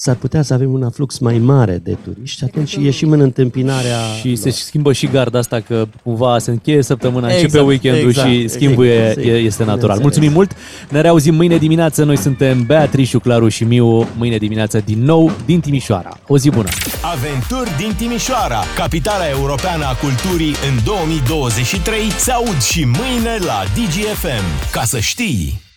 s-ar 0.01 0.15
putea 0.15 0.41
să 0.41 0.53
avem 0.53 0.73
un 0.73 0.83
aflux 0.83 1.17
mai 1.17 1.37
mare 1.37 1.79
de 1.83 1.97
turiști 2.03 2.37
și 2.37 2.43
atunci 2.43 2.73
ieșim 2.73 3.11
în 3.11 3.19
întâmpinarea... 3.19 3.97
Și 4.19 4.35
se 4.35 4.49
schimbă 4.49 4.93
și 4.93 5.07
garda 5.07 5.39
asta 5.39 5.59
că 5.59 5.87
cumva 6.03 6.37
se 6.37 6.51
încheie 6.51 6.81
săptămâna, 6.81 7.27
Exact, 7.27 7.43
începe 7.43 7.63
weekendul 7.63 8.09
exact, 8.09 8.29
și 8.29 8.47
schimbul 8.47 8.85
e- 8.85 9.07
exact. 9.07 9.27
e, 9.27 9.31
este 9.31 9.63
natural. 9.63 9.97
Bineînțeles. 9.97 10.03
Mulțumim 10.03 10.31
mult! 10.31 10.51
Ne 10.89 11.01
reauzim 11.01 11.35
mâine 11.35 11.57
dimineață. 11.57 12.03
Noi 12.03 12.17
suntem 12.17 12.65
Beatrice, 12.65 13.17
Claru 13.17 13.47
și 13.47 13.63
Miu. 13.63 14.07
Mâine 14.17 14.37
dimineață 14.37 14.81
din 14.85 15.03
nou 15.03 15.31
din 15.45 15.59
Timișoara. 15.59 16.19
O 16.27 16.37
zi 16.37 16.49
bună! 16.49 16.69
Aventuri 17.01 17.69
din 17.77 17.93
Timișoara, 17.97 18.59
capitala 18.75 19.29
europeană 19.29 19.85
a 19.85 19.95
culturii 19.95 20.53
în 20.69 20.83
2023, 20.85 22.11
se 22.17 22.31
aud 22.31 22.61
și 22.61 22.83
mâine 22.85 23.37
la 23.45 23.63
DGFM. 23.75 24.71
Ca 24.71 24.83
să 24.83 24.99
știi! 24.99 25.67